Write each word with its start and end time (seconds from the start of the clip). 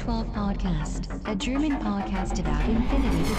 to 0.00 0.06
the 0.06 0.12
O12 0.12 0.32
Podcast, 0.32 1.30
a 1.30 1.34
German 1.34 1.72
podcast 1.72 2.38
about 2.40 2.68
infinity. 2.68 3.34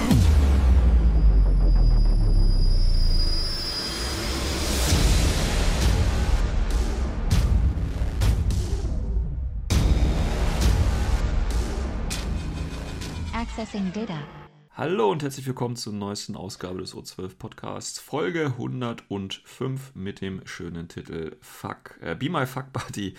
Accessing 13.34 13.92
data. 13.94 14.41
Hallo 14.82 15.12
und 15.12 15.22
herzlich 15.22 15.46
willkommen 15.46 15.76
zur 15.76 15.94
neuesten 15.94 16.36
Ausgabe 16.36 16.80
des 16.80 16.96
O12 16.96 17.38
Podcasts, 17.38 18.00
Folge 18.00 18.48
105 18.48 19.94
mit 19.94 20.22
dem 20.22 20.42
schönen 20.48 20.88
Titel 20.88 21.38
Fuck, 21.40 22.00
äh, 22.02 22.16
Be 22.16 22.32
My 22.32 22.48
Fuck 22.48 22.74
Buddy. 22.74 23.14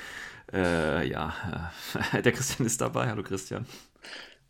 Äh, 0.53 1.09
ja, 1.09 1.71
der 2.13 2.33
Christian 2.33 2.67
ist 2.67 2.81
dabei. 2.81 3.09
Hallo 3.09 3.23
Christian. 3.23 3.65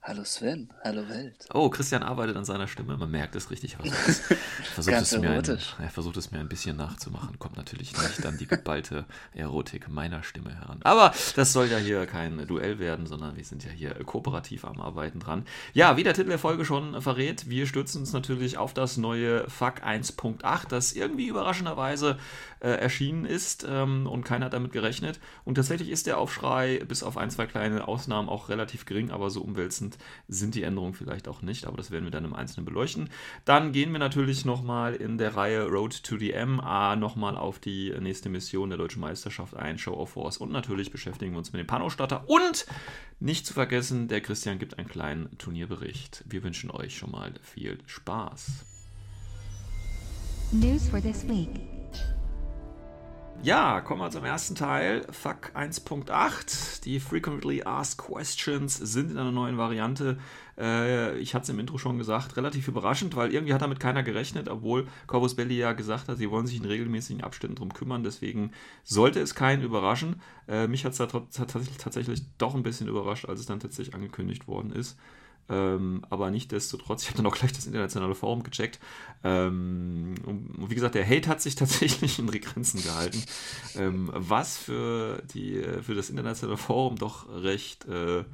Hallo 0.04 0.24
Sven, 0.24 0.68
hallo 0.82 1.08
Welt. 1.08 1.46
Oh, 1.54 1.70
Christian 1.70 2.02
arbeitet 2.02 2.36
an 2.36 2.44
seiner 2.44 2.66
Stimme. 2.66 2.96
Man 2.96 3.12
merkt 3.12 3.36
es 3.36 3.52
richtig. 3.52 3.76
Also, 3.78 3.94
versucht 4.74 4.96
es 4.96 5.16
mir 5.16 5.30
ein, 5.30 5.58
er 5.78 5.90
versucht 5.90 6.16
es 6.16 6.32
mir 6.32 6.40
ein 6.40 6.48
bisschen 6.48 6.76
nachzumachen. 6.76 7.38
Kommt 7.38 7.56
natürlich 7.56 7.92
nicht 7.96 8.26
an 8.26 8.36
die 8.36 8.48
geballte 8.48 9.04
Erotik 9.32 9.88
meiner 9.88 10.24
Stimme 10.24 10.56
heran. 10.56 10.80
Aber 10.82 11.12
das 11.36 11.52
soll 11.52 11.68
ja 11.68 11.78
hier 11.78 12.06
kein 12.06 12.44
Duell 12.48 12.80
werden, 12.80 13.06
sondern 13.06 13.36
wir 13.36 13.44
sind 13.44 13.64
ja 13.64 13.70
hier 13.70 13.94
kooperativ 14.02 14.64
am 14.64 14.80
Arbeiten 14.80 15.20
dran. 15.20 15.46
Ja, 15.72 15.96
wie 15.96 16.02
der 16.02 16.14
Titel 16.14 16.30
der 16.30 16.40
Folge 16.40 16.64
schon 16.64 17.00
verrät, 17.00 17.48
wir 17.48 17.68
stürzen 17.68 18.00
uns 18.00 18.12
natürlich 18.12 18.58
auf 18.58 18.74
das 18.74 18.96
neue 18.96 19.48
Fuck 19.48 19.84
1.8, 19.84 20.66
das 20.68 20.94
irgendwie 20.94 21.28
überraschenderweise 21.28 22.18
äh, 22.58 22.70
erschienen 22.70 23.24
ist 23.24 23.64
ähm, 23.68 24.08
und 24.08 24.24
keiner 24.24 24.46
hat 24.46 24.52
damit 24.52 24.72
gerechnet. 24.72 25.20
Und 25.44 25.54
tatsächlich 25.54 25.90
ist 25.90 26.08
der 26.08 26.18
Aufschrei 26.18 26.80
bis 26.88 27.04
auf 27.04 27.16
ein, 27.16 27.30
zwei 27.30 27.46
kleine 27.46 27.86
Ausnahmen 27.86 28.28
auch 28.28 28.48
relativ 28.48 28.84
gering, 28.84 29.12
aber 29.12 29.30
so 29.30 29.42
umwälzend 29.42 29.91
sind 30.28 30.54
die 30.54 30.62
Änderungen 30.62 30.94
vielleicht 30.94 31.28
auch 31.28 31.42
nicht, 31.42 31.66
aber 31.66 31.76
das 31.76 31.90
werden 31.90 32.04
wir 32.04 32.10
dann 32.10 32.24
im 32.24 32.34
Einzelnen 32.34 32.64
beleuchten. 32.64 33.08
Dann 33.44 33.72
gehen 33.72 33.92
wir 33.92 33.98
natürlich 33.98 34.44
nochmal 34.44 34.94
in 34.94 35.18
der 35.18 35.36
Reihe 35.36 35.66
Road 35.66 36.02
to 36.02 36.18
the 36.18 36.34
MA 36.46 36.96
nochmal 36.96 37.36
auf 37.36 37.58
die 37.58 37.92
nächste 38.00 38.28
Mission 38.28 38.70
der 38.70 38.78
Deutschen 38.78 39.00
Meisterschaft 39.00 39.56
ein, 39.56 39.78
Show 39.78 39.94
of 39.94 40.10
Force 40.10 40.36
und 40.36 40.52
natürlich 40.52 40.90
beschäftigen 40.90 41.32
wir 41.32 41.38
uns 41.38 41.52
mit 41.52 41.60
dem 41.60 41.66
Panausstatter 41.66 42.28
und 42.28 42.66
nicht 43.20 43.46
zu 43.46 43.54
vergessen, 43.54 44.08
der 44.08 44.20
Christian 44.20 44.58
gibt 44.58 44.78
einen 44.78 44.88
kleinen 44.88 45.36
Turnierbericht. 45.38 46.24
Wir 46.26 46.42
wünschen 46.42 46.70
euch 46.70 46.96
schon 46.96 47.10
mal 47.10 47.32
viel 47.42 47.78
Spaß. 47.86 48.64
News 50.52 50.88
for 50.88 51.00
this 51.00 51.26
week. 51.26 51.71
Ja, 53.44 53.80
kommen 53.80 54.00
wir 54.00 54.08
zum 54.08 54.24
ersten 54.24 54.54
Teil. 54.54 55.04
Fuck 55.10 55.50
1.8. 55.56 56.84
Die 56.84 57.00
Frequently 57.00 57.64
Asked 57.64 57.98
Questions 58.06 58.76
sind 58.76 59.10
in 59.10 59.18
einer 59.18 59.32
neuen 59.32 59.58
Variante. 59.58 60.16
Äh, 60.56 61.18
ich 61.18 61.34
hatte 61.34 61.42
es 61.42 61.48
im 61.48 61.58
Intro 61.58 61.76
schon 61.76 61.98
gesagt, 61.98 62.36
relativ 62.36 62.68
überraschend, 62.68 63.16
weil 63.16 63.34
irgendwie 63.34 63.52
hat 63.52 63.60
damit 63.60 63.80
keiner 63.80 64.04
gerechnet, 64.04 64.48
obwohl 64.48 64.86
Corvus 65.08 65.34
Belli 65.34 65.58
ja 65.58 65.72
gesagt 65.72 66.06
hat, 66.06 66.18
sie 66.18 66.30
wollen 66.30 66.46
sich 66.46 66.58
in 66.58 66.64
regelmäßigen 66.66 67.24
Abständen 67.24 67.56
darum 67.56 67.74
kümmern. 67.74 68.04
Deswegen 68.04 68.52
sollte 68.84 69.18
es 69.18 69.34
keinen 69.34 69.64
überraschen. 69.64 70.22
Äh, 70.46 70.68
mich 70.68 70.84
hat 70.84 70.92
es 70.92 70.98
tatsächlich 70.98 72.22
doch 72.38 72.54
ein 72.54 72.62
bisschen 72.62 72.86
überrascht, 72.86 73.24
als 73.24 73.40
es 73.40 73.46
dann 73.46 73.58
tatsächlich 73.58 73.92
angekündigt 73.92 74.46
worden 74.46 74.70
ist. 74.70 74.96
Ähm, 75.48 76.04
aber 76.08 76.30
nichtsdestotrotz, 76.30 77.02
ich 77.02 77.08
habe 77.08 77.18
dann 77.18 77.26
auch 77.26 77.34
gleich 77.34 77.52
das 77.52 77.66
internationale 77.66 78.14
Forum 78.14 78.42
gecheckt. 78.42 78.78
Ähm, 79.24 80.14
und 80.24 80.70
wie 80.70 80.74
gesagt, 80.74 80.94
der 80.94 81.08
Hate 81.08 81.28
hat 81.28 81.40
sich 81.42 81.54
tatsächlich 81.56 82.18
in 82.18 82.26
die 82.28 82.40
Grenzen 82.40 82.82
gehalten. 82.82 83.22
Ähm, 83.76 84.10
was 84.12 84.56
für, 84.56 85.22
die, 85.34 85.62
für 85.82 85.94
das 85.94 86.10
internationale 86.10 86.56
Forum 86.56 86.96
doch 86.96 87.28
recht 87.28 87.86
äh, 87.86 88.24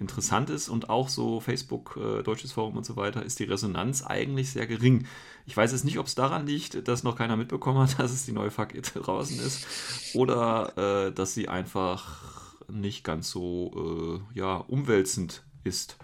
interessant 0.00 0.48
ist 0.50 0.68
und 0.68 0.90
auch 0.90 1.08
so 1.08 1.40
Facebook, 1.40 1.96
äh, 1.96 2.22
deutsches 2.22 2.52
Forum 2.52 2.76
und 2.76 2.86
so 2.86 2.96
weiter, 2.96 3.22
ist 3.24 3.38
die 3.40 3.44
Resonanz 3.44 4.04
eigentlich 4.04 4.50
sehr 4.50 4.66
gering. 4.66 5.06
Ich 5.46 5.56
weiß 5.56 5.72
jetzt 5.72 5.84
nicht, 5.84 5.98
ob 5.98 6.06
es 6.06 6.14
daran 6.14 6.46
liegt, 6.46 6.86
dass 6.86 7.02
noch 7.02 7.16
keiner 7.16 7.36
mitbekommen 7.36 7.78
hat, 7.78 7.98
dass 7.98 8.12
es 8.12 8.24
die 8.24 8.32
neue 8.32 8.50
Fuck 8.50 8.74
It 8.74 8.92
draußen 8.94 9.38
ist 9.40 10.14
oder 10.14 11.06
äh, 11.08 11.12
dass 11.12 11.34
sie 11.34 11.48
einfach 11.48 12.22
nicht 12.70 13.02
ganz 13.02 13.30
so 13.30 14.20
äh, 14.34 14.38
ja, 14.38 14.56
umwälzend 14.56 15.42
ist. 15.64 15.96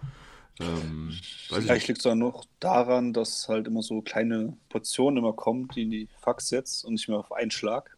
Ähm, 0.60 1.12
Vielleicht 1.48 1.88
liegt 1.88 2.00
es 2.00 2.06
auch 2.06 2.15
noch 2.15 2.44
daran, 2.60 3.12
dass 3.12 3.48
halt 3.48 3.66
immer 3.66 3.82
so 3.82 4.03
kleine 4.03 4.56
Portionen 4.69 5.19
immer 5.19 5.32
kommen, 5.32 5.69
die 5.75 5.82
in 5.82 5.91
die 5.91 6.09
Fax 6.20 6.48
setzt 6.48 6.84
und 6.84 6.94
nicht 6.94 7.09
mehr 7.09 7.19
auf 7.19 7.32
einen 7.32 7.50
Schlag. 7.50 7.97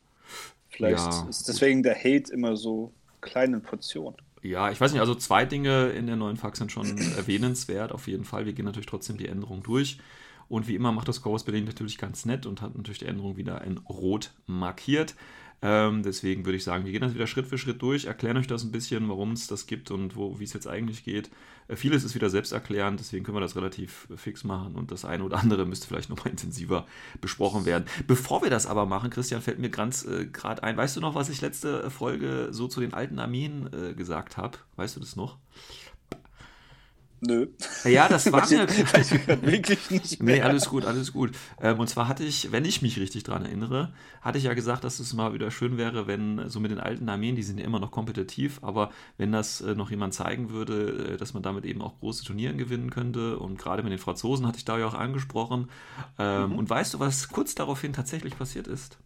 Vielleicht 0.70 0.98
Ja, 0.98 1.26
ist 1.28 1.48
deswegen 1.48 1.82
der 1.82 1.96
Hate 1.96 2.32
immer 2.32 2.56
so 2.56 2.92
kleine 3.20 3.60
Portionen. 3.60 4.16
Ja, 4.42 4.70
ich 4.70 4.80
weiß 4.80 4.92
nicht, 4.92 5.00
also 5.00 5.14
zwei 5.14 5.44
Dinge 5.44 5.88
in 5.90 6.06
der 6.06 6.16
neuen 6.16 6.36
Fax 6.36 6.58
sind 6.58 6.72
schon 6.72 6.98
erwähnenswert, 7.16 7.92
auf 7.92 8.06
jeden 8.06 8.24
Fall. 8.24 8.46
Wir 8.46 8.52
gehen 8.52 8.64
natürlich 8.64 8.86
trotzdem 8.86 9.16
die 9.16 9.28
Änderung 9.28 9.62
durch. 9.62 9.98
Und 10.48 10.68
wie 10.68 10.76
immer 10.76 10.92
macht 10.92 11.08
das 11.08 11.22
Chorus 11.22 11.44
Berlin 11.44 11.64
natürlich 11.64 11.98
ganz 11.98 12.24
nett 12.24 12.46
und 12.46 12.62
hat 12.62 12.76
natürlich 12.76 13.00
die 13.00 13.06
Änderung 13.06 13.36
wieder 13.36 13.62
in 13.62 13.78
Rot 13.78 14.32
markiert. 14.46 15.16
Ähm, 15.62 16.02
deswegen 16.02 16.44
würde 16.44 16.56
ich 16.56 16.64
sagen, 16.64 16.84
wir 16.84 16.92
gehen 16.92 17.00
das 17.00 17.14
wieder 17.14 17.26
Schritt 17.26 17.46
für 17.46 17.58
Schritt 17.58 17.82
durch, 17.82 18.04
erklären 18.04 18.36
euch 18.36 18.46
das 18.46 18.62
ein 18.62 18.72
bisschen, 18.72 19.08
warum 19.08 19.32
es 19.32 19.46
das 19.46 19.66
gibt 19.66 19.90
und 19.90 20.14
wo, 20.14 20.38
wie 20.38 20.44
es 20.44 20.52
jetzt 20.52 20.68
eigentlich 20.68 21.02
geht. 21.02 21.30
Vieles 21.74 22.04
ist 22.04 22.14
wieder 22.14 22.30
selbsterklärend, 22.30 23.00
deswegen 23.00 23.24
können 23.24 23.36
wir 23.36 23.40
das 23.40 23.56
relativ 23.56 24.06
fix 24.16 24.44
machen 24.44 24.76
und 24.76 24.92
das 24.92 25.04
eine 25.04 25.24
oder 25.24 25.38
andere 25.38 25.66
müsste 25.66 25.88
vielleicht 25.88 26.10
nochmal 26.10 26.30
intensiver 26.30 26.86
besprochen 27.20 27.64
werden. 27.64 27.86
Bevor 28.06 28.42
wir 28.42 28.50
das 28.50 28.66
aber 28.66 28.86
machen, 28.86 29.10
Christian, 29.10 29.42
fällt 29.42 29.58
mir 29.58 29.70
ganz 29.70 30.04
äh, 30.04 30.26
gerade 30.26 30.62
ein, 30.62 30.76
weißt 30.76 30.96
du 30.96 31.00
noch, 31.00 31.14
was 31.14 31.28
ich 31.28 31.40
letzte 31.40 31.90
Folge 31.90 32.48
so 32.52 32.68
zu 32.68 32.80
den 32.80 32.94
alten 32.94 33.18
Armeen 33.18 33.68
äh, 33.72 33.94
gesagt 33.94 34.36
habe? 34.36 34.58
Weißt 34.76 34.96
du 34.96 35.00
das 35.00 35.16
noch? 35.16 35.38
Nö. 37.20 37.46
Ja, 37.84 38.08
das 38.08 38.30
war 38.32 38.42
grad 38.42 38.68
wirklich 39.42 39.90
nicht 39.90 40.22
mehr. 40.22 40.36
Nee, 40.36 40.42
alles 40.42 40.68
gut, 40.68 40.84
alles 40.84 41.12
gut. 41.12 41.32
Ähm, 41.60 41.80
und 41.80 41.88
zwar 41.88 42.08
hatte 42.08 42.24
ich, 42.24 42.52
wenn 42.52 42.64
ich 42.64 42.82
mich 42.82 42.98
richtig 42.98 43.24
dran 43.24 43.44
erinnere, 43.44 43.94
hatte 44.20 44.38
ich 44.38 44.44
ja 44.44 44.54
gesagt, 44.54 44.84
dass 44.84 45.00
es 45.00 45.14
mal 45.14 45.32
wieder 45.32 45.50
schön 45.50 45.78
wäre, 45.78 46.06
wenn 46.06 46.48
so 46.50 46.60
mit 46.60 46.70
den 46.70 46.80
alten 46.80 47.08
Armeen, 47.08 47.34
die 47.34 47.42
sind 47.42 47.58
ja 47.58 47.64
immer 47.64 47.80
noch 47.80 47.90
kompetitiv, 47.90 48.58
aber 48.62 48.90
wenn 49.16 49.32
das 49.32 49.60
äh, 49.62 49.74
noch 49.74 49.90
jemand 49.90 50.14
zeigen 50.14 50.50
würde, 50.50 51.14
äh, 51.14 51.16
dass 51.16 51.32
man 51.32 51.42
damit 51.42 51.64
eben 51.64 51.80
auch 51.80 51.98
große 52.00 52.24
Turnieren 52.24 52.58
gewinnen 52.58 52.90
könnte. 52.90 53.38
Und 53.38 53.58
gerade 53.58 53.82
mit 53.82 53.92
den 53.92 53.98
Franzosen 53.98 54.46
hatte 54.46 54.58
ich 54.58 54.64
da 54.64 54.78
ja 54.78 54.86
auch 54.86 54.94
angesprochen. 54.94 55.70
Ähm, 56.18 56.54
Und 56.56 56.68
weißt 56.68 56.94
du, 56.94 57.00
was 57.00 57.28
kurz 57.28 57.54
daraufhin 57.54 57.92
tatsächlich 57.92 58.36
passiert 58.36 58.66
ist? 58.68 58.98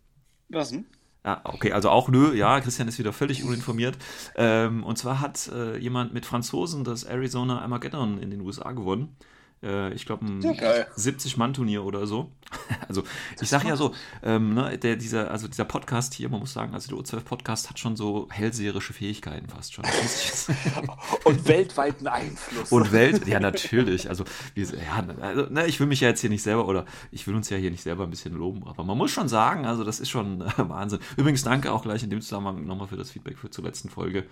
Was 0.49 0.71
denn? 0.71 0.87
Ah, 1.23 1.41
okay, 1.45 1.73
also 1.73 1.91
auch 1.91 2.09
nö, 2.09 2.35
ja, 2.35 2.61
Christian 2.61 2.89
ist 2.89 2.99
wieder 2.99 3.13
völlig 3.13 3.45
uninformiert. 3.45 3.97
Ähm, 4.37 4.85
und 4.85 4.97
zwar 4.97 5.21
hat 5.21 5.49
äh, 5.49 5.77
jemand 5.77 6.15
mit 6.15 6.25
Franzosen 6.25 6.83
das 6.83 7.05
Arizona 7.05 7.61
Armageddon 7.61 8.19
in 8.19 8.31
den 8.31 8.41
USA 8.41 8.73
gewonnen. 8.73 9.17
Äh, 9.63 9.93
ich 9.93 10.07
glaube, 10.07 10.25
ein 10.25 10.41
Ja, 10.41 10.53
geil. 10.53 10.87
70-Mann-Turnier 10.97 11.85
oder 11.85 12.07
so. 12.07 12.31
Also, 12.89 13.05
ich 13.41 13.49
sage 13.49 13.69
ja 13.69 13.77
so, 13.77 13.95
ähm, 14.25 14.55
ne, 14.55 14.77
der, 14.77 14.97
dieser, 14.97 15.31
also 15.31 15.47
dieser 15.47 15.65
Podcast 15.65 16.15
hier, 16.15 16.29
man 16.29 16.41
muss 16.41 16.53
sagen, 16.53 16.75
also 16.75 16.89
der 16.89 17.05
O12-Podcast 17.05 17.71
hat 17.71 17.79
schon 17.79 17.95
so 17.95 18.27
hellseherische 18.31 18.93
Fähigkeiten 18.93 19.49
fast 19.49 19.75
schon. 19.75 19.85
Und 21.25 21.47
weltweiten 21.47 22.09
Einfluss. 22.09 22.73
und 22.73 22.91
Welt, 22.91 23.29
ja, 23.29 23.39
natürlich. 23.39 24.09
Also, 24.09 24.25
wir, 24.55 24.67
ja, 24.67 25.07
also, 25.21 25.43
ne, 25.51 25.67
ich 25.67 25.79
will 25.79 25.87
mich 25.87 26.01
ja 26.01 26.09
jetzt 26.09 26.21
hier 26.21 26.31
nicht 26.31 26.43
selber, 26.43 26.67
oder 26.67 26.85
ich 27.13 27.29
will 27.29 27.37
uns 27.37 27.49
ja 27.49 27.57
hier 27.57 27.71
nicht 27.71 27.83
selber 27.83 28.05
ein 28.05 28.11
bisschen 28.11 28.35
loben, 28.35 28.67
aber 28.67 28.83
man 28.83 28.99
muss 28.99 29.13
schon 29.13 29.29
sagen, 29.29 29.67
also, 29.67 29.85
das 29.85 30.01
ist 30.01 30.09
schon 30.11 30.41
äh, 30.41 30.51
Wahnsinn. 30.57 30.99
Übrigens, 31.17 31.43
danke 31.43 31.71
auch 31.73 31.83
gleich 31.83 32.03
in 32.03 32.11
dem 32.11 32.21
Zusammenhang 32.21 32.67
nochmal 32.67 32.89
für 32.89 32.97
das 32.97 33.13
Feedback 33.13 33.39
für 33.39 33.51
zur 33.51 33.65
letzten 33.65 33.89
Folge. 33.89 34.25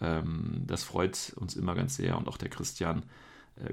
Ähm, 0.00 0.62
das 0.66 0.84
freut 0.84 1.34
uns 1.36 1.54
immer 1.54 1.74
ganz 1.74 1.96
sehr 1.96 2.16
und 2.16 2.28
auch 2.28 2.38
der 2.38 2.48
Christian 2.48 3.02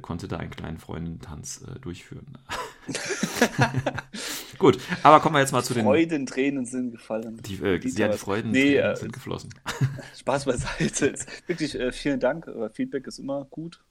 konnte 0.02 0.28
da 0.28 0.38
einen 0.38 0.52
kleinen 0.52 0.78
Freundentanz 0.78 1.64
äh, 1.68 1.80
durchführen. 1.80 2.38
Gut, 4.58 4.80
aber 5.04 5.20
kommen 5.20 5.36
wir 5.36 5.40
jetzt 5.40 5.52
mal 5.52 5.64
zu 5.64 5.74
den. 5.74 5.84
Freudentränen 5.84 6.66
sind 6.66 6.92
gefallen. 6.92 7.42
Die, 7.42 7.56
äh, 7.56 7.80
ja, 7.80 8.08
die 8.08 8.18
Freuden 8.18 8.52
Nee, 8.52 8.76
äh, 8.78 8.96
sind 8.96 9.14
geflossen. 9.14 9.54
Spaß 10.18 10.46
beiseite. 10.46 11.16
Wirklich 11.48 11.76
äh, 11.80 11.92
vielen 11.92 12.20
Dank. 12.20 12.48
Äh, 12.48 12.70
Feedback 12.70 13.08
ist 13.08 13.20
immer 13.20 13.46
gut. 13.46 13.84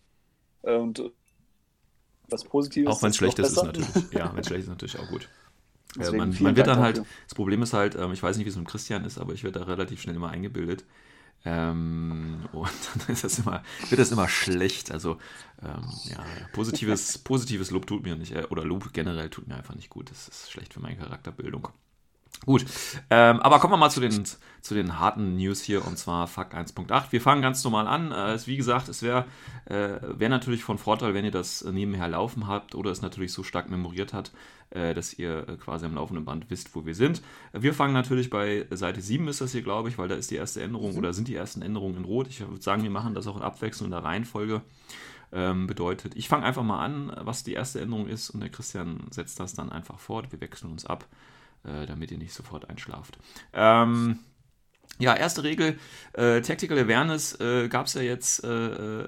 Äh, 0.62 0.76
Und 0.76 0.98
äh, 1.00 1.10
was 2.28 2.44
Positives 2.44 2.88
Auch 2.90 3.02
wenn 3.02 3.10
es 3.10 3.14
ist 3.14 3.18
schlecht 3.18 3.38
ist, 3.38 3.50
ist 3.52 3.62
natürlich. 3.62 3.88
Ja, 4.12 4.32
wenn 4.32 4.40
es 4.40 4.46
schlecht 4.46 4.64
ist, 4.64 4.68
natürlich 4.68 4.98
auch 4.98 5.08
gut. 5.08 5.28
Äh, 5.98 5.98
Deswegen 5.98 6.16
man, 6.16 6.36
man 6.40 6.56
wird 6.56 6.66
Dank 6.66 6.76
dann 6.76 6.78
halt, 6.80 6.98
dafür. 6.98 7.12
das 7.28 7.34
Problem 7.34 7.62
ist 7.62 7.72
halt, 7.72 7.94
ähm, 7.96 8.12
ich 8.12 8.22
weiß 8.22 8.36
nicht, 8.36 8.46
wie 8.46 8.50
es 8.50 8.56
mit 8.56 8.68
Christian 8.68 9.04
ist, 9.04 9.18
aber 9.18 9.34
ich 9.34 9.44
werde 9.44 9.60
da 9.60 9.66
relativ 9.66 10.00
schnell 10.00 10.16
immer 10.16 10.30
eingebildet. 10.30 10.84
Ähm, 11.44 12.48
und 12.52 12.70
dann 13.06 13.16
das 13.20 13.38
immer, 13.38 13.62
wird 13.88 14.00
das 14.00 14.12
immer 14.12 14.28
schlecht. 14.28 14.90
Also, 14.90 15.18
ähm, 15.62 15.84
ja, 16.04 16.24
positives, 16.52 17.18
positives 17.18 17.70
Lob 17.70 17.86
tut 17.86 18.04
mir 18.04 18.16
nicht, 18.16 18.32
äh, 18.32 18.46
oder 18.50 18.64
Lob 18.64 18.92
generell 18.92 19.30
tut 19.30 19.48
mir 19.48 19.56
einfach 19.56 19.74
nicht 19.74 19.90
gut. 19.90 20.10
Das 20.10 20.28
ist 20.28 20.50
schlecht 20.50 20.74
für 20.74 20.80
meine 20.80 20.96
Charakterbildung. 20.96 21.68
Gut, 22.44 22.64
ähm, 23.08 23.40
aber 23.40 23.60
kommen 23.60 23.72
wir 23.72 23.76
mal 23.76 23.90
zu 23.90 24.00
den, 24.00 24.24
zu 24.62 24.74
den 24.74 24.98
harten 24.98 25.36
News 25.36 25.62
hier 25.62 25.86
und 25.86 25.96
zwar 25.96 26.26
Fuck 26.26 26.54
1.8. 26.54 27.12
Wir 27.12 27.20
fangen 27.20 27.40
ganz 27.40 27.62
normal 27.62 27.86
an. 27.86 28.10
Äh, 28.10 28.36
wie 28.46 28.56
gesagt, 28.56 28.88
es 28.88 29.00
wäre 29.02 29.26
äh, 29.66 30.00
wär 30.02 30.28
natürlich 30.28 30.64
von 30.64 30.76
Vorteil, 30.76 31.14
wenn 31.14 31.24
ihr 31.24 31.30
das 31.30 31.64
nebenher 31.64 32.08
laufen 32.08 32.48
habt 32.48 32.74
oder 32.74 32.90
es 32.90 33.00
natürlich 33.00 33.32
so 33.32 33.44
stark 33.44 33.70
memoriert 33.70 34.12
hat, 34.12 34.32
äh, 34.70 34.92
dass 34.92 35.14
ihr 35.14 35.48
äh, 35.48 35.56
quasi 35.56 35.86
am 35.86 35.94
laufenden 35.94 36.24
Band 36.24 36.50
wisst, 36.50 36.74
wo 36.74 36.84
wir 36.84 36.96
sind. 36.96 37.22
Wir 37.52 37.74
fangen 37.74 37.94
natürlich 37.94 38.28
bei 38.28 38.66
Seite 38.70 39.00
7 39.00 39.28
ist 39.28 39.40
das 39.40 39.52
hier, 39.52 39.62
glaube 39.62 39.88
ich, 39.88 39.98
weil 39.98 40.08
da 40.08 40.16
ist 40.16 40.32
die 40.32 40.36
erste 40.36 40.62
Änderung 40.62 40.92
mhm. 40.92 40.98
oder 40.98 41.12
sind 41.12 41.28
die 41.28 41.36
ersten 41.36 41.62
Änderungen 41.62 41.98
in 41.98 42.04
Rot. 42.04 42.26
Ich 42.26 42.40
würde 42.40 42.60
sagen, 42.60 42.82
wir 42.82 42.90
machen 42.90 43.14
das 43.14 43.28
auch 43.28 43.36
in 43.36 43.42
Abwechslung 43.42 43.86
in 43.86 43.92
der 43.92 44.02
Reihenfolge. 44.02 44.62
Ähm, 45.34 45.66
bedeutet, 45.66 46.16
ich 46.16 46.28
fange 46.28 46.44
einfach 46.44 46.64
mal 46.64 46.84
an, 46.84 47.12
was 47.20 47.44
die 47.44 47.54
erste 47.54 47.80
Änderung 47.80 48.08
ist 48.08 48.30
und 48.30 48.40
der 48.40 48.50
Christian 48.50 49.06
setzt 49.10 49.38
das 49.38 49.54
dann 49.54 49.70
einfach 49.70 50.00
fort. 50.00 50.32
Wir 50.32 50.40
wechseln 50.40 50.72
uns 50.72 50.84
ab 50.84 51.06
äh, 51.64 51.86
damit 51.86 52.10
ihr 52.10 52.18
nicht 52.18 52.34
sofort 52.34 52.68
einschlaft. 52.68 53.18
Ähm, 53.52 54.18
ja, 54.98 55.16
erste 55.16 55.42
Regel, 55.42 55.78
äh, 56.12 56.42
Tactical 56.42 56.78
Awareness 56.78 57.40
äh, 57.40 57.68
gab 57.68 57.86
es 57.86 57.94
ja 57.94 58.02
jetzt, 58.02 58.44
äh, 58.44 58.46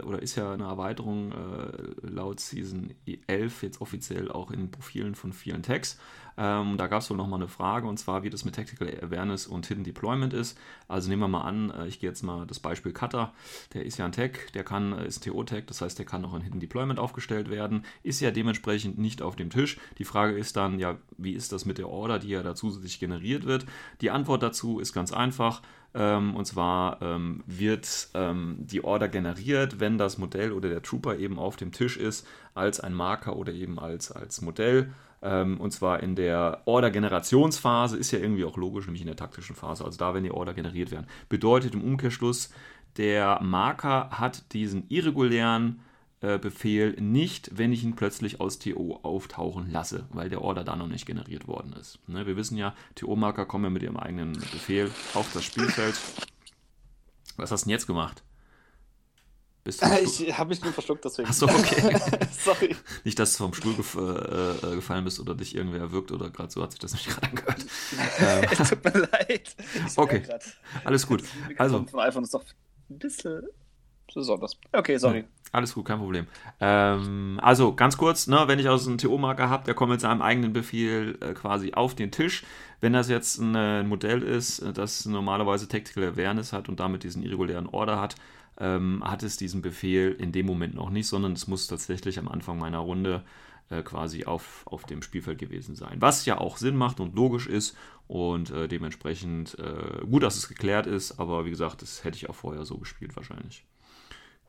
oder 0.02 0.20
ist 0.22 0.34
ja 0.34 0.52
eine 0.52 0.64
Erweiterung 0.64 1.32
äh, 1.32 2.06
laut 2.06 2.40
Season 2.40 2.94
11 3.26 3.62
jetzt 3.62 3.80
offiziell 3.80 4.30
auch 4.30 4.50
in 4.50 4.70
Profilen 4.70 5.14
von 5.14 5.32
vielen 5.32 5.62
Tags. 5.62 5.98
Ähm, 6.36 6.76
da 6.76 6.86
gab 6.86 7.00
es 7.00 7.10
wohl 7.10 7.16
nochmal 7.16 7.40
eine 7.40 7.48
Frage, 7.48 7.86
und 7.86 7.98
zwar, 7.98 8.22
wie 8.22 8.30
das 8.30 8.44
mit 8.44 8.54
Tactical 8.54 8.88
Awareness 9.02 9.46
und 9.46 9.66
Hidden 9.66 9.84
Deployment 9.84 10.32
ist. 10.32 10.58
Also 10.88 11.08
nehmen 11.08 11.22
wir 11.22 11.28
mal 11.28 11.42
an, 11.42 11.70
äh, 11.70 11.86
ich 11.86 12.00
gehe 12.00 12.10
jetzt 12.10 12.22
mal 12.22 12.46
das 12.46 12.60
Beispiel 12.60 12.92
Cutter, 12.92 13.32
der 13.72 13.84
ist 13.84 13.98
ja 13.98 14.04
ein 14.04 14.12
Tag, 14.12 14.52
der 14.52 14.64
kann, 14.64 14.92
äh, 14.92 15.06
ist 15.06 15.24
ein 15.24 15.32
TO-Tag, 15.32 15.66
das 15.66 15.80
heißt, 15.80 15.98
der 15.98 16.06
kann 16.06 16.24
auch 16.24 16.34
in 16.34 16.42
Hidden 16.42 16.60
Deployment 16.60 16.98
aufgestellt 16.98 17.50
werden, 17.50 17.84
ist 18.02 18.20
ja 18.20 18.30
dementsprechend 18.30 18.98
nicht 18.98 19.22
auf 19.22 19.36
dem 19.36 19.50
Tisch. 19.50 19.78
Die 19.98 20.04
Frage 20.04 20.36
ist 20.36 20.56
dann, 20.56 20.78
ja, 20.78 20.96
wie 21.16 21.32
ist 21.32 21.52
das 21.52 21.64
mit 21.64 21.78
der 21.78 21.88
Order, 21.88 22.18
die 22.18 22.28
ja 22.28 22.42
da 22.42 22.54
zusätzlich 22.54 22.98
generiert 22.98 23.46
wird? 23.46 23.66
Die 24.00 24.10
Antwort 24.10 24.42
dazu 24.42 24.80
ist 24.80 24.92
ganz 24.92 25.12
einfach. 25.12 25.62
Ähm, 25.96 26.34
und 26.34 26.44
zwar 26.44 27.00
ähm, 27.02 27.44
wird 27.46 28.08
ähm, 28.14 28.56
die 28.58 28.82
Order 28.82 29.08
generiert, 29.08 29.78
wenn 29.78 29.96
das 29.96 30.18
Modell 30.18 30.52
oder 30.52 30.68
der 30.68 30.82
Trooper 30.82 31.16
eben 31.16 31.38
auf 31.38 31.56
dem 31.56 31.70
Tisch 31.70 31.96
ist, 31.96 32.26
als 32.52 32.80
ein 32.80 32.94
Marker 32.94 33.36
oder 33.36 33.52
eben 33.52 33.78
als, 33.78 34.10
als 34.10 34.42
Modell. 34.42 34.92
Ähm, 35.24 35.58
und 35.58 35.72
zwar 35.72 36.02
in 36.02 36.14
der 36.14 36.60
Order-Generationsphase, 36.66 37.96
ist 37.96 38.10
ja 38.10 38.18
irgendwie 38.18 38.44
auch 38.44 38.58
logisch, 38.58 38.84
nämlich 38.84 39.00
in 39.00 39.06
der 39.06 39.16
taktischen 39.16 39.56
Phase, 39.56 39.82
also 39.84 39.96
da, 39.96 40.12
wenn 40.12 40.22
die 40.22 40.30
Order 40.30 40.52
generiert 40.52 40.90
werden. 40.90 41.06
Bedeutet 41.30 41.74
im 41.74 41.82
Umkehrschluss, 41.82 42.50
der 42.98 43.40
Marker 43.42 44.10
hat 44.10 44.52
diesen 44.52 44.84
irregulären 44.90 45.80
äh, 46.20 46.38
Befehl 46.38 46.92
nicht, 47.00 47.50
wenn 47.56 47.72
ich 47.72 47.84
ihn 47.84 47.96
plötzlich 47.96 48.38
aus 48.38 48.58
TO 48.58 49.00
auftauchen 49.02 49.70
lasse, 49.72 50.06
weil 50.10 50.28
der 50.28 50.42
Order 50.42 50.62
da 50.62 50.76
noch 50.76 50.88
nicht 50.88 51.06
generiert 51.06 51.48
worden 51.48 51.72
ist. 51.72 51.98
Ne, 52.06 52.26
wir 52.26 52.36
wissen 52.36 52.58
ja, 52.58 52.74
TO-Marker 52.94 53.46
kommen 53.46 53.64
ja 53.64 53.70
mit 53.70 53.82
ihrem 53.82 53.96
eigenen 53.96 54.32
Befehl 54.32 54.90
auf 55.14 55.32
das 55.32 55.44
Spielfeld. 55.44 55.98
Was 57.36 57.50
hast 57.50 57.62
du 57.62 57.68
denn 57.68 57.72
jetzt 57.72 57.86
gemacht? 57.86 58.22
Du 59.64 59.70
ich 59.70 60.38
habe 60.38 60.50
mich 60.50 60.62
nur 60.62 60.74
verschluckt, 60.74 61.06
deswegen. 61.06 61.26
Achso, 61.26 61.46
okay. 61.46 61.98
Sorry. 62.32 62.76
Nicht, 63.02 63.18
dass 63.18 63.32
du 63.32 63.44
vom 63.44 63.54
Stuhl 63.54 63.72
gef 63.72 63.94
äh, 63.94 64.00
äh, 64.00 64.74
gefallen 64.74 65.04
bist 65.04 65.18
oder 65.20 65.34
dich 65.34 65.54
irgendwer 65.54 65.80
erwürgt 65.80 66.12
oder 66.12 66.28
gerade 66.28 66.50
so 66.52 66.62
hat 66.62 66.72
sich 66.72 66.80
das 66.80 66.92
nicht 66.92 67.08
gerade 67.08 67.28
angehört. 67.28 67.64
ähm. 68.18 68.44
Es 68.50 68.68
tut 68.68 68.84
mir 68.84 69.08
leid. 69.10 69.56
Ich 69.86 69.98
okay, 69.98 70.22
alles 70.84 71.06
gut. 71.06 71.24
Also, 71.56 71.82
von 71.84 72.00
iPhone 72.00 72.24
ist 72.24 72.34
doch 72.34 72.44
ein 72.90 72.98
bisschen 72.98 73.42
besonders. 74.14 74.58
Okay, 74.72 74.98
sorry. 74.98 75.20
Ja, 75.20 75.24
alles 75.52 75.72
gut, 75.72 75.86
kein 75.86 75.98
Problem. 75.98 76.26
Ähm, 76.60 77.40
also 77.42 77.74
ganz 77.74 77.96
kurz, 77.96 78.26
ne, 78.26 78.44
wenn 78.46 78.58
ich 78.58 78.68
aus 78.68 78.86
einem 78.86 78.98
TO-Marker 78.98 79.48
habe, 79.48 79.64
der 79.64 79.74
kommt 79.74 79.92
mit 79.92 80.00
seinem 80.00 80.20
eigenen 80.20 80.52
Befehl 80.52 81.16
äh, 81.20 81.32
quasi 81.32 81.72
auf 81.72 81.94
den 81.94 82.10
Tisch. 82.10 82.44
Wenn 82.80 82.92
das 82.92 83.08
jetzt 83.08 83.38
ein, 83.38 83.56
ein 83.56 83.88
Modell 83.88 84.22
ist, 84.22 84.58
äh, 84.58 84.74
das 84.74 85.06
normalerweise 85.06 85.68
Tactical 85.68 86.04
Awareness 86.04 86.52
hat 86.52 86.68
und 86.68 86.80
damit 86.80 87.02
diesen 87.02 87.22
irregulären 87.22 87.66
Order 87.66 88.00
hat, 88.00 88.16
ähm, 88.58 89.02
hat 89.04 89.22
es 89.22 89.36
diesen 89.36 89.62
Befehl 89.62 90.12
in 90.12 90.32
dem 90.32 90.46
Moment 90.46 90.74
noch 90.74 90.90
nicht, 90.90 91.08
sondern 91.08 91.32
es 91.32 91.46
muss 91.46 91.66
tatsächlich 91.66 92.18
am 92.18 92.28
Anfang 92.28 92.58
meiner 92.58 92.78
Runde 92.78 93.24
äh, 93.70 93.82
quasi 93.82 94.24
auf, 94.24 94.62
auf 94.66 94.84
dem 94.84 95.02
Spielfeld 95.02 95.38
gewesen 95.38 95.74
sein. 95.74 96.00
Was 96.00 96.26
ja 96.26 96.38
auch 96.38 96.56
Sinn 96.56 96.76
macht 96.76 97.00
und 97.00 97.14
logisch 97.14 97.46
ist 97.46 97.76
und 98.06 98.50
äh, 98.50 98.68
dementsprechend 98.68 99.58
äh, 99.58 100.04
gut, 100.04 100.22
dass 100.22 100.36
es 100.36 100.48
geklärt 100.48 100.86
ist, 100.86 101.18
aber 101.18 101.44
wie 101.44 101.50
gesagt, 101.50 101.82
das 101.82 102.04
hätte 102.04 102.16
ich 102.16 102.28
auch 102.28 102.34
vorher 102.34 102.64
so 102.64 102.78
gespielt 102.78 103.16
wahrscheinlich. 103.16 103.64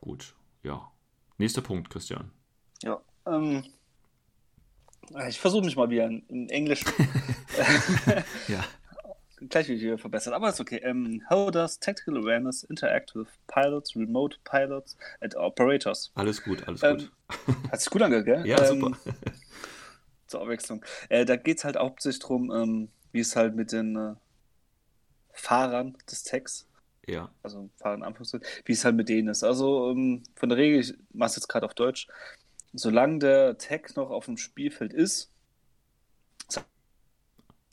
Gut, 0.00 0.34
ja. 0.62 0.90
Nächster 1.38 1.62
Punkt, 1.62 1.90
Christian. 1.90 2.30
Ja, 2.82 3.00
ähm, 3.26 3.64
ich 5.28 5.38
versuche 5.38 5.64
mich 5.64 5.76
mal 5.76 5.90
wieder 5.90 6.06
in, 6.06 6.22
in 6.28 6.48
Englisch. 6.48 6.84
ja 8.48 8.64
gleich 9.64 9.80
wieder 9.80 9.98
verbessert, 9.98 10.34
aber 10.34 10.48
ist 10.48 10.60
okay. 10.60 10.80
Um, 10.84 11.06
ähm, 11.06 11.22
how 11.30 11.50
does 11.50 11.78
tactical 11.78 12.16
awareness 12.16 12.64
interact 12.64 13.14
with 13.14 13.28
pilots, 13.46 13.96
remote 13.96 14.38
pilots 14.44 14.96
and 15.20 15.34
operators? 15.36 16.10
Alles 16.14 16.42
gut, 16.42 16.66
alles 16.66 16.82
ähm, 16.82 16.98
gut. 16.98 17.12
Hat 17.72 17.80
sich 17.80 17.90
gut 17.90 18.02
angehört, 18.02 18.26
gell? 18.26 18.42
Ja, 18.46 18.62
ähm, 18.70 18.80
super. 18.80 18.98
zur 20.26 20.42
Abwechslung. 20.42 20.84
Äh, 21.08 21.24
da 21.24 21.36
geht 21.36 21.58
es 21.58 21.64
halt 21.64 21.76
hauptsächlich 21.76 22.20
darum, 22.20 22.50
ähm, 22.50 22.88
wie 23.12 23.20
es 23.20 23.36
halt 23.36 23.54
mit 23.54 23.72
den 23.72 23.96
äh, 23.96 24.14
Fahrern 25.32 25.96
des 26.10 26.22
Tags, 26.22 26.68
ja. 27.06 27.30
also 27.42 27.70
Fahrern 27.76 28.02
Anführungszeichen, 28.02 28.46
wie 28.64 28.72
es 28.72 28.84
halt 28.84 28.96
mit 28.96 29.08
denen 29.08 29.28
ist. 29.28 29.44
Also 29.44 29.90
ähm, 29.90 30.22
von 30.34 30.48
der 30.48 30.58
Regel, 30.58 30.80
ich 30.80 30.94
mache 31.12 31.30
es 31.30 31.36
jetzt 31.36 31.48
gerade 31.48 31.66
auf 31.66 31.74
Deutsch, 31.74 32.08
solange 32.72 33.20
der 33.20 33.58
Tag 33.58 33.94
noch 33.96 34.10
auf 34.10 34.26
dem 34.26 34.36
Spielfeld 34.36 34.92
ist, 34.92 35.30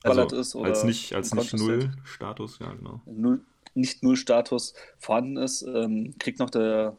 also, 0.04 0.36
ist. 0.36 0.56
Oder 0.56 0.70
als 0.70 0.84
nicht, 0.84 1.14
als 1.14 1.34
nicht 1.34 1.54
Null-Status, 1.54 2.60
ja, 2.60 2.72
genau. 2.74 3.02
Null, 3.06 3.42
nicht 3.74 4.04
Null-Status 4.04 4.74
vorhanden 5.00 5.38
ist, 5.38 5.62
ähm, 5.64 6.14
kriegt 6.20 6.40
noch 6.40 6.50
der 6.50 6.98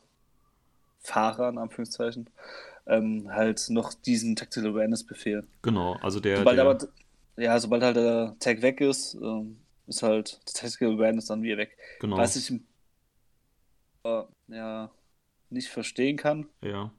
Fahrer, 1.01 1.49
in 1.51 1.59
Anführungszeichen, 1.59 2.31
ähm, 2.87 3.31
halt 3.31 3.67
noch 3.71 3.95
diesen 3.95 4.37
Tactical 4.37 4.71
Awareness-Befehl. 4.71 5.47
Genau, 5.63 5.97
also 6.03 6.21
der. 6.21 6.39
Sobald 6.39 6.59
der... 6.59 6.65
aber, 6.65 6.79
ja, 7.37 7.59
sobald 7.59 7.83
halt 7.83 7.97
der 7.97 8.37
Tag 8.41 8.63
weg 8.63 8.81
ist, 8.81 9.15
ähm, 9.15 9.59
ist 9.87 10.03
halt 10.03 10.41
der 10.49 10.55
Tactical 10.55 10.95
Awareness 10.95 11.27
dann 11.27 11.43
wieder 11.43 11.59
weg. 11.59 11.77
Genau. 12.01 12.17
Was 12.17 12.37
ich 12.37 12.51
äh, 14.05 14.23
ja 14.49 14.91
nicht 15.51 15.69
verstehen 15.69 16.17
kann. 16.17 16.47
Ja. 16.63 16.91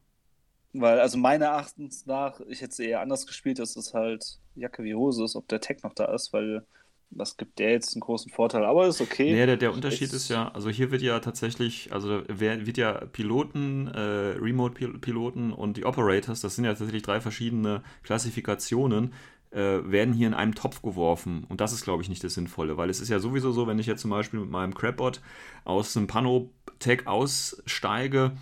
Weil, 0.74 1.00
also 1.00 1.18
meiner 1.18 1.46
Erachtens 1.46 2.06
nach, 2.06 2.40
ich 2.42 2.62
hätte 2.62 2.72
es 2.72 2.80
eher 2.80 3.02
anders 3.02 3.26
gespielt, 3.26 3.60
dass 3.60 3.76
es 3.76 3.94
halt 3.94 4.40
Jacke 4.56 4.84
wie 4.84 4.96
Hose 4.96 5.24
ist, 5.24 5.36
ob 5.36 5.48
der 5.48 5.62
Tag 5.62 5.84
noch 5.84 5.94
da 5.94 6.06
ist, 6.14 6.34
weil 6.34 6.66
das 7.12 7.38
gibt 7.38 7.60
der 7.60 7.72
jetzt 7.72 7.96
einen 7.96 8.02
großen 8.02 8.32
Vorteil, 8.32 8.66
aber 8.66 8.88
ist 8.88 9.00
okay. 9.00 9.32
Nee, 9.32 9.46
der, 9.46 9.58
der 9.58 9.74
Unterschied 9.74 10.12
ist 10.12 10.28
ja, 10.30 10.50
also 10.50 10.70
hier 10.70 10.92
wird 10.92 11.02
ja 11.02 11.20
tatsächlich, 11.20 11.94
also 11.94 12.24
wird 12.28 12.78
ja 12.78 12.94
Piloten, 12.94 13.88
äh, 13.88 14.00
Remote-Piloten 14.00 15.54
und 15.54 15.78
die 15.78 15.86
Operators, 15.86 16.42
das 16.42 16.56
sind 16.56 16.66
ja 16.66 16.72
tatsächlich 16.72 17.04
drei 17.04 17.22
verschiedene 17.22 17.84
Klassifikationen, 18.04 19.14
äh, 19.52 19.90
werden 19.90 20.14
hier 20.14 20.28
in 20.28 20.34
einem 20.34 20.56
Topf 20.56 20.82
geworfen. 20.82 21.46
Und 21.48 21.62
das 21.62 21.72
ist, 21.72 21.86
glaube 21.86 22.04
ich, 22.04 22.10
nicht 22.10 22.24
das 22.24 22.34
Sinnvolle, 22.34 22.76
weil 22.76 22.90
es 22.90 23.00
ist 23.00 23.10
ja 23.10 23.20
sowieso 23.20 23.52
so, 23.54 23.68
wenn 23.68 23.80
ich 23.80 23.86
jetzt 23.86 24.02
zum 24.02 24.12
Beispiel 24.12 24.42
mit 24.42 24.50
meinem 24.50 24.74
Crabbot 24.74 25.22
aus 25.64 25.96
einem 25.96 26.08
Pano-Tag 26.08 27.08
aussteige, 27.08 28.34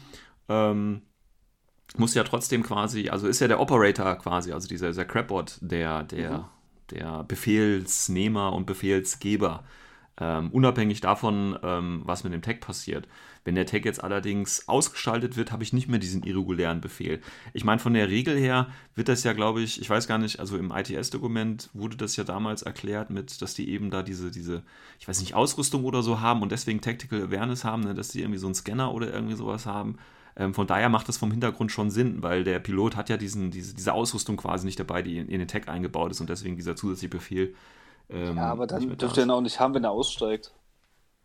ähm, 0.49 1.03
muss 1.97 2.13
ja 2.13 2.23
trotzdem 2.23 2.63
quasi, 2.63 3.09
also 3.09 3.27
ist 3.27 3.39
ja 3.39 3.47
der 3.47 3.59
Operator 3.59 4.15
quasi, 4.15 4.51
also 4.51 4.67
dieser, 4.67 4.87
dieser 4.87 5.05
Crabbot, 5.05 5.57
der, 5.61 6.03
der, 6.03 6.37
mhm. 6.39 6.45
der 6.91 7.23
Befehlsnehmer 7.23 8.53
und 8.53 8.65
Befehlsgeber. 8.65 9.63
Ähm, 10.19 10.51
unabhängig 10.51 11.01
davon, 11.01 11.57
ähm, 11.63 12.01
was 12.05 12.23
mit 12.23 12.33
dem 12.33 12.43
Tag 12.43 12.61
passiert. 12.61 13.07
Wenn 13.45 13.55
der 13.55 13.65
Tag 13.65 13.83
jetzt 13.83 14.03
allerdings 14.03 14.67
ausgeschaltet 14.69 15.35
wird, 15.35 15.51
habe 15.51 15.63
ich 15.63 15.73
nicht 15.73 15.89
mehr 15.89 15.99
diesen 15.99 16.23
irregulären 16.23 16.81
Befehl. 16.81 17.19
Ich 17.53 17.63
meine, 17.63 17.79
von 17.79 17.93
der 17.93 18.09
Regel 18.09 18.37
her 18.37 18.67
wird 18.95 19.09
das 19.09 19.23
ja, 19.23 19.33
glaube 19.33 19.61
ich, 19.61 19.81
ich 19.81 19.89
weiß 19.89 20.07
gar 20.07 20.19
nicht, 20.19 20.39
also 20.39 20.55
im 20.55 20.71
ITS-Dokument 20.71 21.69
wurde 21.73 21.97
das 21.97 22.15
ja 22.15 22.23
damals 22.23 22.61
erklärt 22.61 23.09
mit, 23.09 23.41
dass 23.41 23.53
die 23.55 23.69
eben 23.69 23.89
da 23.89 24.03
diese, 24.03 24.31
diese, 24.31 24.63
ich 24.99 25.07
weiß 25.07 25.19
nicht, 25.19 25.33
Ausrüstung 25.33 25.83
oder 25.83 26.03
so 26.03 26.21
haben 26.21 26.41
und 26.41 26.51
deswegen 26.51 26.79
Tactical 26.79 27.23
Awareness 27.23 27.63
haben, 27.65 27.83
ne, 27.83 27.93
dass 27.93 28.09
die 28.09 28.21
irgendwie 28.21 28.39
so 28.39 28.47
einen 28.47 28.55
Scanner 28.55 28.93
oder 28.93 29.11
irgendwie 29.11 29.35
sowas 29.35 29.65
haben. 29.65 29.97
Ähm, 30.35 30.53
von 30.53 30.67
daher 30.67 30.89
macht 30.89 31.07
das 31.07 31.17
vom 31.17 31.31
Hintergrund 31.31 31.71
schon 31.71 31.91
Sinn, 31.91 32.23
weil 32.23 32.43
der 32.43 32.59
Pilot 32.59 32.95
hat 32.95 33.09
ja 33.09 33.17
diesen, 33.17 33.51
diese, 33.51 33.75
diese 33.75 33.93
Ausrüstung 33.93 34.37
quasi 34.37 34.65
nicht 34.65 34.79
dabei, 34.79 35.01
die 35.01 35.17
in, 35.17 35.29
in 35.29 35.39
den 35.39 35.47
Tag 35.47 35.67
eingebaut 35.67 36.11
ist 36.11 36.21
und 36.21 36.29
deswegen 36.29 36.55
dieser 36.55 36.75
zusätzliche 36.75 37.09
Befehl. 37.09 37.55
Ähm, 38.09 38.37
ja, 38.37 38.51
aber 38.51 38.67
dann 38.67 38.97
dürfte 38.97 39.21
er 39.21 39.25
ihn 39.25 39.31
auch 39.31 39.41
nicht 39.41 39.59
haben, 39.59 39.73
wenn 39.73 39.83
er 39.83 39.91
aussteigt. 39.91 40.53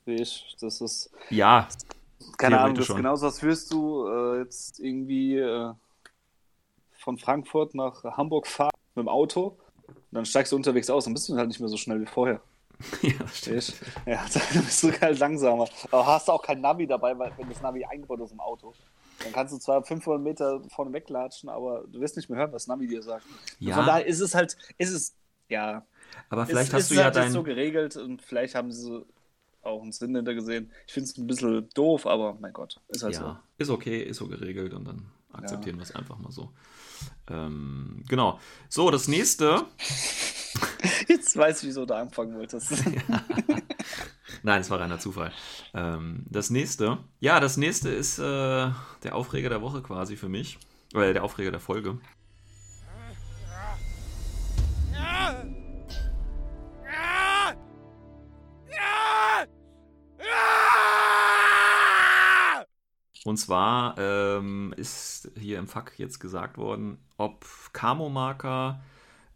Ich, 0.04 0.56
das 0.60 0.80
ist. 0.80 1.10
Ja. 1.30 1.68
Keine 2.36 2.60
Ahnung, 2.60 2.76
das 2.76 2.88
ist 2.88 2.96
genauso, 2.96 3.26
als 3.26 3.42
wirst 3.42 3.72
du 3.72 4.06
äh, 4.08 4.38
jetzt 4.40 4.80
irgendwie 4.80 5.36
äh, 5.36 5.72
von 6.98 7.16
Frankfurt 7.16 7.74
nach 7.74 8.02
Hamburg 8.04 8.46
fahren 8.46 8.70
mit 8.94 9.04
dem 9.04 9.08
Auto 9.08 9.56
und 9.86 9.96
dann 10.12 10.24
steigst 10.24 10.52
du 10.52 10.56
unterwegs 10.56 10.90
aus, 10.90 11.04
dann 11.04 11.14
bist 11.14 11.28
du 11.28 11.36
halt 11.36 11.48
nicht 11.48 11.60
mehr 11.60 11.68
so 11.68 11.76
schnell 11.76 12.00
wie 12.00 12.06
vorher. 12.06 12.40
ja, 13.02 13.26
stimmt. 13.32 13.74
Ja, 14.06 14.24
dann 14.32 14.64
bist 14.64 14.82
du 14.82 15.00
halt 15.00 15.18
langsamer. 15.18 15.68
Aber 15.90 16.06
hast 16.06 16.28
du 16.28 16.32
auch 16.32 16.42
kein 16.42 16.60
Navi 16.60 16.86
dabei, 16.86 17.18
weil 17.18 17.32
wenn 17.36 17.48
das 17.48 17.60
Navi 17.60 17.84
eingebaut 17.84 18.20
ist 18.20 18.32
im 18.32 18.40
Auto. 18.40 18.72
Dann 19.22 19.32
kannst 19.32 19.52
du 19.52 19.58
zwar 19.58 19.82
500 19.82 20.22
Meter 20.22 20.62
vorne 20.70 20.92
weglatschen, 20.92 21.48
aber 21.48 21.84
du 21.88 22.00
wirst 22.00 22.16
nicht 22.16 22.28
mehr 22.30 22.38
hören, 22.38 22.52
was 22.52 22.66
Navi 22.66 22.86
dir 22.86 23.02
sagt. 23.02 23.26
Ja. 23.58 23.76
Von 23.76 23.86
daher 23.86 24.06
ist 24.06 24.20
es 24.20 24.34
halt, 24.34 24.56
ist 24.78 24.92
es 24.92 25.14
ja. 25.48 25.84
Aber 26.28 26.46
vielleicht 26.46 26.68
es, 26.68 26.74
hast 26.74 26.82
es 26.82 26.88
du 26.88 26.94
ist 26.94 26.98
ja 26.98 27.04
halt 27.04 27.16
dein. 27.16 27.32
so 27.32 27.42
geregelt 27.42 27.96
und 27.96 28.22
vielleicht 28.22 28.54
haben 28.54 28.70
sie 28.72 29.04
auch 29.62 29.82
einen 29.82 29.92
Sinn 29.92 30.14
hinter 30.14 30.34
gesehen. 30.34 30.70
Ich 30.86 30.92
finde 30.92 31.10
es 31.10 31.16
ein 31.18 31.26
bisschen 31.26 31.68
doof, 31.74 32.06
aber 32.06 32.36
mein 32.40 32.52
Gott, 32.52 32.80
ist 32.88 33.02
halt 33.02 33.14
ja, 33.14 33.42
ist 33.58 33.70
okay, 33.70 34.02
ist 34.02 34.18
so 34.18 34.28
geregelt 34.28 34.72
und 34.72 34.84
dann 34.86 35.10
akzeptieren 35.32 35.76
Ja. 35.76 35.80
wir 35.80 35.84
es 35.84 35.94
einfach 35.94 36.18
mal 36.18 36.30
so. 36.30 36.50
Ähm, 37.28 38.02
genau. 38.08 38.38
So, 38.68 38.90
das 38.90 39.08
nächste. 39.08 39.58
so. 39.58 39.66
Jetzt 41.08 41.36
weiß 41.36 41.62
ich, 41.62 41.68
wieso 41.68 41.84
du 41.84 41.94
anfangen 41.94 42.36
wolltest. 42.36 42.72
Nein, 44.42 44.60
es 44.60 44.70
war 44.70 44.80
reiner 44.80 44.98
Zufall. 44.98 45.32
Ähm, 45.74 46.24
das 46.28 46.50
nächste. 46.50 46.98
Ja, 47.20 47.40
das 47.40 47.56
nächste 47.56 47.90
ist 47.90 48.18
äh, 48.18 48.22
der 48.22 49.14
Aufreger 49.14 49.48
der 49.48 49.62
Woche 49.62 49.82
quasi 49.82 50.16
für 50.16 50.28
mich. 50.28 50.58
Oder 50.94 51.12
der 51.12 51.24
Aufreger 51.24 51.50
der 51.50 51.60
Folge. 51.60 51.98
Und 63.24 63.36
zwar 63.36 63.98
ähm, 63.98 64.72
ist 64.76 65.30
hier 65.38 65.58
im 65.58 65.68
Fuck 65.68 65.98
jetzt 65.98 66.18
gesagt 66.18 66.56
worden, 66.56 66.96
ob 67.18 67.44
Camo-Marker 67.74 68.80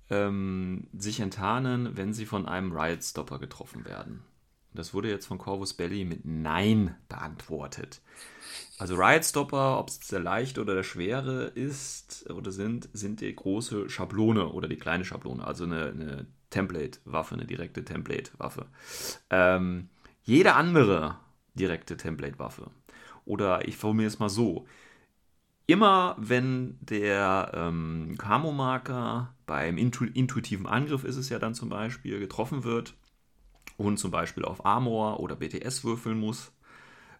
ähm, 0.08 0.88
sich 0.96 1.20
enttarnen, 1.20 1.94
wenn 1.96 2.14
sie 2.14 2.24
von 2.24 2.46
einem 2.46 2.72
Riot-Stopper 2.72 3.38
getroffen 3.38 3.84
werden. 3.84 4.24
Das 4.74 4.94
wurde 4.94 5.10
jetzt 5.10 5.26
von 5.26 5.38
Corvus 5.38 5.74
Belly 5.74 6.04
mit 6.04 6.24
Nein 6.24 6.94
beantwortet. 7.08 8.00
Also 8.78 8.96
Riot-Stopper, 8.96 9.78
ob 9.78 9.88
es 9.88 9.98
der 10.00 10.20
leichte 10.20 10.60
oder 10.60 10.74
der 10.74 10.82
schwere 10.82 11.44
ist 11.44 12.28
oder 12.30 12.50
sind, 12.50 12.88
sind 12.92 13.20
die 13.20 13.34
große 13.34 13.88
Schablone 13.88 14.48
oder 14.48 14.68
die 14.68 14.76
kleine 14.76 15.04
Schablone, 15.04 15.46
also 15.46 15.64
eine, 15.64 15.86
eine 15.86 16.26
Template-Waffe, 16.50 17.34
eine 17.34 17.46
direkte 17.46 17.84
Template-Waffe. 17.84 18.66
Ähm, 19.30 19.88
jede 20.24 20.54
andere 20.54 21.16
direkte 21.54 21.96
Template-Waffe 21.96 22.70
oder 23.24 23.68
ich 23.68 23.76
formuliere 23.76 24.08
es 24.08 24.18
mal 24.18 24.28
so. 24.28 24.66
Immer 25.66 26.16
wenn 26.18 26.78
der 26.80 27.52
ähm, 27.54 28.16
Camo-Marker 28.18 29.34
beim 29.46 29.78
intu 29.78 30.04
intuitiven 30.04 30.66
Angriff 30.66 31.04
ist 31.04 31.16
es 31.16 31.28
ja 31.28 31.38
dann 31.38 31.54
zum 31.54 31.68
Beispiel 31.68 32.18
getroffen 32.18 32.64
wird 32.64 32.94
und 33.76 33.98
zum 33.98 34.10
Beispiel 34.10 34.44
auf 34.44 34.64
Armor 34.64 35.20
oder 35.20 35.36
BTS 35.36 35.84
würfeln 35.84 36.18
muss 36.18 36.52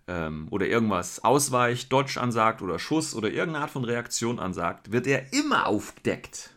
ähm, 0.09 0.49
oder 0.50 0.66
irgendwas 0.66 1.23
ausweicht, 1.25 1.92
Dodge 1.92 2.21
ansagt 2.21 2.62
oder 2.62 2.78
Schuss 2.78 3.14
oder 3.14 3.30
irgendeine 3.30 3.64
Art 3.64 3.71
von 3.71 3.85
Reaktion 3.85 4.38
ansagt, 4.38 4.92
wird 4.92 5.06
er 5.06 5.32
immer 5.32 5.66
aufgedeckt. 5.66 6.50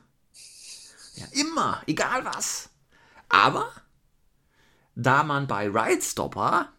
Ja, 1.16 1.26
immer, 1.32 1.82
egal 1.88 2.26
was. 2.26 2.70
Aber 3.30 3.70
da 4.96 5.24
man 5.24 5.48
bei 5.48 5.68
Ride 5.68 6.02
Stopper 6.02 6.70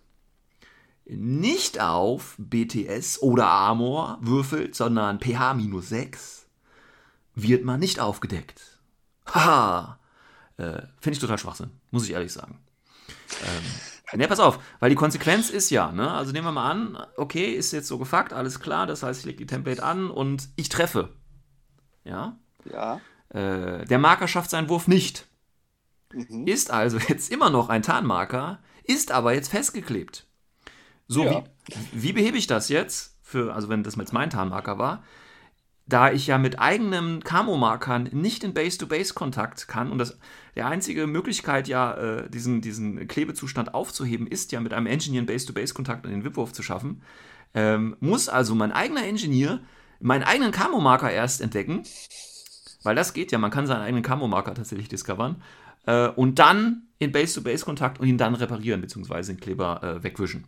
nicht 1.04 1.80
auf 1.80 2.35
BTS 2.38 3.23
oder 3.23 3.46
Armor 3.46 4.18
würfelt, 4.20 4.75
sondern 4.75 5.20
pH 5.20 5.54
minus 5.54 5.90
6, 5.90 6.46
wird 7.35 7.64
man 7.64 7.78
nicht 7.78 8.00
aufgedeckt. 8.00 8.80
Haha. 9.26 9.99
Äh, 10.56 10.82
Finde 11.00 11.12
ich 11.12 11.18
total 11.18 11.38
Schwachsinn, 11.38 11.70
muss 11.90 12.04
ich 12.04 12.12
ehrlich 12.12 12.32
sagen. 12.32 12.58
Ähm, 13.45 14.18
ne, 14.18 14.28
pass 14.28 14.40
auf, 14.40 14.59
weil 14.80 14.90
die 14.90 14.97
Konsequenz 14.97 15.50
ist 15.50 15.71
ja, 15.71 15.92
ne, 15.92 16.11
also 16.11 16.33
nehmen 16.33 16.47
wir 16.47 16.52
mal 16.52 16.71
an, 16.71 16.99
okay, 17.16 17.52
ist 17.52 17.73
jetzt 17.73 17.88
so 17.88 17.99
gefuckt, 17.99 18.33
alles 18.33 18.61
klar, 18.61 18.87
das 18.87 19.02
heißt, 19.02 19.21
ich 19.21 19.26
lege 19.26 19.38
die 19.38 19.47
Template 19.47 19.83
an 19.83 20.11
und 20.11 20.49
ich 20.56 20.68
treffe. 20.68 21.11
Ja. 22.04 22.38
ja. 22.71 23.00
Äh, 23.30 23.85
der 23.85 23.99
Marker 23.99 24.28
schafft 24.28 24.50
seinen 24.50 24.68
Wurf 24.68 24.87
nicht. 24.88 25.26
Mhm. 26.12 26.47
Ist 26.47 26.71
also 26.71 26.99
jetzt 27.09 27.30
immer 27.33 27.50
noch 27.50 27.68
ein 27.68 27.83
Tarnmarker, 27.83 28.61
ist 28.85 29.11
aber 29.11 29.35
jetzt 29.35 29.49
festgeklebt. 29.49 30.26
So, 31.09 31.25
Ja. 31.25 31.45
wie, 31.92 32.02
wie 32.04 32.12
behebe 32.12 32.38
ich 32.38 32.47
das 32.47 32.68
jetzt? 32.68 33.16
Für, 33.23 33.54
also 33.54 33.68
wenn 33.68 33.83
das 33.83 33.97
jetzt 33.97 34.12
mein 34.12 34.30
Tarnmarker 34.30 34.78
war, 34.78 35.02
da 35.87 36.11
ich 36.11 36.26
ja 36.26 36.37
mit 36.38 36.59
eigenen 36.59 37.23
Camo-Markern 37.23 38.11
nicht 38.12 38.43
in 38.43 38.55
Base-to-Base-Kontakt 38.55 39.69
kann 39.69 39.90
und 39.93 39.99
das 39.99 40.19
der 40.57 40.66
einzige 40.66 41.07
Möglichkeit 41.07 41.69
ja, 41.69 41.95
äh, 41.95 42.31
diesen, 42.31 42.61
diesen 42.61 43.07
Klebezustand 43.07 43.75
aufzuheben, 43.75 44.26
ist 44.26 44.52
ja 44.52 44.61
mit 44.61 44.73
einem 44.73 44.87
Engineer 44.87 45.21
einen 45.21 45.26
Base-to-Base-Kontakt 45.26 46.07
in 46.07 46.12
den 46.12 46.25
Wipwurf 46.25 46.52
zu 46.52 46.62
schaffen, 46.62 47.02
ähm, 47.55 47.97
muss 48.00 48.28
also 48.28 48.55
mein 48.55 48.73
eigener 48.73 49.05
Engineer 49.05 49.61
meinen 50.00 50.25
eigenen 50.25 50.50
Camo-Marker 50.50 51.11
erst 51.11 51.40
entdecken, 51.40 51.85
weil 52.83 52.97
das 52.97 53.14
geht 53.14 53.33
ja, 53.33 53.38
man 53.38 53.50
kann 53.50 53.66
seinen 53.66 53.83
eigenen 53.83 54.02
Camo-Marker 54.02 54.55
tatsächlich 54.55 54.88
discovern 54.88 55.43
äh, 55.87 56.09
und 56.09 56.38
dann 56.38 56.88
in 56.99 57.12
Base-to-Base-Kontakt 57.12 58.00
und 58.00 58.09
ihn 58.09 58.19
dann 58.19 58.35
reparieren, 58.35 58.81
beziehungsweise 58.81 59.35
den 59.35 59.40
Kleber 59.40 59.83
äh, 59.83 60.02
wegwischen. 60.02 60.45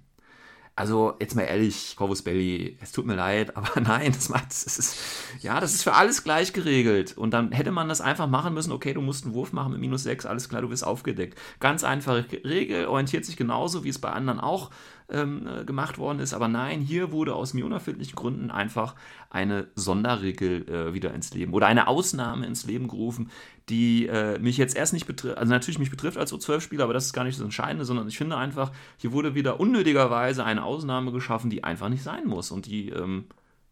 Also, 0.79 1.15
jetzt 1.19 1.35
mal 1.35 1.43
ehrlich, 1.43 1.97
Corvus 1.97 2.23
Belly, 2.23 2.79
es 2.81 2.93
tut 2.93 3.05
mir 3.05 3.17
leid, 3.17 3.57
aber 3.57 3.81
nein, 3.81 4.13
das 4.13 4.29
macht, 4.29 4.51
das 4.51 4.79
ist, 4.79 4.97
ja, 5.41 5.59
das 5.59 5.75
ist 5.75 5.83
für 5.83 5.95
alles 5.95 6.23
gleich 6.23 6.53
geregelt. 6.53 7.19
Und 7.19 7.33
dann 7.33 7.51
hätte 7.51 7.73
man 7.73 7.89
das 7.89 8.01
einfach 8.01 8.29
machen 8.29 8.55
müssen, 8.55 8.71
okay, 8.71 8.95
du 8.95 9.01
musst 9.01 9.25
einen 9.25 9.35
Wurf 9.35 9.53
machen 9.53 9.73
mit 9.73 9.81
minus 9.81 10.05
6, 10.05 10.25
alles 10.25 10.49
klar, 10.49 10.63
du 10.63 10.71
wirst 10.71 10.87
aufgedeckt. 10.87 11.37
Ganz 11.59 11.83
einfache 11.83 12.25
Regel, 12.45 12.87
orientiert 12.87 13.25
sich 13.25 13.37
genauso, 13.37 13.83
wie 13.83 13.89
es 13.89 13.99
bei 13.99 14.11
anderen 14.11 14.39
auch 14.39 14.71
ähm, 15.11 15.47
äh, 15.47 15.65
gemacht 15.65 15.99
worden 15.99 16.21
ist. 16.21 16.35
Aber 16.35 16.49
nein, 16.49 16.81
hier 16.81 17.13
wurde 17.13 17.35
aus 17.35 17.55
mir 17.55 17.65
unerfindlichen 17.65 18.15
Gründen 18.15 18.51
einfach 18.51 18.95
eine 19.31 19.69
Sonderregel 19.75 20.69
äh, 20.69 20.95
wieder 20.95 21.15
ins 21.15 21.33
Leben 21.33 21.53
oder 21.53 21.67
eine 21.67 21.89
Ausnahme 21.89 22.47
ins 22.47 22.65
Leben 22.65 22.89
gerufen, 22.89 23.31
die 23.69 24.07
äh, 24.07 24.39
mich 24.39 24.57
jetzt 24.57 24.77
erst 24.77 24.93
nicht 24.93 25.07
betrifft, 25.07 25.39
also 25.39 25.53
natürlich 25.53 25.79
mich 25.79 25.91
betrifft 25.91 26.19
als 26.19 26.33
O12-Spieler, 26.33 26.85
aber 26.85 26.93
das 26.93 27.07
ist 27.07 27.13
gar 27.13 27.25
nicht 27.25 27.39
das 27.39 27.45
Entscheidende, 27.45 27.85
sondern 27.85 28.09
ich 28.09 28.19
finde 28.19 28.37
einfach, 28.37 28.73
hier 28.97 29.13
wurde 29.13 29.35
wieder 29.35 29.61
unnötigerweise 29.61 30.45
eine 30.45 30.65
Ausnahme 30.65 31.13
geschaffen, 31.13 31.51
die 31.51 31.65
einfach 31.65 31.89
nicht 31.89 32.03
sein 32.03 32.27
muss 32.27 32.51
und 32.51 32.67
die, 32.67 32.91
ähm, 32.91 33.25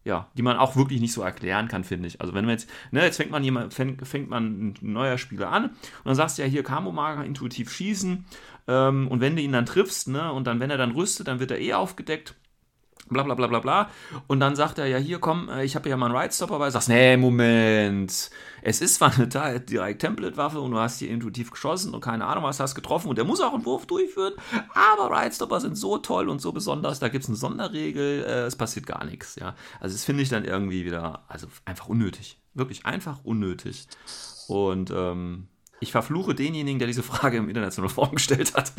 ja, 0.04 0.28
die 0.36 0.42
man 0.42 0.56
auch 0.56 0.76
wirklich 0.76 1.00
nicht 1.00 1.12
so 1.12 1.22
erklären 1.22 1.68
kann, 1.68 1.82
finde 1.82 2.06
ich. 2.06 2.20
Also 2.20 2.32
wenn 2.32 2.44
man 2.44 2.52
jetzt, 2.52 2.70
ne, 2.92 3.02
jetzt 3.02 3.16
fängt 3.16 3.30
man 3.30 3.42
jemand, 3.42 3.74
fängt, 3.74 4.06
fängt 4.06 4.30
man 4.30 4.68
ein 4.68 4.74
neuer 4.80 5.18
Spieler 5.18 5.50
an 5.50 5.64
und 5.64 5.74
dann 6.04 6.14
sagst 6.14 6.38
du 6.38 6.42
ja 6.42 6.48
hier 6.48 6.62
Camo-Marker 6.62 7.24
intuitiv 7.24 7.72
schießen 7.72 8.24
ähm, 8.68 9.08
und 9.08 9.20
wenn 9.20 9.36
du 9.36 9.42
ihn 9.42 9.52
dann 9.52 9.66
triffst, 9.66 10.08
ne, 10.08 10.32
und 10.32 10.46
dann, 10.46 10.60
wenn 10.60 10.70
er 10.70 10.78
dann 10.78 10.92
rüstet, 10.92 11.28
dann 11.28 11.40
wird 11.40 11.50
er 11.50 11.60
eh 11.60 11.74
aufgedeckt 11.74 12.34
bla 13.08 13.22
bla 13.22 13.34
bla 13.34 13.46
bla 13.46 13.60
bla. 13.60 13.90
Und 14.26 14.40
dann 14.40 14.56
sagt 14.56 14.78
er 14.78 14.86
ja, 14.86 14.98
hier 14.98 15.18
komm, 15.18 15.48
äh, 15.48 15.64
ich 15.64 15.76
habe 15.76 15.88
ja 15.88 15.96
mal 15.96 16.06
einen 16.06 16.16
Ride-Stopper 16.16 16.58
bei. 16.58 16.70
Sagst, 16.70 16.88
nee, 16.88 17.16
Moment. 17.16 18.30
Es 18.62 18.80
ist 18.80 18.96
zwar 18.96 19.14
eine 19.14 19.28
Ta- 19.28 19.58
direkt 19.58 20.00
Template-Waffe 20.00 20.60
und 20.60 20.72
du 20.72 20.78
hast 20.78 20.98
hier 20.98 21.10
intuitiv 21.10 21.50
geschossen 21.50 21.94
und 21.94 22.00
keine 22.00 22.26
Ahnung, 22.26 22.44
was 22.44 22.58
hast 22.58 22.74
getroffen 22.74 23.08
und 23.08 23.16
der 23.16 23.24
muss 23.24 23.40
auch 23.40 23.54
einen 23.54 23.64
Wurf 23.64 23.86
durchführen, 23.86 24.34
aber 24.74 25.16
Ride-Stopper 25.16 25.60
sind 25.60 25.76
so 25.76 25.98
toll 25.98 26.28
und 26.28 26.40
so 26.40 26.50
besonders, 26.52 26.98
da 26.98 27.08
gibt 27.08 27.22
es 27.24 27.28
eine 27.30 27.36
Sonderregel, 27.36 28.24
äh, 28.24 28.46
es 28.46 28.56
passiert 28.56 28.86
gar 28.86 29.04
nichts, 29.04 29.36
ja. 29.36 29.54
Also 29.78 29.94
das 29.94 30.04
finde 30.04 30.22
ich 30.24 30.28
dann 30.28 30.44
irgendwie 30.44 30.84
wieder, 30.84 31.24
also 31.28 31.46
einfach 31.64 31.88
unnötig. 31.88 32.40
Wirklich 32.54 32.86
einfach 32.86 33.20
unnötig. 33.22 33.86
Und 34.48 34.90
ähm, 34.90 35.46
ich 35.80 35.92
verfluche 35.92 36.34
denjenigen, 36.34 36.78
der 36.78 36.86
diese 36.86 37.02
Frage 37.02 37.36
im 37.36 37.48
internationalen 37.48 37.94
Forum 37.94 38.14
gestellt 38.14 38.54
hat. 38.54 38.72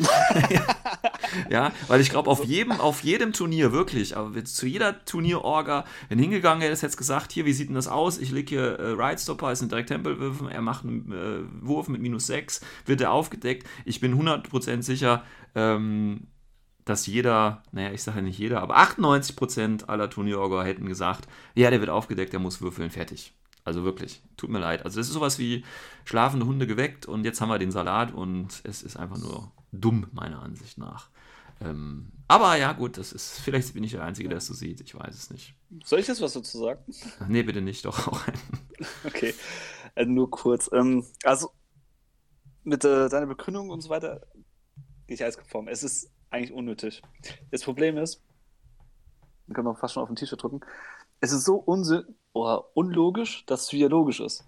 ja, 1.50 1.72
weil 1.86 2.00
ich 2.00 2.10
glaube, 2.10 2.28
auf 2.28 2.44
jedem, 2.44 2.72
auf 2.72 3.02
jedem 3.02 3.32
Turnier, 3.32 3.72
wirklich, 3.72 4.16
aber 4.16 4.44
zu 4.44 4.66
jeder 4.66 5.04
Turnierorga, 5.04 5.84
wenn 6.08 6.18
hingegangen 6.18 6.62
hätte, 6.62 6.80
jetzt 6.80 6.96
gesagt, 6.96 7.32
hier, 7.32 7.44
wie 7.44 7.52
sieht 7.52 7.68
denn 7.68 7.74
das 7.74 7.88
aus? 7.88 8.18
Ich 8.18 8.30
lege 8.30 8.48
hier 8.48 8.78
äh, 8.78 8.90
Ride 8.90 9.20
Stopper, 9.20 9.52
ist 9.52 9.62
ein 9.62 9.68
direkt 9.68 9.88
Tempelwürfen, 9.88 10.48
er 10.48 10.62
macht 10.62 10.84
einen 10.84 11.12
äh, 11.12 11.66
Wurf 11.66 11.88
mit 11.88 12.02
minus 12.02 12.26
6, 12.26 12.60
wird 12.86 13.00
er 13.00 13.12
aufgedeckt. 13.12 13.66
Ich 13.84 14.00
bin 14.00 14.20
100% 14.20 14.82
sicher, 14.82 15.24
ähm, 15.54 16.26
dass 16.84 17.06
jeder, 17.06 17.62
naja, 17.70 17.92
ich 17.92 18.02
sage 18.02 18.18
ja 18.18 18.22
nicht 18.22 18.38
jeder, 18.38 18.62
aber 18.62 18.78
98% 18.78 19.84
aller 19.84 20.10
Turnierorga 20.10 20.64
hätten 20.64 20.86
gesagt, 20.86 21.28
ja, 21.54 21.70
der 21.70 21.80
wird 21.80 21.90
aufgedeckt, 21.90 22.32
der 22.32 22.40
muss 22.40 22.60
würfeln, 22.60 22.90
fertig. 22.90 23.34
Also 23.68 23.84
wirklich, 23.84 24.22
tut 24.38 24.48
mir 24.48 24.58
leid. 24.58 24.86
Also 24.86 24.98
es 24.98 25.08
ist 25.08 25.12
sowas 25.12 25.38
wie 25.38 25.62
schlafende 26.06 26.46
Hunde 26.46 26.66
geweckt 26.66 27.04
und 27.04 27.24
jetzt 27.24 27.42
haben 27.42 27.50
wir 27.50 27.58
den 27.58 27.70
Salat 27.70 28.14
und 28.14 28.62
es 28.64 28.82
ist 28.82 28.96
einfach 28.96 29.18
nur 29.18 29.52
dumm, 29.72 30.06
meiner 30.12 30.42
Ansicht 30.42 30.78
nach. 30.78 31.10
Ähm, 31.60 32.10
aber 32.28 32.56
ja, 32.56 32.72
gut, 32.72 32.96
das 32.96 33.12
ist, 33.12 33.40
vielleicht 33.40 33.74
bin 33.74 33.84
ich 33.84 33.90
der 33.90 34.04
Einzige, 34.04 34.30
der 34.30 34.38
es 34.38 34.46
so 34.46 34.54
sieht, 34.54 34.80
ich 34.80 34.94
weiß 34.94 35.14
es 35.14 35.30
nicht. 35.30 35.54
Soll 35.84 35.98
ich 35.98 36.06
jetzt 36.06 36.22
was 36.22 36.32
dazu 36.32 36.58
sagen? 36.58 36.82
Nee, 37.28 37.42
bitte 37.42 37.60
nicht, 37.60 37.84
doch 37.84 38.08
auch. 38.08 38.22
Okay, 39.04 39.34
äh, 39.96 40.06
nur 40.06 40.30
kurz. 40.30 40.70
Ähm, 40.72 41.04
also, 41.24 41.50
mit 42.64 42.84
äh, 42.84 43.10
deiner 43.10 43.26
Begründung 43.26 43.68
und 43.68 43.82
so 43.82 43.90
weiter 43.90 44.26
gehe 45.06 45.14
ich 45.14 45.22
alles 45.22 45.36
konform. 45.36 45.68
Es 45.68 45.82
ist 45.82 46.10
eigentlich 46.30 46.52
unnötig. 46.52 47.02
Das 47.50 47.64
Problem 47.64 47.98
ist, 47.98 48.22
man 49.46 49.54
kann 49.56 49.64
man 49.66 49.76
fast 49.76 49.92
schon 49.92 50.02
auf 50.02 50.08
ein 50.08 50.16
T-Shirt 50.16 50.42
drücken, 50.42 50.60
es 51.20 51.32
ist 51.32 51.44
so 51.44 51.56
unsinn 51.56 52.04
oder 52.38 52.76
unlogisch, 52.76 53.44
dass 53.46 53.64
es 53.64 53.72
wieder 53.72 53.88
logisch 53.88 54.20
ist. 54.20 54.44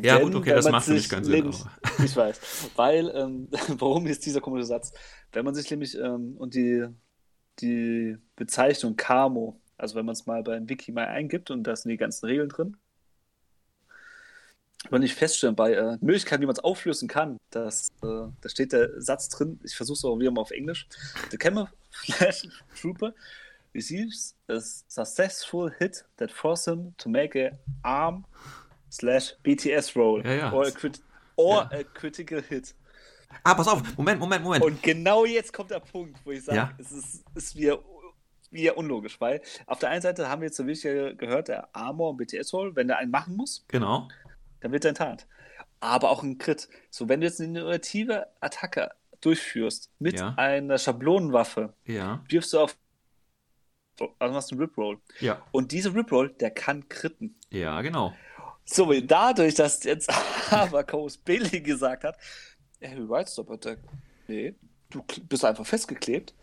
Ja, 0.00 0.16
Denn, 0.16 0.26
gut, 0.26 0.36
okay, 0.36 0.50
das 0.54 0.70
macht 0.70 0.84
für 0.84 0.92
mich 0.92 1.08
keinen 1.08 1.24
Sinn. 1.24 1.52
Ich 2.04 2.16
weiß. 2.16 2.70
Weil, 2.76 3.10
ähm, 3.14 3.48
warum 3.78 4.06
ist 4.06 4.24
dieser 4.24 4.40
komische 4.40 4.66
Satz? 4.66 4.92
Wenn 5.32 5.44
man 5.44 5.54
sich 5.54 5.70
nämlich 5.70 5.96
ähm, 5.96 6.36
und 6.38 6.54
die, 6.54 6.86
die 7.60 8.16
Bezeichnung 8.36 8.96
Camo, 8.96 9.60
also 9.76 9.96
wenn 9.96 10.06
man 10.06 10.12
es 10.12 10.26
mal 10.26 10.42
beim 10.42 10.68
Wiki 10.68 10.92
mal 10.92 11.06
eingibt 11.06 11.50
und 11.50 11.64
da 11.64 11.74
sind 11.74 11.90
die 11.90 11.96
ganzen 11.96 12.26
Regeln 12.26 12.48
drin, 12.48 12.76
wenn 14.88 15.02
ich 15.02 15.14
feststellen, 15.14 15.56
bei 15.56 15.74
äh, 15.74 15.98
Möglichkeiten, 16.00 16.40
wie 16.40 16.46
man 16.46 16.54
es 16.54 16.64
auflösen 16.64 17.06
kann, 17.06 17.36
dass, 17.50 17.88
äh, 18.02 18.28
da 18.40 18.48
steht 18.48 18.72
der 18.72 19.00
Satz 19.00 19.28
drin, 19.28 19.60
ich 19.64 19.76
versuche 19.76 19.96
es 19.96 20.04
auch 20.04 20.18
wieder 20.18 20.30
mal 20.30 20.40
auf 20.40 20.52
Englisch. 20.52 20.86
The 21.30 21.36
camouflage 21.36 22.48
trooper 22.80 23.12
receives 23.74 24.34
a 24.48 24.60
successful 24.60 25.70
hit 25.78 26.04
that 26.16 26.30
forces 26.30 26.74
him 26.74 26.94
to 26.98 27.08
make 27.08 27.36
a 27.36 27.58
arm 27.82 28.24
slash 28.88 29.34
BTS 29.44 29.94
roll 29.96 30.22
ja, 30.24 30.34
ja. 30.34 30.52
or, 30.52 30.66
a, 30.66 30.70
crit 30.70 31.00
or 31.36 31.68
ja. 31.70 31.78
a 31.78 31.84
critical 31.84 32.42
hit. 32.42 32.74
Ah, 33.44 33.54
pass 33.54 33.68
auf, 33.68 33.82
Moment, 33.96 34.18
Moment, 34.18 34.42
Moment. 34.42 34.64
Und 34.64 34.82
genau 34.82 35.24
jetzt 35.24 35.52
kommt 35.52 35.70
der 35.70 35.80
Punkt, 35.80 36.18
wo 36.24 36.32
ich 36.32 36.44
sage, 36.44 36.74
es 36.78 36.90
ist, 36.90 37.24
ist 37.34 37.54
wieder, 37.54 37.78
wieder 38.50 38.76
unlogisch, 38.76 39.20
weil 39.20 39.40
auf 39.66 39.78
der 39.78 39.90
einen 39.90 40.02
Seite 40.02 40.28
haben 40.28 40.42
wir 40.42 40.46
jetzt 40.46 40.56
so 40.56 40.66
wichtig 40.66 41.16
gehört, 41.16 41.46
der 41.46 41.68
Armor 41.74 42.10
und 42.10 42.16
BTS-Roll, 42.16 42.74
wenn 42.74 42.88
der 42.88 42.98
einen 42.98 43.12
machen 43.12 43.36
muss. 43.36 43.64
Genau 43.68 44.08
dann 44.60 44.72
wird 44.72 44.84
er 44.84 44.90
enttarnt. 44.90 45.26
Aber 45.80 46.10
auch 46.10 46.22
ein 46.22 46.38
Crit. 46.38 46.68
So, 46.90 47.08
wenn 47.08 47.20
du 47.20 47.26
jetzt 47.26 47.40
eine 47.40 47.58
innovative 47.58 48.26
Attacke 48.40 48.90
durchführst 49.20 49.90
mit 49.98 50.20
einer 50.20 50.78
Schablonenwaffe, 50.78 51.74
ja. 51.84 52.22
wirfst 52.28 52.52
du 52.52 52.60
auf. 52.60 52.76
Also 54.18 54.34
machst 54.34 54.50
du 54.50 54.54
einen 54.54 54.62
Riproll. 54.62 54.98
Ja. 55.20 55.44
Und 55.52 55.72
dieser 55.72 55.94
Riproll, 55.94 56.30
der 56.40 56.50
kann 56.50 56.88
kritten. 56.88 57.34
Ja, 57.50 57.80
genau. 57.82 58.14
So, 58.64 58.92
dadurch, 59.00 59.54
dass 59.54 59.82
jetzt 59.84 60.10
aber 60.50 60.84
Coase 60.84 61.18
Billy 61.24 61.60
gesagt 61.60 62.04
hat, 62.04 62.16
hey, 62.80 62.98
Right 63.08 63.28
Stop 63.28 63.50
Attack. 63.50 63.78
Nee, 64.28 64.54
du 64.90 65.02
bist 65.28 65.44
einfach 65.44 65.66
festgeklebt, 65.66 66.34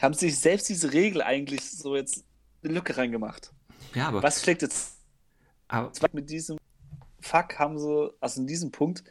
haben 0.00 0.14
sich 0.14 0.38
selbst 0.38 0.68
diese 0.68 0.92
Regel 0.92 1.22
eigentlich 1.22 1.70
so 1.70 1.96
jetzt 1.96 2.24
eine 2.62 2.72
Lücke 2.72 2.96
reingemacht. 2.96 3.52
Ja, 3.94 4.08
aber. 4.08 4.22
Was 4.22 4.42
schlägt 4.42 4.62
jetzt 4.62 4.96
aber, 5.68 5.92
mit 6.12 6.30
diesem 6.30 6.58
fuck, 7.20 7.58
haben 7.58 7.78
sie, 7.78 8.10
also 8.20 8.40
in 8.40 8.46
diesem 8.46 8.70
Punkt, 8.70 9.04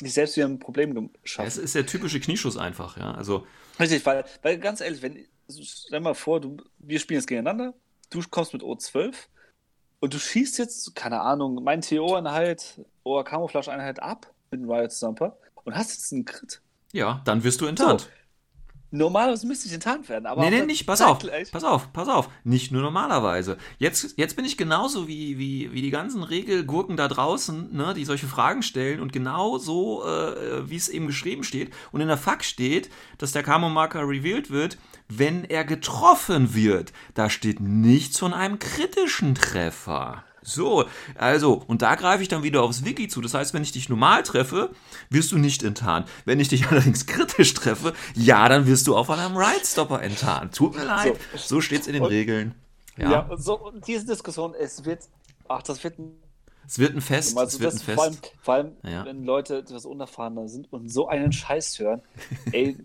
sich 0.00 0.12
selbst 0.12 0.36
wieder 0.36 0.46
ein 0.46 0.58
Problem 0.58 1.10
geschaffen. 1.22 1.46
Es 1.46 1.56
ist 1.56 1.74
der 1.74 1.86
typische 1.86 2.20
Knieschuss 2.20 2.56
einfach, 2.56 2.96
ja. 2.96 3.12
Also. 3.12 3.46
Richtig, 3.78 4.04
weil, 4.04 4.24
weil 4.42 4.58
ganz 4.58 4.80
ehrlich, 4.80 5.02
wenn, 5.02 5.26
stell 5.48 6.00
mal 6.00 6.14
vor, 6.14 6.40
du, 6.40 6.56
wir 6.78 6.98
spielen 6.98 7.20
jetzt 7.20 7.26
gegeneinander, 7.26 7.74
du 8.10 8.22
kommst 8.30 8.52
mit 8.52 8.62
O12 8.62 9.14
und 10.00 10.14
du 10.14 10.18
schießt 10.18 10.58
jetzt, 10.58 10.94
keine 10.94 11.20
Ahnung, 11.20 11.62
mein 11.62 11.80
TO-Einheit 11.80 12.80
oder 13.02 13.24
Camouflage-Einheit 13.24 14.02
ab 14.02 14.32
mit 14.50 14.60
dem 14.60 14.70
Riot 14.70 14.92
Stomper 14.92 15.36
und 15.64 15.74
hast 15.74 15.92
jetzt 15.92 16.12
einen 16.12 16.24
Crit. 16.24 16.60
Ja, 16.92 17.22
dann 17.24 17.42
wirst 17.42 17.60
du 17.60 17.66
enttarnt. 17.66 18.02
So. 18.02 18.08
Normalerweise 18.94 19.46
müsste 19.48 19.66
ich 19.66 19.74
enttarnt 19.74 20.08
werden, 20.08 20.26
aber. 20.26 20.42
Nee, 20.42 20.50
nee, 20.50 20.66
nicht. 20.66 20.86
Pass 20.86 21.02
auf. 21.02 21.18
Pass 21.50 21.64
auf, 21.64 21.92
pass 21.92 22.08
auf. 22.08 22.28
Nicht 22.44 22.70
nur 22.70 22.80
normalerweise. 22.80 23.58
Jetzt, 23.78 24.14
jetzt 24.16 24.36
bin 24.36 24.44
ich 24.44 24.56
genauso 24.56 25.08
wie, 25.08 25.36
wie, 25.36 25.72
wie 25.72 25.82
die 25.82 25.90
ganzen 25.90 26.22
Regelgurken 26.22 26.96
da 26.96 27.08
draußen, 27.08 27.74
ne, 27.74 27.92
die 27.94 28.04
solche 28.04 28.28
Fragen 28.28 28.62
stellen 28.62 29.00
und 29.00 29.12
genau 29.12 29.58
so, 29.58 30.04
äh, 30.04 30.70
wie 30.70 30.76
es 30.76 30.88
eben 30.88 31.08
geschrieben 31.08 31.42
steht. 31.42 31.72
Und 31.90 32.02
in 32.02 32.08
der 32.08 32.16
Fax 32.16 32.46
steht, 32.46 32.88
dass 33.18 33.32
der 33.32 33.42
Camo-Marker 33.42 34.08
revealed 34.08 34.50
wird, 34.50 34.78
wenn 35.08 35.44
er 35.44 35.64
getroffen 35.64 36.54
wird. 36.54 36.92
Da 37.14 37.28
steht 37.30 37.58
nichts 37.58 38.18
von 38.20 38.32
einem 38.32 38.60
kritischen 38.60 39.34
Treffer. 39.34 40.22
So, 40.44 40.84
also, 41.16 41.62
und 41.66 41.82
da 41.82 41.94
greife 41.94 42.22
ich 42.22 42.28
dann 42.28 42.42
wieder 42.42 42.62
aufs 42.62 42.84
Wiki 42.84 43.08
zu. 43.08 43.20
Das 43.20 43.34
heißt, 43.34 43.54
wenn 43.54 43.62
ich 43.62 43.72
dich 43.72 43.88
normal 43.88 44.22
treffe, 44.22 44.70
wirst 45.10 45.32
du 45.32 45.38
nicht 45.38 45.62
enttarnt. 45.62 46.08
Wenn 46.24 46.38
ich 46.38 46.48
dich 46.48 46.66
allerdings 46.70 47.06
kritisch 47.06 47.54
treffe, 47.54 47.94
ja, 48.14 48.48
dann 48.48 48.66
wirst 48.66 48.86
du 48.86 48.96
auf 48.96 49.10
einem 49.10 49.36
Ride 49.36 49.64
Stopper 49.64 50.02
enttarnt. 50.02 50.54
Tut 50.54 50.76
mir 50.76 50.84
leid, 50.84 51.18
so, 51.32 51.56
so 51.56 51.60
steht 51.60 51.82
es 51.82 51.86
in 51.86 51.94
den 51.94 52.02
und, 52.02 52.10
Regeln. 52.10 52.54
Ja, 52.96 53.10
ja 53.10 53.36
so, 53.36 53.72
diese 53.86 54.06
Diskussion, 54.06 54.54
es 54.54 54.84
wird, 54.84 55.00
ach, 55.48 55.62
das 55.62 55.82
wird 55.82 55.98
ein 55.98 56.12
es 56.66 56.78
wird 56.78 56.94
ein 56.94 57.02
Fest. 57.02 57.36
Also 57.36 57.56
es 57.56 57.60
wird 57.60 57.74
ein 57.74 57.78
Fest. 57.78 57.94
Vor 57.94 58.04
allem, 58.04 58.16
vor 58.40 58.54
allem 58.54 58.72
ja. 58.82 59.04
wenn 59.04 59.24
Leute 59.24 59.58
etwas 59.58 59.84
unerfahrener 59.84 60.48
sind 60.48 60.72
und 60.72 60.88
so 60.88 61.08
einen 61.08 61.30
Scheiß 61.30 61.78
hören, 61.78 62.00
ey, 62.52 62.76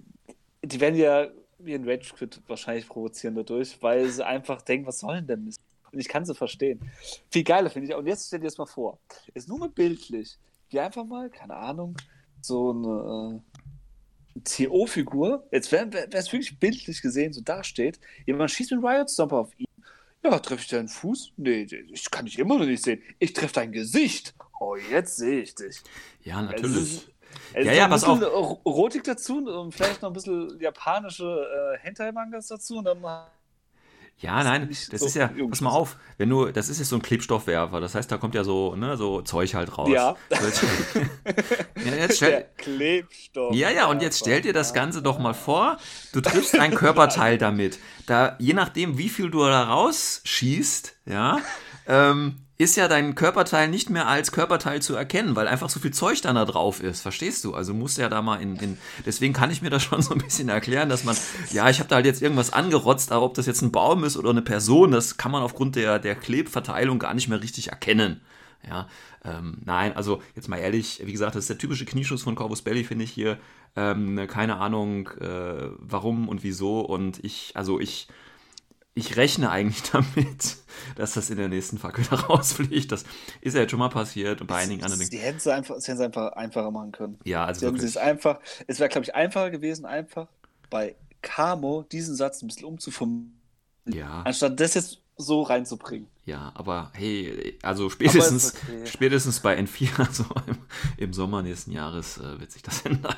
die 0.62 0.80
werden 0.82 0.96
ja 0.96 1.28
wie 1.60 1.76
ein 1.76 1.88
Rage 1.88 2.14
Quit 2.14 2.42
wahrscheinlich 2.48 2.88
provozieren 2.88 3.36
dadurch, 3.36 3.78
weil 3.82 4.10
sie 4.10 4.26
einfach 4.26 4.62
denken, 4.62 4.88
was 4.88 5.00
soll 5.00 5.16
denn 5.16 5.28
der 5.28 5.38
Mist? 5.38 5.62
Und 5.92 6.00
ich 6.00 6.08
kann 6.08 6.26
sie 6.26 6.36
verstehen. 6.36 6.80
Viel 7.30 7.44
geiler 7.44 7.70
finde 7.70 7.90
ich. 7.90 7.96
Und 7.96 8.08
jetzt 8.08 8.28
stell 8.28 8.40
dir 8.40 8.46
das 8.46 8.58
mal 8.58 8.66
vor. 8.66 9.00
Ist 9.34 9.48
nur 9.48 9.60
mal 9.60 9.70
bildlich. 9.70 10.38
Wie 10.70 10.80
einfach 10.80 11.06
mal, 11.06 11.30
keine 11.30 11.56
Ahnung, 11.56 11.98
so 12.42 12.72
eine, 12.72 13.42
äh, 13.42 14.42
CO-Figur, 14.44 15.48
jetzt 15.52 15.72
wäre 15.72 15.90
es 16.12 16.32
wirklich 16.32 16.60
bildlich 16.60 17.02
gesehen, 17.02 17.34
so 17.34 17.42
dasteht, 17.42 18.00
jemand 18.26 18.52
schießt 18.52 18.72
mit 18.72 18.84
Riot 18.84 19.10
Stomper 19.10 19.38
auf 19.38 19.60
ihn. 19.60 19.66
Ja, 20.24 20.38
treffe 20.40 20.62
ich 20.62 20.68
deinen 20.68 20.88
Fuß? 20.88 21.34
Nee, 21.38 21.68
ich 21.92 22.12
kann 22.12 22.26
dich 22.26 22.38
immer 22.40 22.58
noch 22.58 22.66
nicht 22.66 22.84
sehen. 22.84 23.02
Ich 23.20 23.34
treffe 23.34 23.54
dein 23.54 23.72
Gesicht. 23.72 24.36
Oh, 24.60 24.76
jetzt 24.76 25.18
sehe 25.18 25.42
ich 25.42 25.56
dich. 25.56 25.82
Ja, 26.22 26.42
natürlich. 26.42 27.08
Also 27.54 27.70
ja, 27.70 27.76
ja, 27.76 27.88
pass 27.88 28.04
auf. 28.04 28.22
Erotik 28.22 29.04
dazu 29.04 29.38
und 29.38 29.74
vielleicht 29.74 30.02
noch 30.02 30.10
ein 30.10 30.14
bisschen 30.14 30.60
japanische 30.60 31.24
äh, 31.24 31.78
Hentai-Mangas 31.80 32.48
dazu 32.48 32.78
und 32.78 32.86
dann 32.86 33.00
ja, 34.20 34.44
nein, 34.44 34.68
das 34.70 35.00
so 35.00 35.06
ist 35.06 35.16
ja, 35.16 35.30
pass 35.50 35.62
mal 35.62 35.70
auf, 35.70 35.98
wenn 36.18 36.30
du, 36.30 36.52
das 36.52 36.68
ist 36.68 36.80
jetzt 36.80 36.90
so 36.90 36.98
ein 36.98 37.02
Klebstoffwerfer, 37.02 37.80
das 37.80 37.96
heißt, 37.96 38.12
da 38.12 38.18
kommt 38.18 38.36
ja 38.36 38.44
so, 38.44 38.76
ne, 38.76 38.98
so 38.98 39.22
Zeug 39.22 39.54
halt 39.54 39.78
raus. 39.78 39.90
Ja. 39.90 40.18
ja 41.86 41.96
jetzt 41.98 42.18
stell, 42.18 42.50
Klebstoff. 42.58 43.56
Ja, 43.56 43.70
ja, 43.70 43.88
und 43.88 44.02
jetzt 44.02 44.20
stell 44.20 44.42
dir 44.42 44.52
das 44.52 44.74
Ganze 44.74 45.02
doch 45.02 45.20
mal 45.20 45.34
vor, 45.34 45.78
du 46.12 46.20
triffst 46.20 46.60
ein 46.60 46.76
Körperteil 46.76 47.38
damit. 47.40 47.80
Da, 48.08 48.36
je 48.40 48.54
nachdem, 48.54 48.98
wie 48.98 49.10
viel 49.10 49.30
du 49.32 49.40
da 49.40 49.64
rausschießt, 49.64 50.98
ja, 51.06 51.40
ähm, 51.88 52.40
ist 52.60 52.76
ja 52.76 52.90
dein 52.90 53.16
Körperteil 53.16 53.70
nicht 53.70 53.90
mehr 53.90 54.10
als 54.10 54.34
Körperteil 54.34 54.82
zu 54.82 54.94
erkennen, 54.94 55.38
weil 55.38 55.48
einfach 55.48 55.70
so 55.70 55.80
viel 55.80 55.92
Zeug 55.92 56.22
dann 56.22 56.36
da 56.36 56.44
drauf 56.44 56.84
ist. 56.84 57.00
Verstehst 57.00 57.46
du? 57.46 57.54
Also 57.54 57.74
muss 57.74 57.96
ja 57.96 58.10
da 58.10 58.22
mal 58.22 58.42
in, 58.42 58.58
in 58.58 58.78
deswegen 59.06 59.34
kann 59.34 59.50
ich 59.50 59.62
mir 59.62 59.70
das 59.70 59.82
schon 59.84 60.02
so 60.02 60.14
ein 60.14 60.20
bisschen 60.20 60.50
erklären, 60.50 60.90
dass 60.90 61.06
man, 61.06 61.16
ja, 61.52 61.70
ich 61.70 61.80
habe 61.80 61.88
da 61.88 61.96
halt 61.96 62.06
jetzt 62.06 62.22
irgendwas 62.22 62.52
angerotzt, 62.52 63.14
aber 63.14 63.26
ob 63.26 63.34
das 63.34 63.46
jetzt 63.46 63.62
ein 63.62 63.72
Baum 63.72 64.04
ist 64.04 64.18
oder 64.18 64.32
eine 64.32 64.42
Person, 64.42 64.92
das 64.92 65.16
kann 65.16 65.32
man 65.32 65.42
aufgrund 65.42 65.78
der, 65.78 66.00
der 66.00 66.16
Klebverteilung 66.16 67.00
gar 67.00 67.14
nicht 67.14 67.30
mehr 67.30 67.42
richtig 67.42 67.70
erkennen. 67.70 68.20
Ja, 68.68 68.90
ähm, 69.24 69.60
nein, 69.64 69.96
also 69.96 70.22
jetzt 70.36 70.50
mal 70.50 70.58
ehrlich, 70.58 71.02
wie 71.06 71.14
gesagt, 71.14 71.36
das 71.36 71.46
ist 71.46 71.50
der 71.50 71.58
typische 71.58 71.86
Knieschuss 71.86 72.24
von 72.24 72.36
Corvus 72.36 72.62
Belly, 72.62 72.84
finde 72.84 73.06
ich 73.06 73.12
hier. 73.12 73.38
Ähm, 73.78 74.28
keine 74.28 74.58
Ahnung, 74.58 75.08
äh, 75.22 75.70
warum 75.78 76.28
und 76.28 76.44
wieso. 76.44 76.82
Und 76.82 77.24
ich, 77.24 77.54
also 77.54 77.80
ich, 77.80 78.10
ich 79.00 79.18
rechne 79.18 79.50
eigentlich 79.50 79.82
damit, 79.92 80.58
dass 80.96 81.14
das 81.14 81.30
in 81.30 81.38
der 81.38 81.48
nächsten 81.48 81.78
Fackel 81.78 82.06
da 82.10 82.18
rausfliegt. 82.18 82.92
Das 82.92 83.04
ist 83.42 83.56
ja 83.56 83.62
jetzt 83.62 83.72
schon 83.72 83.80
mal 83.80 83.90
passiert 83.90 84.42
und 84.42 84.48
bei 84.48 84.58
einigen 84.58 84.84
anderen 84.84 85.00
Dingen. 85.00 85.12
Sie 85.12 85.18
hätten 85.18 85.38
es 85.38 85.48
einfach, 85.48 85.76
einfach 85.76 86.34
einfacher 86.34 86.72
machen 86.72 86.92
können. 86.92 87.20
Ja, 87.24 87.46
also 87.46 87.60
sie 87.60 87.66
wirklich. 87.68 87.84
es 87.84 87.98
einfach, 87.98 88.40
es 88.68 88.80
wäre, 88.80 88.90
glaube 88.90 89.06
ich, 89.06 89.16
einfacher 89.16 89.50
gewesen, 89.50 89.86
einfach 89.86 90.28
bei 90.70 90.96
Camo 91.22 91.84
diesen 91.84 92.16
Satz 92.16 92.42
ein 92.42 92.48
bisschen 92.48 92.66
umzuformulieren. 92.66 93.34
Ja. 93.86 94.22
Anstatt 94.24 94.60
das 94.60 94.76
jetzt 94.76 95.02
so 95.18 95.42
reinzubringen. 95.42 96.08
Ja, 96.30 96.52
aber 96.54 96.92
hey, 96.94 97.58
also 97.64 97.90
spätestens, 97.90 98.54
okay. 98.54 98.86
spätestens 98.86 99.40
bei 99.40 99.60
N4, 99.60 99.98
also 99.98 100.26
im, 100.46 100.58
im 100.98 101.12
Sommer 101.12 101.42
nächsten 101.42 101.72
Jahres, 101.72 102.20
äh, 102.20 102.40
wird 102.40 102.52
sich 102.52 102.62
das 102.62 102.82
ändern. 102.86 103.16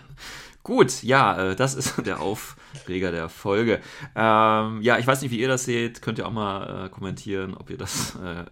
Gut, 0.64 1.04
ja, 1.04 1.52
äh, 1.52 1.56
das 1.58 1.76
ist 1.76 1.96
der 2.06 2.22
Aufreger 2.22 3.12
der 3.12 3.28
Folge. 3.28 3.82
Ähm, 4.16 4.82
ja, 4.82 4.98
ich 4.98 5.06
weiß 5.06 5.22
nicht, 5.22 5.32
wie 5.32 5.42
ihr 5.42 5.50
das 5.50 5.66
seht. 5.66 6.02
Könnt 6.02 6.20
ihr 6.20 6.28
auch 6.28 6.32
mal 6.32 6.86
äh, 6.86 6.90
kommentieren, 6.90 7.54
ob 7.54 7.70
ihr 7.70 7.78
das. 7.78 8.16
Äh, 8.16 8.46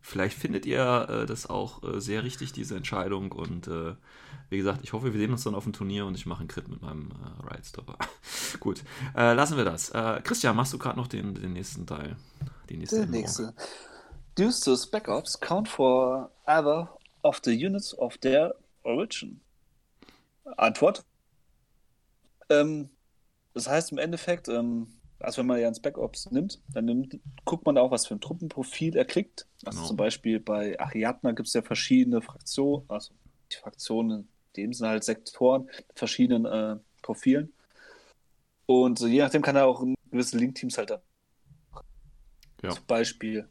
vielleicht 0.00 0.38
findet 0.38 0.64
ihr 0.64 1.06
äh, 1.10 1.26
das 1.26 1.50
auch 1.50 1.82
äh, 1.82 2.00
sehr 2.00 2.24
richtig, 2.24 2.54
diese 2.54 2.74
Entscheidung. 2.74 3.32
Und 3.32 3.68
äh, 3.68 3.96
wie 4.48 4.56
gesagt, 4.56 4.80
ich 4.82 4.94
hoffe, 4.94 5.12
wir 5.12 5.20
sehen 5.20 5.32
uns 5.32 5.44
dann 5.44 5.54
auf 5.54 5.64
dem 5.64 5.74
Turnier 5.74 6.06
und 6.06 6.14
ich 6.14 6.24
mache 6.24 6.40
einen 6.40 6.48
Crit 6.48 6.68
mit 6.68 6.80
meinem 6.80 7.10
äh, 7.10 7.52
Ride 7.52 7.64
Stopper. 7.66 7.98
Gut, 8.60 8.82
lassen 9.14 9.58
wir 9.58 9.64
das. 9.66 9.92
Christian, 10.24 10.56
machst 10.56 10.72
du 10.72 10.78
gerade 10.78 10.96
noch 10.96 11.08
den, 11.08 11.34
den 11.34 11.52
nächsten 11.52 11.84
Teil? 11.84 12.16
Die 12.70 12.78
nächste 12.78 13.00
Der 13.00 13.06
nächste. 13.06 13.42
Due 13.42 13.54
to 14.36 14.76
Spec 14.76 15.08
Ops 15.08 15.40
count 15.40 15.68
for 15.68 16.30
either 16.46 16.88
of 17.22 17.40
the 17.44 17.52
units 17.52 17.94
of 17.98 18.16
their 18.18 18.54
origin. 18.84 19.40
Antwort 20.56 21.04
ähm, 22.48 22.90
das 23.54 23.68
heißt 23.68 23.92
im 23.92 23.98
Endeffekt, 23.98 24.48
ähm, 24.48 24.88
also 25.18 25.38
wenn 25.38 25.46
man 25.46 25.60
ja 25.60 25.68
ins 25.68 25.80
Backups 25.80 26.30
nimmt, 26.30 26.60
dann 26.68 26.84
nimmt, 26.84 27.18
guckt 27.44 27.64
man 27.64 27.74
da 27.74 27.80
auch, 27.80 27.90
was 27.90 28.06
für 28.06 28.14
ein 28.14 28.20
Truppenprofil 28.20 28.96
er 28.96 29.04
kriegt. 29.04 29.46
Also 29.64 29.78
genau. 29.78 29.88
zum 29.88 29.96
Beispiel 29.96 30.40
bei 30.40 30.78
Ariadna 30.78 31.32
gibt 31.32 31.48
es 31.48 31.54
ja 31.54 31.62
verschiedene 31.62 32.20
Fraktionen, 32.20 32.84
also 32.88 33.14
die 33.50 33.56
Fraktionen, 33.56 34.10
in 34.20 34.28
dem 34.56 34.72
sind 34.72 34.86
halt 34.86 35.04
Sektoren 35.04 35.64
mit 35.64 35.86
verschiedenen 35.94 36.44
äh, 36.44 36.76
Profilen. 37.02 37.52
Und 38.66 39.00
je 39.00 39.20
nachdem 39.20 39.42
kann 39.42 39.56
er 39.56 39.66
auch 39.66 39.84
gewisse 40.10 40.36
Link-Teams 40.38 40.76
halt 40.76 40.90
ja. 42.62 42.70
Zum 42.70 42.84
Beispiel. 42.86 43.48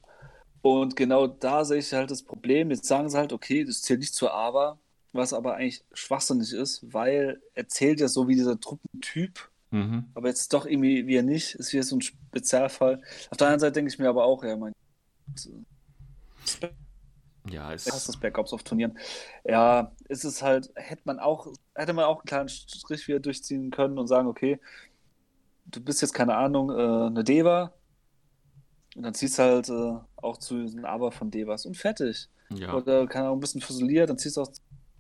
Und 0.66 0.96
genau 0.96 1.28
da 1.28 1.64
sehe 1.64 1.78
ich 1.78 1.94
halt 1.94 2.10
das 2.10 2.24
Problem. 2.24 2.72
Jetzt 2.72 2.88
sagen 2.88 3.08
sie 3.08 3.20
halt, 3.20 3.32
okay, 3.34 3.64
das 3.64 3.84
zählt 3.84 4.00
nicht 4.00 4.16
zur 4.16 4.34
AVA, 4.34 4.80
was 5.14 5.32
aber 5.32 5.58
eigentlich 5.58 5.86
schwachsinnig 5.94 6.54
ist, 6.54 6.92
weil 6.92 7.40
er 7.54 7.68
zählt 7.68 8.00
ja 8.00 8.08
so 8.08 8.28
wie 8.28 8.34
dieser 8.34 8.60
Truppentyp, 8.60 9.48
mhm. 9.70 10.06
aber 10.16 10.30
jetzt 10.30 10.54
doch 10.54 10.66
irgendwie 10.66 11.06
wie 11.06 11.18
er 11.18 11.22
nicht, 11.22 11.54
ist 11.54 11.72
wieder 11.72 11.84
so 11.84 11.98
ein 11.98 12.02
Spezialfall. 12.02 13.00
Auf 13.30 13.38
der 13.38 13.46
anderen 13.46 13.60
Seite 13.60 13.74
denke 13.74 13.92
ich 13.94 14.00
mir 14.00 14.10
aber 14.10 14.26
auch, 14.26 14.44
ja, 14.44 14.58
mein 14.58 14.74
Ja, 17.48 17.72
es 17.72 17.86
hast 17.86 18.10
das 18.10 18.18
Backups 18.18 18.52
auf 18.52 18.64
Turnieren. 18.64 18.98
Ja, 19.44 19.92
ist 20.10 20.24
es 20.24 20.42
halt, 20.42 20.72
hätte 20.74 21.04
man 21.06 21.20
auch, 21.20 21.46
hätte 21.76 21.94
man 21.94 22.06
auch 22.06 22.22
einen 22.22 22.26
kleinen 22.26 22.50
Strich 22.50 23.08
wieder 23.08 23.20
durchziehen 23.20 23.70
können 23.70 24.00
und 24.00 24.08
sagen, 24.08 24.28
okay, 24.28 24.60
du 25.66 25.80
bist 25.80 26.02
jetzt 26.02 26.14
keine 26.14 26.36
Ahnung, 26.36 26.72
äh, 26.72 27.06
eine 27.06 27.24
Deva. 27.24 27.72
Und 28.96 29.04
dann 29.04 29.14
ziehst 29.14 29.38
du 29.38 29.44
halt 29.44 29.70
äh, 29.70 30.00
auch 30.16 30.38
zu 30.38 30.62
diesen 30.62 30.86
Aber 30.86 31.12
von 31.12 31.30
Devas 31.30 31.66
und 31.66 31.78
fertig. 31.78 32.30
Ja. 32.50 32.74
Oder 32.74 33.06
keine 33.08 33.26
Ahnung, 33.26 33.38
ein 33.38 33.42
bisschen 33.42 33.62
fusioniert, 33.62 34.10
dann 34.10 34.18
ziehst 34.18 34.38
du 34.38 34.42
auch. 34.42 34.52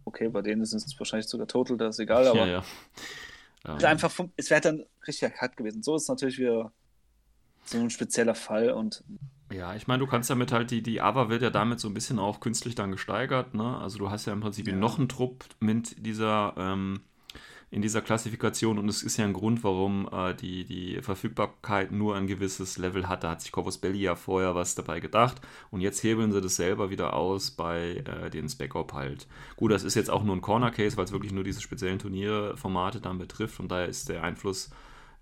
Okay, 0.08 0.30
bei 0.30 0.44
denen 0.44 0.62
ist 0.62 0.74
es 0.74 1.00
wahrscheinlich 1.00 1.28
sogar 1.28 1.48
Total, 1.48 1.78
das 1.78 1.96
ist 1.96 2.00
egal, 2.00 2.28
aber 2.28 2.46
ja, 2.46 2.46
ja. 2.46 2.64
Ähm. 3.66 3.86
einfach 3.86 4.12
vom, 4.12 4.32
es 4.36 4.52
wäre 4.52 4.62
dann 4.62 4.86
richtig 5.08 5.34
hart 5.42 5.58
gewesen. 5.58 5.82
So 5.82 5.96
ist 5.96 6.04
es 6.04 6.10
natürlich 6.10 6.38
wieder 6.38 6.72
so 7.66 7.80
ein 7.80 7.90
spezieller 7.90 8.36
Fall 8.36 8.70
und 8.70 9.04
ja, 9.52 9.76
ich 9.76 9.88
meine, 9.88 10.00
du 10.00 10.08
kannst 10.08 10.30
damit 10.30 10.52
halt, 10.52 10.72
die, 10.72 10.82
die 10.82 11.02
AVA 11.02 11.30
wird 11.30 11.44
ja 11.44 11.52
damit 11.52 11.80
so 11.80 11.88
ein 11.88 11.94
bisschen 11.94 12.18
auch 12.18 12.40
künstlich 12.40 12.74
dann 12.74 12.92
gesteigert, 12.92 13.54
ne? 13.54 13.78
Also 13.78 14.00
du 14.00 14.10
hast 14.10 14.26
ja 14.26 14.34
im 14.34 14.42
Prinzip 14.42 14.68
ja. 14.68 14.76
noch 14.76 14.98
einen 14.98 15.08
Trupp 15.08 15.46
mit 15.60 16.04
dieser, 16.06 16.54
ähm, 16.58 17.02
in 17.76 17.82
dieser 17.82 18.02
Klassifikation 18.02 18.80
und 18.80 18.88
es 18.88 19.04
ist 19.04 19.18
ja 19.18 19.26
ein 19.26 19.34
Grund, 19.34 19.62
warum 19.66 20.08
äh, 20.10 20.34
die, 20.34 20.64
die 20.64 21.02
Verfügbarkeit 21.02 21.92
nur 21.92 22.16
ein 22.16 22.26
gewisses 22.26 22.78
Level 22.78 23.10
hat. 23.10 23.26
Da 23.26 23.32
hat 23.32 23.42
sich 23.42 23.52
Corvus 23.52 23.78
Belli 23.78 24.00
ja 24.00 24.16
vorher 24.16 24.56
was 24.56 24.76
dabei 24.76 25.02
gedacht 25.02 25.42
und 25.72 25.82
jetzt 25.82 26.02
hebeln 26.02 26.32
sie 26.32 26.40
das 26.40 26.56
selber 26.56 26.90
wieder 26.90 27.14
aus 27.14 27.52
bei 27.52 27.98
äh, 27.98 28.30
den 28.30 28.48
Spec-Op 28.48 28.94
halt. 28.94 29.28
Gut, 29.58 29.74
das 29.74 29.84
ist 29.84 29.96
jetzt 29.96 30.10
auch 30.10 30.24
nur 30.24 30.38
ein 30.38 30.42
Corner-Case, 30.42 30.96
weil 30.96 31.04
es 31.04 31.12
wirklich 31.12 31.34
nur 31.34 31.44
diese 31.44 31.60
speziellen 31.60 32.00
Turnierformate 32.00 33.02
dann 33.02 33.18
betrifft 33.18 33.60
und 33.60 33.70
daher 33.70 33.90
ist 33.90 34.08
der 34.08 34.24
Einfluss 34.24 34.70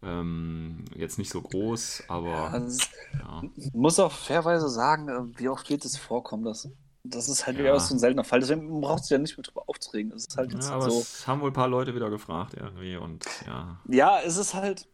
ähm, 0.03 0.85
jetzt 0.93 1.17
nicht 1.17 1.31
so 1.31 1.41
groß, 1.41 2.03
aber. 2.07 2.51
Also, 2.51 2.85
ja. 3.13 3.41
Muss 3.73 3.97
auch 3.97 4.11
fairweise 4.11 4.69
sagen, 4.69 5.09
äh, 5.09 5.39
wie 5.39 5.49
oft 5.49 5.71
wird 5.71 5.85
es 5.85 5.97
vorkommen, 5.97 6.43
dass. 6.43 6.69
Das 7.03 7.27
ist 7.27 7.45
halt 7.45 7.57
ja. 7.57 7.63
wieder 7.63 7.79
so 7.79 7.95
ein 7.95 7.99
seltener 7.99 8.23
Fall. 8.23 8.39
Deswegen 8.39 8.81
braucht 8.81 9.03
sich 9.03 9.11
ja 9.11 9.17
nicht 9.17 9.37
mehr 9.37 9.43
drüber 9.43 9.63
aufzuregen. 9.67 10.13
Es 10.13 10.27
ist 10.27 10.37
halt 10.37 10.53
ja, 10.53 10.69
aber 10.71 10.89
so. 10.89 10.99
Es 11.01 11.27
haben 11.27 11.41
wohl 11.41 11.49
ein 11.51 11.53
paar 11.53 11.67
Leute 11.67 11.93
wieder 11.95 12.09
gefragt 12.09 12.53
irgendwie 12.55 12.95
und 12.95 13.25
ja. 13.45 13.79
Ja, 13.89 14.21
es 14.21 14.37
ist 14.37 14.53
halt 14.53 14.87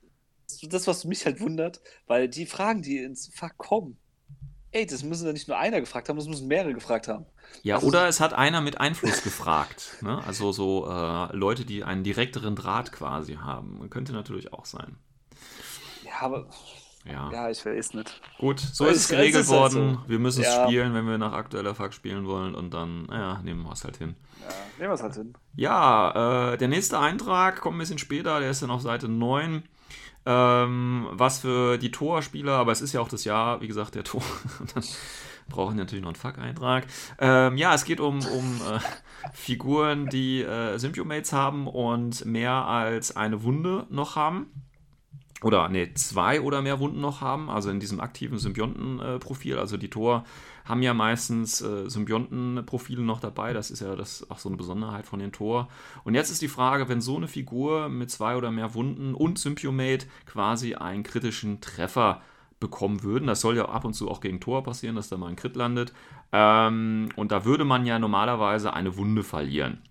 das, 0.63 0.88
was 0.88 1.06
mich 1.06 1.26
halt 1.26 1.39
wundert, 1.39 1.82
weil 2.08 2.28
die 2.28 2.48
Fragen, 2.48 2.82
die 2.82 2.98
ins 2.98 3.30
Fach 3.34 3.52
kommen, 3.58 3.98
ey, 4.72 4.86
das 4.86 5.04
müssen 5.04 5.26
ja 5.26 5.34
nicht 5.34 5.48
nur 5.48 5.58
einer 5.58 5.80
gefragt 5.80 6.10
haben, 6.10 6.17
das 6.17 6.28
müssen 6.28 6.48
mehrere 6.48 6.74
gefragt 6.74 7.08
haben. 7.08 7.26
Ja, 7.63 7.76
also, 7.76 7.88
oder 7.88 8.08
es 8.08 8.19
hat 8.19 8.34
einer 8.34 8.62
mit 8.62 8.80
Einfluss 8.80 9.24
gefragt. 9.24 9.98
Ne? 10.02 10.24
Also 10.26 10.52
so 10.52 10.88
äh, 10.88 11.36
Leute, 11.36 11.65
die 11.65 11.84
einen 11.84 12.04
direkteren 12.04 12.56
Draht 12.56 12.91
quasi 12.91 13.36
haben. 13.36 13.89
Könnte 13.89 14.13
natürlich 14.13 14.54
auch 14.54 14.65
sein. 14.65 14.95
Ja, 16.06 16.22
aber. 16.22 16.48
Ja, 17.06 17.32
ja 17.32 17.50
ich 17.50 17.66
weiß 17.66 17.94
nicht. 17.94 18.22
Gut, 18.38 18.60
so 18.60 18.86
ist 18.86 18.98
es 18.98 19.08
geregelt 19.10 19.44
ist 19.44 19.52
halt 19.52 19.74
worden. 19.74 20.00
So. 20.04 20.10
Wir 20.10 20.20
müssen 20.20 20.44
ja. 20.44 20.50
es 20.50 20.68
spielen, 20.68 20.94
wenn 20.94 21.08
wir 21.08 21.18
nach 21.18 21.34
aktueller 21.34 21.76
Fakt 21.76 21.94
spielen 21.94 22.28
wollen. 22.28 22.56
Und 22.56 22.74
dann, 22.74 23.06
naja, 23.06 23.42
nehmen 23.44 23.64
wir 23.64 23.72
es 23.72 23.84
halt 23.84 23.98
hin. 23.98 24.16
Ja, 24.42 24.48
nehmen 24.78 24.90
wir 24.90 24.96
es 24.96 25.04
halt 25.04 25.16
hin. 25.16 25.34
Ja, 25.56 26.54
äh, 26.54 26.58
der 26.58 26.68
nächste 26.68 27.00
Eintrag 27.00 27.62
kommt 27.62 27.78
ein 27.78 27.80
bisschen 27.80 27.98
später. 27.98 28.40
Der 28.40 28.50
ist 28.50 28.62
dann 28.62 28.72
auf 28.72 28.82
Seite 28.82 29.08
9. 29.08 29.64
Ähm, 30.26 31.08
was 31.12 31.40
für 31.40 31.78
die 31.78 31.92
Torspieler, 31.92 32.54
aber 32.54 32.74
es 32.74 32.82
ist 32.82 32.94
ja 32.94 33.00
auch 33.00 33.08
das 33.08 33.24
Jahr, 33.24 33.62
wie 33.62 33.68
gesagt, 33.68 33.96
der 33.96 34.04
Tor. 34.04 34.22
dann 34.76 34.84
brauchen 35.48 35.78
natürlich 35.78 36.04
noch 36.04 36.10
einen 36.10 36.16
Fuck-Eintrag. 36.16 36.86
Ähm, 37.20 37.58
ja, 37.58 37.74
es 37.74 37.86
geht 37.86 38.00
um, 38.00 38.20
um 38.20 38.62
äh, 38.62 38.80
Figuren, 39.34 40.08
die 40.08 40.42
äh, 40.42 40.78
Symbiomates 40.78 41.34
haben 41.34 41.68
und 41.68 42.26
mehr 42.26 42.52
als 42.52 43.16
eine 43.16 43.44
Wunde 43.44 43.88
noch 43.90 44.16
haben. 44.16 44.52
Oder, 45.41 45.69
ne, 45.69 45.93
zwei 45.93 46.41
oder 46.41 46.62
mehr 46.62 46.80
Wunden 46.80 46.99
noch 46.99 47.21
haben, 47.21 47.49
also 47.49 47.69
in 47.69 47.80
diesem 47.80 48.02
aktiven 48.02 48.38
Symbionten-Profil. 48.38 49.58
also 49.58 49.78
die 49.78 49.89
Tor 49.89 50.25
haben 50.65 50.82
ja 50.82 50.93
meistens 50.93 51.62
äh, 51.62 51.89
Symbionten-Profile 51.89 53.02
noch 53.02 53.21
dabei. 53.21 53.54
Das 53.54 53.71
ist 53.71 53.80
ja 53.80 53.95
das, 53.95 54.30
auch 54.30 54.38
so 54.38 54.49
eine 54.49 54.58
Besonderheit 54.58 55.06
von 55.06 55.19
den 55.19 55.32
Tor. 55.32 55.69
Und 56.04 56.13
jetzt 56.13 56.30
ist 56.30 56.41
die 56.41 56.49
Frage, 56.49 56.89
wenn 56.89 57.02
so 57.02 57.15
eine 57.15 57.28
Figur 57.28 57.89
mit 57.89 58.12
zwei 58.12 58.36
oder 58.36 58.52
mehr 58.52 58.73
Wunden 58.73 59.15
und 59.15 59.39
Symbiomate 59.39 60.08
quasi 60.25 60.75
einen 60.75 61.04
kritischen 61.04 61.62
Treffer 61.62 62.21
bekommen 62.60 63.04
würden. 63.04 63.28
Das 63.28 63.41
soll 63.41 63.56
ja 63.58 63.69
ab 63.69 63.86
und 63.86 63.93
zu 63.93 64.10
auch 64.10 64.21
gegen 64.21 64.39
Tor 64.39 64.63
passieren, 64.63 64.95
dass 64.95 65.10
da 65.10 65.17
mal 65.17 65.28
ein 65.28 65.36
Crit 65.36 65.56
landet. 65.56 65.93
Ähm, 66.32 67.10
und 67.15 67.32
da 67.32 67.45
würde 67.45 67.65
man 67.65 67.86
ja 67.86 67.97
normalerweise 67.97 68.73
eine 68.73 68.97
Wunde 68.97 69.23
verlieren. 69.23 69.82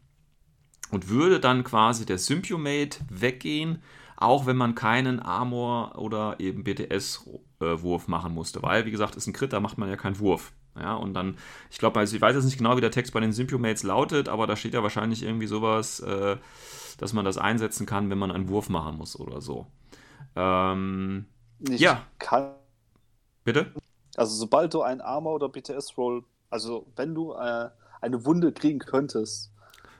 Und 0.90 1.08
würde 1.08 1.40
dann 1.40 1.64
quasi 1.64 2.06
der 2.06 2.18
Symbiomate 2.18 3.00
weggehen, 3.10 3.82
auch 4.20 4.46
wenn 4.46 4.56
man 4.56 4.74
keinen 4.74 5.20
Armor 5.20 5.96
oder 5.96 6.40
eben 6.40 6.64
BTS-Wurf 6.64 8.08
machen 8.08 8.34
musste. 8.34 8.62
Weil, 8.62 8.84
wie 8.84 8.90
gesagt, 8.90 9.14
ist 9.14 9.28
ein 9.28 9.32
Crit, 9.32 9.52
da 9.52 9.60
macht 9.60 9.78
man 9.78 9.88
ja 9.88 9.96
keinen 9.96 10.18
Wurf. 10.18 10.52
Ja, 10.76 10.94
und 10.94 11.14
dann, 11.14 11.38
ich 11.70 11.78
glaube, 11.78 11.98
also 12.00 12.14
ich 12.14 12.22
weiß 12.22 12.34
jetzt 12.34 12.44
nicht 12.44 12.58
genau, 12.58 12.76
wie 12.76 12.80
der 12.80 12.90
Text 12.90 13.12
bei 13.12 13.20
den 13.20 13.32
Symbiomates 13.32 13.82
lautet, 13.84 14.28
aber 14.28 14.46
da 14.46 14.56
steht 14.56 14.74
ja 14.74 14.82
wahrscheinlich 14.82 15.22
irgendwie 15.22 15.46
sowas, 15.46 16.00
äh, 16.00 16.36
dass 16.98 17.12
man 17.12 17.24
das 17.24 17.38
einsetzen 17.38 17.86
kann, 17.86 18.10
wenn 18.10 18.18
man 18.18 18.30
einen 18.30 18.48
Wurf 18.48 18.68
machen 18.68 18.96
muss 18.96 19.18
oder 19.18 19.40
so. 19.40 19.66
Ähm, 20.36 21.26
ich 21.68 21.80
ja. 21.80 22.02
Kann, 22.18 22.54
Bitte? 23.44 23.72
Also 24.16 24.34
sobald 24.34 24.74
du 24.74 24.82
ein 24.82 25.00
Armor 25.00 25.34
oder 25.34 25.48
BTS-Roll, 25.48 26.24
also 26.50 26.86
wenn 26.96 27.14
du 27.14 27.34
äh, 27.34 27.70
eine 28.00 28.24
Wunde 28.24 28.52
kriegen 28.52 28.80
könntest, 28.80 29.52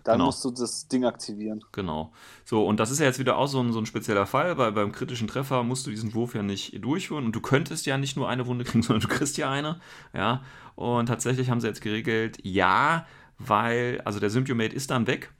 dann 0.09 0.15
genau. 0.15 0.27
musst 0.27 0.43
du 0.43 0.51
das 0.51 0.89
Ding 0.89 1.05
aktivieren. 1.05 1.63
Genau. 1.73 2.13
So, 2.47 2.67
und 2.67 2.81
das 2.81 2.91
ist 2.91 2.99
ja 2.99 3.05
jetzt 3.05 3.19
wieder 3.19 3.37
auch 3.37 3.47
so 3.47 3.61
ein, 3.61 3.75
so 3.75 3.79
ein 3.79 3.85
spezieller 3.85 4.25
Fall, 4.25 4.57
weil 4.57 4.73
beim 4.73 4.91
kritischen 4.91 5.29
Treffer 5.29 5.63
musst 5.63 5.87
du 5.87 5.91
diesen 5.91 6.15
Wurf 6.15 6.35
ja 6.35 6.43
nicht 6.43 6.83
durchführen 6.83 7.27
und 7.27 7.33
du 7.37 7.43
könntest 7.43 7.85
ja 7.85 7.99
nicht 7.99 8.17
nur 8.17 8.27
eine 8.27 8.47
Wunde 8.47 8.65
kriegen, 8.65 8.83
sondern 8.83 9.07
du 9.07 9.15
kriegst 9.15 9.37
ja 9.37 9.51
eine. 9.51 9.81
Ja. 10.15 10.43
Und 10.77 11.07
tatsächlich 11.07 11.51
haben 11.51 11.61
sie 11.61 11.67
jetzt 11.67 11.83
geregelt, 11.83 12.39
ja, 12.43 13.07
weil, 13.39 14.01
also 14.07 14.19
der 14.19 14.31
Symbiomate 14.31 14.75
ist 14.75 14.91
dann 14.91 15.07
weg, 15.07 15.31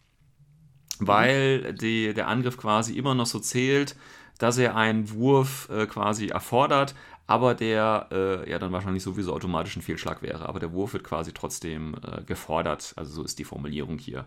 weil 0.99 1.73
die, 1.73 2.13
der 2.13 2.29
Angriff 2.29 2.59
quasi 2.59 2.93
immer 2.93 3.15
noch 3.15 3.27
so 3.27 3.39
zählt, 3.39 3.97
dass 4.37 4.59
er 4.59 4.77
einen 4.77 5.11
Wurf 5.11 5.71
äh, 5.71 5.87
quasi 5.87 6.27
erfordert, 6.27 6.95
aber 7.27 7.55
der 7.55 8.09
äh, 8.13 8.51
ja 8.51 8.59
dann 8.59 8.73
wahrscheinlich 8.73 9.03
sowieso 9.03 9.33
automatisch 9.33 9.77
ein 9.77 9.83
Fehlschlag 9.83 10.21
wäre. 10.21 10.47
Aber 10.47 10.61
der 10.61 10.73
Wurf 10.73 10.93
wird 10.93 11.05
quasi 11.05 11.33
trotzdem 11.33 11.95
äh, 12.03 12.23
gefordert. 12.23 12.93
Also 12.97 13.13
so 13.13 13.23
ist 13.23 13.39
die 13.39 13.45
Formulierung 13.45 13.99
hier. 13.99 14.27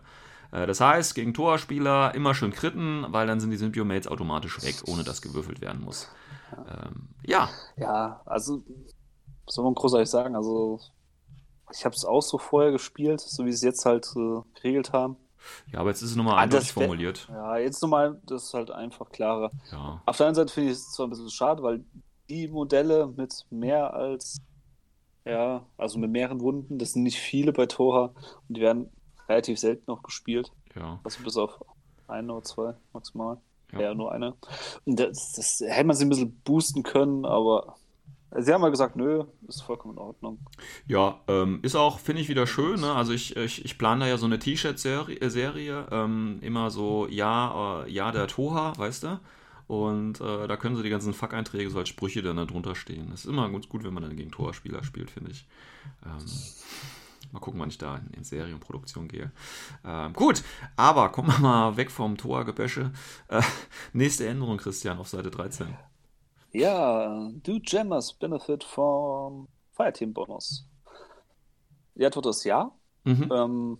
Äh, 0.52 0.66
das 0.66 0.80
heißt, 0.80 1.14
gegen 1.14 1.34
Torspieler 1.34 2.14
immer 2.14 2.34
schön 2.34 2.52
kritten, 2.52 3.06
weil 3.08 3.26
dann 3.26 3.40
sind 3.40 3.50
die 3.50 3.56
Symbiomates 3.56 4.06
automatisch 4.06 4.62
weg, 4.62 4.76
ohne 4.86 5.02
dass 5.02 5.22
gewürfelt 5.22 5.60
werden 5.60 5.82
muss. 5.82 6.08
Ähm, 6.52 7.08
ja. 7.24 7.48
Ja, 7.76 8.20
also 8.26 8.62
was 9.46 9.54
soll 9.54 9.64
man 9.64 9.74
großartig 9.74 10.08
sagen? 10.08 10.36
Also 10.36 10.78
ich 11.72 11.84
habe 11.84 11.96
es 11.96 12.04
auch 12.04 12.20
so 12.20 12.38
vorher 12.38 12.70
gespielt, 12.70 13.20
so 13.20 13.44
wie 13.44 13.50
sie 13.50 13.56
es 13.56 13.62
jetzt 13.62 13.86
halt 13.86 14.06
äh, 14.16 14.40
geregelt 14.54 14.92
haben. 14.92 15.16
Ja, 15.72 15.80
aber 15.80 15.88
jetzt 15.88 16.02
ist 16.02 16.10
es 16.10 16.16
nochmal 16.16 16.34
ah, 16.34 16.42
eindeutig 16.42 16.72
formuliert. 16.72 17.26
Ja, 17.28 17.56
jetzt 17.56 17.82
nochmal, 17.82 18.20
das 18.26 18.44
ist 18.44 18.54
halt 18.54 18.70
einfach 18.70 19.10
klarer. 19.10 19.50
Ja. 19.72 20.00
Auf 20.06 20.16
der 20.16 20.26
einen 20.26 20.36
Seite 20.36 20.52
finde 20.52 20.70
ich 20.70 20.76
es 20.76 20.92
zwar 20.92 21.06
ein 21.06 21.10
bisschen 21.10 21.30
schade, 21.30 21.62
weil 21.62 21.84
die 22.28 22.46
Modelle 22.46 23.08
mit 23.08 23.46
mehr 23.50 23.92
als, 23.92 24.40
ja, 25.24 25.66
also 25.76 25.98
mit 25.98 26.10
mehreren 26.10 26.40
Wunden, 26.40 26.78
das 26.78 26.92
sind 26.92 27.02
nicht 27.02 27.18
viele 27.18 27.52
bei 27.52 27.66
Tora 27.66 28.14
und 28.48 28.56
die 28.56 28.60
werden 28.60 28.90
relativ 29.32 29.58
selten 29.58 29.84
noch 29.86 30.02
gespielt. 30.02 30.52
Ja. 30.74 31.00
Also 31.04 31.22
bis 31.22 31.36
auf 31.36 31.58
eine 32.08 32.32
oder 32.32 32.44
zwei 32.44 32.74
maximal. 32.92 33.38
Ja, 33.72 33.80
ja 33.80 33.94
nur 33.94 34.12
eine. 34.12 34.34
Und 34.84 35.00
das, 35.00 35.32
das 35.32 35.60
hätte 35.60 35.86
man 35.86 35.96
sie 35.96 36.04
ein 36.04 36.10
bisschen 36.10 36.40
boosten 36.44 36.82
können, 36.82 37.24
aber 37.24 37.76
Sie 38.34 38.52
haben 38.52 38.62
mal 38.62 38.70
gesagt, 38.70 38.96
nö, 38.96 39.24
ist 39.46 39.62
vollkommen 39.62 39.94
in 39.94 40.00
Ordnung. 40.00 40.38
Ja, 40.86 41.20
ähm, 41.28 41.58
ist 41.62 41.76
auch, 41.76 41.98
finde 41.98 42.22
ich, 42.22 42.28
wieder 42.28 42.46
schön. 42.46 42.80
Ne? 42.80 42.92
Also 42.94 43.12
ich, 43.12 43.36
ich, 43.36 43.62
ich 43.62 43.76
plane 43.76 44.04
da 44.04 44.06
ja 44.08 44.16
so 44.16 44.24
eine 44.24 44.38
T-Shirt-Serie, 44.38 45.18
äh, 45.20 45.94
ähm, 45.94 46.38
immer 46.40 46.70
so 46.70 47.06
Ja, 47.08 47.84
äh, 47.84 47.90
Ja 47.90 48.10
der 48.10 48.28
Toha, 48.28 48.72
weißt 48.78 49.02
du? 49.02 49.20
Und 49.66 50.20
äh, 50.20 50.48
da 50.48 50.56
können 50.56 50.76
so 50.76 50.82
die 50.82 50.90
ganzen 50.90 51.12
Fuck-Einträge 51.12 51.70
so 51.70 51.78
als 51.78 51.90
Sprüche 51.90 52.22
dann 52.22 52.36
da 52.36 52.46
drunter 52.46 52.74
stehen. 52.74 53.08
Das 53.10 53.20
ist 53.20 53.26
immer 53.26 53.50
ganz 53.50 53.68
gut, 53.68 53.84
wenn 53.84 53.94
man 53.94 54.02
dann 54.02 54.16
gegen 54.16 54.30
Torspieler 54.30 54.82
spielt, 54.82 55.10
finde 55.10 55.30
ich. 55.30 55.46
Ähm, 56.04 56.26
mal 57.32 57.40
gucken, 57.40 57.60
wann 57.60 57.68
ich 57.68 57.78
da 57.78 57.96
in, 57.96 58.10
in 58.18 58.24
Serienproduktion 58.24 59.08
gehe. 59.08 59.32
Ähm, 59.84 60.12
gut, 60.12 60.42
aber 60.76 61.08
kommen 61.10 61.28
wir 61.28 61.38
mal 61.38 61.76
weg 61.76 61.90
vom 61.90 62.16
Torgebäsche. 62.16 62.92
Äh, 63.28 63.42
nächste 63.92 64.26
Änderung, 64.26 64.58
Christian, 64.58 64.98
auf 64.98 65.08
Seite 65.08 65.30
13. 65.30 65.74
Ja, 66.52 67.30
do 67.42 67.58
Gemmers 67.60 68.12
benefit 68.12 68.62
from 68.62 69.48
Fireteam 69.72 70.12
Bonus? 70.12 70.68
Ja, 71.94 72.10
das 72.10 72.44
Ja. 72.44 72.72
Mhm. 73.04 73.30
Ähm, 73.32 73.78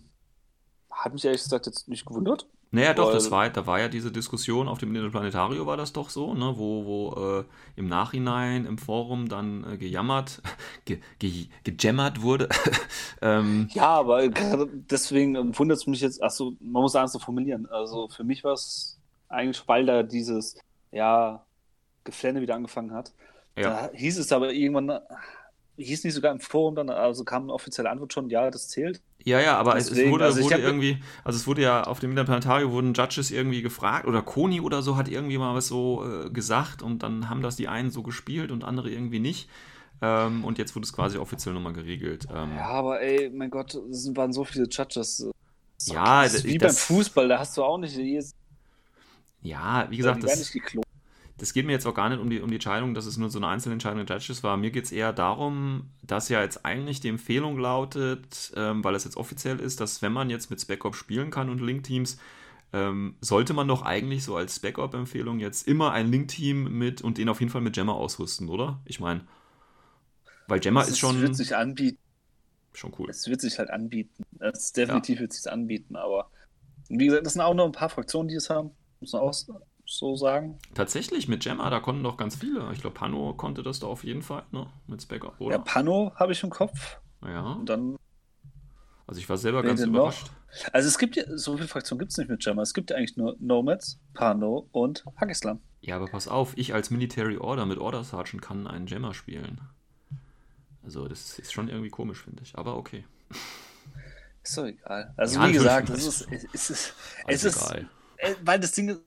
hat 0.89 1.13
mich 1.13 1.23
ehrlich 1.25 1.41
gesagt 1.41 1.65
jetzt 1.65 1.87
nicht 1.87 2.05
gewundert. 2.05 2.47
Naja, 2.73 2.95
doch, 2.95 3.11
das 3.11 3.29
war, 3.29 3.47
da 3.51 3.67
war 3.67 3.79
ja 3.79 3.87
diese 3.87 4.11
Diskussion 4.11 4.67
auf 4.67 4.79
dem 4.79 4.93
Planetario 5.11 5.67
war 5.67 5.77
das 5.77 5.93
doch 5.93 6.09
so, 6.09 6.33
ne, 6.33 6.53
wo, 6.57 6.85
wo 6.85 7.39
äh, 7.39 7.43
im 7.75 7.87
Nachhinein 7.87 8.65
im 8.65 8.79
Forum 8.79 9.29
dann 9.29 9.63
äh, 9.63 9.77
gejammert, 9.77 10.41
ge, 10.85 10.99
ge, 11.19 11.45
gejammert 11.63 12.23
wurde. 12.23 12.49
ähm, 13.21 13.69
ja, 13.73 13.89
aber 13.89 14.27
deswegen 14.27 15.55
wundert 15.55 15.77
es 15.77 15.85
mich 15.85 16.01
jetzt, 16.01 16.23
achso, 16.23 16.55
man 16.59 16.81
muss 16.81 16.95
anders 16.95 17.11
so 17.11 17.19
formulieren. 17.19 17.67
Also 17.67 18.07
für 18.07 18.23
mich 18.23 18.43
war 18.43 18.53
es 18.53 18.99
eigentlich, 19.29 19.67
weil 19.67 19.85
da 19.85 20.01
dieses, 20.01 20.57
ja, 20.91 21.45
Geflänne 22.03 22.41
wieder 22.41 22.55
angefangen 22.55 22.91
hat. 22.91 23.13
Ja. 23.55 23.69
Da 23.69 23.89
hieß 23.93 24.17
es 24.17 24.31
aber 24.31 24.51
irgendwann, 24.51 24.99
hieß 25.77 26.03
nicht 26.03 26.13
sogar 26.13 26.31
im 26.31 26.39
Forum 26.39 26.75
dann, 26.75 26.89
also 26.89 27.23
kam 27.23 27.43
eine 27.43 27.53
offizielle 27.53 27.89
Antwort 27.89 28.13
schon, 28.13 28.29
ja, 28.29 28.49
das 28.51 28.69
zählt. 28.69 29.01
Ja, 29.23 29.39
ja, 29.39 29.57
aber 29.57 29.75
Deswegen, 29.75 30.07
es 30.07 30.11
wurde, 30.11 30.25
also 30.25 30.41
wurde 30.43 30.57
irgendwie, 30.57 30.97
also 31.23 31.37
es 31.37 31.47
wurde 31.47 31.61
ja 31.61 31.83
auf 31.83 31.99
dem 31.99 32.11
Interplanetarium 32.11 32.71
wurden 32.71 32.93
Judges 32.93 33.31
irgendwie 33.31 33.61
gefragt 33.61 34.05
oder 34.05 34.21
Koni 34.21 34.59
oder 34.59 34.81
so 34.81 34.97
hat 34.97 35.07
irgendwie 35.07 35.37
mal 35.37 35.55
was 35.55 35.67
so 35.67 36.05
äh, 36.05 36.29
gesagt 36.29 36.81
und 36.81 37.03
dann 37.03 37.29
haben 37.29 37.41
das 37.41 37.55
die 37.55 37.67
einen 37.67 37.89
so 37.89 38.03
gespielt 38.03 38.51
und 38.51 38.63
andere 38.63 38.89
irgendwie 38.89 39.19
nicht. 39.19 39.49
Ähm, 40.01 40.43
und 40.43 40.57
jetzt 40.57 40.75
wurde 40.75 40.83
es 40.83 40.91
quasi 40.91 41.17
offiziell 41.17 41.53
nochmal 41.53 41.73
geregelt. 41.73 42.27
Ähm, 42.29 42.55
ja, 42.55 42.65
aber 42.65 43.01
ey, 43.01 43.29
mein 43.29 43.49
Gott, 43.49 43.73
es 43.73 44.13
waren 44.15 44.33
so 44.33 44.43
viele 44.43 44.65
Judges. 44.65 45.25
Ja, 45.85 46.23
das 46.23 46.35
ist 46.35 46.43
wie 46.43 46.57
das, 46.57 46.75
beim 46.75 46.97
Fußball, 46.97 47.27
da 47.29 47.39
hast 47.39 47.55
du 47.57 47.63
auch 47.63 47.77
nicht. 47.77 47.97
Ja, 49.41 49.87
wie 49.89 49.97
gesagt, 49.97 50.23
das, 50.23 50.53
das 51.37 51.53
geht 51.53 51.65
mir 51.65 51.71
jetzt 51.71 51.87
auch 51.87 51.95
gar 51.95 52.09
nicht 52.09 52.19
um 52.19 52.29
die, 52.29 52.41
um 52.41 52.49
die 52.49 52.55
Entscheidung, 52.55 52.93
dass 52.93 53.05
es 53.05 53.17
nur 53.17 53.29
so 53.29 53.39
eine 53.39 53.47
Einzelentscheidung 53.47 54.05
der 54.05 54.17
Judges 54.17 54.43
war. 54.43 54.55
Mir 54.55 54.71
geht 54.71 54.85
es 54.85 54.91
eher 54.91 55.13
darum, 55.13 55.89
dass 56.03 56.29
ja 56.29 56.41
jetzt 56.41 56.65
eigentlich 56.65 56.99
die 56.99 57.09
Empfehlung 57.09 57.57
lautet, 57.57 58.53
ähm, 58.55 58.83
weil 58.83 58.95
es 58.95 59.03
jetzt 59.03 59.17
offiziell 59.17 59.59
ist, 59.59 59.79
dass 59.79 60.01
wenn 60.01 60.13
man 60.13 60.29
jetzt 60.29 60.49
mit 60.49 60.61
Spec-Op 60.61 60.95
spielen 60.95 61.31
kann 61.31 61.49
und 61.49 61.59
Link-Teams, 61.59 62.17
ähm, 62.71 63.15
sollte 63.21 63.53
man 63.53 63.67
doch 63.67 63.81
eigentlich 63.81 64.23
so 64.23 64.35
als 64.35 64.55
Spec-Op-Empfehlung 64.55 65.39
jetzt 65.39 65.67
immer 65.67 65.91
ein 65.91 66.11
Link-Team 66.11 66.77
mit 66.77 67.01
und 67.01 67.17
den 67.17 67.29
auf 67.29 67.39
jeden 67.39 67.51
Fall 67.51 67.61
mit 67.61 67.73
Gemma 67.73 67.93
ausrüsten, 67.93 68.49
oder? 68.49 68.81
Ich 68.85 68.99
meine, 68.99 69.21
weil 70.47 70.59
Gemma 70.59 70.81
ist 70.81 70.99
schon. 70.99 71.15
Es 71.15 71.21
wird 71.21 71.35
sich 71.35 71.55
anbieten. 71.55 71.99
Schon 72.73 72.93
cool. 72.97 73.09
Es 73.09 73.27
wird 73.27 73.41
sich 73.41 73.59
halt 73.59 73.69
anbieten. 73.69 74.23
Es 74.39 74.73
definitiv 74.73 75.15
ja. 75.15 75.21
wird 75.21 75.33
sich 75.33 75.51
anbieten, 75.51 75.95
aber 75.95 76.29
wie 76.89 77.05
gesagt, 77.05 77.25
das 77.25 77.33
sind 77.33 77.41
auch 77.41 77.53
noch 77.53 77.65
ein 77.65 77.71
paar 77.71 77.89
Fraktionen, 77.89 78.27
die 78.27 78.35
es 78.35 78.49
haben. 78.49 78.71
Muss 78.99 79.13
man 79.13 79.21
auch 79.21 79.33
so 79.85 80.15
sagen. 80.15 80.57
Tatsächlich, 80.73 81.27
mit 81.27 81.43
Gemma, 81.43 81.69
da 81.69 81.79
konnten 81.79 82.03
doch 82.03 82.17
ganz 82.17 82.35
viele. 82.35 82.71
Ich 82.73 82.81
glaube, 82.81 82.95
Pano 82.95 83.33
konnte 83.33 83.63
das 83.63 83.79
da 83.79 83.87
auf 83.87 84.03
jeden 84.03 84.21
Fall, 84.21 84.43
ne? 84.51 84.67
Mit 84.87 85.01
Spec 85.01 85.23
oder? 85.39 85.55
Ja, 85.55 85.57
Pano 85.59 86.13
habe 86.15 86.31
ich 86.31 86.43
im 86.43 86.49
Kopf. 86.49 86.99
Ja. 87.23 87.53
Und 87.53 87.67
dann. 87.67 87.97
Also 89.05 89.19
ich 89.19 89.27
war 89.29 89.37
selber 89.37 89.63
ganz 89.63 89.81
überrascht. 89.81 90.27
Noch? 90.27 90.73
Also 90.73 90.87
es 90.87 90.97
gibt 90.97 91.15
ja, 91.15 91.23
so 91.35 91.55
viele 91.55 91.67
Fraktionen 91.67 91.99
gibt 91.99 92.11
es 92.11 92.17
nicht 92.17 92.29
mit 92.29 92.43
Gemma. 92.43 92.61
Es 92.61 92.73
gibt 92.73 92.91
ja 92.91 92.97
eigentlich 92.97 93.17
nur 93.17 93.35
Nomads, 93.39 93.99
Pano 94.13 94.67
und 94.71 95.03
Hagislam. 95.19 95.59
Ja, 95.81 95.97
aber 95.97 96.07
pass 96.07 96.27
auf, 96.27 96.57
ich 96.57 96.73
als 96.73 96.89
Military 96.89 97.37
Order 97.37 97.65
mit 97.65 97.77
Order 97.77 98.03
Sergeant 98.03 98.41
kann 98.41 98.67
einen 98.67 98.85
Gemma 98.85 99.13
spielen. 99.13 99.59
Also 100.83 101.07
das 101.07 101.39
ist 101.39 101.51
schon 101.51 101.69
irgendwie 101.69 101.89
komisch, 101.89 102.21
finde 102.23 102.43
ich. 102.43 102.57
Aber 102.57 102.77
okay. 102.77 103.03
Ist 104.43 104.57
doch 104.57 104.65
egal. 104.65 105.13
Also 105.17 105.39
ja, 105.39 105.47
wie 105.47 105.53
gesagt, 105.53 105.89
es 105.89 106.05
ist, 106.05 106.27
es 106.53 106.69
ist, 106.69 106.93
es 107.27 107.43
ist, 107.43 107.71
egal. 107.71 107.89
Äh, 108.17 108.35
weil 108.43 108.59
das 108.59 108.71
Ding 108.71 108.89
ist, 108.89 109.01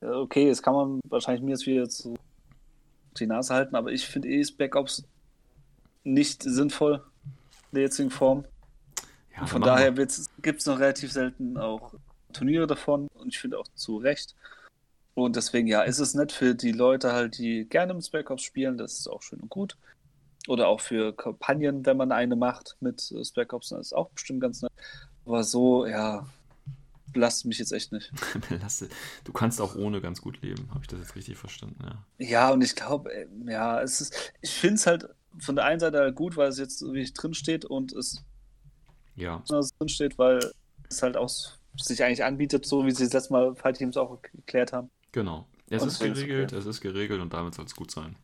okay, 0.00 0.48
das 0.48 0.62
kann 0.62 0.74
man 0.74 1.00
wahrscheinlich 1.08 1.42
mir 1.42 1.52
jetzt 1.52 1.66
wieder 1.66 1.88
zu 1.88 2.14
die 3.18 3.26
Nase 3.26 3.54
halten, 3.54 3.76
aber 3.76 3.92
ich 3.92 4.06
finde 4.06 4.28
eh 4.28 4.44
Backups 4.58 5.04
nicht 6.02 6.42
sinnvoll 6.42 7.02
in 7.70 7.76
der 7.76 7.82
jetzigen 7.82 8.10
Form. 8.10 8.44
Ja, 9.36 9.46
von 9.46 9.62
daher 9.62 9.92
gibt 9.92 10.10
es 10.60 10.66
noch 10.66 10.78
relativ 10.78 11.12
selten 11.12 11.56
auch 11.56 11.94
Turniere 12.32 12.66
davon 12.66 13.08
und 13.14 13.28
ich 13.28 13.38
finde 13.38 13.58
auch 13.58 13.66
zu 13.74 13.96
Recht. 13.96 14.34
Und 15.14 15.36
deswegen, 15.36 15.68
ja, 15.68 15.82
ist 15.82 16.00
es 16.00 16.14
nett 16.14 16.32
für 16.32 16.54
die 16.54 16.72
Leute 16.72 17.12
halt, 17.12 17.38
die 17.38 17.66
gerne 17.68 17.94
mit 17.94 18.04
Spec 18.04 18.30
Ops 18.30 18.42
spielen, 18.42 18.76
das 18.76 18.98
ist 18.98 19.08
auch 19.08 19.22
schön 19.22 19.40
und 19.40 19.48
gut. 19.48 19.76
Oder 20.48 20.68
auch 20.68 20.80
für 20.80 21.14
Kampagnen, 21.14 21.86
wenn 21.86 21.96
man 21.96 22.12
eine 22.12 22.36
macht 22.36 22.76
mit 22.80 23.14
Spec 23.22 23.52
Ops, 23.52 23.68
das 23.70 23.86
ist 23.86 23.92
auch 23.92 24.10
bestimmt 24.10 24.40
ganz 24.40 24.62
nett. 24.62 24.72
Aber 25.24 25.44
so, 25.44 25.86
ja, 25.86 26.26
belastet 27.14 27.46
mich 27.46 27.58
jetzt 27.58 27.72
echt 27.72 27.92
nicht. 27.92 28.12
du 29.24 29.32
kannst 29.32 29.60
auch 29.60 29.74
ohne 29.74 30.02
ganz 30.02 30.20
gut 30.20 30.42
leben, 30.42 30.68
habe 30.70 30.80
ich 30.82 30.88
das 30.88 31.00
jetzt 31.00 31.16
richtig 31.16 31.38
verstanden, 31.38 31.78
ja. 31.82 32.04
Ja, 32.18 32.50
und 32.50 32.62
ich 32.62 32.76
glaube, 32.76 33.10
äh, 33.10 33.26
ja, 33.46 33.80
es 33.80 34.02
ist, 34.02 34.32
ich 34.42 34.50
finde 34.50 34.74
es 34.74 34.86
halt 34.86 35.08
von 35.38 35.56
der 35.56 35.64
einen 35.64 35.80
Seite 35.80 35.98
halt 35.98 36.14
gut, 36.14 36.36
weil 36.36 36.48
es 36.48 36.58
jetzt 36.58 36.78
so 36.78 36.92
wie 36.92 37.10
drin 37.10 37.34
steht 37.34 37.64
und 37.64 37.92
es 37.92 38.22
ja. 39.16 39.42
drin 39.48 39.88
steht, 39.88 40.18
weil 40.18 40.40
es 40.88 41.02
halt 41.02 41.16
auch 41.16 41.30
sich 41.76 42.04
eigentlich 42.04 42.24
anbietet, 42.24 42.66
so 42.66 42.84
wie 42.86 42.90
sie 42.90 43.04
das 43.04 43.12
letzte 43.12 43.32
Mal 43.32 43.54
Fight 43.56 43.78
Teams 43.78 43.96
auch 43.96 44.20
geklärt 44.22 44.72
haben. 44.72 44.90
Genau. 45.12 45.46
Es 45.70 45.82
und 45.82 45.88
ist 45.88 45.98
geregelt, 45.98 46.52
okay. 46.52 46.60
es 46.60 46.66
ist 46.66 46.80
geregelt 46.80 47.20
und 47.20 47.32
damit 47.32 47.54
soll 47.54 47.64
es 47.64 47.74
gut 47.74 47.90
sein. 47.90 48.16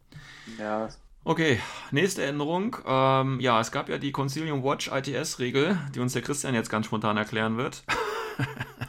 Ja. 0.58 0.88
Okay, 1.24 1.60
nächste 1.90 2.24
Änderung. 2.24 2.76
Ähm, 2.86 3.40
ja, 3.40 3.60
es 3.60 3.72
gab 3.72 3.88
ja 3.88 3.98
die 3.98 4.12
Concilium 4.12 4.62
Watch 4.62 4.88
ITS-Regel, 4.88 5.78
die 5.94 6.00
uns 6.00 6.12
der 6.12 6.22
Christian 6.22 6.54
jetzt 6.54 6.70
ganz 6.70 6.86
spontan 6.86 7.16
erklären 7.16 7.56
wird. 7.56 7.82